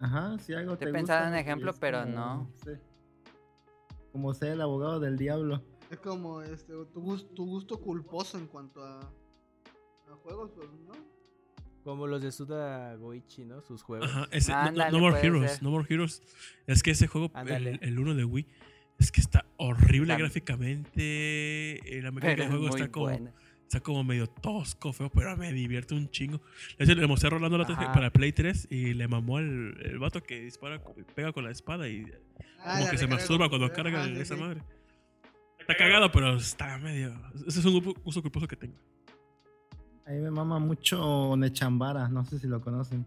[0.00, 2.50] Ajá, si algo Estoy te pensando gusta, en ejemplo, pero como, no.
[2.64, 2.70] sí.
[4.12, 5.62] Como ser el abogado del diablo.
[5.90, 10.92] Es como este, tu, gus- tu gusto culposo en cuanto a, a juegos, pues, ¿no?
[11.84, 13.60] Como los de Suda Goichi, ¿no?
[13.62, 14.08] Sus juegos.
[14.08, 15.62] Ajá, ese, no- no, More Heroes, ser.
[15.62, 16.22] No More Heroes.
[16.66, 18.46] Es que ese juego, el, el uno de Wii,
[18.98, 21.80] es que está horrible gráficamente.
[22.02, 23.32] La mecánica del juego está como, buena.
[23.70, 26.40] Está como medio tosco, feo, pero me divierte un chingo.
[26.76, 30.40] Le mostré a Rolando la para Play 3 y le mamó el, el vato que
[30.40, 30.82] dispara,
[31.14, 32.04] pega con la espada y
[32.62, 34.40] Ah, como que se masturba cuando carga sí, esa sí.
[34.40, 34.60] madre.
[35.60, 37.14] Está cagado, pero está medio.
[37.46, 38.74] Ese es un grupo- uso culposo que tengo.
[40.04, 43.06] A mí me mama mucho Nechambara, no sé si lo conocen.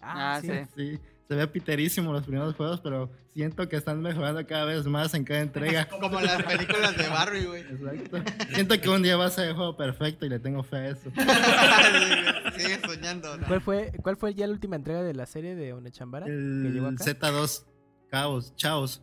[0.00, 0.48] Ah, sí.
[0.76, 0.98] Sí,
[1.32, 5.24] se ve piterísimo los primeros juegos, pero siento que están mejorando cada vez más en
[5.24, 5.88] cada entrega.
[6.00, 7.62] Como las películas de Barry, güey.
[7.62, 8.18] Exacto.
[8.52, 10.88] Siento que un día va a ser el juego perfecto y le tengo fe a
[10.90, 11.10] eso.
[12.58, 13.46] Sigue soñando, ¿no?
[13.46, 16.26] ¿Cuál fue, ¿Cuál fue ya la última entrega de la serie de Onechambara?
[16.26, 17.02] El acá?
[17.02, 17.64] Z2,
[18.10, 19.02] Chaos, Chaos.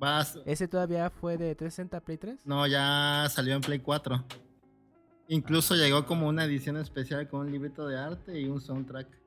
[0.00, 2.40] Vas, ¿Ese todavía fue de 360 a Play 3?
[2.44, 4.24] no, ya salió en Play 4.
[5.28, 9.21] Incluso llegó como una edición especial con un librito de arte y un soundtrack.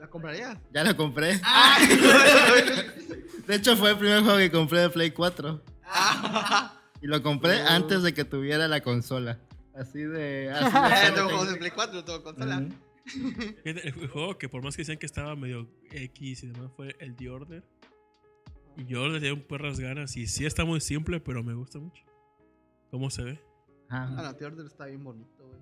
[0.00, 0.58] ¿La comprarías?
[0.72, 1.38] Ya lo compré.
[3.46, 5.62] De hecho, fue el primer juego que compré de Play 4.
[5.84, 7.66] Ah, Y lo compré Oh.
[7.68, 9.38] antes de que tuviera la consola.
[9.74, 10.50] Así de.
[10.54, 12.66] Así de tengo juegos de Play 4, tengo consola.
[13.64, 17.16] El juego que por más que decían que estaba medio X y demás fue el
[17.16, 17.64] The Order.
[18.76, 20.16] Y yo le tenía un perras ganas.
[20.16, 22.04] Y sí está muy simple, pero me gusta mucho.
[22.90, 23.40] ¿Cómo se ve?
[23.88, 24.22] Ah, Ajá.
[24.22, 25.60] no, The Order está bien bonito, güey.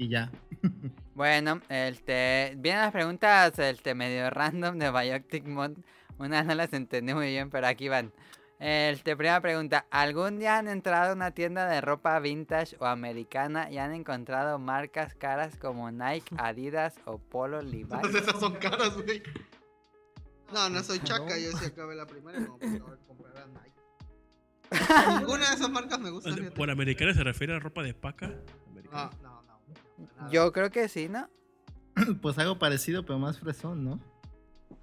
[0.00, 0.30] Y ya.
[1.14, 5.72] Bueno, este, vienen las preguntas este, medio random de Bioctic Mod.
[6.16, 8.10] Unas no las entendí muy bien, pero aquí van.
[8.58, 9.84] Este, primera pregunta.
[9.90, 14.58] ¿Algún día han entrado a una tienda de ropa vintage o americana y han encontrado
[14.58, 17.88] marcas caras como Nike, Adidas o Polo Levi's?
[17.88, 19.22] Todas esas son caras, güey.
[20.54, 25.18] No, no soy chaca, yo sí acabé la primera y no puedo comprar a Nike.
[25.20, 26.30] Ninguna de esas marcas me gusta.
[26.54, 28.28] Por americana se refiere a ropa de paca.
[28.90, 29.29] No, nada.
[30.30, 31.28] Yo creo que sí, ¿no?
[32.22, 34.00] Pues algo parecido, pero más fresón, ¿no?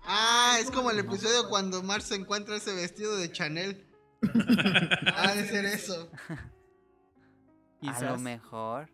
[0.04, 3.84] Ah, es como el episodio cuando Mark se encuentra ese vestido de Chanel.
[5.16, 6.10] Ha de ser eso.
[7.88, 8.90] A lo mejor.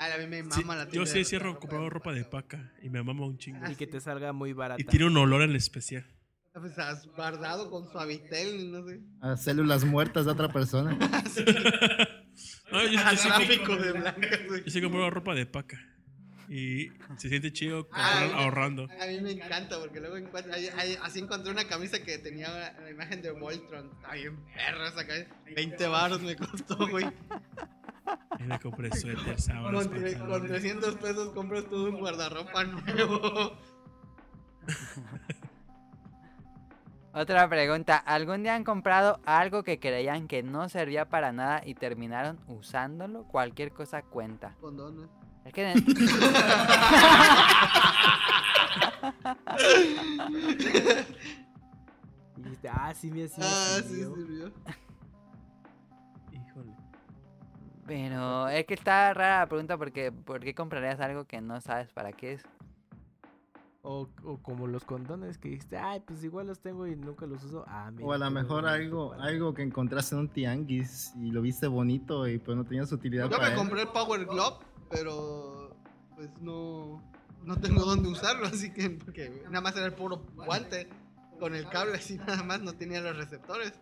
[0.00, 2.24] Ah, a mí me Sí, mama la yo sí cierro ropa comprado de ropa de
[2.24, 2.72] paca.
[2.82, 3.60] Y me mama un chingo.
[3.62, 4.80] Ah, Y que te salga muy barata.
[4.80, 6.06] Y tiene un olor en especial.
[6.52, 9.00] Pues has guardado con suavitel, no sé.
[9.20, 10.96] A células muertas de otra persona.
[12.72, 14.64] No, yo, yo sí, Tráfico de blancas, güey.
[14.64, 15.78] yo sí compro ropa de paca.
[16.50, 18.84] Y se siente chido Ah, ahorrando.
[19.00, 22.48] A mí me encanta porque luego encuentro, ahí- ahí- así encontré una camisa que tenía
[22.48, 23.90] la, la imagen de Voltron.
[23.96, 25.28] Está bien perra esa camisa.
[25.54, 27.04] 20 baros me costó, güey.
[28.40, 30.50] Y me compré suéter, sábanas, Con, tre- con pantalones.
[30.50, 33.58] 300 pesos compras todo un guardarropa nuevo.
[37.12, 37.96] Otra pregunta.
[37.96, 43.24] ¿Algún día han comprado algo que creían que no servía para nada y terminaron usándolo?
[43.24, 44.54] Cualquier cosa cuenta.
[44.60, 45.08] Condones.
[45.44, 45.72] Es que
[52.36, 53.14] Y dijiste, ah, sí, sí.
[53.16, 54.14] me Ah, sí, sirvió".
[54.14, 54.52] sirvió.
[56.32, 56.72] Híjole.
[57.86, 61.88] Pero es que está rara la pregunta porque ¿por qué comprarías algo que no sabes
[61.92, 62.42] para qué es?
[63.90, 67.42] O, o como los condones que dijiste, ay, pues igual los tengo y nunca los
[67.42, 67.64] uso.
[67.66, 71.30] Ah, mira, O a lo mejor algo, para- algo que encontraste en un tianguis y
[71.30, 73.56] lo viste bonito y pues no tenías utilidad Yo para me él.
[73.58, 74.58] compré el Power Glove,
[74.90, 75.74] pero
[76.16, 77.02] pues no,
[77.44, 80.86] no tengo dónde usarlo, así que porque nada más era el puro guante
[81.40, 83.72] con el cable así nada más, no tenía los receptores.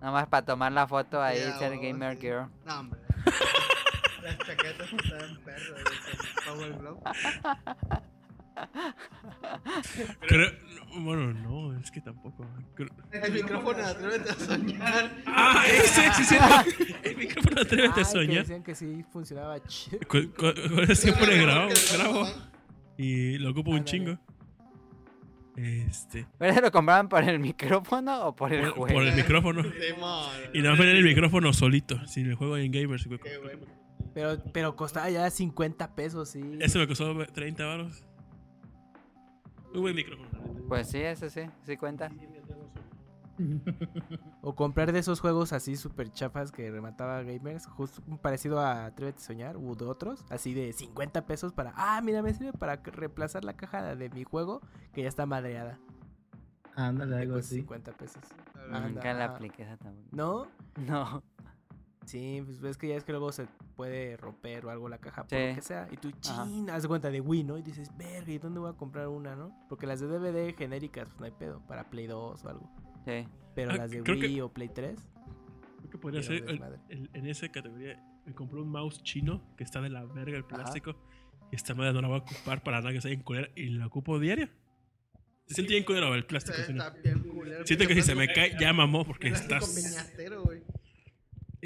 [0.00, 2.20] Nada más para tomar la foto ahí, Ya, ser gamer sí.
[2.28, 2.46] girl.
[2.64, 3.00] No, hombre.
[4.22, 7.00] Las chaquetas estaban con Power Glove.
[10.28, 10.50] Creo,
[10.94, 12.46] no, bueno, no, es que tampoco.
[12.74, 15.10] Creo- El micrófono, atrévete a soñar.
[15.26, 16.36] Ah, ese, sí, sí.
[17.02, 18.38] El micrófono atrévete Ay, a que soñar.
[18.42, 19.98] decían que sí funcionaba chido.
[20.08, 22.26] Con, con- con eso siempre grabo, grabo.
[22.96, 24.18] Y lo ocupo un chingo.
[25.56, 26.26] Este.
[26.38, 28.94] ¿Pero lo compraban por el micrófono o por el Por, juego?
[28.94, 29.62] por el micrófono.
[30.52, 33.08] Y nada más venía el micrófono solito, sin el juego en Gamers.
[34.14, 36.40] Pero, pero costaba ya 50 pesos, sí.
[36.60, 38.04] Ese me costó 30 baros.
[39.74, 40.28] Muy buen micrófono.
[40.68, 42.10] Pues sí, eso sí, sí cuenta.
[44.42, 49.18] O comprar de esos juegos así super chafas que remataba gamers, justo parecido a Atrévete
[49.18, 52.82] a Soñar u de otros, así de 50 pesos para, ah, mira, me sirve para
[52.82, 54.60] que- reemplazar la caja de mi juego
[54.92, 55.78] que ya está madreada.
[56.76, 57.56] Ándale, algo así.
[57.56, 58.22] 50 pesos.
[58.70, 60.08] Nunca la apliqué esa tampoco.
[60.12, 60.46] ¿No?
[60.86, 61.22] No.
[62.06, 65.22] Sí, pues ves que ya es que luego se puede romper o algo la caja,
[65.26, 65.48] por Sí.
[65.48, 65.88] lo que sea.
[65.90, 66.44] Y tú, Ajá.
[66.44, 67.58] chin, haz cuenta de Wii, ¿no?
[67.58, 69.56] Y dices, verga, ¿y dónde voy a comprar una, no?
[69.68, 72.70] Porque las de DVD genéricas, pues no hay pedo, para Play 2 o algo.
[73.06, 73.26] Sí.
[73.54, 74.98] Pero Ah, las de que- Wii o Play 3,
[75.78, 76.78] Creo que podría ser el- desmadre.
[76.88, 78.02] el- en esa categoría.
[78.26, 80.96] Me compré un mouse chino que está de la verga el plástico.
[81.52, 83.48] Y esta madre no la voy a ocupar para nada que sea bien culera.
[83.54, 84.48] Y la ocupo diario.
[85.46, 86.56] Se siente bien culero el plástico.
[86.56, 86.84] Está si no.
[87.02, 87.66] bien culero.
[87.66, 89.74] Siento que si se me cae, ya mamó porque estás.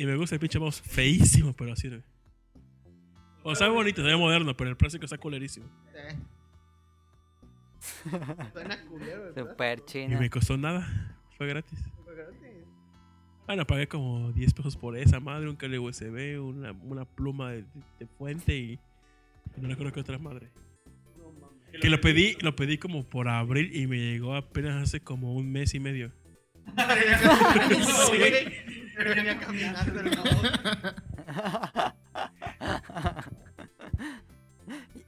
[0.01, 2.03] Y me gusta el pinche mouse feísimo, pero sirve.
[3.43, 5.67] O sea, bonito, se ve moderno, pero el plástico está culerísimo.
[5.93, 6.17] Sí.
[8.53, 9.29] Suena culero.
[9.29, 10.13] el Super plástico.
[10.13, 11.17] Y me costó nada.
[11.37, 11.79] Fue gratis.
[12.05, 12.39] Fue gratis.
[13.47, 17.63] Bueno, pagué como 10 pesos por esa madre, un cable USB, una, una pluma de,
[17.63, 17.67] de-
[18.01, 18.73] de fuente y.
[19.57, 20.51] y no recuerdo qué otra madre.
[21.81, 25.51] Que lo pedí, lo pedí como por abril y me llegó apenas hace como un
[25.51, 26.13] mes y medio.
[28.11, 28.68] Sí.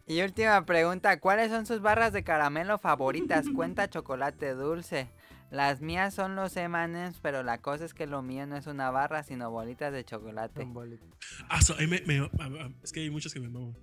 [0.07, 3.47] Y última pregunta, ¿cuáles son sus barras de caramelo favoritas?
[3.55, 5.09] Cuenta chocolate dulce.
[5.52, 8.91] Las mías son los M&M's, pero la cosa es que lo mío no es una
[8.91, 10.60] barra, sino bolitas de chocolate.
[11.49, 13.77] Ah, so- me- me- ah, ah, es que hay muchas que me maman.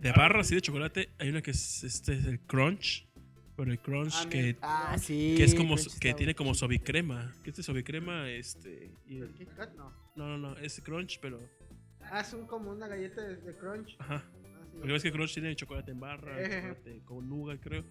[0.00, 3.08] De barra así de chocolate, hay una que es este es el crunch.
[3.56, 4.56] Pero el crunch Ah, que.
[4.62, 5.34] Ah, sí.
[5.36, 7.32] que es como Crunch que tiene como suavicrema.
[7.44, 8.90] Que este suavicrema, este.
[9.06, 9.72] y- ¿El Kit Kat?
[9.74, 9.92] No.
[10.16, 11.40] no, no, no, es crunch, pero.
[12.00, 13.96] Ah, es un, como una galleta de, de crunch.
[14.00, 14.24] Ajá.
[14.26, 14.76] Ah, sí.
[14.78, 16.60] Porque ves que crunch tiene chocolate en barra, Eh.
[16.62, 17.84] chocolate con nuga, creo.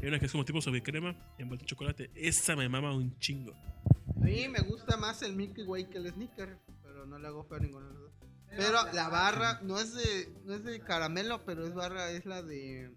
[0.00, 2.10] Hay una que es como tipo suavicrema envuelta en chocolate.
[2.14, 3.52] Esa me mama un chingo.
[3.52, 7.44] A mí me gusta más el Milky Way que el Snicker, pero no le hago
[7.44, 8.12] feo a ninguno de los dos.
[8.56, 12.42] Pero la barra no es de no es de caramelo, pero es barra es la
[12.42, 12.90] de.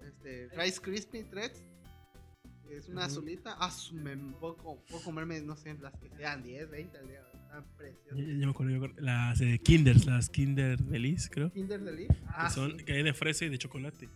[0.00, 1.62] Este Rice Krispie Treats.
[2.70, 3.56] Es una azulita.
[3.58, 7.08] Ah, su- me puedo, co- puedo comerme no sé, las que sean 10, 20 al
[7.08, 7.20] día.
[7.34, 8.16] Están Ya, preciosas.
[8.18, 9.02] ya me acuerdo, yo me acuerdo.
[9.04, 11.50] Las de Kinders, las Kinder Delice, creo.
[11.52, 12.14] Kinder Delice.
[12.28, 12.84] Ah, que, son, sí.
[12.84, 14.08] que hay de fresa y de chocolate.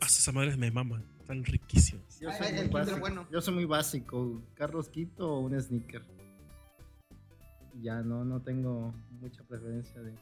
[0.00, 1.04] Ah, esas madres me maman.
[1.18, 2.20] Están riquísimas.
[2.20, 2.98] Yo soy, muy básico.
[3.00, 3.26] bueno.
[3.32, 4.42] Yo soy muy básico.
[4.54, 6.04] Carlos Quito o un sneaker.
[7.80, 10.14] Ya no, no tengo mucha preferencia de.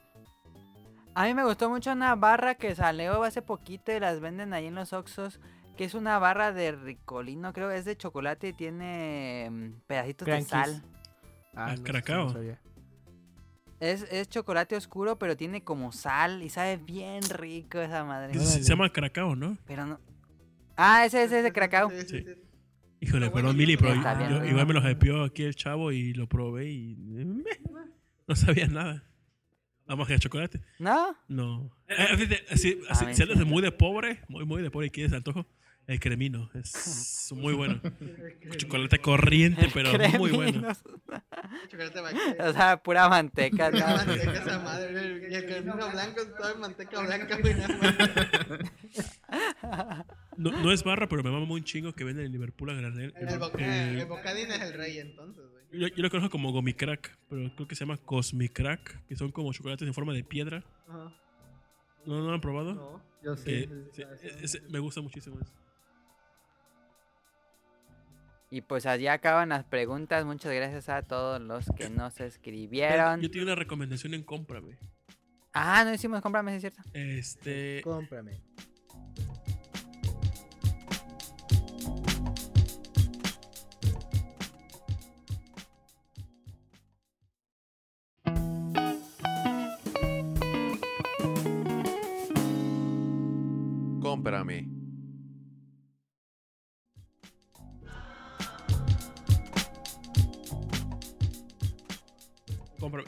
[1.13, 4.67] A mí me gustó mucho una barra que salió hace poquito y las venden ahí
[4.67, 5.39] en los Oxxos,
[5.77, 10.47] que es una barra de ricolino, creo, es de chocolate y tiene mm, pedacitos Crankies.
[10.49, 10.83] de sal.
[11.53, 12.25] Ah, no, Cracao.
[12.25, 12.61] no sabía.
[13.81, 18.33] Es, es chocolate oscuro, pero tiene como sal y sabe bien rico esa madre.
[18.35, 19.57] Se, se llama Cracao, ¿no?
[19.65, 19.99] Pero no.
[20.77, 21.89] Ah, ese ese es de Cracao.
[22.07, 22.23] Sí.
[23.01, 26.27] Híjole, bueno, perdón, Mili, pero yo- igual me lo hypeó aquí el chavo y lo
[26.29, 26.95] probé y.
[28.27, 29.03] no sabía nada.
[29.91, 30.61] Vamos a chocolate.
[30.79, 31.17] ¿No?
[31.27, 31.69] No.
[31.89, 33.43] Eh, fíjate, así- A así- si de sí.
[33.43, 35.45] muy de pobre, muy, muy de pobre y quieres antojo,
[35.85, 36.49] el cremino.
[36.53, 37.81] Es muy bueno.
[38.55, 40.61] Chocolate corriente, pero muy bueno.
[41.69, 42.49] Chocolate vaquero.
[42.49, 43.69] O sea, pura manteca.
[43.69, 43.79] ¿no?
[43.79, 45.27] Pura manteca esa madre.
[45.29, 47.37] Y el cremino blanco es toda manteca blanca.
[50.37, 53.13] No, no es barra, pero me mama un chingo que venden en Liverpool a granel.
[53.17, 53.27] El,
[53.59, 55.60] Eh, el bocadín es el rey, entonces, güey.
[55.71, 59.51] Yo, yo lo conozco como Gomicrack, pero creo que se llama Cosmicrack, que son como
[59.53, 60.63] chocolates en forma de piedra.
[60.87, 61.13] Ajá.
[62.05, 62.73] ¿No, no lo han probado?
[62.73, 63.01] No.
[63.23, 63.43] Yo sí.
[63.45, 64.43] Que- sí, sí, sí, sí.
[64.43, 65.51] ese- me gusta muchísimo eso.
[68.49, 70.25] Y pues allí acaban las preguntas.
[70.25, 73.21] Muchas gracias a todos los que nos escribieron.
[73.21, 74.77] Yo tengo una recomendación en cómprame.
[75.53, 76.81] Ah, no hicimos cómprame, sí es cierto.
[76.93, 77.81] Este.
[77.83, 78.41] Cómprame.
[94.11, 94.57] Cómprame.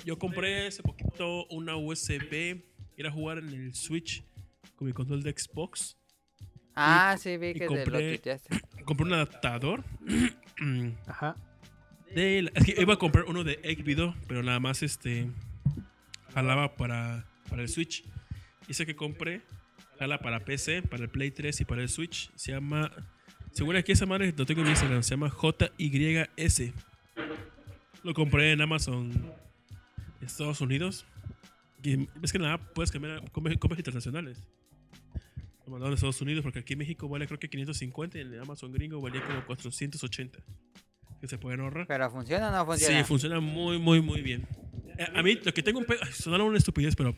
[0.05, 2.61] Yo compré hace poquito una USB.
[2.95, 4.23] Ir a jugar en el Switch
[4.75, 5.97] con mi control de Xbox.
[6.75, 8.59] Ah, sí, vi que te lo compré- tuiteaste.
[8.85, 9.83] Compré un adaptador.
[11.07, 11.35] Ajá.
[12.13, 15.27] de la- es que iba a comprar uno de Xvideo, pero nada más este.
[16.33, 18.03] Jalaba para, para el Switch.
[18.67, 19.41] Y ese que compré,
[19.99, 22.31] jala para PC, para el Play 3 y para el Switch.
[22.35, 22.91] Se llama.
[23.51, 26.73] Según aquí esa madre lo tengo en Instagram, se llama JYS.
[28.03, 29.11] Lo compré en Amazon
[30.21, 31.05] Estados Unidos.
[31.83, 34.41] Y es que nada, puedes cambiar compras internacionales.
[35.65, 38.39] Lo mandaron a Estados Unidos porque aquí en México vale creo que 550 y en
[38.39, 40.39] Amazon gringo valía como 480.
[41.23, 41.87] Que se pueden ahorrar.
[41.87, 42.97] ¿Pero funciona o no funciona?
[42.97, 44.45] Sí, funciona muy, muy, muy bien.
[44.97, 46.01] Eh, A mí, lo que tengo un pedo,
[46.45, 47.15] una estupidez, pero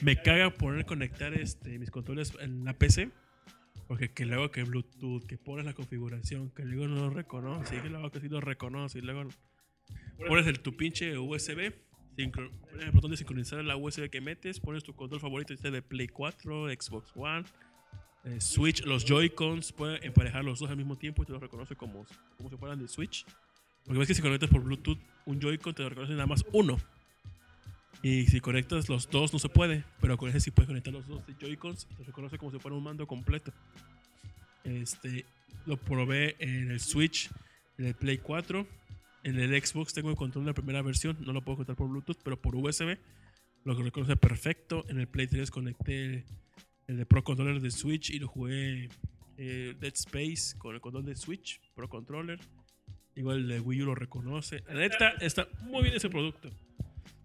[0.00, 3.12] me caga poner conectar este, mis controles en la PC.
[3.86, 7.80] Porque que luego que Bluetooth, que pones la configuración, que luego no lo reconoce, y
[7.82, 9.28] que luego que sí lo reconoce, y luego
[10.26, 11.72] pones el, tu pinche USB,
[12.16, 15.82] pones el botón de sincronizar la USB que metes, pones tu control favorito, este de
[15.82, 17.44] Play 4, Xbox One,
[18.26, 21.76] eh, Switch, los Joy-Cons, puede emparejar los dos al mismo tiempo y te los reconoce
[21.76, 22.04] como,
[22.36, 23.24] como si fueran de Switch.
[23.84, 26.76] Porque ves que si conectas por Bluetooth un Joy-Con te lo reconoce nada más uno.
[28.02, 31.06] Y si conectas los dos no se puede, pero con ese sí puedes conectar los
[31.06, 33.52] dos Joy-Cons y te reconoce como si fuera un mando completo.
[34.64, 35.24] Este,
[35.64, 37.30] lo probé en el Switch,
[37.78, 38.66] en el Play 4,
[39.22, 41.88] en el Xbox tengo el control de la primera versión, no lo puedo conectar por
[41.88, 42.98] Bluetooth, pero por USB
[43.64, 44.84] lo reconoce perfecto.
[44.88, 46.24] En el Play 3 conecté
[46.86, 48.88] el de Pro Controller de Switch y lo jugué
[49.38, 52.38] eh, Dead Space con el control de Switch, Pro Controller.
[53.14, 54.62] Igual el de Wii U lo reconoce.
[54.66, 56.50] La neta, está muy bien ese producto.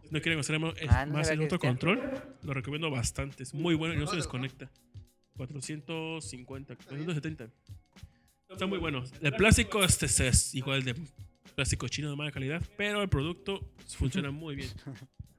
[0.03, 2.01] Si no quieren hacer más, Ah, no más que otro control,
[2.43, 3.43] lo recomiendo bastante.
[3.43, 4.71] Es muy bueno y no se desconecta.
[5.35, 7.49] 450, 470.
[8.49, 9.03] Está muy bueno.
[9.21, 10.95] El plástico este es igual de
[11.55, 14.69] plástico chino de mala calidad, pero el producto funciona muy bien.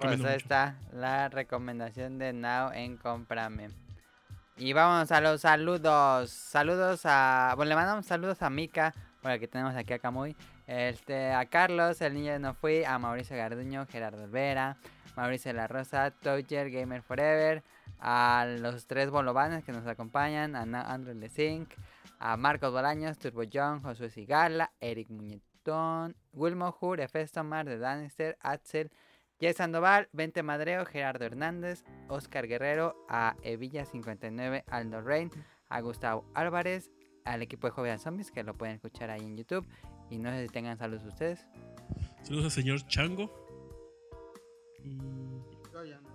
[0.00, 3.70] Pues ahí está la recomendación de Now en Cómprame.
[4.56, 6.30] Y vamos a los saludos.
[6.30, 7.54] Saludos a.
[7.56, 8.94] Bueno, le mandamos saludos a Mika,
[9.24, 10.36] el que tenemos aquí a Camuy.
[10.66, 12.84] Este, a Carlos, el niño de no fui.
[12.84, 14.76] A Mauricio Garduño, Gerardo Olvera.
[15.16, 17.62] Mauricio de la Rosa, Toucher, Gamer Forever.
[17.98, 20.54] A los tres bolovanes que nos acompañan.
[20.54, 21.74] A Andrew Lesink.
[22.20, 28.38] A Marcos Bolaños, Turbo John, Josué Sigala, Eric Muñetón, Wilmo Hur, Efesto Mar de Danister,
[28.40, 28.90] Axel.
[29.44, 35.30] Jess Sandoval, Vente Madreo, Gerardo Hernández, Oscar Guerrero, a Evilla59, Aldo Rein,
[35.68, 36.90] a Gustavo Álvarez,
[37.26, 39.66] al equipo de Joven Zombies que lo pueden escuchar ahí en YouTube.
[40.08, 41.46] Y no sé si tengan saludos ustedes.
[42.22, 43.30] Saludos al señor Chango.
[44.82, 44.96] Y-
[45.72, 46.08] Yo ya no-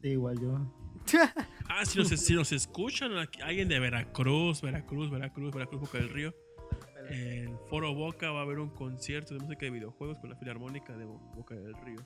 [0.00, 0.58] Sí, igual yo.
[1.68, 6.08] Ah, si nos, si nos escuchan, aquí- alguien de Veracruz, Veracruz, Veracruz, Veracruz, Boca del
[6.10, 6.32] Río.
[7.10, 10.96] En Foro Boca va a haber un concierto de música de videojuegos con la Filarmónica
[10.96, 12.00] de Bo- Boca del Río.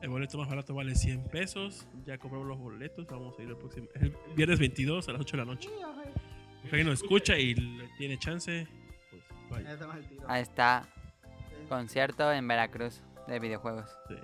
[0.00, 1.86] El boleto más barato vale 100 pesos.
[2.04, 3.06] Ya compramos los boletos.
[3.06, 3.86] Vamos a ir el próximo.
[3.94, 5.68] El viernes 22 a las 8 de la noche.
[6.62, 7.54] Si alguien nos escucha y
[7.98, 8.66] tiene chance,
[9.10, 9.72] pues vaya.
[9.72, 9.78] El.
[10.26, 10.88] Ahí está,
[11.68, 13.90] concierto en Veracruz de videojuegos.
[14.08, 14.14] Sí.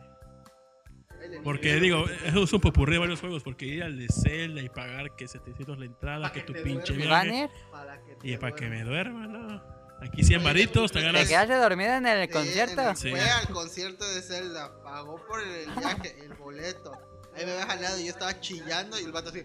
[1.43, 3.43] Porque digo, eso es un popurrí de varios juegos.
[3.43, 6.95] Porque ir al de Zelda y pagar que 700 la entrada, que que tu pinche
[6.95, 7.05] duermas.
[7.05, 7.45] ¿Y van a viaje.
[7.45, 7.51] ir?
[7.71, 9.78] Para que te Y para que me duerma, ¿no?
[10.01, 11.27] Aquí 100 varitos, te ¿Te ganas.
[11.29, 12.81] quedaste dormido en el Sí, concierto?
[12.83, 13.11] en el- Sí.
[13.11, 16.93] Fue al concierto de Zelda, pagó por el viaje, el boleto.
[17.37, 19.45] Ahí me había jalado y yo estaba chillando y el vato así.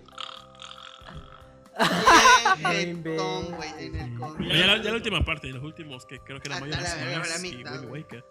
[2.58, 4.56] Bien jetón, güey, en el concierto.
[4.56, 7.04] ya, la, ya la última parte, los últimos que creo que eran Hasta Majora's la
[7.06, 8.02] verga, Mask la y mitad, güey.
[8.04, 8.26] Waker.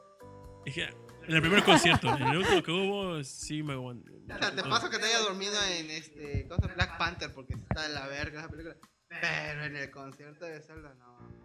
[0.65, 0.85] Dije,
[1.27, 4.13] en el primer concierto, en el último que hubo, sí me aguanté.
[4.13, 6.47] O sea, te paso que te haya dormido en este.
[6.49, 6.75] ¿cómo se llama?
[6.75, 8.77] Black Panther porque está de la verga esa película.
[9.09, 11.42] Pero en el concierto de Zelda no.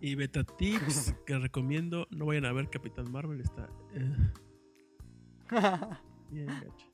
[0.00, 4.32] Y beta tips que recomiendo, no vayan a ver Capitán Marvel, está eh,
[6.30, 6.90] bien gacho.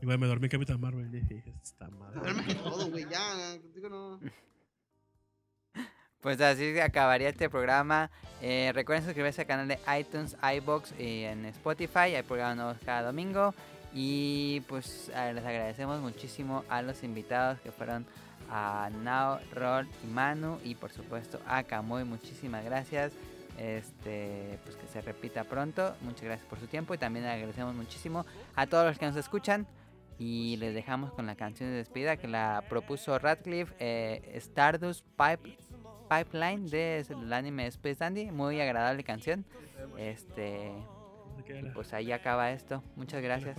[0.00, 3.56] Igual me dormí Capitán Marvel y dije, está en todo, güey, ya.
[3.74, 4.20] Digo, no.
[6.20, 8.08] Pues así acabaría este programa.
[8.40, 12.14] Eh, recuerden suscribirse al canal de iTunes, iBox y en Spotify.
[12.14, 13.52] Hay programas nuevos cada domingo.
[13.92, 18.06] Y pues eh, les agradecemos muchísimo a los invitados que fueron
[18.52, 20.58] a Nao, Rol y Manu.
[20.62, 22.04] Y por supuesto a Camuy.
[22.04, 23.12] Muchísimas gracias.
[23.58, 25.94] Este, pues que se repita pronto.
[26.02, 26.94] Muchas gracias por su tiempo.
[26.94, 29.66] Y también agradecemos muchísimo a todos los que nos escuchan.
[30.18, 35.56] Y les dejamos con la canción de despedida que la propuso Radcliffe, eh, Stardust Pipe,
[36.08, 38.30] Pipeline del anime Space Dandy.
[38.30, 39.46] Muy agradable canción.
[39.96, 40.72] Este,
[41.44, 42.82] queda pues ahí acaba esto.
[42.96, 43.56] Muchas gracias.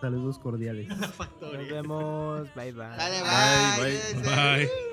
[0.00, 0.88] Saludos cordiales.
[0.88, 2.54] Nos vemos.
[2.54, 2.86] Bye bye.
[2.96, 4.22] Dale, Bye, bye.
[4.22, 4.66] bye.
[4.66, 4.91] Bye.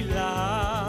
[0.00, 0.81] she.